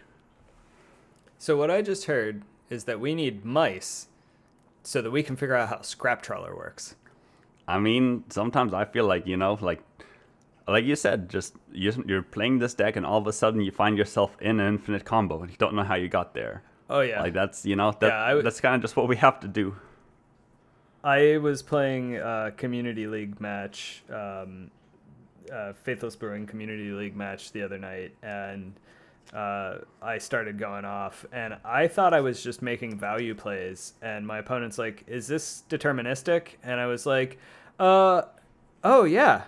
So 1.39 1.57
what 1.57 1.71
I 1.71 1.81
just 1.83 2.05
heard 2.07 2.43
is 2.69 2.85
that 2.85 3.01
we 3.01 3.15
need 3.15 3.45
mice 3.45 4.09
so 4.83 5.01
that 5.01 5.11
we 5.11 5.23
can 5.23 5.37
figure 5.37 5.55
out 5.55 5.69
how 5.69 5.81
scrap 5.83 6.21
trawler 6.21 6.55
works. 6.55 6.97
I 7.67 7.79
mean, 7.79 8.25
sometimes 8.29 8.75
I 8.75 8.85
feel 8.85 9.07
like 9.07 9.27
you 9.27 9.37
know, 9.37 9.59
like 9.61 9.83
like 10.73 10.85
you 10.85 10.97
said, 10.97 11.29
just 11.29 11.55
you're 11.73 12.23
playing 12.23 12.59
this 12.59 12.75
deck, 12.75 12.97
and 12.97 13.07
all 13.07 13.19
of 13.19 13.27
a 13.27 13.33
sudden 13.33 13.61
you 13.61 13.71
find 13.71 13.97
yourself 13.97 14.37
in 14.41 14.61
an 14.61 14.69
infinite 14.69 15.05
combo, 15.05 15.41
and 15.41 15.51
you 15.51 15.57
don't 15.57 15.75
know 15.75 15.85
how 15.85 15.95
you 15.95 16.09
got 16.09 16.35
there. 16.35 16.63
Oh 16.91 17.01
yeah, 17.01 17.21
like 17.23 17.35
that's 17.35 17.65
you 17.67 17.77
know 17.77 17.93
that, 18.01 18.07
yeah, 18.07 18.27
w- 18.29 18.43
that's 18.43 18.61
kind 18.61 18.75
of 18.75 18.83
just 18.83 18.97
what 18.97 19.09
we 19.09 19.17
have 19.17 19.41
to 19.41 19.49
do. 19.49 19.77
I 21.05 21.39
was 21.39 21.63
playing 21.63 22.17
a 22.17 22.53
community 22.57 23.07
league 23.07 23.41
match, 23.41 24.03
um, 24.13 24.71
Faithless 25.85 26.17
Brewing 26.17 26.47
community 26.47 26.91
league 26.91 27.17
match 27.17 27.53
the 27.53 27.63
other 27.63 27.79
night, 27.79 28.15
and 28.23 28.75
uh, 29.33 29.79
I 30.03 30.19
started 30.19 30.59
going 30.59 30.85
off, 30.85 31.25
and 31.33 31.57
I 31.65 31.89
thought 31.89 32.15
I 32.15 32.21
was 32.21 32.43
just 32.43 32.63
making 32.63 32.99
value 32.99 33.35
plays, 33.35 33.95
and 34.03 34.27
my 34.27 34.39
opponent's 34.39 34.79
like, 34.79 35.05
"Is 35.07 35.27
this 35.27 35.63
deterministic?" 35.69 36.57
And 36.63 36.81
I 36.81 36.87
was 36.87 37.07
like, 37.07 37.39
"Uh, 37.79 38.23
oh 38.83 39.05
yeah." 39.05 39.45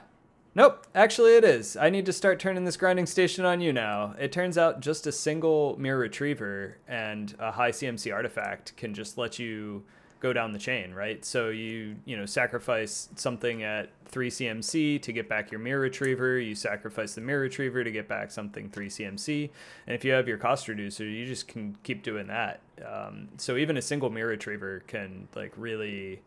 Nope, 0.60 0.86
actually 0.94 1.36
it 1.36 1.42
is. 1.42 1.74
I 1.74 1.88
need 1.88 2.04
to 2.04 2.12
start 2.12 2.38
turning 2.38 2.66
this 2.66 2.76
grinding 2.76 3.06
station 3.06 3.46
on 3.46 3.62
you 3.62 3.72
now. 3.72 4.14
It 4.18 4.30
turns 4.30 4.58
out 4.58 4.80
just 4.80 5.06
a 5.06 5.10
single 5.10 5.74
myr 5.78 5.96
retriever 5.96 6.76
and 6.86 7.34
a 7.38 7.50
high 7.50 7.70
CMC 7.70 8.12
artifact 8.12 8.76
can 8.76 8.92
just 8.92 9.16
let 9.16 9.38
you 9.38 9.84
go 10.20 10.34
down 10.34 10.52
the 10.52 10.58
chain, 10.58 10.92
right? 10.92 11.24
So 11.24 11.48
you, 11.48 11.96
you 12.04 12.14
know, 12.14 12.26
sacrifice 12.26 13.08
something 13.16 13.62
at 13.62 13.88
3 14.04 14.28
CMC 14.28 15.00
to 15.00 15.12
get 15.12 15.30
back 15.30 15.50
your 15.50 15.60
myr 15.60 15.80
retriever, 15.80 16.38
you 16.38 16.54
sacrifice 16.54 17.14
the 17.14 17.22
myr 17.22 17.40
retriever 17.40 17.82
to 17.82 17.90
get 17.90 18.06
back 18.06 18.30
something 18.30 18.68
3 18.68 18.86
CMC, 18.86 19.48
and 19.86 19.96
if 19.96 20.04
you 20.04 20.12
have 20.12 20.28
your 20.28 20.36
cost 20.36 20.68
reducer, 20.68 21.06
you 21.06 21.24
just 21.24 21.48
can 21.48 21.74
keep 21.84 22.02
doing 22.02 22.26
that. 22.26 22.60
Um, 22.86 23.28
so 23.38 23.56
even 23.56 23.78
a 23.78 23.82
single 23.82 24.10
myr 24.10 24.26
retriever 24.26 24.82
can 24.86 25.26
like 25.34 25.54
really 25.56 26.20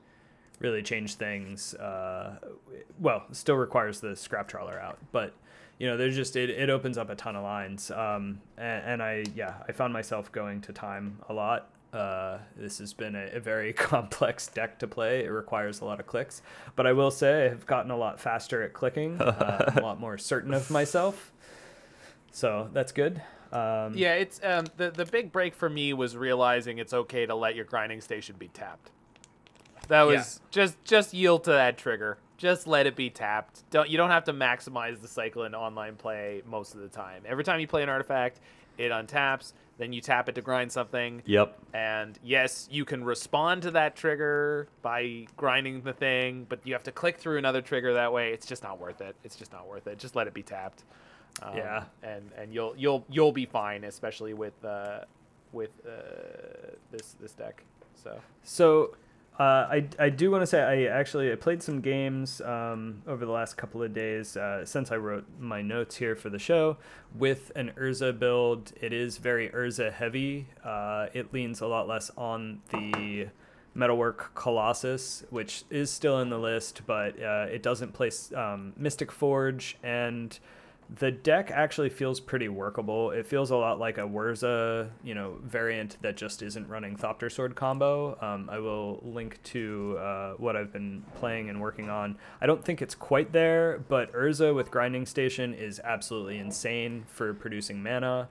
really 0.64 0.82
change 0.82 1.16
things. 1.16 1.76
Uh, 1.76 2.38
well, 3.00 3.24
still 3.32 3.56
requires 3.56 4.00
the 4.00 4.16
scrap 4.16 4.48
trawler 4.48 4.80
out, 4.80 4.98
but 5.12 5.34
you 5.78 5.88
know, 5.88 5.98
there's 5.98 6.16
just 6.16 6.36
it, 6.36 6.50
it 6.50 6.70
opens 6.70 6.98
up 6.98 7.10
a 7.10 7.16
ton 7.16 7.36
of 7.36 7.44
lines. 7.44 7.92
Um, 7.92 8.42
and, 8.58 8.86
and, 8.86 9.04
I 9.04 9.26
yeah, 9.36 9.56
I 9.68 9.74
found 9.74 9.94
myself 9.94 10.32
going 10.32 10.62
to 10.62 10.74
time 10.74 11.20
a 11.30 11.34
lot. 11.34 11.70
Uh, 11.92 12.40
this 12.56 12.80
has 12.80 12.94
been 12.94 13.16
a, 13.16 13.26
a, 13.34 13.40
very 13.40 13.72
complex 13.92 14.48
deck 14.48 14.80
to 14.80 14.88
play. 14.88 15.26
It 15.26 15.30
requires 15.30 15.82
a 15.82 15.86
lot 15.86 16.00
of 16.00 16.08
clicks, 16.08 16.42
but 16.76 16.88
I 16.88 16.94
will 16.94 17.12
say 17.12 17.46
I've 17.46 17.68
gotten 17.68 17.92
a 17.92 17.98
lot 17.98 18.20
faster 18.20 18.64
at 18.64 18.74
clicking, 18.74 19.22
uh, 19.22 19.74
a 19.78 19.82
lot 19.82 20.00
more 20.00 20.18
certain 20.18 20.54
of 20.54 20.72
myself. 20.72 21.32
So 22.32 22.70
that's 22.74 22.92
good. 22.92 23.22
Um, 23.52 23.94
yeah, 23.94 24.14
it's 24.14 24.40
um, 24.44 24.66
the 24.78 24.90
the 24.90 25.06
big 25.06 25.32
break 25.32 25.54
for 25.54 25.70
me 25.70 25.94
was 25.94 26.18
realizing 26.18 26.80
it's 26.80 26.94
okay 26.94 27.28
to 27.28 27.36
let 27.36 27.54
your 27.56 27.66
grinding 27.66 28.02
station 28.02 28.36
be 28.40 28.48
tapped. 28.48 28.90
That 29.88 30.04
was 30.04 30.40
yeah. 30.42 30.48
just 30.52 30.84
just 30.84 31.14
yield 31.14 31.44
to 31.46 31.52
that 31.52 31.78
trigger. 31.78 32.18
Just 32.38 32.68
let 32.68 32.88
it 32.88 32.96
be 32.96 33.10
tapped. 33.10 33.70
Don't 33.70 33.90
you 33.90 33.98
don't 33.98 34.10
have 34.10 34.26
to 34.26 34.34
maximize 34.34 35.02
the 35.02 35.08
cycle 35.08 35.44
in 35.44 35.56
online 35.56 35.96
play 35.96 36.42
most 36.46 36.74
of 36.74 36.82
the 36.82 36.90
time. 36.90 37.24
Every 37.26 37.44
time 37.44 37.60
you 37.60 37.68
play 37.68 37.84
an 37.84 37.90
artifact, 37.90 38.40
it 38.78 38.92
untaps, 38.92 39.54
then 39.78 39.94
you 39.94 40.02
tap 40.02 40.30
it 40.30 40.36
to 40.36 40.42
grind 40.42 40.72
something. 40.72 41.22
Yep. 41.26 41.58
And 41.74 42.18
yes, 42.24 42.68
you 42.72 42.86
can 42.86 43.04
respond 43.04 43.62
to 43.64 43.72
that 43.72 43.96
trigger 43.96 44.68
by 44.82 45.28
grinding 45.38 45.82
the 45.82 45.94
thing, 45.94 46.46
but 46.50 46.60
you 46.64 46.74
have 46.74 46.84
to 46.84 46.92
click 46.92 47.18
through 47.18 47.38
another 47.38 47.62
trigger 47.62 47.94
that 47.94 48.12
way. 48.12 48.34
It's 48.34 48.46
just 48.46 48.64
not 48.64 48.80
worth 48.80 49.02
it. 49.02 49.16
It's 49.24 49.36
just 49.36 49.52
not 49.52 49.68
worth 49.68 49.88
it. 49.88 50.00
Just 50.00 50.16
let 50.16 50.28
it 50.28 50.34
be 50.34 50.44
tapped. 50.44 50.84
Um, 51.42 51.58
yeah. 51.58 51.84
And 52.04 52.32
and 52.38 52.54
you'll 52.54 52.76
you'll 52.78 53.06
you'll 53.10 53.32
be 53.32 53.46
fine, 53.46 53.84
especially 53.84 54.34
with 54.34 54.64
uh, 54.64 55.02
with 55.52 55.72
uh, 55.88 56.72
this 56.92 57.16
this 57.20 57.34
deck. 57.34 57.64
So. 57.96 58.20
So 58.44 58.96
uh, 59.40 59.44
I, 59.44 59.88
I 59.98 60.10
do 60.10 60.30
want 60.30 60.44
to 60.44 60.48
say 60.48 60.62
I 60.62 60.86
actually 60.86 61.32
I 61.32 61.36
played 61.36 61.64
some 61.64 61.82
games 61.82 62.40
um, 62.42 63.02
over 63.08 63.26
the 63.26 63.32
last 63.32 63.58
couple 63.58 63.82
of 63.82 63.94
days 63.94 64.38
uh, 64.38 64.64
since 64.64 64.92
I 64.92 64.98
wrote 64.98 65.26
my 65.40 65.62
notes 65.62 65.96
here 65.96 66.16
for 66.16 66.30
the 66.30 66.38
show 66.38 66.78
with 67.18 67.52
an 67.56 67.72
Urza 67.76 68.18
build. 68.18 68.74
It 68.80 68.94
is 68.94 69.18
very 69.18 69.50
Urza 69.50 69.92
heavy. 69.92 70.48
Uh, 70.64 71.08
it 71.14 71.34
leans 71.34 71.62
a 71.62 71.68
lot 71.68 71.88
less 71.88 72.12
on 72.16 72.62
the 72.70 73.28
Metalwork 73.74 74.36
Colossus, 74.36 75.24
which 75.32 75.64
is 75.72 75.90
still 75.90 76.20
in 76.20 76.30
the 76.30 76.38
list, 76.38 76.82
but 76.86 77.20
uh, 77.20 77.48
it 77.50 77.64
doesn't 77.64 77.94
place 77.94 78.32
um, 78.34 78.74
Mystic 78.78 79.12
Forge 79.12 79.78
and 79.82 80.38
the 80.90 81.12
deck 81.12 81.50
actually 81.52 81.90
feels 81.90 82.20
pretty 82.20 82.50
workable. 82.50 83.12
It 83.12 83.26
feels 83.26 83.52
a 83.52 83.56
lot 83.56 83.80
like 83.80 83.98
a 83.98 84.02
Whirza, 84.02 84.90
you 85.04 85.16
know, 85.16 85.38
variant 85.44 85.98
that 86.02 86.18
just 86.18 86.42
isn't 86.42 86.68
running 86.68 86.96
Thopter 86.96 87.32
Sword 87.32 87.56
combo. 87.56 88.18
Um, 88.22 88.50
I 88.52 88.60
will 88.60 89.00
link 89.04 89.42
to 89.44 89.98
uh, 90.00 90.34
what 90.34 90.56
I've 90.56 90.72
been 90.72 91.04
playing 91.16 91.50
and 91.50 91.60
working 91.60 91.90
on. 91.90 92.18
I 92.42 92.46
don't 92.46 92.64
think 92.64 92.82
it's 92.82 92.96
quite 92.96 93.32
there, 93.32 93.84
but 93.88 94.12
Urza 94.14 94.54
with 94.54 94.72
Grinding 94.72 95.06
Station 95.06 95.54
is 95.54 95.80
absolutely 95.84 96.38
insane 96.38 97.06
for 97.08 97.34
producing 97.34 97.82
mana. 97.82 98.30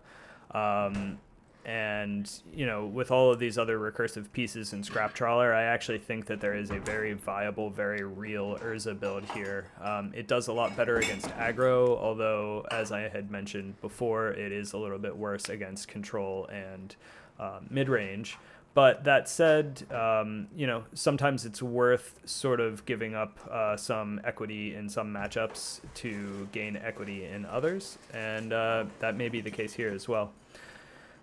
Um, 0.52 1.18
and 1.64 2.42
you 2.52 2.66
know 2.66 2.86
with 2.86 3.10
all 3.10 3.30
of 3.30 3.38
these 3.38 3.56
other 3.56 3.78
recursive 3.78 4.30
pieces 4.32 4.72
in 4.72 4.82
scrap 4.82 5.14
trawler 5.14 5.54
i 5.54 5.62
actually 5.62 5.98
think 5.98 6.26
that 6.26 6.40
there 6.40 6.54
is 6.54 6.70
a 6.70 6.78
very 6.80 7.12
viable 7.12 7.70
very 7.70 8.02
real 8.02 8.56
urza 8.58 8.98
build 8.98 9.24
here. 9.30 9.66
Um, 9.80 10.12
it 10.14 10.26
does 10.26 10.48
a 10.48 10.52
lot 10.52 10.76
better 10.76 10.96
against 10.96 11.28
aggro 11.30 11.96
although 11.98 12.66
as 12.70 12.90
i 12.90 13.08
had 13.08 13.30
mentioned 13.30 13.80
before 13.80 14.30
it 14.30 14.50
is 14.52 14.72
a 14.72 14.78
little 14.78 14.98
bit 14.98 15.16
worse 15.16 15.48
against 15.48 15.88
control 15.88 16.46
and 16.46 16.96
uh, 17.38 17.60
mid-range. 17.70 18.38
But 18.74 19.04
that 19.04 19.28
said, 19.28 19.82
um, 19.92 20.48
you 20.56 20.66
know, 20.66 20.84
sometimes 20.94 21.44
it's 21.44 21.62
worth 21.62 22.18
sort 22.24 22.58
of 22.58 22.86
giving 22.86 23.14
up 23.14 23.38
uh, 23.50 23.76
some 23.76 24.18
equity 24.24 24.74
in 24.74 24.88
some 24.88 25.12
matchups 25.12 25.80
to 25.96 26.48
gain 26.52 26.76
equity 26.76 27.26
in 27.26 27.44
others, 27.44 27.98
and 28.14 28.52
uh, 28.52 28.86
that 29.00 29.16
may 29.16 29.28
be 29.28 29.42
the 29.42 29.50
case 29.50 29.74
here 29.74 29.90
as 29.90 30.08
well. 30.08 30.32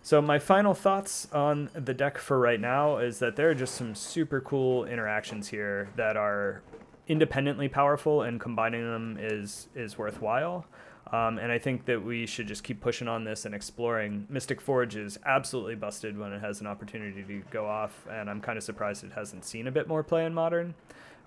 So 0.02 0.22
my 0.22 0.40
final 0.40 0.74
thoughts 0.74 1.28
on 1.34 1.70
the 1.74 1.94
deck 1.94 2.18
for 2.18 2.40
right 2.40 2.60
now 2.60 2.98
is 2.98 3.20
that 3.20 3.36
there 3.36 3.50
are 3.50 3.56
just 3.56 3.76
some 3.76 3.94
super 3.94 4.42
cool 4.42 4.86
interactions 4.86 5.50
here 5.50 5.90
that 5.98 6.18
are 6.18 6.62
independently 7.08 7.68
powerful, 7.68 8.22
and 8.22 8.40
combining 8.40 8.84
them 8.84 9.18
is 9.20 9.68
is 9.76 9.98
worthwhile. 9.98 10.66
Um, 11.12 11.40
and 11.40 11.52
I 11.52 11.58
think 11.58 11.86
that 11.86 12.04
we 12.04 12.28
should 12.28 12.48
just 12.48 12.64
keep 12.64 12.82
pushing 12.82 13.08
on 13.08 13.24
this 13.24 13.46
and 13.46 13.56
exploring. 13.56 14.28
Mystic 14.30 14.62
Forge 14.62 14.96
is 14.96 15.18
absolutely 15.26 15.76
busted 15.76 16.18
when 16.18 16.32
it 16.34 16.40
has 16.40 16.62
an 16.62 16.68
opportunity 16.68 17.24
to 17.24 17.42
go 17.50 17.66
off, 17.66 18.06
and 18.12 18.30
I'm 18.30 18.42
kind 18.42 18.58
of 18.58 18.64
surprised 18.64 19.04
it 19.04 19.12
hasn't 19.14 19.44
seen 19.44 19.68
a 19.68 19.72
bit 19.72 19.88
more 19.88 20.04
play 20.04 20.26
in 20.26 20.34
Modern. 20.36 20.76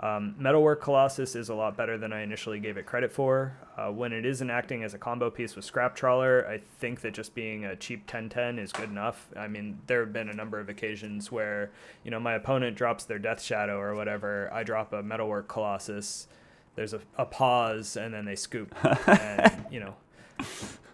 Um, 0.02 0.34
Metalwork 0.36 0.80
Colossus 0.80 1.36
is 1.36 1.48
a 1.48 1.54
lot 1.54 1.76
better 1.76 1.96
than 1.96 2.12
I 2.12 2.22
initially 2.22 2.58
gave 2.58 2.76
it 2.76 2.86
credit 2.86 3.12
for. 3.12 3.56
Uh, 3.78 3.92
when 3.92 4.12
it 4.12 4.26
isn't 4.26 4.50
acting 4.50 4.82
as 4.82 4.94
a 4.94 4.98
combo 4.98 5.30
piece 5.30 5.54
with 5.54 5.64
Scrap 5.64 5.94
Trawler, 5.94 6.44
I 6.48 6.58
think 6.58 7.02
that 7.02 7.14
just 7.14 7.36
being 7.36 7.64
a 7.64 7.76
cheap 7.76 8.10
10-10 8.10 8.58
is 8.58 8.72
good 8.72 8.90
enough. 8.90 9.28
I 9.36 9.46
mean, 9.46 9.78
there 9.86 10.00
have 10.00 10.12
been 10.12 10.28
a 10.28 10.34
number 10.34 10.58
of 10.58 10.68
occasions 10.68 11.30
where, 11.30 11.70
you 12.02 12.10
know, 12.10 12.18
my 12.18 12.34
opponent 12.34 12.76
drops 12.76 13.04
their 13.04 13.20
Death 13.20 13.40
Shadow 13.40 13.78
or 13.78 13.94
whatever, 13.94 14.50
I 14.52 14.64
drop 14.64 14.92
a 14.92 15.04
Metalwork 15.04 15.46
Colossus, 15.46 16.26
there's 16.74 16.94
a, 16.94 17.00
a 17.16 17.24
pause, 17.24 17.96
and 17.96 18.12
then 18.12 18.24
they 18.24 18.34
scoop. 18.34 18.74
and, 19.06 19.66
you 19.70 19.78
know, 19.78 19.94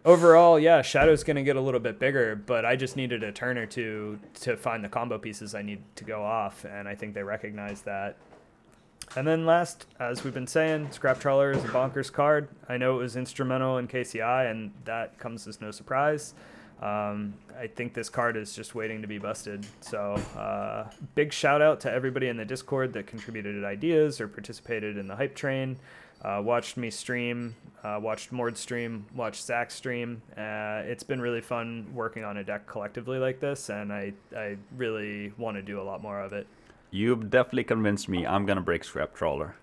overall, 0.05 0.59
yeah, 0.59 0.83
Shadow's 0.83 1.25
going 1.25 1.37
to 1.37 1.43
get 1.43 1.57
a 1.57 1.61
little 1.63 1.81
bit 1.81 1.99
bigger, 1.99 2.37
but 2.37 2.67
I 2.67 2.77
just 2.77 2.95
needed 2.95 3.23
a 3.23 3.33
turn 3.33 3.57
or 3.57 3.65
two 3.65 4.19
to 4.41 4.55
find 4.59 4.85
the 4.85 4.89
combo 4.91 5.17
pieces 5.17 5.55
I 5.55 5.63
need 5.63 5.83
to 5.97 6.05
go 6.05 6.23
off, 6.23 6.67
and 6.67 6.87
I 6.87 6.95
think 6.95 7.15
they 7.15 7.23
recognize 7.23 7.81
that. 7.83 8.19
And 9.17 9.27
then 9.27 9.47
last, 9.47 9.87
as 9.99 10.23
we've 10.23 10.35
been 10.35 10.47
saying, 10.47 10.93
Scrap 10.93 11.19
Trawler 11.21 11.51
is 11.51 11.65
a 11.65 11.69
bonkers 11.69 12.13
card. 12.13 12.49
I 12.69 12.77
know 12.77 12.97
it 12.97 12.99
was 13.03 13.17
instrumental 13.17 13.79
in 13.79 13.89
KCI, 13.89 14.51
and 14.51 14.71
that 14.85 15.19
comes 15.19 15.47
as 15.49 15.61
no 15.61 15.71
surprise. 15.71 16.35
Um, 16.81 17.35
I 17.59 17.67
think 17.67 17.95
this 17.95 18.09
card 18.09 18.37
is 18.37 18.55
just 18.55 18.75
waiting 18.77 19.03
to 19.03 19.09
be 19.09 19.19
busted. 19.19 19.67
So, 19.81 20.15
uh, 20.37 20.89
big 21.17 21.33
shout 21.33 21.61
out 21.61 21.81
to 21.81 21.91
everybody 21.91 22.29
in 22.29 22.37
the 22.37 22.45
Discord 22.45 22.93
that 22.93 23.09
contributed 23.09 23.65
ideas 23.65 24.21
or 24.21 24.29
participated 24.29 24.97
in 24.97 25.09
the 25.09 25.17
hype 25.17 25.35
train. 25.35 25.79
uh, 26.23 26.41
watched 26.45 26.77
me 26.77 26.91
stream, 26.91 27.55
uh, 27.85 27.99
watched 28.03 28.33
Mord 28.33 28.57
stream, 28.57 29.07
watched 29.15 29.45
Zach 29.45 29.71
stream. 29.71 30.21
Uh, 30.37 30.83
it's 30.85 31.05
been 31.05 31.21
really 31.21 31.41
fun 31.41 31.87
working 31.95 32.25
on 32.25 32.39
a 32.39 32.45
deck 32.45 32.67
collectively 32.67 33.19
like 33.19 33.41
this, 33.41 33.71
and 33.71 33.93
I, 33.93 34.13
I 34.37 34.57
really 34.77 35.33
want 35.39 35.57
to 35.57 35.63
do 35.63 35.81
a 35.81 35.85
lot 35.85 36.03
more 36.03 36.21
of 36.21 36.33
it. 36.33 36.47
You've 36.91 37.31
definitely 37.31 37.65
convinced 37.65 38.09
me. 38.09 38.27
I'm 38.27 38.47
gonna 38.47 38.61
break 38.61 38.85
Scrap 38.85 39.15
Trawler. 39.15 39.57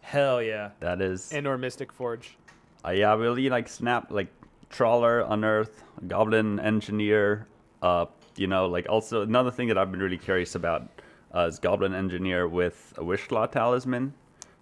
Hell 0.00 0.42
yeah. 0.42 0.70
That 0.80 1.00
is. 1.00 1.32
and 1.32 1.46
or 1.46 1.56
Mystic 1.56 1.92
Forge. 1.92 2.36
Uh, 2.84 2.90
yeah, 2.90 3.14
really 3.14 3.48
like 3.48 3.68
snap 3.68 4.10
like 4.10 4.28
trawler, 4.70 5.20
unearth, 5.20 5.84
goblin 6.08 6.58
engineer. 6.58 7.46
Uh, 7.80 8.06
you 8.36 8.46
know, 8.46 8.66
like 8.66 8.88
also 8.88 9.22
another 9.22 9.50
thing 9.50 9.68
that 9.68 9.78
I've 9.78 9.90
been 9.90 10.00
really 10.00 10.18
curious 10.18 10.54
about 10.54 10.88
uh, 11.34 11.46
is 11.46 11.58
goblin 11.58 11.94
engineer 11.94 12.48
with 12.48 12.92
a 12.96 13.02
wishclaw 13.02 13.50
talisman, 13.50 14.12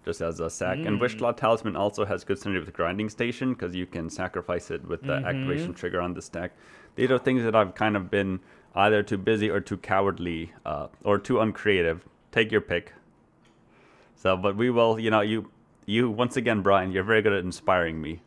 just 0.05 0.21
as 0.21 0.39
a 0.39 0.49
sack. 0.49 0.77
And 0.77 0.99
wishclaw 1.01 1.35
talisman 1.35 1.75
also 1.75 2.05
has 2.05 2.23
good 2.23 2.37
synergy 2.37 2.63
with 2.63 2.73
grinding 2.73 3.09
station 3.09 3.53
because 3.53 3.73
you 3.73 3.85
can 3.87 4.09
sacrifice 4.09 4.69
it 4.69 4.87
with 4.87 5.01
the 5.01 5.13
activation 5.13 5.73
trigger 5.73 6.01
on 6.01 6.13
the 6.13 6.21
stack. 6.21 6.51
These 6.95 7.09
are 7.09 7.17
things 7.17 7.43
that 7.43 7.55
I've 7.55 7.73
kind 7.73 7.95
of 7.95 8.11
been 8.11 8.39
either 8.75 9.03
too 9.03 9.17
busy 9.17 9.49
or 9.49 9.59
too 9.59 9.77
cowardly 9.77 10.51
uh, 10.65 10.87
or 11.03 11.17
too 11.17 11.39
uncreative. 11.39 12.05
Take 12.31 12.51
your 12.51 12.61
pick. 12.61 12.93
So, 14.15 14.37
but 14.37 14.55
we 14.55 14.69
will, 14.69 14.99
you 14.99 15.09
know, 15.09 15.21
you, 15.21 15.49
you 15.85 16.09
once 16.09 16.37
again, 16.37 16.61
Brian, 16.61 16.91
you're 16.91 17.03
very 17.03 17.21
good 17.21 17.33
at 17.33 17.43
inspiring 17.43 18.01
me, 18.01 18.21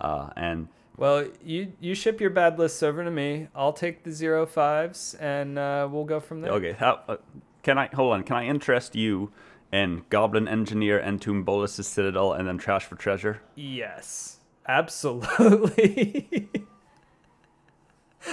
uh, 0.00 0.28
and 0.36 0.68
Well, 0.96 1.26
you 1.42 1.72
you 1.80 1.94
ship 1.94 2.20
your 2.20 2.30
bad 2.30 2.58
lists 2.58 2.82
over 2.82 3.02
to 3.02 3.10
me. 3.10 3.48
I'll 3.54 3.72
take 3.72 4.04
the 4.04 4.12
zero 4.12 4.44
fives, 4.46 5.14
and 5.14 5.58
uh, 5.58 5.88
we'll 5.90 6.04
go 6.04 6.20
from 6.20 6.42
there. 6.42 6.52
okay, 6.52 6.72
how, 6.72 7.00
uh, 7.08 7.16
can 7.62 7.78
I 7.78 7.88
hold 7.94 8.12
on? 8.12 8.22
Can 8.24 8.36
I 8.36 8.44
interest 8.44 8.94
you 8.94 9.32
in 9.72 10.04
Goblin 10.10 10.46
Engineer, 10.46 11.00
Entomb 11.00 11.44
Bolas's 11.44 11.88
Citadel, 11.88 12.34
and 12.34 12.46
then 12.46 12.58
Trash 12.58 12.84
for 12.84 12.96
Treasure? 12.96 13.40
Yes, 13.54 14.38
absolutely. 14.68 16.50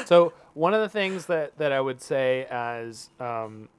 So 0.05 0.33
one 0.53 0.73
of 0.73 0.81
the 0.81 0.89
things 0.89 1.25
that, 1.27 1.57
that 1.57 1.71
I 1.71 1.81
would 1.81 2.01
say 2.01 2.45
as 2.49 3.09
um, 3.19 3.69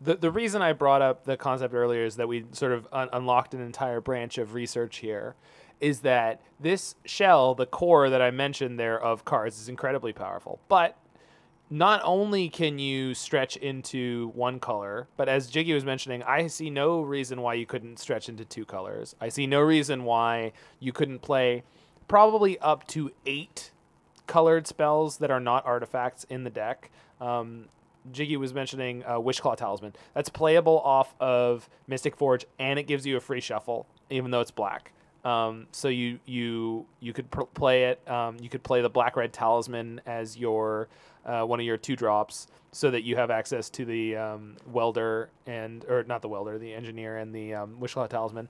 the 0.00 0.16
the 0.16 0.30
reason 0.30 0.62
I 0.62 0.72
brought 0.72 1.02
up 1.02 1.24
the 1.24 1.36
concept 1.36 1.74
earlier 1.74 2.04
is 2.04 2.16
that 2.16 2.28
we 2.28 2.44
sort 2.52 2.72
of 2.72 2.88
un- 2.92 3.08
unlocked 3.12 3.54
an 3.54 3.60
entire 3.60 4.00
branch 4.00 4.38
of 4.38 4.54
research 4.54 4.98
here. 4.98 5.34
Is 5.80 6.00
that 6.00 6.40
this 6.60 6.94
shell, 7.04 7.54
the 7.54 7.66
core 7.66 8.08
that 8.08 8.22
I 8.22 8.30
mentioned 8.30 8.78
there 8.78 9.00
of 9.00 9.24
cards, 9.24 9.60
is 9.60 9.68
incredibly 9.68 10.12
powerful. 10.12 10.60
But 10.68 10.96
not 11.68 12.00
only 12.04 12.48
can 12.48 12.78
you 12.78 13.14
stretch 13.14 13.56
into 13.56 14.30
one 14.34 14.60
color, 14.60 15.08
but 15.16 15.28
as 15.28 15.48
Jiggy 15.48 15.72
was 15.72 15.84
mentioning, 15.84 16.22
I 16.22 16.46
see 16.46 16.70
no 16.70 17.00
reason 17.00 17.40
why 17.40 17.54
you 17.54 17.66
couldn't 17.66 17.98
stretch 17.98 18.28
into 18.28 18.44
two 18.44 18.64
colors. 18.64 19.16
I 19.20 19.28
see 19.28 19.46
no 19.48 19.60
reason 19.60 20.04
why 20.04 20.52
you 20.78 20.92
couldn't 20.92 21.20
play 21.20 21.64
probably 22.06 22.58
up 22.60 22.86
to 22.88 23.10
eight 23.26 23.71
colored 24.26 24.66
spells 24.66 25.18
that 25.18 25.30
are 25.30 25.40
not 25.40 25.66
artifacts 25.66 26.24
in 26.28 26.44
the 26.44 26.50
deck. 26.50 26.90
Um, 27.20 27.66
Jiggy 28.10 28.36
was 28.36 28.52
mentioning 28.52 29.04
uh, 29.04 29.12
Wishclaw 29.18 29.56
Talisman. 29.56 29.94
That's 30.14 30.28
playable 30.28 30.80
off 30.80 31.14
of 31.20 31.68
Mystic 31.86 32.16
Forge, 32.16 32.46
and 32.58 32.78
it 32.78 32.84
gives 32.84 33.06
you 33.06 33.16
a 33.16 33.20
free 33.20 33.40
shuffle, 33.40 33.86
even 34.10 34.30
though 34.30 34.40
it's 34.40 34.50
black. 34.50 34.92
Um, 35.24 35.68
so 35.70 35.86
you 35.88 36.18
you 36.26 36.86
you 36.98 37.12
could 37.12 37.30
pr- 37.30 37.42
play 37.42 37.84
it. 37.84 38.08
Um, 38.10 38.38
you 38.40 38.48
could 38.48 38.64
play 38.64 38.82
the 38.82 38.90
black 38.90 39.14
red 39.16 39.32
talisman 39.32 40.00
as 40.04 40.36
your 40.36 40.88
uh, 41.24 41.44
one 41.44 41.60
of 41.60 41.66
your 41.66 41.76
two 41.76 41.96
drops, 41.96 42.46
so 42.72 42.90
that 42.90 43.02
you 43.02 43.16
have 43.16 43.30
access 43.30 43.68
to 43.70 43.84
the 43.84 44.16
um, 44.16 44.56
welder 44.66 45.30
and 45.46 45.84
or 45.88 46.04
not 46.04 46.22
the 46.22 46.28
welder, 46.28 46.58
the 46.58 46.72
engineer 46.72 47.18
and 47.18 47.34
the 47.34 47.54
um, 47.54 47.76
Wishclaw 47.80 48.08
Talisman. 48.08 48.48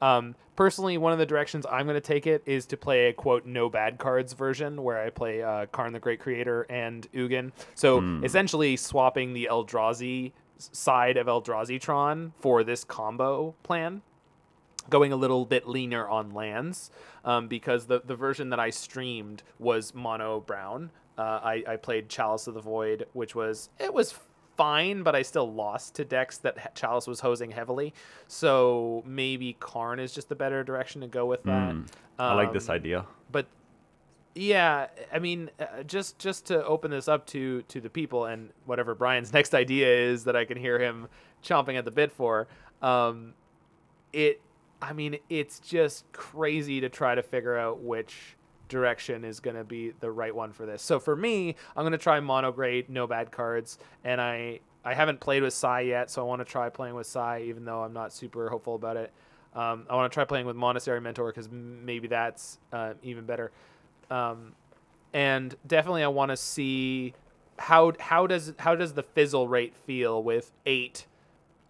Um, 0.00 0.36
personally, 0.56 0.96
one 0.96 1.12
of 1.12 1.18
the 1.18 1.26
directions 1.26 1.66
I'm 1.70 1.84
going 1.86 1.94
to 1.94 2.00
take 2.00 2.26
it 2.26 2.42
is 2.46 2.66
to 2.66 2.76
play 2.76 3.08
a 3.08 3.12
quote 3.12 3.46
no 3.46 3.68
bad 3.68 3.98
cards 3.98 4.32
version 4.32 4.82
where 4.82 5.02
I 5.02 5.10
play 5.10 5.42
uh, 5.42 5.66
Karn 5.66 5.92
the 5.92 5.98
Great 5.98 6.20
Creator 6.20 6.66
and 6.70 7.10
Ugin. 7.12 7.52
So 7.74 7.98
essentially 8.22 8.76
swapping 8.76 9.32
the 9.34 9.48
Eldrazi 9.50 10.32
side 10.58 11.16
of 11.16 11.26
Eldrazi 11.26 11.80
Tron 11.80 12.32
for 12.40 12.64
this 12.64 12.84
combo 12.84 13.54
plan 13.62 14.02
going 14.90 15.12
a 15.12 15.16
little 15.16 15.44
bit 15.44 15.68
leaner 15.68 16.08
on 16.08 16.32
lands 16.32 16.90
um, 17.24 17.48
because 17.48 17.86
the, 17.86 18.00
the 18.04 18.16
version 18.16 18.50
that 18.50 18.60
I 18.60 18.70
streamed 18.70 19.42
was 19.58 19.94
mono 19.94 20.40
brown. 20.40 20.90
Uh, 21.18 21.40
I, 21.42 21.64
I 21.66 21.76
played 21.76 22.08
Chalice 22.08 22.46
of 22.46 22.54
the 22.54 22.60
Void, 22.60 23.06
which 23.12 23.34
was 23.34 23.68
it 23.80 23.92
was 23.92 24.14
fine, 24.56 25.02
but 25.02 25.14
I 25.16 25.22
still 25.22 25.52
lost 25.52 25.96
to 25.96 26.04
decks 26.04 26.38
that 26.38 26.74
Chalice 26.74 27.06
was 27.06 27.20
hosing 27.20 27.50
heavily. 27.50 27.92
So 28.28 29.02
maybe 29.06 29.56
Karn 29.60 29.98
is 30.00 30.12
just 30.12 30.28
the 30.28 30.34
better 30.36 30.62
direction 30.64 31.00
to 31.00 31.06
go 31.08 31.26
with 31.26 31.42
that. 31.44 31.74
Mm, 31.74 31.88
I 32.18 32.34
like 32.34 32.52
this 32.52 32.68
Um, 32.68 32.74
idea. 32.76 33.04
but 33.32 33.46
yeah 34.34 34.86
i 35.12 35.18
mean 35.18 35.50
uh, 35.58 35.82
just 35.82 36.16
just 36.20 36.46
to 36.46 36.64
open 36.64 36.92
this 36.92 37.08
up 37.08 37.26
to 37.26 37.62
to 37.62 37.80
the 37.80 37.90
people 37.90 38.26
and 38.26 38.50
whatever 38.66 38.94
brian's 38.94 39.32
next 39.38 39.52
idea 39.52 39.88
is 39.88 40.24
that 40.24 40.36
i 40.36 40.44
can 40.44 40.56
hear 40.56 40.78
him 40.78 41.08
chomping 41.42 41.76
at 41.76 41.84
the 41.84 41.90
bit 41.90 42.12
for 42.12 42.46
um 42.80 43.32
it 44.12 44.40
i 44.80 44.92
mean 44.92 45.18
it's 45.28 45.58
just 45.58 46.04
crazy 46.12 46.80
to 46.80 46.88
try 46.88 47.16
to 47.16 47.22
figure 47.22 47.56
out 47.58 47.80
which 47.80 48.36
direction 48.68 49.24
is 49.24 49.40
going 49.40 49.56
to 49.56 49.64
be 49.64 49.92
the 50.00 50.10
right 50.10 50.34
one 50.34 50.52
for 50.52 50.66
this. 50.66 50.82
So 50.82 51.00
for 51.00 51.16
me 51.16 51.54
i'm 51.76 51.82
going 51.82 51.92
to 51.92 51.98
try 51.98 52.20
monograde 52.20 52.88
no 52.88 53.06
bad 53.06 53.30
cards 53.30 53.78
and 54.04 54.20
i 54.20 54.60
i 54.84 54.94
haven't 54.94 55.20
played 55.20 55.42
with 55.42 55.52
Sai 55.52 55.80
yet 55.80 56.10
so 56.10 56.22
i 56.22 56.24
want 56.24 56.40
to 56.40 56.44
try 56.44 56.68
playing 56.68 56.94
with 56.94 57.06
Sai 57.06 57.42
even 57.46 57.64
though 57.64 57.82
i'm 57.82 57.92
not 57.92 58.12
super 58.12 58.48
hopeful 58.48 58.74
about 58.74 58.96
it. 58.96 59.12
Um, 59.54 59.86
i 59.88 59.94
want 59.94 60.10
to 60.10 60.14
try 60.14 60.24
playing 60.24 60.46
with 60.46 60.56
monastery 60.56 61.00
mentor 61.00 61.30
because 61.30 61.48
maybe 61.50 62.08
that's 62.08 62.58
uh, 62.72 62.94
even 63.02 63.24
better. 63.24 63.50
Um, 64.10 64.52
and 65.12 65.54
definitely 65.66 66.02
I 66.02 66.08
want 66.08 66.30
to 66.30 66.36
see 66.36 67.14
how 67.58 67.92
how 67.98 68.26
does 68.26 68.52
how 68.58 68.74
does 68.74 68.92
the 68.92 69.02
fizzle 69.02 69.48
rate 69.48 69.74
feel 69.74 70.22
with 70.22 70.52
eight 70.64 71.06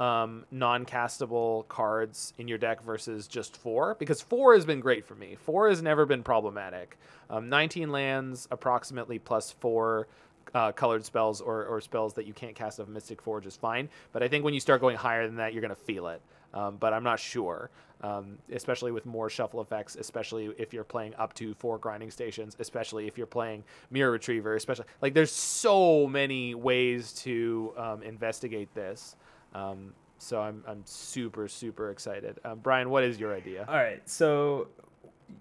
um, 0.01 0.45
non-castable 0.51 1.67
cards 1.69 2.33
in 2.39 2.47
your 2.47 2.59
deck 2.59 2.83
versus 2.83 3.27
just 3.27 3.57
four 3.57 3.97
because 3.99 4.21
four 4.21 4.55
has 4.55 4.65
been 4.65 4.81
great 4.81 5.05
for 5.05 5.15
me. 5.15 5.37
Four 5.41 5.69
has 5.69 5.83
never 5.83 6.07
been 6.07 6.23
problematic. 6.23 6.97
Um, 7.31 7.49
19 7.49 7.91
lands 7.91 8.47
approximately 8.51 9.19
plus 9.19 9.51
four 9.51 10.07
uh, 10.55 10.73
colored 10.73 11.05
spells 11.05 11.41
or, 11.41 11.67
or 11.67 11.81
spells 11.81 12.15
that 12.15 12.27
you 12.27 12.33
can't 12.33 12.55
cast 12.55 12.79
of 12.79 12.89
Mystic 12.89 13.21
Forge 13.21 13.47
is 13.47 13.57
fine. 13.57 13.89
But 14.13 14.23
I 14.23 14.29
think 14.29 14.45
when 14.45 14.55
you 14.55 14.61
start 14.61 14.81
going 14.81 14.97
higher 14.97 15.27
than 15.27 15.37
that, 15.37 15.53
you're 15.53 15.61
going 15.61 15.75
to 15.75 15.77
feel 15.77 16.09
it. 16.09 16.23
Um, 16.55 16.77
but 16.77 16.95
I'm 16.95 17.05
not 17.05 17.21
sure, 17.21 17.69
um, 18.01 18.39
especially 18.51 18.91
with 18.91 19.05
more 19.05 19.29
shuffle 19.29 19.61
effects, 19.61 19.97
especially 19.97 20.47
if 20.57 20.73
you're 20.73 20.85
playing 20.85 21.15
up 21.17 21.35
to 21.35 21.53
four 21.55 21.77
grinding 21.77 22.11
stations, 22.11 22.57
especially 22.59 23.07
if 23.07 23.19
you're 23.19 23.27
playing 23.27 23.65
Myr 23.91 24.11
Retriever, 24.11 24.55
especially 24.55 24.87
like 25.03 25.13
there's 25.13 25.33
so 25.33 26.07
many 26.07 26.55
ways 26.55 27.13
to 27.15 27.75
um, 27.77 28.03
investigate 28.03 28.75
this. 28.75 29.17
Um, 29.55 29.95
so 30.19 30.41
I'm, 30.41 30.65
I'm 30.67 30.83
super, 30.85 31.49
super 31.49 31.91
excited. 31.91 32.39
Um, 32.45 32.59
Brian, 32.59 32.91
what 32.91 33.05
is 33.05 33.19
your 33.21 33.35
idea? 33.35 33.65
All 33.69 33.77
right, 33.77 34.07
so 34.09 34.69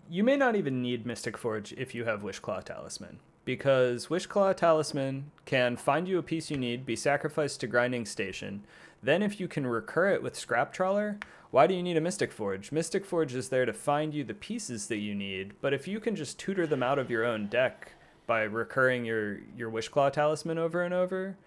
you 0.10 0.24
may 0.24 0.38
not 0.38 0.56
even 0.56 0.82
need 0.82 1.06
Mystic 1.06 1.38
Forge 1.38 1.74
if 1.74 1.96
you 1.96 2.06
have 2.06 2.22
Wishclaw 2.22 2.64
Talisman, 2.64 3.20
because 3.46 4.08
Wishclaw 4.08 4.56
Talisman 4.56 5.32
can 5.46 5.78
find 5.78 6.08
you 6.08 6.20
a 6.20 6.24
piece 6.24 6.52
you 6.52 6.58
need, 6.58 6.86
be 6.86 6.96
sacrificed 6.96 7.60
to 7.62 7.68
Grinding 7.68 8.06
Station. 8.06 8.64
Then, 9.02 9.22
if 9.22 9.40
you 9.40 9.48
can 9.48 9.66
recur 9.68 10.10
it 10.10 10.24
with 10.24 10.36
Scrap 10.36 10.74
Trawler, 10.74 11.20
why 11.52 11.68
do 11.68 11.74
you 11.74 11.84
need 11.84 11.98
a 11.98 12.02
Mystic 12.02 12.32
Forge? 12.32 12.72
Mystic 12.72 13.06
Forge 13.06 13.34
is 13.34 13.50
there 13.50 13.66
to 13.66 13.74
find 13.74 14.14
you 14.14 14.24
the 14.24 14.34
pieces 14.34 14.88
that 14.88 14.98
you 14.98 15.16
need, 15.16 15.54
but 15.62 15.74
if 15.74 15.88
you 15.88 16.00
can 16.00 16.16
just 16.16 16.40
tutor 16.40 16.68
them 16.68 16.84
out 16.84 17.00
of 17.00 17.10
your 17.10 17.24
own 17.24 17.48
deck 17.48 17.94
by 18.26 18.42
recurring 18.44 19.06
your, 19.06 19.40
your 19.56 19.72
Wishclaw 19.72 20.12
Talisman 20.12 20.58
over 20.58 20.82
and 20.82 20.94
over, 20.94 21.38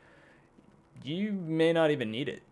you 1.02 1.32
may 1.32 1.72
not 1.72 1.90
even 1.90 2.10
need 2.10 2.28
it. 2.28 2.42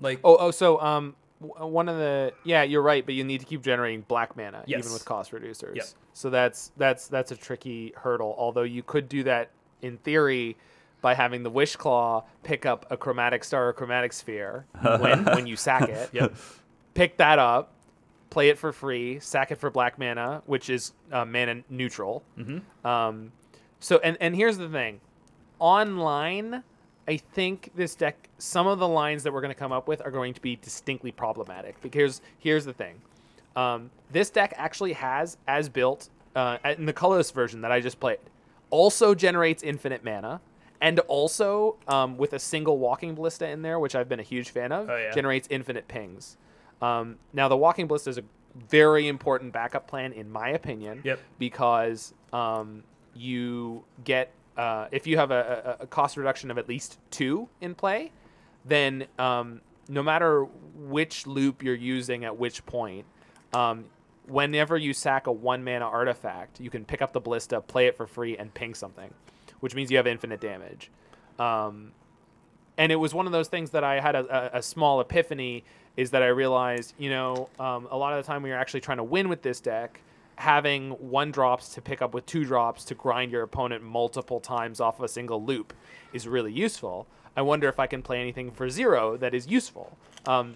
Like, 0.00 0.20
Oh, 0.24 0.36
oh, 0.36 0.50
so 0.50 0.80
um, 0.80 1.14
one 1.40 1.88
of 1.88 1.96
the 1.98 2.32
yeah, 2.44 2.62
you're 2.62 2.82
right, 2.82 3.04
but 3.04 3.14
you 3.14 3.24
need 3.24 3.40
to 3.40 3.46
keep 3.46 3.62
generating 3.62 4.02
black 4.02 4.36
mana 4.36 4.62
Yes. 4.66 4.80
even 4.80 4.92
with 4.92 5.04
cost 5.04 5.32
reducers. 5.32 5.76
Yep. 5.76 5.86
So 6.12 6.30
that's 6.30 6.72
that's 6.76 7.06
that's 7.08 7.30
a 7.32 7.36
tricky 7.36 7.92
hurdle. 7.96 8.34
Although 8.38 8.62
you 8.62 8.82
could 8.82 9.08
do 9.08 9.22
that 9.24 9.50
in 9.82 9.98
theory 9.98 10.56
by 11.00 11.14
having 11.14 11.44
the 11.44 11.50
wish 11.50 11.76
claw 11.76 12.24
pick 12.42 12.66
up 12.66 12.84
a 12.90 12.96
chromatic 12.96 13.44
star 13.44 13.68
or 13.68 13.72
chromatic 13.72 14.12
sphere 14.12 14.66
when 14.98 15.24
when 15.26 15.46
you 15.46 15.54
sack 15.56 15.88
it. 15.88 16.10
Yep. 16.12 16.34
Pick 16.94 17.16
that 17.18 17.38
up, 17.38 17.72
play 18.30 18.48
it 18.48 18.58
for 18.58 18.72
free, 18.72 19.20
sack 19.20 19.52
it 19.52 19.58
for 19.58 19.70
black 19.70 19.96
mana, 20.00 20.42
which 20.46 20.68
is 20.68 20.92
uh, 21.12 21.24
mana 21.24 21.62
neutral. 21.70 22.24
Mm-hmm. 22.36 22.84
Um, 22.84 23.30
so 23.78 23.98
and 24.02 24.16
and 24.20 24.34
here's 24.34 24.58
the 24.58 24.68
thing, 24.68 25.00
online, 25.60 26.64
I 27.08 27.16
think 27.16 27.70
this 27.74 27.94
deck, 27.94 28.28
some 28.38 28.66
of 28.66 28.78
the 28.78 28.86
lines 28.86 29.22
that 29.22 29.32
we're 29.32 29.40
going 29.40 29.52
to 29.54 29.58
come 29.58 29.72
up 29.72 29.88
with 29.88 30.02
are 30.04 30.10
going 30.10 30.34
to 30.34 30.40
be 30.42 30.56
distinctly 30.56 31.10
problematic. 31.10 31.80
Because 31.80 32.20
here's 32.38 32.64
the 32.66 32.74
thing, 32.74 33.00
um, 33.56 33.90
this 34.12 34.28
deck 34.30 34.52
actually 34.56 34.92
has 34.92 35.38
as 35.48 35.68
built 35.68 36.10
uh, 36.36 36.58
in 36.76 36.84
the 36.84 36.92
colorless 36.92 37.30
version 37.30 37.62
that 37.62 37.72
I 37.72 37.80
just 37.80 37.98
played, 37.98 38.18
also 38.70 39.14
generates 39.14 39.62
infinite 39.62 40.04
mana. 40.04 40.40
And 40.80 41.00
also, 41.08 41.74
um, 41.88 42.16
with 42.18 42.34
a 42.34 42.38
single 42.38 42.78
walking 42.78 43.16
ballista 43.16 43.48
in 43.48 43.62
there, 43.62 43.80
which 43.80 43.96
I've 43.96 44.08
been 44.08 44.20
a 44.20 44.24
huge 44.34 44.50
fan 44.50 44.70
of, 44.70 44.88
Oh, 44.88 44.96
yeah. 44.96 45.10
generates 45.12 45.48
infinite 45.50 45.88
pings. 45.88 46.36
Um, 46.80 47.16
now, 47.32 47.48
the 47.48 47.56
Walking 47.56 47.88
Ballista 47.88 48.10
is 48.10 48.18
a 48.18 48.22
very 48.70 49.08
important 49.08 49.52
backup 49.52 49.88
plan, 49.88 50.12
in 50.12 50.30
my 50.30 50.50
opinion. 50.50 51.00
Yep. 51.02 51.18
Because 51.40 52.14
um, 52.32 52.84
you 53.12 53.82
get 54.04 54.30
uh, 54.58 54.88
if 54.90 55.06
you 55.06 55.16
have 55.16 55.30
a, 55.30 55.76
a, 55.80 55.86
cost 55.86 56.16
reduction 56.16 56.50
of 56.50 56.58
at 56.58 56.68
least 56.68 56.98
two 57.10 57.48
in 57.60 57.76
play, 57.76 58.10
then 58.64 59.06
um, 59.18 59.60
no 59.88 60.02
matter 60.02 60.44
which 60.74 61.26
loop 61.28 61.62
you're 61.62 61.74
using 61.76 62.24
at 62.24 62.36
which 62.36 62.66
point, 62.66 63.06
um, 63.54 63.84
whenever 64.26 64.76
you 64.76 64.92
sack 64.92 65.28
a 65.28 65.32
one 65.32 65.62
mana 65.62 65.84
artifact, 65.84 66.60
you 66.60 66.70
can 66.70 66.84
pick 66.84 67.00
up 67.00 67.12
the 67.12 67.20
ballista, 67.20 67.60
play 67.60 67.86
it 67.86 67.96
for 67.96 68.06
free, 68.06 68.36
and 68.36 68.52
ping 68.52 68.74
something, 68.74 69.14
which 69.60 69.76
means 69.76 69.92
you 69.92 69.96
have 69.96 70.08
infinite 70.08 70.40
damage. 70.40 70.90
Um, 71.38 71.92
and 72.76 72.90
it 72.90 72.96
was 72.96 73.14
one 73.14 73.26
of 73.26 73.32
those 73.32 73.48
things 73.48 73.70
that 73.70 73.84
I 73.84 74.00
had 74.00 74.16
a, 74.16 74.54
a, 74.54 74.58
a 74.58 74.62
small 74.62 75.00
epiphany 75.00 75.64
is 75.96 76.10
that 76.10 76.22
I 76.22 76.28
realized, 76.28 76.94
you 76.98 77.10
know, 77.10 77.48
um, 77.60 77.86
a 77.90 77.96
lot 77.96 78.12
of 78.12 78.24
the 78.24 78.26
time 78.26 78.42
when 78.42 78.50
you're 78.50 78.58
actually 78.58 78.80
trying 78.80 78.98
to 78.98 79.04
win 79.04 79.28
with 79.28 79.42
this 79.42 79.60
deck, 79.60 80.00
having 80.38 80.90
one 80.92 81.32
drops 81.32 81.70
to 81.70 81.82
pick 81.82 82.00
up 82.00 82.14
with 82.14 82.24
two 82.24 82.44
drops 82.44 82.84
to 82.84 82.94
grind 82.94 83.32
your 83.32 83.42
opponent 83.42 83.82
multiple 83.82 84.38
times 84.38 84.80
off 84.80 85.00
of 85.00 85.04
a 85.04 85.08
single 85.08 85.44
loop 85.44 85.72
is 86.12 86.28
really 86.28 86.52
useful. 86.52 87.08
I 87.36 87.42
wonder 87.42 87.68
if 87.68 87.80
I 87.80 87.88
can 87.88 88.02
play 88.02 88.20
anything 88.20 88.52
for 88.52 88.70
zero 88.70 89.16
that 89.16 89.34
is 89.34 89.48
useful. 89.48 89.98
Um, 90.26 90.54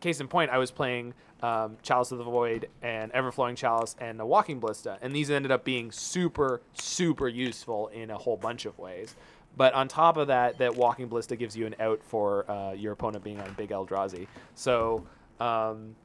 case 0.00 0.18
in 0.18 0.28
point, 0.28 0.50
I 0.50 0.56
was 0.56 0.70
playing 0.70 1.12
um, 1.42 1.76
Chalice 1.82 2.10
of 2.12 2.18
the 2.18 2.24
Void 2.24 2.70
and 2.80 3.12
Everflowing 3.12 3.54
Chalice 3.54 3.96
and 4.00 4.18
a 4.18 4.24
Walking 4.24 4.60
Ballista, 4.60 4.96
and 5.02 5.14
these 5.14 5.30
ended 5.30 5.52
up 5.52 5.62
being 5.62 5.92
super, 5.92 6.62
super 6.72 7.28
useful 7.28 7.88
in 7.88 8.10
a 8.10 8.16
whole 8.16 8.38
bunch 8.38 8.64
of 8.64 8.78
ways. 8.78 9.14
But 9.58 9.74
on 9.74 9.88
top 9.88 10.16
of 10.16 10.28
that, 10.28 10.56
that 10.56 10.74
Walking 10.74 11.08
Ballista 11.08 11.36
gives 11.36 11.54
you 11.54 11.66
an 11.66 11.74
out 11.80 12.02
for 12.02 12.50
uh, 12.50 12.72
your 12.72 12.94
opponent 12.94 13.22
being 13.22 13.40
on 13.42 13.52
Big 13.58 13.68
Eldrazi. 13.68 14.26
So, 14.54 15.06
um, 15.38 15.96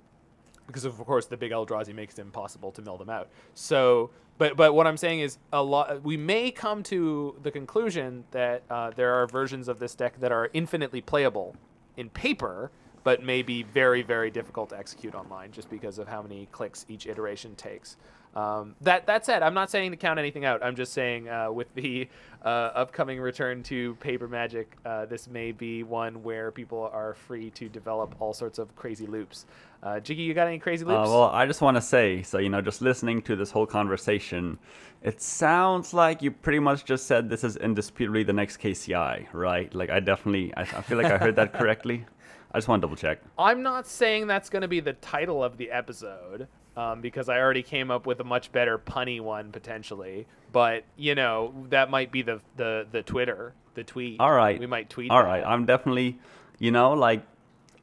because 0.68 0.86
of 0.86 0.98
course 0.98 1.26
the 1.26 1.38
Big 1.38 1.52
Eldrazi 1.52 1.94
makes 1.94 2.18
it 2.20 2.22
impossible 2.22 2.72
to 2.74 2.82
mill 2.82 2.98
them 2.98 3.10
out. 3.10 3.30
So, 3.56 4.12
but 4.38 4.56
but 4.56 4.74
what 4.74 4.86
I'm 4.86 4.98
saying 4.98 5.22
is 5.22 5.38
a 5.52 5.64
lot. 5.64 6.04
We 6.04 6.18
may 6.18 6.52
come 6.52 6.84
to 6.84 7.36
the 7.42 7.52
conclusion 7.52 8.26
that 8.32 8.64
uh, 8.70 8.92
there 8.96 9.14
are 9.16 9.26
versions 9.28 9.68
of 9.68 9.80
this 9.80 9.96
deck 9.96 10.20
that 10.20 10.32
are 10.32 10.50
infinitely 10.54 11.02
playable 11.02 11.56
in 11.96 12.10
paper, 12.10 12.72
but 13.04 13.24
may 13.24 13.42
be 13.42 13.64
very 13.64 14.04
very 14.04 14.30
difficult 14.30 14.70
to 14.70 14.78
execute 14.78 15.16
online 15.16 15.52
just 15.52 15.70
because 15.70 15.98
of 15.98 16.08
how 16.08 16.22
many 16.22 16.48
clicks 16.52 16.86
each 16.88 17.08
iteration 17.08 17.56
takes. 17.56 17.98
Um, 18.38 18.76
that 18.82 19.08
that 19.08 19.26
said, 19.26 19.42
I'm 19.42 19.56
not 19.56 19.72
saying 19.72 19.92
to 19.92 19.98
count 19.98 20.20
anything 20.20 20.46
out. 20.46 20.62
I'm 20.64 20.76
just 20.76 20.94
saying 20.94 21.28
uh, 21.28 21.52
with 21.52 21.74
the 21.74 22.08
uh, 22.46 22.48
upcoming 22.76 23.20
return 23.20 23.64
to 23.64 23.96
paper 23.96 24.28
magic, 24.28 24.78
uh, 24.86 25.06
this 25.06 25.28
may 25.28 25.52
be 25.52 25.82
one 25.82 26.22
where 26.22 26.52
people 26.52 26.90
are 26.94 27.16
free 27.16 27.50
to 27.52 27.68
develop 27.68 28.16
all 28.20 28.34
sorts 28.34 28.60
of 28.60 28.76
crazy 28.76 29.08
loops. 29.08 29.48
Uh, 29.84 30.00
Jiggy, 30.00 30.24
you 30.24 30.34
got 30.34 30.48
any 30.48 30.60
crazy 30.60 30.84
Uh, 30.86 30.90
loops? 30.90 31.10
well, 31.10 31.26
I 31.26 31.46
just 31.46 31.62
want 31.62 31.78
to 31.78 31.82
say, 31.82 32.24
so 32.24 32.38
you 32.40 32.50
know, 32.50 32.62
just 32.62 32.82
listening 32.82 33.22
to 33.24 33.36
this 33.36 33.52
whole 33.52 33.66
conversation, 33.66 34.58
it 35.04 35.22
sounds 35.22 35.94
like 35.94 36.22
you 36.22 36.32
pretty 36.32 36.60
much 36.60 36.84
just 36.86 37.06
said 37.08 37.30
this 37.30 37.44
is 37.44 37.56
indisputably 37.58 38.24
the 38.24 38.34
next 38.34 38.58
KCI, 38.58 39.28
right? 39.34 39.74
Like, 39.74 39.90
I 39.90 40.00
definitely, 40.00 40.54
I, 40.58 40.62
I 40.62 40.82
feel 40.82 40.98
like 40.98 41.12
I 41.12 41.18
heard 41.18 41.36
that 41.36 41.54
correctly. 41.60 42.06
I 42.52 42.58
just 42.58 42.68
want 42.68 42.82
to 42.82 42.88
double 42.88 42.96
check. 42.98 43.20
I'm 43.38 43.62
not 43.62 43.86
saying 43.88 44.28
that's 44.28 44.50
going 44.50 44.62
to 44.64 44.68
be 44.68 44.80
the 44.80 44.94
title 44.94 45.44
of 45.44 45.58
the 45.58 45.70
episode 45.70 46.48
um, 46.76 47.02
because 47.02 47.30
I 47.30 47.38
already 47.40 47.62
came 47.62 47.92
up 47.92 48.08
with 48.08 48.20
a 48.20 48.24
much 48.24 48.52
better 48.52 48.78
punny 48.80 49.20
one 49.22 49.52
potentially. 49.52 50.26
But 50.52 50.86
you 50.96 51.14
know 51.14 51.54
that 51.70 51.90
might 51.92 52.12
be 52.12 52.22
the 52.22 52.40
the 52.56 52.88
the 52.92 53.04
Twitter, 53.04 53.54
the 53.76 53.84
tweet. 53.84 54.20
All 54.20 54.32
right. 54.32 54.58
we 54.60 54.66
might 54.66 54.90
tweet. 54.90 55.12
All 55.12 55.22
right, 55.22 55.44
I'm 55.46 55.66
definitely, 55.66 56.18
you 56.58 56.72
know, 56.72 56.94
like, 56.94 57.22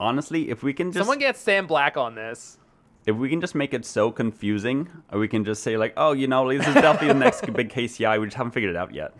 honestly, 0.01 0.51
if 0.51 0.63
we 0.63 0.73
can 0.73 0.91
just, 0.93 0.99
Someone 0.99 1.19
get 1.19 1.37
Sam 1.37 1.67
Black 1.67 1.97
on 1.97 2.15
this. 2.15 2.59
if 3.07 3.17
we 3.17 3.29
can 3.29 3.41
just 3.41 3.55
make 3.55 3.75
it 3.75 3.85
so 3.85 4.11
confusing, 4.11 4.89
or 5.13 5.19
we 5.19 5.29
can 5.29 5.45
just 5.45 5.63
say 5.63 5.77
like, 5.77 5.93
oh, 5.97 6.13
you 6.13 6.27
know, 6.27 6.49
this 6.49 6.67
is 6.67 6.75
definitely 6.75 7.09
the 7.09 7.15
next 7.15 7.53
big 7.53 7.71
KCI. 7.71 8.21
We 8.21 8.27
just 8.27 8.37
haven't 8.37 8.53
figured 8.53 8.71
it 8.71 8.77
out 8.77 8.95
yet. 8.95 9.13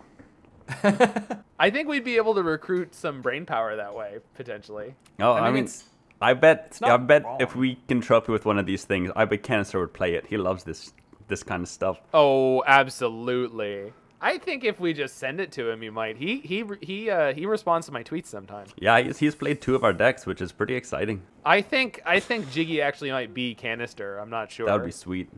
I 1.59 1.71
think 1.71 1.89
we'd 1.89 2.05
be 2.05 2.17
able 2.17 2.35
to 2.35 2.43
recruit 2.43 2.95
some 2.95 3.21
brain 3.23 3.45
power 3.47 3.77
that 3.77 3.95
way 3.95 4.19
potentially. 4.35 4.95
Oh, 5.21 5.33
I 5.33 5.41
I 5.41 5.45
mean, 5.47 5.55
mean, 5.55 5.65
it's- 5.65 5.85
I 6.23 6.33
bet, 6.33 6.79
not 6.81 6.91
I 6.91 6.97
bet 6.97 7.25
wrong. 7.25 7.37
if 7.41 7.55
we 7.55 7.77
can 7.87 8.01
trophy 8.01 8.33
with 8.33 8.47
one 8.47 8.59
of 8.59 8.65
these 8.65 8.85
things, 8.85 9.11
I 9.15 9.27
bet 9.27 9.43
Kanister 9.43 9.79
would 9.81 9.93
play 9.93 10.15
it. 10.15 10.27
He 10.27 10.39
loves 10.39 10.65
this, 10.65 10.95
this 11.29 11.43
kind 11.43 11.63
of 11.63 11.69
stuff. 11.69 12.01
Oh, 12.15 12.63
absolutely. 12.67 13.93
I 14.25 14.39
think 14.39 14.65
if 14.65 14.81
we 14.81 14.95
just 14.95 15.19
send 15.19 15.39
it 15.39 15.53
to 15.53 15.69
him, 15.69 15.83
he 15.83 15.91
might. 15.91 16.17
He 16.17 16.39
he 16.41 16.65
he 16.81 17.11
uh, 17.11 17.35
he 17.35 17.45
responds 17.45 17.87
to 17.89 17.93
my 17.93 18.03
tweets 18.03 18.27
sometimes. 18.27 18.73
Yeah, 18.79 18.99
he's, 19.01 19.19
he's 19.19 19.35
played 19.35 19.61
two 19.61 19.75
of 19.75 19.85
our 19.85 19.93
decks, 19.93 20.25
which 20.25 20.41
is 20.41 20.51
pretty 20.51 20.75
exciting. 20.77 21.23
I 21.45 21.61
think 21.61 22.01
I 22.07 22.21
think 22.21 22.51
Jiggy 22.51 22.81
actually 22.81 23.13
might 23.13 23.35
be 23.35 23.55
Kanister. 23.55 24.21
I'm 24.21 24.31
not 24.31 24.51
sure. 24.51 24.65
That 24.67 24.77
would 24.77 24.87
be 24.87 24.93
sweet. 24.93 25.29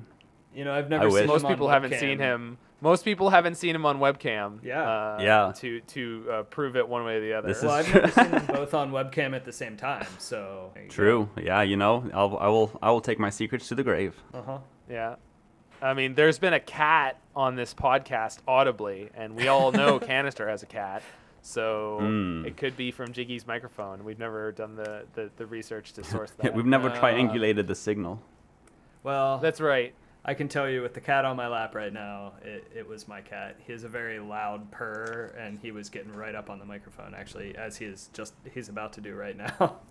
You 0.55 0.65
know, 0.65 0.73
I've 0.73 0.89
never 0.89 1.11
wish. 1.11 1.19
seen 1.23 1.27
most 1.27 1.41
him 1.43 1.47
on 1.47 1.53
people 1.53 1.69
haven't 1.69 1.95
seen 1.99 2.19
him. 2.21 2.59
Most 2.81 3.05
people 3.05 3.31
haven't 3.31 3.57
seen 3.57 3.75
him 3.75 3.85
on 3.87 3.99
webcam. 3.99 4.61
Yeah. 4.63 4.83
Uh, 4.83 5.19
Yeah. 5.21 5.53
To 5.57 5.81
to 5.81 6.27
uh, 6.31 6.43
prove 6.45 6.77
it 6.77 6.89
one 6.89 7.05
way 7.05 7.17
or 7.17 7.21
the 7.21 7.33
other. 7.33 7.49
This 7.49 7.63
Well, 7.63 7.79
is 7.79 7.89
I've 7.89 7.95
never 7.95 8.11
seen 8.13 8.31
them 8.31 8.47
both 8.55 8.73
on 8.73 8.93
webcam 8.93 9.35
at 9.35 9.45
the 9.45 9.53
same 9.53 9.77
time, 9.77 10.07
so 10.19 10.71
there 10.75 10.85
you 10.85 10.89
go. 10.91 10.95
True. 10.95 11.29
Yeah, 11.43 11.63
you 11.63 11.77
know, 11.77 12.09
I'll, 12.15 12.39
I 12.39 12.47
will 12.47 12.79
I 12.81 12.91
will 12.93 13.01
take 13.01 13.19
my 13.19 13.31
secrets 13.31 13.67
to 13.69 13.75
the 13.75 13.83
grave. 13.83 14.15
Uh-huh. 14.33 14.59
yeah. 14.89 15.17
I 15.82 15.94
mean, 15.94 16.15
there's 16.15 16.39
been 16.39 16.53
a 16.55 16.61
cat 16.61 17.19
on 17.35 17.55
this 17.57 17.74
podcast 17.74 18.39
audibly, 18.48 19.11
and 19.15 19.35
we 19.36 19.48
all 19.48 19.73
know 19.73 20.01
Kanister 20.01 20.48
has 20.48 20.62
a 20.62 20.66
cat. 20.66 21.03
So 21.43 21.98
Mm. 22.03 22.44
it 22.47 22.57
could 22.57 22.77
be 22.77 22.90
from 22.90 23.12
Jiggy's 23.12 23.47
microphone. 23.47 24.05
We've 24.05 24.19
never 24.19 24.51
done 24.53 24.74
the, 24.74 25.05
the, 25.15 25.31
the 25.36 25.47
research 25.47 25.93
to 25.93 26.03
source 26.05 26.31
that. 26.39 26.55
We've 26.55 26.66
never 26.66 26.89
Uh, 26.90 27.01
triangulated 27.01 27.66
the 27.69 27.74
signal. 27.74 28.20
Well, 29.05 29.39
That's 29.39 29.61
right. 29.61 29.94
I 30.24 30.35
can 30.35 30.48
tell 30.48 30.69
you 30.69 30.82
with 30.82 30.93
the 30.93 31.01
cat 31.01 31.24
on 31.24 31.36
my 31.36 31.47
lap 31.47 31.77
right 31.77 31.93
now, 31.93 32.32
it, 32.43 32.69
it 32.74 32.89
was 32.89 33.07
my 33.07 33.20
cat. 33.20 33.55
He 33.65 33.70
has 33.70 33.85
a 33.85 33.89
very 33.89 34.19
loud 34.19 34.73
purr, 34.73 35.32
and 35.39 35.57
he 35.61 35.70
was 35.70 35.89
getting 35.89 36.12
right 36.12 36.35
up 36.35 36.51
on 36.51 36.59
the 36.59 36.65
microphone, 36.65 37.15
actually, 37.15 37.55
as 37.57 37.77
he 37.77 37.85
is 37.85 38.11
just, 38.12 38.35
he's 38.53 38.69
about 38.69 38.93
to 38.94 39.01
do 39.01 39.15
right 39.15 39.36
now. 39.36 39.77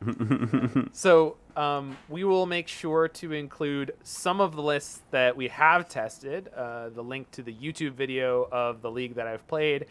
So 0.92 1.36
um, 1.56 1.96
we 2.08 2.24
will 2.24 2.46
make 2.46 2.68
sure 2.68 3.08
to 3.08 3.32
include 3.32 3.94
some 4.02 4.40
of 4.40 4.54
the 4.54 4.62
lists 4.62 5.00
that 5.10 5.36
we 5.36 5.48
have 5.48 5.88
tested, 5.88 6.48
uh, 6.56 6.90
the 6.90 7.02
link 7.02 7.30
to 7.32 7.42
the 7.42 7.52
YouTube 7.52 7.92
video 7.92 8.48
of 8.50 8.82
the 8.82 8.90
league 8.90 9.14
that 9.14 9.26
I've 9.26 9.46
played, 9.48 9.86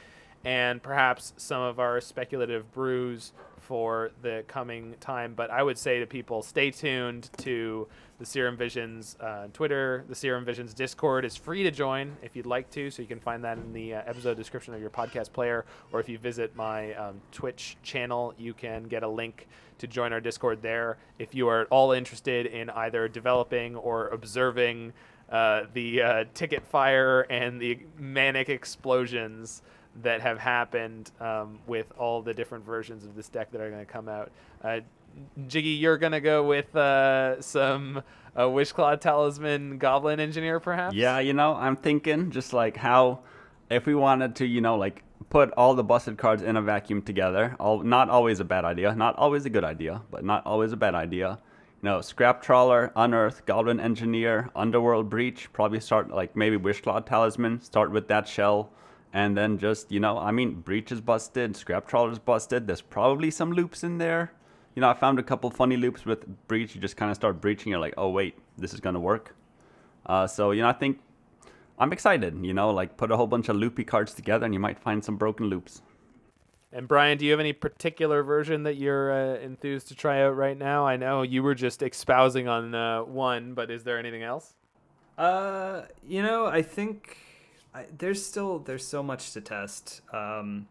and 0.46 0.82
perhaps 0.82 1.34
some 1.38 1.62
of 1.62 1.80
our 1.80 2.00
speculative 2.00 2.72
brews 2.72 3.34
for 3.60 4.12
the 4.22 4.44
coming 4.48 4.94
time. 5.00 5.34
But 5.34 5.50
I 5.50 5.64
would 5.64 5.78
say 5.78 6.00
to 6.00 6.06
people, 6.06 6.44
stay 6.44 6.70
tuned 6.70 7.32
to 7.38 7.88
the 8.20 8.26
Serum 8.26 8.56
Visions 8.56 9.18
uh, 9.20 9.48
Twitter. 9.54 10.06
The 10.08 10.14
Serum 10.14 10.46
Visions 10.46 10.76
Discord 10.76 11.26
is 11.26 11.36
free 11.36 11.64
to 11.64 11.72
join 11.72 12.16
if 12.22 12.36
you'd 12.36 12.46
like 12.46 12.70
to, 12.72 12.92
so 12.92 13.02
you 13.02 13.08
can 13.08 13.20
find 13.20 13.44
that 13.44 13.58
in 13.58 13.74
the 13.74 13.96
uh, 13.96 14.04
episode 14.06 14.38
description 14.38 14.76
of 14.76 14.82
your 14.82 14.92
podcast 14.92 15.34
player. 15.34 15.66
Or 15.92 16.00
if 16.00 16.08
you 16.08 16.20
visit 16.20 16.56
my 16.56 16.94
um, 16.94 17.20
Twitch 17.32 17.76
channel, 17.82 18.36
you 18.38 18.54
can 18.54 18.84
get 18.84 19.02
a 19.02 19.08
link 19.08 19.48
to 19.80 19.88
join 19.88 20.14
our 20.14 20.22
Discord 20.22 20.62
there. 20.62 20.98
If 21.18 21.34
you 21.34 21.48
are 21.48 21.62
at 21.62 21.68
all 21.72 21.92
interested 21.92 22.46
in 22.46 22.70
either 22.70 23.08
developing 23.08 23.76
or 23.76 24.10
observing 24.10 24.94
uh, 25.32 25.64
the 25.74 26.02
uh, 26.04 26.26
ticket 26.36 26.64
fire 26.68 27.22
and 27.22 27.60
the 27.60 27.80
manic 27.98 28.48
explosions 28.48 29.64
that 30.02 30.22
have 30.22 30.38
happened 30.38 31.12
um, 31.20 31.60
with 31.68 31.88
all 31.98 32.22
the 32.22 32.34
different 32.34 32.66
versions 32.66 33.06
of 33.06 33.16
this 33.16 33.30
deck 33.30 33.52
that 33.52 33.62
are 33.62 33.70
going 33.70 33.86
to 33.86 33.92
come 33.92 34.10
out. 34.10 34.32
Uh, 34.64 34.80
Jiggy, 35.48 35.70
you're 35.70 35.98
going 35.98 36.12
to 36.12 36.20
go 36.20 36.44
with 36.44 36.76
uh, 36.76 37.42
some 37.42 38.04
uh, 38.36 38.44
Wishclaw 38.44 39.00
Talisman 39.00 39.78
Goblin 39.78 40.20
Engineer, 40.20 40.60
perhaps? 40.60 40.96
Yeah, 40.96 41.20
you 41.20 41.34
know, 41.34 41.54
I'm 41.54 41.76
thinking 41.76 42.32
just 42.32 42.52
like 42.52 42.76
how 42.76 43.20
if 43.70 43.86
we 43.86 43.96
wanted 43.96 44.36
to, 44.36 44.46
you 44.46 44.62
know, 44.62 44.76
like 44.76 45.04
put 45.30 45.52
all 45.52 45.74
the 45.74 45.84
busted 45.84 46.18
cards 46.18 46.42
in 46.42 46.58
a 46.58 46.62
vacuum 46.62 47.02
together, 47.02 47.56
all 47.60 47.82
not 47.82 48.10
always 48.10 48.40
a 48.40 48.46
bad 48.46 48.66
idea, 48.66 48.94
not 48.96 49.16
always 49.18 49.46
a 49.46 49.50
good 49.50 49.64
idea, 49.64 50.02
but 50.12 50.24
not 50.24 50.46
always 50.46 50.72
a 50.72 50.78
bad 50.78 50.96
idea. 50.96 51.40
You 51.82 51.90
know, 51.90 52.02
Scrap 52.02 52.42
Trawler, 52.42 52.92
Unearth, 52.96 53.46
Goblin 53.46 53.80
Engineer, 53.80 54.50
Underworld 54.56 55.10
Breach, 55.10 55.52
probably 55.54 55.80
start 55.80 56.10
like 56.10 56.36
maybe 56.36 56.58
Wishclaw 56.58 57.06
Talisman, 57.06 57.62
start 57.62 57.92
with 57.92 58.08
that 58.08 58.28
shell, 58.28 58.72
and 59.16 59.38
then 59.38 59.58
just, 59.58 59.94
you 59.94 60.02
know, 60.02 60.18
I 60.18 60.32
mean, 60.32 60.56
Breach 60.56 60.92
is 60.92 61.00
busted, 61.00 61.56
Scrap 61.56 61.88
Trawler's 61.88 62.20
busted, 62.20 62.68
there's 62.68 62.82
probably 62.82 63.32
some 63.32 63.54
loops 63.54 63.82
in 63.82 63.98
there. 63.98 64.34
You 64.76 64.82
know, 64.82 64.90
I 64.90 64.94
found 64.94 65.20
a 65.20 65.24
couple 65.24 65.50
funny 65.50 65.78
loops 65.78 66.06
with 66.06 66.26
Breach, 66.50 66.76
you 66.76 66.82
just 66.82 66.98
kind 66.98 67.10
of 67.10 67.16
start 67.16 67.40
breaching, 67.40 67.70
you're 67.72 67.80
like, 67.80 67.94
oh 67.96 68.10
wait, 68.10 68.38
this 68.58 68.74
is 68.74 68.82
gonna 68.82 69.00
work. 69.00 69.34
Uh, 70.06 70.28
so, 70.28 70.52
you 70.52 70.62
know, 70.62 70.68
I 70.68 70.74
think 70.74 71.00
I'm 71.80 71.94
excited, 71.94 72.38
you 72.46 72.54
know, 72.54 72.72
like 72.72 72.98
put 72.98 73.10
a 73.10 73.16
whole 73.16 73.26
bunch 73.26 73.48
of 73.48 73.56
loopy 73.56 73.86
cards 73.86 74.14
together 74.14 74.44
and 74.44 74.54
you 74.54 74.60
might 74.60 74.78
find 74.78 75.02
some 75.02 75.16
broken 75.16 75.46
loops. 75.46 75.82
And 76.74 76.86
Brian, 76.86 77.18
do 77.18 77.24
you 77.24 77.32
have 77.32 77.40
any 77.40 77.54
particular 77.54 78.22
version 78.22 78.64
that 78.64 78.76
you're 78.76 79.14
uh, 79.14 79.40
enthused 79.40 79.88
to 79.88 79.96
try 79.96 80.24
out 80.24 80.36
right 80.36 80.58
now? 80.58 80.86
I 80.86 80.98
know 80.98 81.22
you 81.22 81.42
were 81.42 81.56
just 81.56 81.82
espousing 81.82 82.50
on 82.50 82.76
uh, 82.76 83.04
one, 83.04 83.54
but 83.54 83.72
is 83.72 83.86
there 83.86 83.98
anything 83.98 84.24
else? 84.24 84.56
Uh, 85.18 85.84
you 86.06 86.22
know, 86.22 86.48
I 86.48 86.62
think 86.62 87.18
I, 87.76 87.86
there's 87.98 88.26
still 88.26 88.60
there's 88.60 88.88
so 88.88 89.04
much 89.04 89.34
to 89.34 89.42
test. 89.42 90.02
Um, 90.14 90.68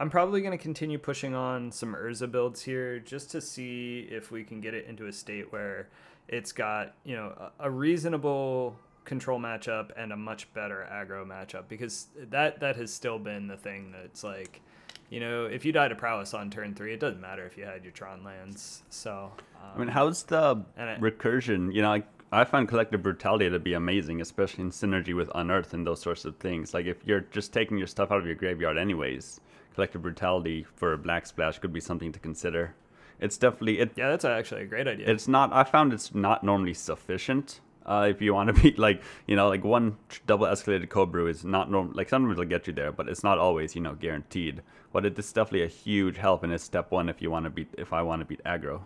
I'm 0.00 0.10
probably 0.10 0.40
going 0.40 0.56
to 0.56 0.62
continue 0.62 0.98
pushing 0.98 1.34
on 1.34 1.72
some 1.72 1.94
Urza 1.94 2.30
builds 2.30 2.62
here 2.62 2.98
just 2.98 3.30
to 3.32 3.40
see 3.40 4.06
if 4.10 4.30
we 4.30 4.44
can 4.44 4.60
get 4.60 4.74
it 4.74 4.86
into 4.86 5.06
a 5.06 5.12
state 5.12 5.52
where 5.52 5.88
it's 6.28 6.52
got, 6.52 6.94
you 7.04 7.16
know, 7.16 7.50
a, 7.58 7.66
a 7.66 7.70
reasonable 7.70 8.76
control 9.04 9.40
matchup 9.40 9.90
and 9.96 10.12
a 10.12 10.16
much 10.16 10.52
better 10.52 10.86
aggro 10.92 11.26
matchup 11.26 11.64
because 11.68 12.08
that 12.28 12.60
that 12.60 12.76
has 12.76 12.92
still 12.92 13.18
been 13.18 13.46
the 13.46 13.56
thing 13.56 13.90
that's 13.90 14.22
like 14.22 14.60
you 15.08 15.18
know 15.18 15.46
if 15.46 15.64
you 15.64 15.72
die 15.72 15.88
to 15.88 15.94
prowess 15.94 16.34
on 16.34 16.50
turn 16.50 16.74
three 16.74 16.92
it 16.92 17.00
doesn't 17.00 17.22
matter 17.22 17.46
if 17.46 17.56
you 17.56 17.64
had 17.64 17.82
your 17.82 17.92
tron 17.92 18.22
lands 18.22 18.82
so 18.90 19.32
um, 19.62 19.70
I 19.74 19.78
mean, 19.78 19.88
how's 19.88 20.22
the 20.24 20.62
it- 20.76 21.00
recursion? 21.00 21.72
You 21.74 21.82
know, 21.82 21.88
like, 21.88 22.06
I 22.30 22.44
find 22.44 22.68
collective 22.68 23.02
brutality 23.02 23.48
to 23.48 23.58
be 23.58 23.72
amazing, 23.72 24.20
especially 24.20 24.64
in 24.64 24.70
synergy 24.70 25.14
with 25.14 25.30
unearth 25.34 25.72
and 25.72 25.86
those 25.86 26.00
sorts 26.00 26.24
of 26.24 26.36
things. 26.36 26.74
Like 26.74 26.86
if 26.86 26.98
you're 27.06 27.20
just 27.20 27.52
taking 27.52 27.78
your 27.78 27.86
stuff 27.86 28.10
out 28.10 28.18
of 28.18 28.26
your 28.26 28.34
graveyard 28.34 28.76
anyways, 28.76 29.40
collective 29.74 30.02
brutality 30.02 30.66
for 30.76 30.92
a 30.92 30.98
black 30.98 31.26
splash 31.26 31.58
could 31.58 31.72
be 31.72 31.80
something 31.80 32.12
to 32.12 32.18
consider. 32.18 32.74
It's 33.20 33.36
definitely 33.38 33.80
it. 33.80 33.92
yeah 33.96 34.10
that's 34.10 34.24
actually 34.24 34.62
a 34.62 34.66
great 34.66 34.86
idea 34.86 35.10
It's 35.10 35.26
not. 35.26 35.52
I 35.52 35.64
found 35.64 35.92
it's 35.92 36.14
not 36.14 36.44
normally 36.44 36.74
sufficient. 36.74 37.60
Uh, 37.86 38.06
if 38.10 38.20
you 38.20 38.34
want 38.34 38.54
to 38.54 38.62
be 38.62 38.72
like, 38.76 39.02
you 39.26 39.34
know, 39.34 39.48
like 39.48 39.64
one 39.64 39.96
double 40.26 40.46
escalated 40.46 40.90
cobra 40.90 41.24
is 41.24 41.44
not 41.44 41.70
normal. 41.70 41.94
Like 41.94 42.10
sometimes 42.10 42.32
it'll 42.32 42.44
get 42.44 42.66
you 42.66 42.74
there, 42.74 42.92
but 42.92 43.08
it's 43.08 43.24
not 43.24 43.38
always, 43.38 43.74
you 43.74 43.80
know, 43.80 43.94
guaranteed. 43.94 44.62
But 44.92 45.06
it 45.06 45.18
is 45.18 45.32
definitely 45.32 45.62
a 45.62 45.68
huge 45.68 46.18
help, 46.18 46.42
and 46.42 46.52
it's 46.52 46.64
step 46.64 46.90
one 46.90 47.08
if 47.08 47.22
you 47.22 47.30
want 47.30 47.44
to 47.44 47.50
beat. 47.50 47.68
If 47.78 47.94
I 47.94 48.02
want 48.02 48.20
to 48.20 48.26
beat 48.26 48.44
aggro. 48.44 48.82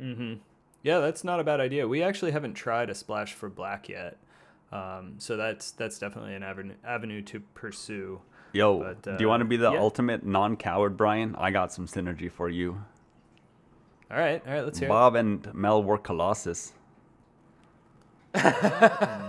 Mm-hmm. 0.00 0.34
Yeah, 0.82 1.00
that's 1.00 1.24
not 1.24 1.40
a 1.40 1.44
bad 1.44 1.60
idea. 1.60 1.86
We 1.86 2.02
actually 2.02 2.30
haven't 2.30 2.54
tried 2.54 2.90
a 2.90 2.94
splash 2.94 3.34
for 3.34 3.48
black 3.48 3.88
yet, 3.88 4.16
um, 4.72 5.14
so 5.18 5.36
that's 5.36 5.72
that's 5.72 5.98
definitely 5.98 6.34
an 6.34 6.42
avenue 6.42 6.74
avenue 6.84 7.22
to 7.22 7.40
pursue. 7.54 8.20
Yo, 8.52 8.78
But, 8.78 9.02
do 9.02 9.22
you 9.22 9.28
want 9.28 9.42
to 9.42 9.46
uh, 9.46 9.48
be 9.48 9.56
the 9.56 9.70
yeah. 9.70 9.78
ultimate 9.78 10.26
non-coward, 10.26 10.96
Brian? 10.96 11.36
I 11.38 11.52
got 11.52 11.72
some 11.72 11.86
synergy 11.86 12.30
for 12.30 12.48
you. 12.48 12.82
All 14.10 14.18
right, 14.18 14.42
all 14.44 14.52
right, 14.52 14.64
let's 14.64 14.80
hear 14.80 14.88
Bob 14.88 15.14
and 15.14 15.46
Metalwork 15.54 16.02
Colossus. 16.02 16.72
it. 18.34 18.42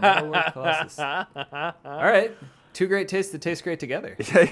Metalwork 0.02 0.53
Colossus. 0.53 0.98
All 0.98 1.73
right, 1.86 2.36
two 2.73 2.88
great 2.88 3.07
tastes 3.07 3.32
that 3.32 3.41
taste 3.41 3.64
great 3.64 3.80
together. 3.80 4.18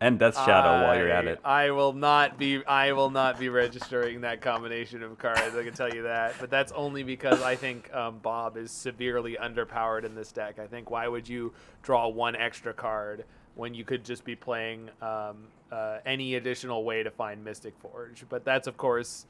and 0.00 0.18
Death 0.18 0.36
Shadow 0.36 0.86
while 0.86 0.96
you're 0.96 1.08
at 1.08 1.26
it. 1.26 1.40
I 1.44 1.70
will 1.70 1.92
not 1.92 2.38
be. 2.38 2.64
I 2.64 2.92
will 2.92 3.10
not 3.10 3.38
be 3.38 3.48
registering 3.48 4.20
that 4.20 4.40
combination 4.40 5.02
of 5.02 5.18
cards. 5.18 5.54
I 5.56 5.64
can 5.64 5.74
tell 5.74 5.92
you 5.92 6.02
that. 6.02 6.34
But 6.38 6.50
that's 6.50 6.72
only 6.72 7.02
because 7.02 7.42
I 7.42 7.56
think 7.56 7.92
um, 7.94 8.18
Bob 8.18 8.56
is 8.56 8.70
severely 8.70 9.36
underpowered 9.40 10.04
in 10.04 10.14
this 10.14 10.30
deck. 10.32 10.58
I 10.58 10.66
think 10.66 10.90
why 10.90 11.08
would 11.08 11.28
you 11.28 11.52
draw 11.82 12.08
one 12.08 12.36
extra 12.36 12.72
card 12.72 13.24
when 13.56 13.74
you 13.74 13.84
could 13.84 14.04
just 14.04 14.24
be 14.24 14.36
playing 14.36 14.88
um, 15.02 15.48
uh, 15.72 15.98
any 16.06 16.36
additional 16.36 16.84
way 16.84 17.02
to 17.02 17.10
find 17.10 17.44
Mystic 17.44 17.74
Forge? 17.80 18.24
But 18.28 18.44
that's 18.44 18.66
of 18.66 18.76
course. 18.76 19.26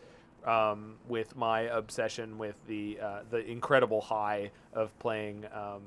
Um, 0.46 0.94
with 1.08 1.34
my 1.36 1.62
obsession 1.62 2.38
with 2.38 2.54
the 2.68 2.98
uh, 3.02 3.20
the 3.28 3.44
incredible 3.44 4.00
high 4.00 4.52
of 4.72 4.96
playing 5.00 5.44
um, 5.52 5.82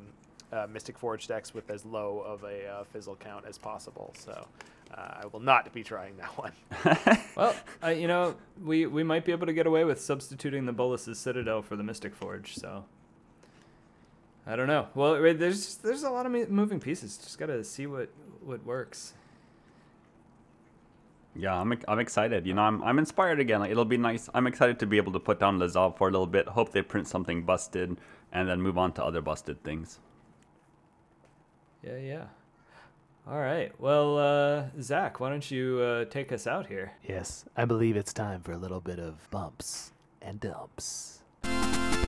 uh, 0.52 0.68
Mystic 0.72 0.98
Forge 0.98 1.28
decks 1.28 1.53
with 1.53 1.69
as 1.69 1.86
low 1.86 2.19
of 2.19 2.44
a 2.44 2.68
uh, 2.68 2.84
fizzle 2.84 3.15
count 3.15 3.45
as 3.48 3.57
possible. 3.57 4.14
So 4.18 4.48
uh, 4.94 5.22
I 5.22 5.26
will 5.32 5.40
not 5.40 5.72
be 5.73 5.84
trying 5.84 6.18
that 6.18 6.38
one. 6.38 6.52
Well, 7.38 7.56
I, 7.82 7.91
you 7.91 8.07
know, 8.07 8.36
we 8.61 8.86
we 8.86 9.03
might 9.03 9.23
be 9.23 9.32
able 9.32 9.48
to 9.48 9.53
get 9.53 9.65
away 9.65 9.86
with 9.86 10.02
substituting 10.02 10.65
the 10.65 10.73
Bolas's 10.73 11.18
Citadel 11.18 11.61
for 11.61 11.78
the 11.78 11.84
Mystic 11.84 12.14
Forge. 12.14 12.56
So 12.56 12.84
I 14.45 14.56
don't 14.57 14.68
know. 14.68 14.88
Well, 14.94 15.14
there's 15.34 15.78
there's 15.78 16.03
a 16.03 16.10
lot 16.10 16.26
of 16.26 16.49
moving 16.49 16.80
pieces. 16.80 17.18
Just 17.18 17.40
gotta 17.40 17.64
see 17.64 17.88
what 17.88 18.10
what 18.44 18.65
works. 18.65 19.14
Yeah, 21.36 21.56
I'm 21.56 21.73
I'm 21.88 21.99
excited. 21.99 22.45
You 22.45 22.53
know, 22.53 22.64
I'm 22.64 22.84
I'm 22.84 22.99
inspired 22.99 23.40
again. 23.40 23.61
Like 23.61 23.72
it'll 23.72 23.86
be 23.86 23.98
nice. 23.98 24.30
I'm 24.34 24.45
excited 24.45 24.78
to 24.80 24.86
be 24.86 24.98
able 24.98 25.14
to 25.14 25.19
put 25.19 25.40
down 25.40 25.57
Lazav 25.57 25.98
for 25.98 26.10
a 26.10 26.11
little 26.11 26.28
bit. 26.28 26.48
Hope 26.49 26.73
they 26.73 26.82
print 26.82 27.07
something 27.07 27.44
busted, 27.44 27.98
and 28.34 28.49
then 28.49 28.61
move 28.61 28.78
on 28.78 28.91
to 28.94 29.03
other 29.03 29.22
busted 29.22 29.64
things. 29.64 29.99
Yeah, 31.84 31.98
yeah. 31.98 32.26
All 33.28 33.40
right. 33.40 33.72
Well, 33.80 34.18
uh, 34.18 34.82
Zach, 34.82 35.20
why 35.20 35.30
don't 35.30 35.49
you 35.49 35.80
uh, 35.80 36.06
take 36.06 36.32
us 36.32 36.45
out 36.45 36.68
here? 36.68 36.91
Yes, 37.08 37.45
I 37.58 37.66
believe 37.66 37.95
it's 37.95 38.14
time 38.14 38.41
for 38.41 38.52
a 38.52 38.58
little 38.58 38.82
bit 38.82 38.99
of 38.99 39.30
bumps 39.32 39.91
and 40.22 40.40
dumps. 40.40 41.24
I 41.44 42.06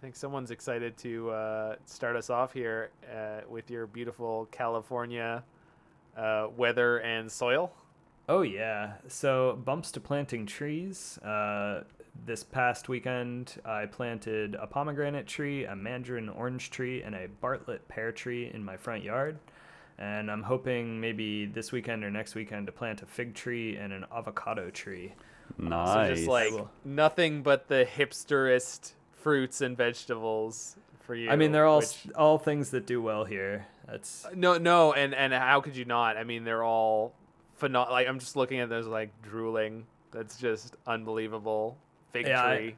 think 0.00 0.16
someone's 0.16 0.50
excited 0.50 0.96
to 0.98 1.30
uh, 1.30 1.76
start 1.86 2.16
us 2.16 2.30
off 2.30 2.52
here 2.52 2.90
uh, 3.10 3.40
with 3.48 3.70
your 3.70 3.86
beautiful 3.86 4.48
California 4.50 5.42
uh, 6.16 6.48
weather 6.56 6.98
and 6.98 7.30
soil. 7.30 7.72
Oh 8.28 8.42
yeah. 8.42 8.94
So 9.08 9.58
bumps 9.64 9.90
to 9.92 10.00
planting 10.00 10.46
trees. 10.46 11.18
Uh, 12.18 12.26
this 12.26 12.44
past 12.44 12.88
weekend, 12.88 13.60
I 13.64 13.86
planted 13.86 14.54
a 14.60 14.66
pomegranate 14.66 15.26
tree, 15.26 15.64
a 15.64 15.74
mandarin 15.76 16.28
orange 16.28 16.70
tree, 16.70 17.02
and 17.02 17.14
a 17.14 17.28
Bartlett 17.40 17.88
pear 17.88 18.12
tree 18.12 18.50
in 18.52 18.64
my 18.64 18.76
front 18.76 19.02
yard. 19.02 19.38
And 19.98 20.30
I'm 20.30 20.42
hoping 20.44 21.00
maybe 21.00 21.46
this 21.46 21.72
weekend 21.72 22.04
or 22.04 22.10
next 22.10 22.34
weekend 22.36 22.66
to 22.66 22.72
plant 22.72 23.02
a 23.02 23.06
fig 23.06 23.34
tree 23.34 23.76
and 23.76 23.92
an 23.92 24.04
avocado 24.14 24.70
tree. 24.70 25.14
Nice. 25.58 26.08
So 26.08 26.14
just 26.14 26.28
like 26.28 26.50
Cool. 26.50 26.70
nothing 26.84 27.42
but 27.42 27.66
the 27.68 27.84
hipsterest 27.84 28.92
fruits 29.12 29.60
and 29.60 29.76
vegetables 29.76 30.76
for 31.00 31.14
you. 31.16 31.30
I 31.30 31.36
mean, 31.36 31.50
they're 31.50 31.66
all 31.66 31.78
which- 31.80 32.06
all 32.14 32.38
things 32.38 32.70
that 32.70 32.86
do 32.86 33.02
well 33.02 33.24
here. 33.24 33.66
That's 33.86 34.24
No, 34.34 34.58
no, 34.58 34.92
and 34.92 35.14
and 35.14 35.32
how 35.32 35.60
could 35.62 35.74
you 35.76 35.84
not? 35.86 36.16
I 36.16 36.22
mean, 36.22 36.44
they're 36.44 36.62
all 36.62 37.14
phenomenal. 37.54 37.92
Like 37.94 38.06
I'm 38.06 38.20
just 38.20 38.36
looking 38.36 38.60
at 38.60 38.68
those, 38.68 38.86
like 38.86 39.10
drooling. 39.22 39.86
That's 40.12 40.36
just 40.38 40.76
unbelievable. 40.86 41.76
Fig 42.12 42.26
Yeah, 42.26 42.44
I- 42.44 42.56
tree. 42.56 42.76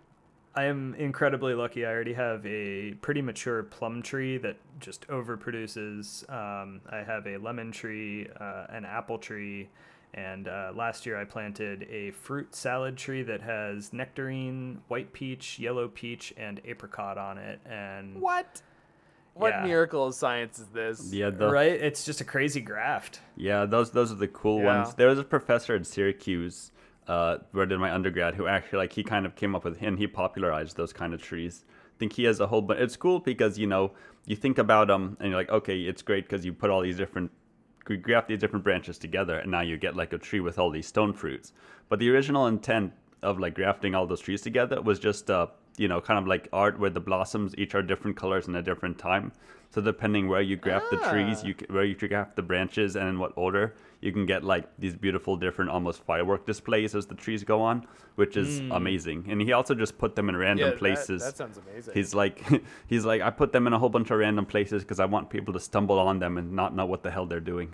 I 0.53 0.65
am 0.65 0.95
incredibly 0.97 1.55
lucky. 1.55 1.87
I 1.87 1.91
already 1.91 2.13
have 2.15 2.45
a 2.45 2.95
pretty 3.01 3.23
mature 3.23 3.63
plum 3.63 4.03
tree 4.03 4.37
that 4.39 4.57
just 4.81 5.07
overproduces. 5.07 6.29
Um, 6.29 6.81
I 6.91 6.99
have 7.05 7.27
a 7.29 7.37
lemon 7.37 7.71
tree, 7.71 8.27
uh, 8.41 8.67
an 8.69 8.85
apple 8.85 9.17
tree, 9.19 9.69
and 10.13 10.49
uh, 10.49 10.73
last 10.75 11.07
year 11.07 11.17
I 11.17 11.25
planted 11.25 11.85
a 11.89 12.11
fruit 12.11 12.53
salad 12.53 12.97
tree 12.97 13.23
that 13.23 13.41
has 13.43 13.93
nectarine, 13.93 14.81
white 14.89 15.13
peach, 15.13 15.61
yellow 15.61 15.87
peach, 15.87 16.35
and 16.37 16.61
apricot 16.65 17.17
on 17.17 17.39
it. 17.39 17.61
And 17.65 18.21
what? 18.21 18.61
What 19.35 19.51
Yeah. 19.51 19.65
miracle 19.67 20.09
of 20.09 20.15
science 20.17 20.59
is 20.59 20.67
this? 20.67 21.13
yeah, 21.13 21.31
the, 21.31 21.49
right, 21.49 21.71
it's 21.81 22.05
just 22.05 22.21
a 22.21 22.25
crazy 22.25 22.61
graft. 22.61 23.21
Yeah, 23.37 23.67
those 23.67 23.93
those 23.93 24.11
are 24.11 24.17
the 24.17 24.27
cool 24.29 24.59
Yeah. 24.63 24.81
ones. 24.83 24.95
There 24.97 25.07
was 25.09 25.21
a 25.21 25.25
professor 25.25 25.77
at 25.77 25.87
Syracuse, 25.87 26.73
uh, 27.09 27.39
where 27.53 27.65
I 27.65 27.69
did 27.69 27.79
my 27.79 27.93
undergrad, 27.93 28.35
who 28.35 28.47
actually 28.47 28.79
like 28.79 28.93
he 28.93 29.03
kind 29.03 29.27
of 29.27 29.35
came 29.37 29.55
up 29.55 29.65
with 29.65 29.81
and 29.81 29.99
he 29.99 30.07
popularized 30.07 30.77
those 30.77 30.93
kind 30.93 31.15
of 31.15 31.23
trees. 31.23 31.65
I 31.69 31.99
think 31.99 32.13
he 32.13 32.25
has 32.25 32.41
a 32.41 32.47
whole 32.47 32.63
but 32.63 32.81
it's 32.81 32.97
cool 32.97 33.21
because 33.21 33.59
you 33.59 33.67
know 33.67 33.93
you 34.27 34.37
think 34.37 34.59
about 34.59 34.89
them 34.89 35.17
and 35.21 35.31
you're 35.31 35.39
like, 35.39 35.51
okay, 35.51 35.81
it's 35.81 36.03
great 36.03 36.25
because 36.25 36.45
you 36.45 36.53
put 36.53 36.71
all 36.71 36.83
these 36.83 36.97
different 36.97 37.31
you 37.89 37.97
graft 37.97 38.29
these 38.29 38.39
different 38.39 38.65
branches 38.65 38.99
together 38.99 39.39
and 39.39 39.51
now 39.51 39.61
you 39.63 39.77
get 39.77 39.97
like 39.97 40.13
a 40.13 40.19
tree 40.19 40.41
with 40.41 40.59
all 40.59 40.71
these 40.71 40.87
stone 40.87 41.13
fruits. 41.13 41.53
But 41.89 41.99
the 41.99 42.09
original 42.11 42.47
intent 42.47 42.93
of 43.23 43.41
like 43.41 43.55
grafting 43.55 43.95
all 43.95 44.07
those 44.07 44.21
trees 44.21 44.43
together 44.43 44.81
was 44.81 44.99
just 44.99 45.31
uh 45.31 45.49
you 45.81 45.89
know 45.89 46.01
kind 46.09 46.19
of 46.23 46.27
like 46.33 46.45
art 46.53 46.79
where 46.79 46.91
the 46.99 47.01
blossoms 47.11 47.55
each 47.63 47.75
are 47.75 47.83
different 47.93 48.17
colors 48.23 48.47
in 48.49 48.55
a 48.57 48.63
different 48.71 48.99
time. 48.99 49.33
So 49.73 49.81
depending 49.81 50.29
where 50.29 50.43
you 50.51 50.57
graft 50.57 50.87
the 50.91 50.97
trees, 51.11 51.39
Ah. 51.43 51.47
you 51.49 51.55
where 51.75 51.85
you 51.91 51.95
graft 51.95 52.33
the 52.37 52.43
branches 52.43 52.97
and 52.97 53.09
in 53.13 53.19
what 53.23 53.33
order, 53.37 53.65
you 54.01 54.11
can 54.17 54.27
get 54.27 54.43
like 54.53 54.65
these 54.79 54.97
beautiful 55.07 55.37
different 55.37 55.71
almost 55.71 56.03
firework 56.11 56.45
displays 56.45 56.95
as 57.01 57.07
the 57.07 57.15
trees 57.25 57.45
go 57.45 57.59
on, 57.63 57.87
which 58.17 58.37
is 58.37 58.59
amazing. 58.81 59.19
And 59.31 59.41
he 59.41 59.53
also 59.53 59.75
just 59.85 59.97
put 59.97 60.17
them 60.17 60.29
in 60.29 60.37
random 60.37 60.65
Yeah, 60.67 60.71
that- 60.71 60.79
places. 60.85 61.23
That, 61.23 61.37
sounds 61.37 61.59
amazing. 61.65 61.95
He's 61.95 62.13
like, 62.23 62.37
he's 62.93 63.05
like, 63.07 63.23
I 63.23 63.31
put 63.31 63.53
them 63.53 63.67
in 63.69 63.73
a 63.73 63.79
whole 63.79 63.89
bunch 63.97 64.11
of 64.11 64.19
random 64.19 64.45
places 64.45 64.83
because 64.83 65.01
I 65.01 65.07
want 65.07 65.31
people 65.31 65.55
to 65.55 65.61
stumble 65.61 65.99
on 66.01 66.19
them 66.19 66.37
and 66.37 66.53
not 66.53 66.75
know 66.75 66.87
what 66.87 67.03
the 67.05 67.11
hell 67.11 67.27
they're 67.27 67.49
doing. 67.55 67.73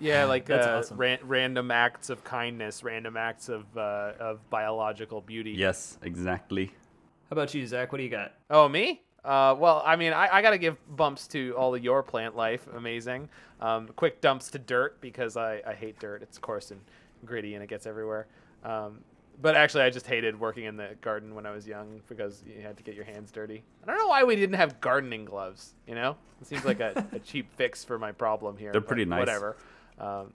Yeah, 0.00 0.24
like 0.26 0.46
That's 0.46 0.66
uh, 0.66 0.78
awesome. 0.78 0.96
ran- 0.96 1.18
random 1.22 1.70
acts 1.70 2.10
of 2.10 2.24
kindness, 2.24 2.82
random 2.82 3.16
acts 3.16 3.48
of 3.48 3.64
uh, 3.76 4.12
of 4.18 4.50
biological 4.50 5.20
beauty. 5.20 5.52
Yes, 5.52 5.98
exactly. 6.02 6.66
How 6.66 7.34
about 7.34 7.54
you, 7.54 7.64
Zach? 7.66 7.92
What 7.92 7.98
do 7.98 8.04
you 8.04 8.10
got? 8.10 8.32
Oh, 8.50 8.68
me? 8.68 9.02
Uh, 9.24 9.54
well, 9.56 9.82
I 9.86 9.96
mean, 9.96 10.12
I, 10.12 10.28
I 10.32 10.42
got 10.42 10.50
to 10.50 10.58
give 10.58 10.76
bumps 10.96 11.28
to 11.28 11.54
all 11.56 11.74
of 11.74 11.84
your 11.84 12.02
plant 12.02 12.36
life. 12.36 12.66
Amazing. 12.74 13.28
Um, 13.60 13.88
quick 13.94 14.20
dumps 14.20 14.50
to 14.52 14.58
dirt 14.58 15.00
because 15.00 15.36
I, 15.36 15.62
I 15.66 15.74
hate 15.74 16.00
dirt. 16.00 16.22
It's 16.22 16.38
coarse 16.38 16.70
and 16.70 16.80
gritty 17.24 17.54
and 17.54 17.62
it 17.62 17.68
gets 17.68 17.86
everywhere. 17.86 18.26
Um, 18.64 19.00
but 19.42 19.56
actually, 19.56 19.84
I 19.84 19.90
just 19.90 20.06
hated 20.06 20.38
working 20.38 20.64
in 20.64 20.76
the 20.76 20.96
garden 21.00 21.34
when 21.34 21.46
I 21.46 21.50
was 21.50 21.66
young 21.66 22.00
because 22.08 22.42
you 22.46 22.62
had 22.62 22.76
to 22.76 22.82
get 22.82 22.94
your 22.94 23.04
hands 23.04 23.30
dirty. 23.30 23.62
I 23.82 23.86
don't 23.86 23.96
know 23.96 24.08
why 24.08 24.24
we 24.24 24.36
didn't 24.36 24.56
have 24.56 24.80
gardening 24.80 25.24
gloves. 25.24 25.74
You 25.86 25.94
know, 25.94 26.16
it 26.40 26.46
seems 26.46 26.64
like 26.64 26.80
a, 26.80 27.06
a 27.12 27.18
cheap 27.18 27.48
fix 27.56 27.84
for 27.84 27.98
my 27.98 28.12
problem 28.12 28.56
here. 28.56 28.72
They're 28.72 28.80
pretty 28.80 29.04
nice. 29.04 29.20
Whatever. 29.20 29.56
Um, 30.00 30.32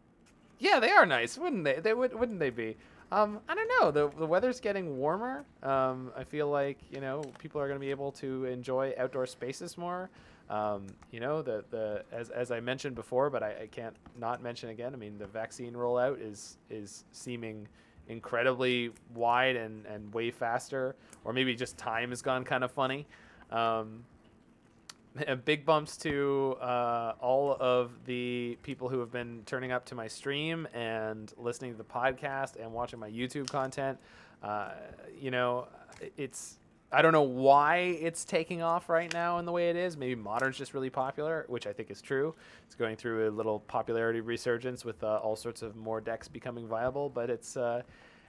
yeah, 0.60 0.80
they 0.80 0.92
are 0.92 1.06
nice, 1.06 1.38
wouldn't 1.38 1.64
they? 1.64 1.80
They 1.80 1.94
would, 1.94 2.18
wouldn't 2.18 2.40
they 2.40 2.50
be? 2.50 2.78
Um, 3.12 3.40
I 3.48 3.56
don't 3.56 3.70
know. 3.80 3.92
The 3.92 4.10
the 4.18 4.26
weather's 4.26 4.60
getting 4.60 4.98
warmer. 4.98 5.46
Um, 5.64 6.12
I 6.18 6.24
feel 6.24 6.50
like 6.50 6.80
you 6.92 7.02
know 7.02 7.24
people 7.40 7.62
are 7.62 7.68
going 7.68 7.80
to 7.80 7.86
be 7.86 7.92
able 7.92 8.12
to 8.14 8.46
enjoy 8.46 8.94
outdoor 8.98 9.26
spaces 9.28 9.78
more. 9.78 10.10
Um, 10.50 10.88
you 11.12 11.20
know, 11.20 11.42
the 11.42 11.64
the 11.70 12.04
as, 12.12 12.30
as 12.30 12.52
I 12.52 12.60
mentioned 12.60 12.96
before, 12.96 13.30
but 13.30 13.44
I, 13.44 13.64
I 13.64 13.68
can't 13.68 13.96
not 14.20 14.42
mention 14.42 14.70
again. 14.70 14.94
I 14.94 14.98
mean, 14.98 15.18
the 15.18 15.28
vaccine 15.28 15.74
rollout 15.74 16.18
is 16.22 16.58
is 16.70 17.04
seeming 17.12 17.68
incredibly 18.08 18.92
wide 19.14 19.56
and, 19.56 19.86
and 19.86 20.14
way 20.14 20.32
faster, 20.32 20.96
or 21.24 21.34
maybe 21.34 21.56
just 21.56 21.78
time 21.78 22.10
has 22.10 22.22
gone 22.22 22.44
kind 22.44 22.64
of 22.64 22.72
funny. 22.72 23.08
Um, 23.52 24.04
big 25.46 25.66
bumps 25.66 25.98
to 25.98 26.58
uh, 26.62 27.14
all 27.20 27.56
of 27.60 27.92
the 28.06 28.58
people 28.64 28.90
who 28.90 29.00
have 29.00 29.12
been 29.12 29.44
turning 29.46 29.72
up 29.72 29.86
to 29.86 29.96
my 29.96 30.08
stream 30.08 30.68
and 30.74 31.34
listening 31.38 31.72
to 31.72 31.78
the 31.78 31.84
podcast 31.84 32.62
and 32.62 32.72
watching 32.72 33.00
my 33.00 33.10
YouTube 33.10 33.50
content. 33.50 33.98
Uh, 34.44 34.72
you 35.20 35.32
know, 35.32 35.68
it's 36.18 36.58
I 36.92 37.02
don't 37.02 37.12
know 37.12 37.24
why 37.24 37.78
it's 37.78 38.24
taking 38.24 38.62
off 38.62 38.90
right 38.90 39.12
now 39.12 39.40
in 39.40 39.46
the 39.46 39.52
way 39.52 39.70
it 39.70 39.76
is. 39.76 39.98
Maybe 39.98 40.16
modern's 40.16 40.58
just 40.58 40.74
really 40.74 40.90
popular, 40.90 41.46
which 41.50 41.68
I 41.68 41.74
think 41.74 41.92
is 41.92 42.02
true. 42.02 42.36
It's 42.66 42.76
going 42.76 42.96
through 42.96 43.30
a 43.30 43.32
little 43.32 43.60
popularity 43.62 44.22
resurgence 44.22 44.86
with 44.86 45.04
uh, 45.04 45.18
all 45.18 45.36
sorts 45.36 45.62
of 45.62 45.76
more 45.76 46.00
decks 46.00 46.28
becoming 46.28 46.68
viable, 46.68 47.10
but 47.10 47.30
it's 47.30 47.58
uh, 47.58 47.82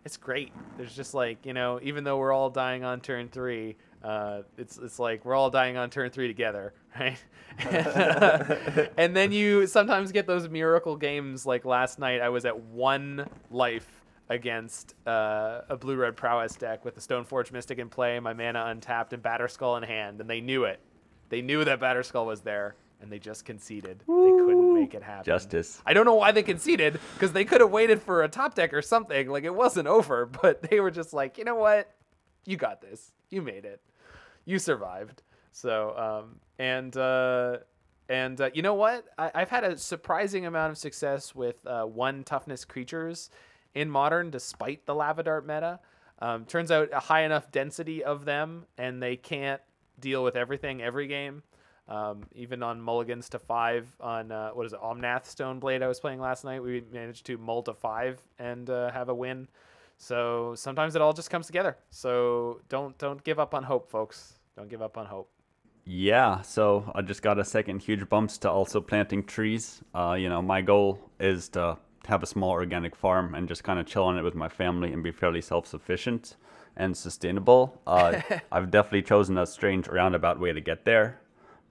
it's 0.05 0.17
great. 0.17 0.53
There's 0.77 0.97
just 0.97 1.15
like 1.15 1.45
you 1.45 1.53
know, 1.53 1.81
even 1.83 2.05
though 2.05 2.17
we're 2.17 2.33
all 2.33 2.51
dying 2.51 2.83
on 2.83 3.01
turn 3.01 3.29
three, 3.29 3.77
uh, 4.03 4.43
it's 4.57 4.79
it's 4.79 4.99
like 4.99 5.25
we're 5.25 5.35
all 5.35 5.51
dying 5.51 5.77
on 5.77 5.91
turn 5.91 6.11
three 6.11 6.29
together, 6.29 6.75
right? 7.01 7.19
and 8.97 9.17
then 9.17 9.33
you 9.33 9.67
sometimes 9.67 10.13
get 10.13 10.27
those 10.27 10.49
miracle 10.49 10.97
games. 10.97 11.47
Like 11.47 11.65
last 11.65 11.99
night, 11.99 12.21
I 12.21 12.29
was 12.29 12.45
at 12.45 12.59
one 12.59 13.29
life 13.51 14.05
against 14.29 14.95
uh, 15.07 15.63
a 15.69 15.77
blue 15.77 15.97
red 15.97 16.17
prowess 16.17 16.55
deck 16.57 16.85
with 16.85 16.95
the 16.95 17.01
Stoneforge 17.01 17.53
Mystic 17.53 17.79
in 17.79 17.89
play, 17.89 18.19
my 18.21 18.33
mana 18.33 18.65
untapped, 18.67 19.13
and 19.13 19.23
Batterskull 19.23 19.79
in 19.79 19.85
hand, 19.85 20.21
and 20.21 20.29
they 20.29 20.41
knew 20.41 20.65
it. 20.65 20.81
They 21.29 21.43
knew 21.43 21.65
that 21.65 21.81
Batterskull 21.81 22.27
was 22.27 22.41
there, 22.41 22.77
and 23.01 23.11
they 23.11 23.19
just 23.19 23.45
conceded. 23.45 24.01
They 24.01 24.05
couldn't 24.07 24.75
make 24.75 24.95
it 24.95 25.03
happen. 25.03 25.25
Justice. 25.25 25.83
I 25.87 25.93
don't 25.93 26.05
know 26.05 26.15
why 26.15 26.33
they 26.33 26.43
conceded 26.43 26.99
because 27.15 27.33
they 27.33 27.45
could 27.45 27.61
have 27.61 27.71
waited 27.71 28.03
for 28.03 28.23
a 28.23 28.29
top 28.29 28.55
deck 28.55 28.73
or 28.73 28.83
something. 28.83 29.29
Like 29.29 29.45
it 29.45 29.55
wasn't 29.55 29.89
over, 29.89 30.27
but 30.43 30.63
they 30.63 30.81
were 30.81 30.91
just 30.91 31.13
like, 31.13 31.39
you 31.39 31.45
know 31.45 31.57
what, 31.57 31.91
you 32.45 32.57
got 32.57 32.81
this. 32.81 33.13
You 33.31 33.43
made 33.43 33.65
it. 33.65 33.81
You 34.45 34.59
survived. 34.59 35.23
So 35.53 35.97
um, 35.97 36.41
and 36.59 36.97
uh, 36.97 37.59
and 38.09 38.41
uh, 38.41 38.51
you 38.55 38.63
know 38.63 38.75
what? 38.75 39.05
I, 39.19 39.31
I've 39.35 39.51
had 39.51 39.65
a 39.65 39.77
surprising 39.77 40.47
amount 40.47 40.71
of 40.73 40.79
success 40.79 41.35
with 41.35 41.67
uh, 41.67 41.85
one 41.85 42.25
toughness 42.25 42.65
creatures 42.65 43.31
in 43.75 43.91
modern, 43.91 44.31
despite 44.31 44.87
the 44.87 44.95
lava 44.95 45.23
dart 45.23 45.47
meta. 45.47 45.81
Um, 46.19 46.47
turns 46.47 46.71
out 46.71 46.89
a 46.93 47.01
high 47.01 47.23
enough 47.23 47.51
density 47.51 48.03
of 48.03 48.25
them, 48.25 48.67
and 48.79 49.03
they 49.03 49.17
can't 49.17 49.61
deal 49.99 50.23
with 50.25 50.37
everything 50.37 50.83
every 50.83 51.07
game. 51.07 51.43
Um, 51.89 52.25
even 52.35 52.63
on 52.63 52.81
mulligans 52.81 53.29
to 53.31 53.39
five 53.39 53.87
on 54.01 54.33
uh, 54.33 54.51
what 54.51 54.67
is 54.67 54.73
it, 54.73 54.81
Omnath 54.81 55.25
Stoneblade 55.25 55.83
I 55.83 55.89
was 55.89 56.01
playing 56.01 56.21
last 56.21 56.45
night, 56.45 56.61
we 56.63 56.83
managed 56.93 57.27
to 57.27 57.39
mull 57.39 57.63
to 57.63 57.75
five 57.75 58.21
and 58.41 58.69
uh, 58.69 58.91
have 58.91 59.09
a 59.09 59.15
win. 59.15 59.47
So 59.97 60.55
sometimes 60.57 60.95
it 60.95 61.03
all 61.03 61.13
just 61.13 61.31
comes 61.31 61.47
together. 61.47 61.77
So 61.91 62.61
don't 62.69 62.97
don't 62.99 63.23
give 63.25 63.39
up 63.39 63.55
on 63.55 63.65
hope, 63.65 63.91
folks. 63.91 64.35
Don't 64.57 64.69
give 64.69 64.83
up 64.83 64.97
on 64.97 65.07
hope. 65.07 65.31
Yeah, 65.89 66.43
so 66.43 66.91
I 66.97 67.03
just 67.03 67.23
got 67.23 67.39
a 67.39 67.45
second 67.45 67.81
huge 67.81 68.09
bumps 68.09 68.39
to 68.39 68.51
also 68.51 68.81
planting 68.81 69.23
trees. 69.23 69.83
Uh, 69.95 70.17
you 70.19 70.29
know, 70.29 70.43
my 70.43 70.61
goal 70.61 70.99
is 71.21 71.49
to 71.51 71.79
have 72.09 72.25
a 72.25 72.27
small 72.27 72.51
organic 72.51 72.97
farm 72.97 73.37
and 73.37 73.47
just 73.47 73.63
kind 73.63 73.79
of 73.79 73.87
chill 73.87 74.03
on 74.03 74.19
it 74.19 74.23
with 74.23 74.35
my 74.35 74.49
family 74.49 74.93
and 74.93 75.05
be 75.05 75.13
fairly 75.13 75.41
self-sufficient 75.41 76.37
and 76.77 76.97
sustainable. 76.97 77.81
Uh, 77.87 78.21
I've 78.53 78.73
definitely 78.73 79.03
chosen 79.03 79.39
a 79.39 79.47
strange 79.47 79.87
roundabout 79.87 80.41
way 80.41 80.53
to 80.53 80.61
get 80.61 80.85
there, 80.85 81.21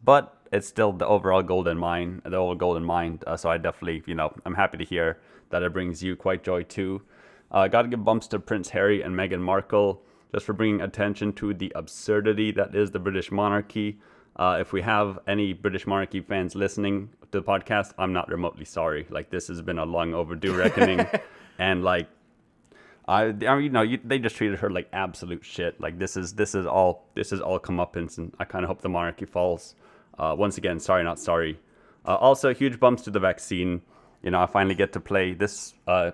but 0.03 0.37
it's 0.51 0.67
still 0.67 0.93
the 0.93 1.07
overall 1.07 1.43
goal 1.43 1.67
in 1.67 1.77
mind. 1.77 2.21
The 2.23 2.37
overall 2.37 2.55
goal 2.55 2.77
in 2.77 2.85
mind. 2.85 3.23
Uh, 3.27 3.35
so 3.35 3.49
I 3.49 3.57
definitely, 3.57 4.01
you 4.05 4.15
know, 4.15 4.33
I'm 4.45 4.55
happy 4.55 4.77
to 4.77 4.85
hear 4.85 5.19
that 5.49 5.61
it 5.61 5.73
brings 5.73 6.01
you 6.01 6.15
quite 6.15 6.43
joy 6.43 6.63
too. 6.63 7.01
Uh, 7.51 7.67
Got 7.67 7.83
to 7.83 7.87
give 7.87 8.03
bumps 8.03 8.27
to 8.27 8.39
Prince 8.39 8.69
Harry 8.69 9.01
and 9.01 9.15
Meghan 9.15 9.39
Markle 9.39 10.01
just 10.33 10.45
for 10.45 10.53
bringing 10.53 10.81
attention 10.81 11.33
to 11.33 11.53
the 11.53 11.71
absurdity 11.75 12.51
that 12.51 12.75
is 12.75 12.91
the 12.91 12.99
British 12.99 13.31
monarchy. 13.31 13.99
Uh, 14.35 14.57
if 14.59 14.73
we 14.73 14.81
have 14.81 15.19
any 15.27 15.53
British 15.53 15.87
monarchy 15.87 16.19
fans 16.19 16.55
listening 16.55 17.09
to 17.31 17.39
the 17.39 17.43
podcast, 17.43 17.93
I'm 17.97 18.11
not 18.11 18.27
remotely 18.27 18.65
sorry. 18.65 19.07
Like 19.09 19.29
this 19.29 19.47
has 19.47 19.61
been 19.61 19.79
a 19.79 19.85
long 19.85 20.13
overdue 20.13 20.53
reckoning, 20.57 21.07
and 21.57 21.83
like 21.83 22.09
I, 23.07 23.25
I 23.25 23.31
mean, 23.31 23.63
you 23.63 23.69
know, 23.69 23.81
you, 23.81 23.99
they 24.03 24.19
just 24.19 24.35
treated 24.35 24.59
her 24.59 24.69
like 24.69 24.89
absolute 24.91 25.45
shit. 25.45 25.79
Like 25.79 25.99
this 25.99 26.17
is 26.17 26.33
this 26.33 26.55
is 26.55 26.65
all 26.65 27.05
this 27.15 27.31
is 27.31 27.39
all 27.39 27.59
comeuppance, 27.59 28.17
and 28.17 28.33
I 28.39 28.45
kind 28.45 28.65
of 28.65 28.69
hope 28.69 28.81
the 28.81 28.89
monarchy 28.89 29.25
falls. 29.25 29.75
Uh, 30.17 30.35
once 30.37 30.57
again, 30.57 30.79
sorry, 30.79 31.03
not 31.03 31.19
sorry. 31.19 31.59
Uh, 32.05 32.15
also, 32.15 32.53
huge 32.53 32.79
bumps 32.79 33.03
to 33.03 33.11
the 33.11 33.19
vaccine. 33.19 33.81
You 34.21 34.31
know, 34.31 34.41
I 34.41 34.47
finally 34.47 34.75
get 34.75 34.93
to 34.93 34.99
play 34.99 35.33
this 35.33 35.75
uh, 35.87 36.11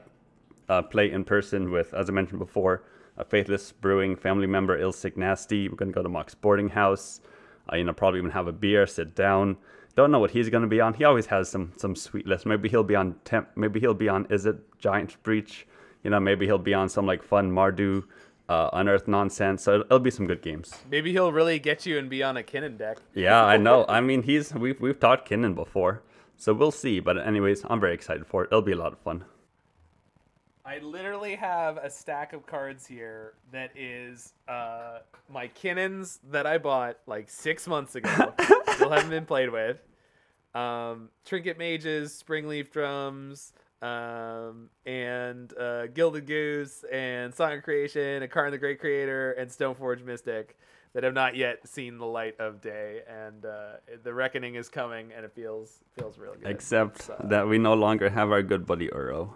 uh, 0.70 0.82
play 0.82 1.12
in 1.12 1.24
person 1.24 1.72
with, 1.72 1.94
as 1.94 2.10
I 2.10 2.14
mentioned 2.14 2.40
before, 2.40 2.84
a 3.18 3.26
Faithless 3.26 3.72
Brewing 3.72 4.16
family 4.16 4.48
member, 4.48 4.80
Ilsick 4.80 5.18
Nasty. 5.18 5.70
We're 5.70 5.76
gonna 5.76 5.92
go 5.92 6.04
to 6.04 6.10
Mox 6.10 6.34
boarding 6.34 6.70
house. 6.70 7.22
Uh, 7.72 7.76
you 7.76 7.84
know, 7.84 7.94
probably 7.94 8.20
even 8.20 8.32
have 8.32 8.48
a 8.48 8.52
beer, 8.52 8.88
sit 8.88 9.16
down. 9.16 9.58
Don't 9.96 10.12
know 10.12 10.20
what 10.20 10.32
he's 10.32 10.50
gonna 10.50 10.68
be 10.68 10.80
on. 10.82 10.94
He 10.94 11.04
always 11.04 11.26
has 11.28 11.50
some 11.50 11.74
some 11.78 11.96
sweet 11.96 12.26
list. 12.26 12.46
Maybe 12.46 12.70
he'll 12.70 12.84
be 12.84 12.96
on 12.96 13.16
temp. 13.26 13.50
Maybe 13.56 13.80
he'll 13.80 13.94
be 13.94 14.10
on. 14.10 14.26
Is 14.30 14.46
it 14.46 14.56
Giant 14.80 15.22
Breach? 15.24 15.68
You 16.04 16.10
know, 16.10 16.20
maybe 16.20 16.46
he'll 16.46 16.58
be 16.58 16.74
on 16.74 16.90
some 16.90 17.06
like 17.06 17.22
fun 17.22 17.52
Mardu, 17.52 18.04
uh, 18.50 18.70
Unearth 18.74 19.08
nonsense. 19.08 19.64
So 19.64 19.74
it'll, 19.74 19.86
it'll 19.86 20.00
be 20.00 20.12
some 20.12 20.26
good 20.26 20.42
games. 20.42 20.74
Maybe 20.90 21.12
he'll 21.12 21.32
really 21.32 21.60
get 21.60 21.86
you 21.86 22.00
and 22.00 22.10
be 22.10 22.24
on 22.24 22.38
a 22.38 22.44
Kinnan 22.44 22.78
deck. 22.78 22.98
Yeah, 23.14 23.44
I 23.44 23.58
know. 23.58 23.86
I 23.90 24.02
mean, 24.02 24.24
he's 24.24 24.54
we've 24.54 24.80
we've 24.80 25.00
taught 25.00 25.26
Kinnan 25.28 25.54
before, 25.54 26.02
so 26.38 26.54
we'll 26.54 26.72
see. 26.72 27.00
But 27.00 27.20
anyways, 27.20 27.64
I'm 27.70 27.80
very 27.80 27.94
excited 27.94 28.26
for 28.26 28.44
it. 28.44 28.48
It'll 28.48 28.62
be 28.62 28.72
a 28.72 28.78
lot 28.78 28.94
of 28.94 29.00
fun. 29.00 29.26
I 30.66 30.80
literally 30.80 31.36
have 31.36 31.78
a 31.78 31.90
stack 31.90 32.34
of 32.34 32.46
cards 32.46 32.86
here 32.86 33.34
that 33.52 33.72
is 33.76 34.34
uh, 34.48 35.00
my 35.30 35.48
Kinnans 35.48 36.20
that 36.30 36.46
I 36.46 36.58
bought 36.58 36.98
like 37.08 37.30
six 37.30 37.68
months 37.68 37.96
ago. 37.96 38.34
Still 38.76 38.92
haven't 38.92 39.10
been 39.10 39.26
played 39.26 39.50
with. 39.50 39.82
Um, 40.54 41.10
Trinket 41.26 41.58
Mages, 41.58 42.24
Springleaf 42.24 42.72
Drums, 42.72 43.54
um, 43.82 44.70
and 44.86 45.52
uh, 45.58 45.88
Gilded 45.88 46.28
Goose, 46.28 46.84
and 46.92 47.34
Song 47.34 47.54
of 47.54 47.64
Creation, 47.64 48.22
and 48.22 48.32
Karn 48.32 48.52
the 48.52 48.58
Great 48.58 48.80
Creator, 48.80 49.32
and 49.34 49.50
Stoneforge 49.50 50.04
Mystic 50.04 50.58
that 50.94 51.04
have 51.04 51.14
not 51.14 51.36
yet 51.36 51.68
seen 51.68 51.98
the 51.98 52.06
light 52.06 52.40
of 52.40 52.62
day. 52.62 53.02
And 53.08 53.46
uh, 53.46 53.72
the 54.04 54.14
reckoning 54.14 54.56
is 54.56 54.70
coming, 54.70 55.12
and 55.16 55.26
it 55.26 55.32
feels 55.34 55.80
feels 55.98 56.20
real 56.20 56.34
good. 56.34 56.50
Except 56.50 57.10
uh, 57.10 57.28
that 57.28 57.48
we 57.48 57.58
no 57.58 57.74
longer 57.74 58.10
have 58.10 58.32
our 58.32 58.44
good 58.44 58.66
buddy 58.66 58.90
Uro. 58.90 59.32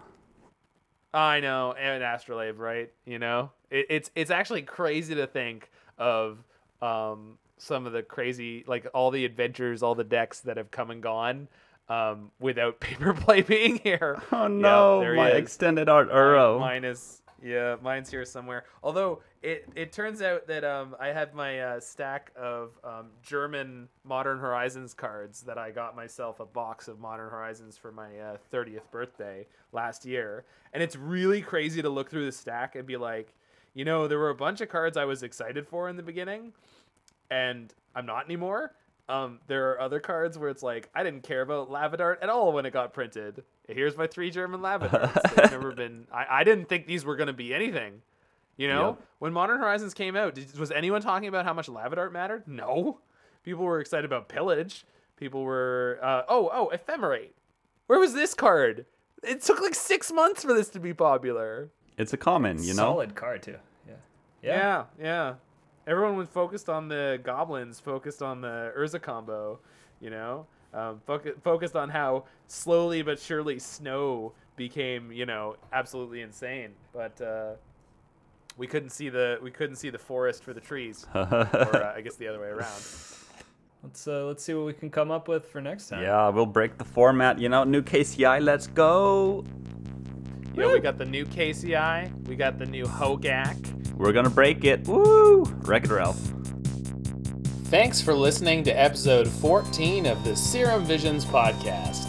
I 1.16 1.40
know, 1.40 1.72
and 1.72 2.02
Astrolabe, 2.02 2.58
right? 2.58 2.92
You 3.06 3.18
know, 3.18 3.50
it, 3.70 3.86
it's 3.88 4.10
it's 4.14 4.30
actually 4.30 4.62
crazy 4.62 5.14
to 5.14 5.26
think 5.26 5.70
of 5.96 6.44
um, 6.82 7.38
some 7.56 7.86
of 7.86 7.92
the 7.92 8.02
crazy, 8.02 8.64
like 8.66 8.86
all 8.92 9.10
the 9.10 9.24
adventures, 9.24 9.82
all 9.82 9.94
the 9.94 10.04
decks 10.04 10.40
that 10.40 10.58
have 10.58 10.70
come 10.70 10.90
and 10.90 11.02
gone 11.02 11.48
um, 11.88 12.30
without 12.38 12.80
paper 12.80 13.14
play 13.14 13.40
being 13.40 13.78
here. 13.78 14.22
Oh 14.30 14.46
no, 14.46 15.00
there 15.00 15.14
he 15.14 15.20
my 15.20 15.30
extended 15.30 15.88
art 15.88 16.08
Mine- 16.08 16.16
Uro. 16.16 16.60
Mine 16.60 16.84
is 16.84 17.22
yeah, 17.42 17.76
mine's 17.82 18.10
here 18.10 18.24
somewhere. 18.24 18.64
Although 18.82 19.22
it 19.46 19.68
it 19.76 19.92
turns 19.92 20.22
out 20.22 20.48
that 20.48 20.64
um 20.64 20.96
I 20.98 21.08
have 21.08 21.32
my 21.32 21.60
uh, 21.60 21.80
stack 21.80 22.32
of 22.36 22.72
um, 22.82 23.10
German 23.22 23.88
Modern 24.04 24.38
Horizons 24.38 24.92
cards 24.92 25.42
that 25.42 25.56
I 25.56 25.70
got 25.70 25.94
myself 25.94 26.40
a 26.40 26.44
box 26.44 26.88
of 26.88 26.98
Modern 26.98 27.30
Horizons 27.30 27.76
for 27.76 27.92
my 27.92 28.18
uh, 28.18 28.36
30th 28.52 28.90
birthday 28.90 29.46
last 29.72 30.04
year, 30.04 30.44
and 30.72 30.82
it's 30.82 30.96
really 30.96 31.40
crazy 31.40 31.80
to 31.80 31.88
look 31.88 32.10
through 32.10 32.26
the 32.26 32.32
stack 32.32 32.74
and 32.74 32.86
be 32.86 32.96
like, 32.96 33.34
you 33.72 33.84
know, 33.84 34.08
there 34.08 34.18
were 34.18 34.30
a 34.30 34.34
bunch 34.34 34.60
of 34.60 34.68
cards 34.68 34.96
I 34.96 35.04
was 35.04 35.22
excited 35.22 35.68
for 35.68 35.88
in 35.88 35.96
the 35.96 36.02
beginning, 36.02 36.52
and 37.30 37.72
I'm 37.94 38.06
not 38.06 38.24
anymore. 38.24 38.72
Um, 39.08 39.38
there 39.46 39.70
are 39.70 39.80
other 39.80 40.00
cards 40.00 40.36
where 40.36 40.50
it's 40.50 40.64
like 40.64 40.88
I 40.92 41.04
didn't 41.04 41.22
care 41.22 41.42
about 41.42 41.70
Lava 41.70 41.96
Dart 41.96 42.18
at 42.20 42.28
all 42.28 42.52
when 42.52 42.66
it 42.66 42.72
got 42.72 42.92
printed. 42.92 43.44
Here's 43.68 43.96
my 43.96 44.08
three 44.08 44.32
German 44.32 44.60
Lava 44.60 44.88
Darts. 44.88 45.34
They've 45.36 45.50
never 45.52 45.70
been. 45.70 46.08
I, 46.12 46.40
I 46.40 46.44
didn't 46.44 46.68
think 46.68 46.86
these 46.88 47.04
were 47.04 47.14
gonna 47.14 47.32
be 47.32 47.54
anything. 47.54 48.02
You 48.56 48.68
know, 48.68 48.86
Yep. 48.90 49.00
when 49.18 49.32
Modern 49.32 49.58
Horizons 49.60 49.92
came 49.94 50.16
out, 50.16 50.34
did, 50.34 50.58
was 50.58 50.70
anyone 50.70 51.02
talking 51.02 51.28
about 51.28 51.44
how 51.44 51.52
much 51.52 51.68
Lava 51.68 51.96
Dart 51.96 52.12
mattered? 52.12 52.44
No. 52.48 52.98
People 53.44 53.64
were 53.64 53.80
excited 53.80 54.04
about 54.04 54.28
Pillage. 54.28 54.84
People 55.16 55.42
were. 55.44 55.98
Uh, 56.02 56.22
oh, 56.28 56.50
oh, 56.52 56.70
Ephemerate. 56.74 57.32
Where 57.86 57.98
was 57.98 58.12
this 58.14 58.34
card? 58.34 58.86
It 59.22 59.42
took 59.42 59.60
like 59.60 59.74
six 59.74 60.12
months 60.12 60.42
for 60.42 60.52
this 60.54 60.68
to 60.70 60.80
be 60.80 60.92
popular. 60.94 61.70
It's 61.98 62.12
a 62.12 62.16
common, 62.16 62.58
you 62.62 62.70
know. 62.74 62.82
Solid 62.92 63.14
card 63.14 63.42
too. 63.42 63.56
Yeah. 63.86 63.94
Yeah, 64.42 64.84
yeah. 65.00 65.34
Everyone 65.86 66.16
was 66.16 66.28
focused 66.28 66.68
on 66.68 66.88
the 66.88 67.18
goblins, 67.22 67.78
focused 67.80 68.22
on 68.22 68.40
the 68.40 68.72
Urza 68.76 69.00
combo, 69.00 69.58
you 70.00 70.10
know, 70.10 70.46
um, 70.74 71.00
foc- 71.08 71.40
focused 71.42 71.74
on 71.76 71.88
how 71.88 72.24
slowly 72.48 73.02
but 73.02 73.18
surely 73.20 73.58
snow 73.58 74.32
became, 74.56 75.10
you 75.12 75.24
know, 75.26 75.56
absolutely 75.72 76.20
insane. 76.22 76.70
But 76.92 77.20
uh, 77.20 77.52
we 78.56 78.66
couldn't 78.66 78.90
see 78.90 79.08
the 79.08 79.38
we 79.42 79.50
couldn't 79.50 79.76
see 79.76 79.90
the 79.90 79.98
forest 79.98 80.42
for 80.42 80.52
the 80.52 80.60
trees, 80.60 81.06
or 81.14 81.20
uh, 81.22 81.94
I 81.96 82.00
guess 82.00 82.16
the 82.16 82.28
other 82.28 82.40
way 82.40 82.48
around. 82.48 82.72
let's 83.82 84.08
uh, 84.08 84.24
let's 84.26 84.42
see 84.42 84.54
what 84.54 84.66
we 84.66 84.72
can 84.72 84.90
come 84.90 85.10
up 85.10 85.28
with 85.28 85.46
for 85.46 85.60
next 85.60 85.88
time. 85.88 86.02
Yeah, 86.02 86.28
we'll 86.28 86.46
break 86.46 86.78
the 86.78 86.84
format. 86.84 87.38
You 87.38 87.48
know, 87.48 87.64
new 87.64 87.82
KCI, 87.82 88.42
let's 88.42 88.66
go. 88.66 89.44
Yo, 90.54 90.72
we 90.72 90.80
got 90.80 90.96
the 90.96 91.04
new 91.04 91.26
KCI. 91.26 92.28
We 92.28 92.34
got 92.34 92.58
the 92.58 92.64
new 92.64 92.86
Hogak. 92.86 93.92
We're 93.94 94.12
gonna 94.12 94.30
break 94.30 94.64
it. 94.64 94.86
Woo! 94.88 95.44
Wreck 95.44 95.84
It 95.84 95.90
Ralph. 95.90 96.20
Thanks 97.64 98.00
for 98.00 98.14
listening 98.14 98.62
to 98.64 98.70
episode 98.70 99.26
14 99.26 100.06
of 100.06 100.22
the 100.24 100.36
Serum 100.36 100.84
Visions 100.84 101.24
podcast. 101.24 102.05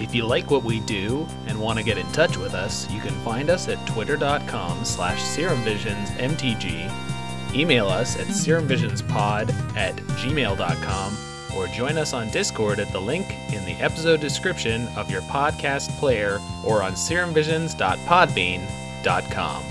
If 0.00 0.14
you 0.14 0.24
like 0.24 0.50
what 0.50 0.64
we 0.64 0.80
do 0.80 1.28
and 1.46 1.60
want 1.60 1.78
to 1.78 1.84
get 1.84 1.98
in 1.98 2.10
touch 2.12 2.38
with 2.38 2.54
us, 2.54 2.90
you 2.90 3.00
can 3.00 3.12
find 3.20 3.50
us 3.50 3.68
at 3.68 3.86
twitter.com 3.86 4.82
slash 4.84 5.20
serumvisionsmtg, 5.20 7.54
email 7.54 7.86
us 7.86 8.18
at 8.18 8.26
serumvisionspod 8.28 9.76
at 9.76 9.94
gmail.com, 9.96 11.18
or 11.54 11.66
join 11.68 11.98
us 11.98 12.14
on 12.14 12.30
Discord 12.30 12.80
at 12.80 12.90
the 12.92 13.00
link 13.00 13.34
in 13.52 13.64
the 13.66 13.74
episode 13.74 14.20
description 14.20 14.88
of 14.96 15.10
your 15.10 15.20
podcast 15.22 15.90
player 15.98 16.40
or 16.64 16.82
on 16.82 16.92
serumvisions.podbean.com. 16.92 19.69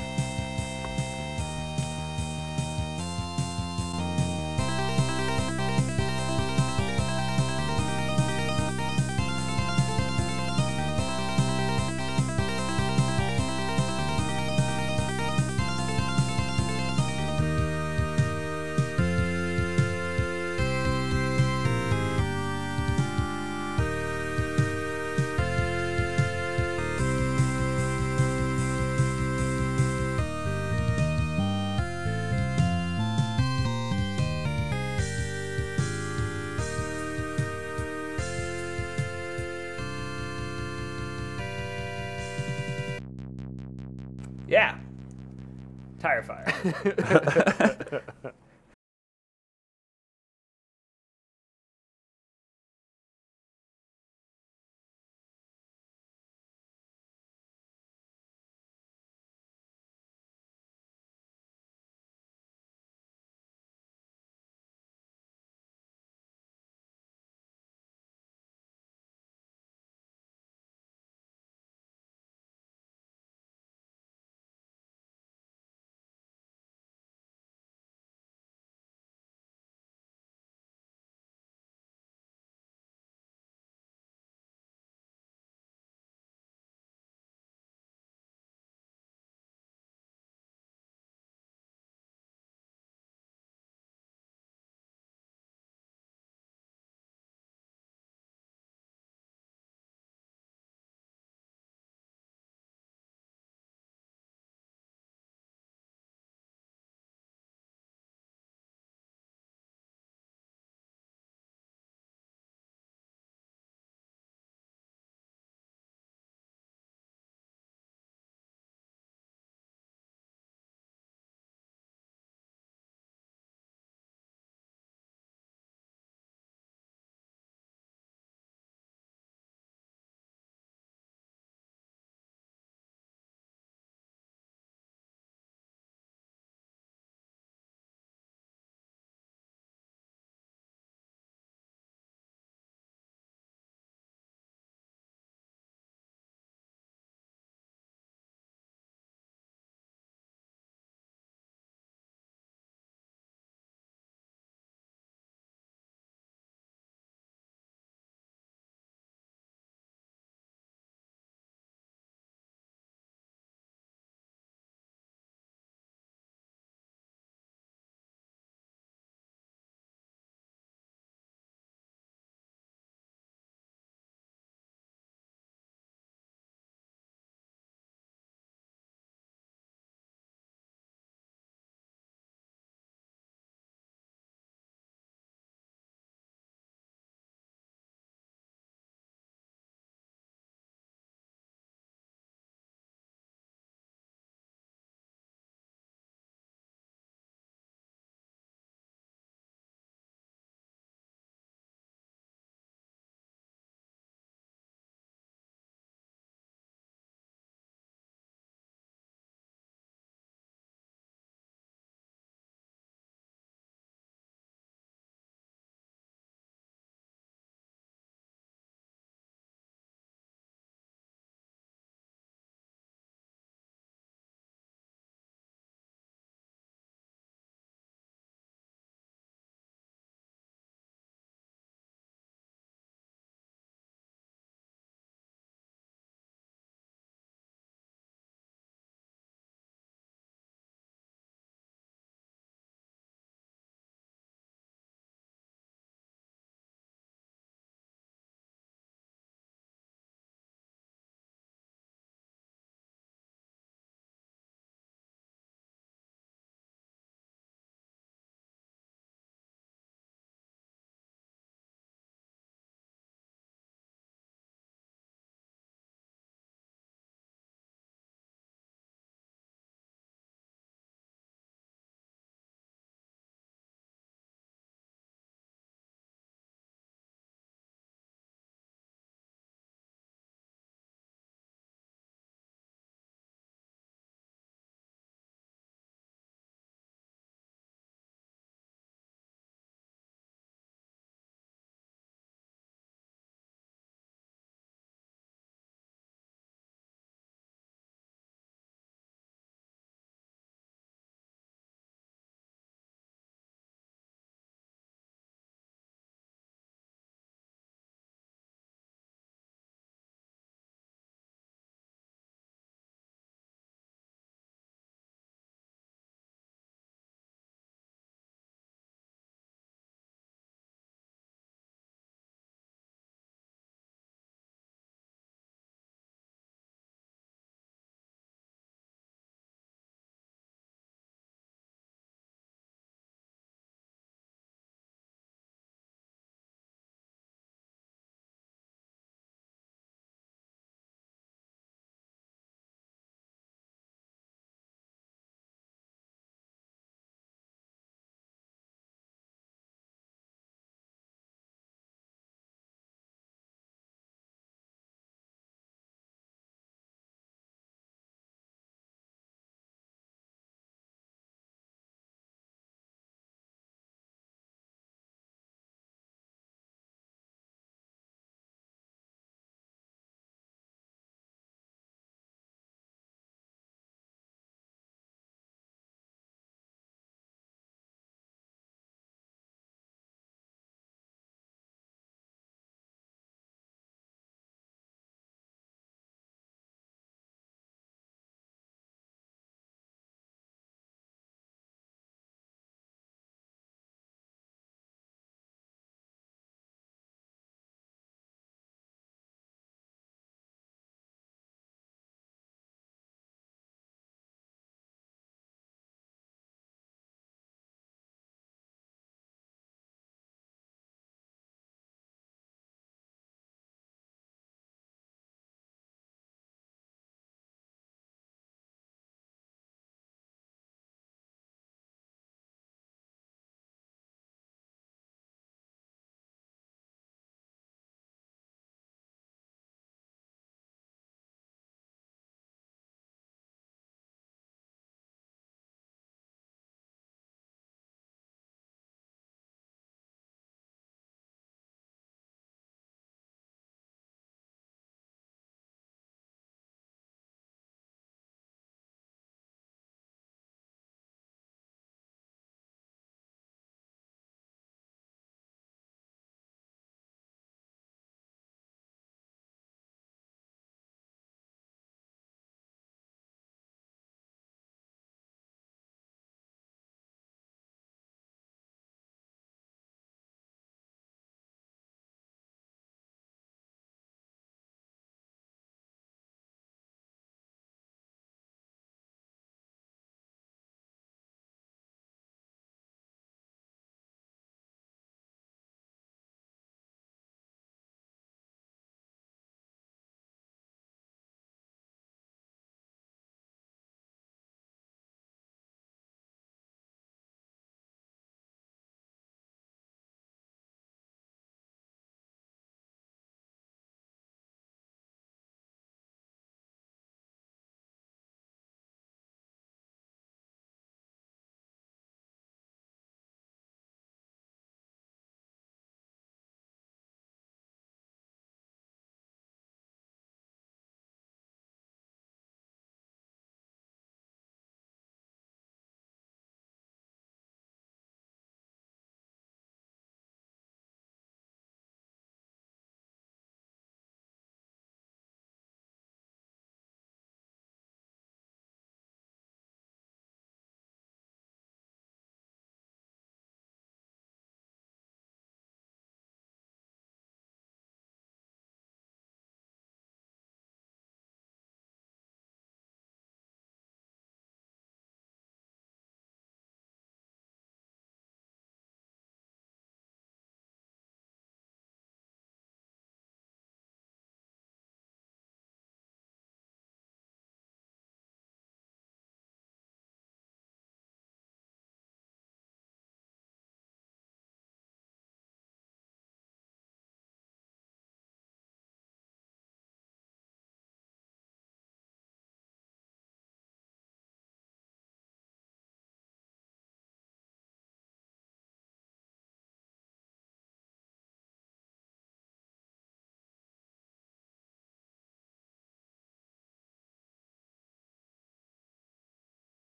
Tire 45.99 46.23
fire. 46.23 48.03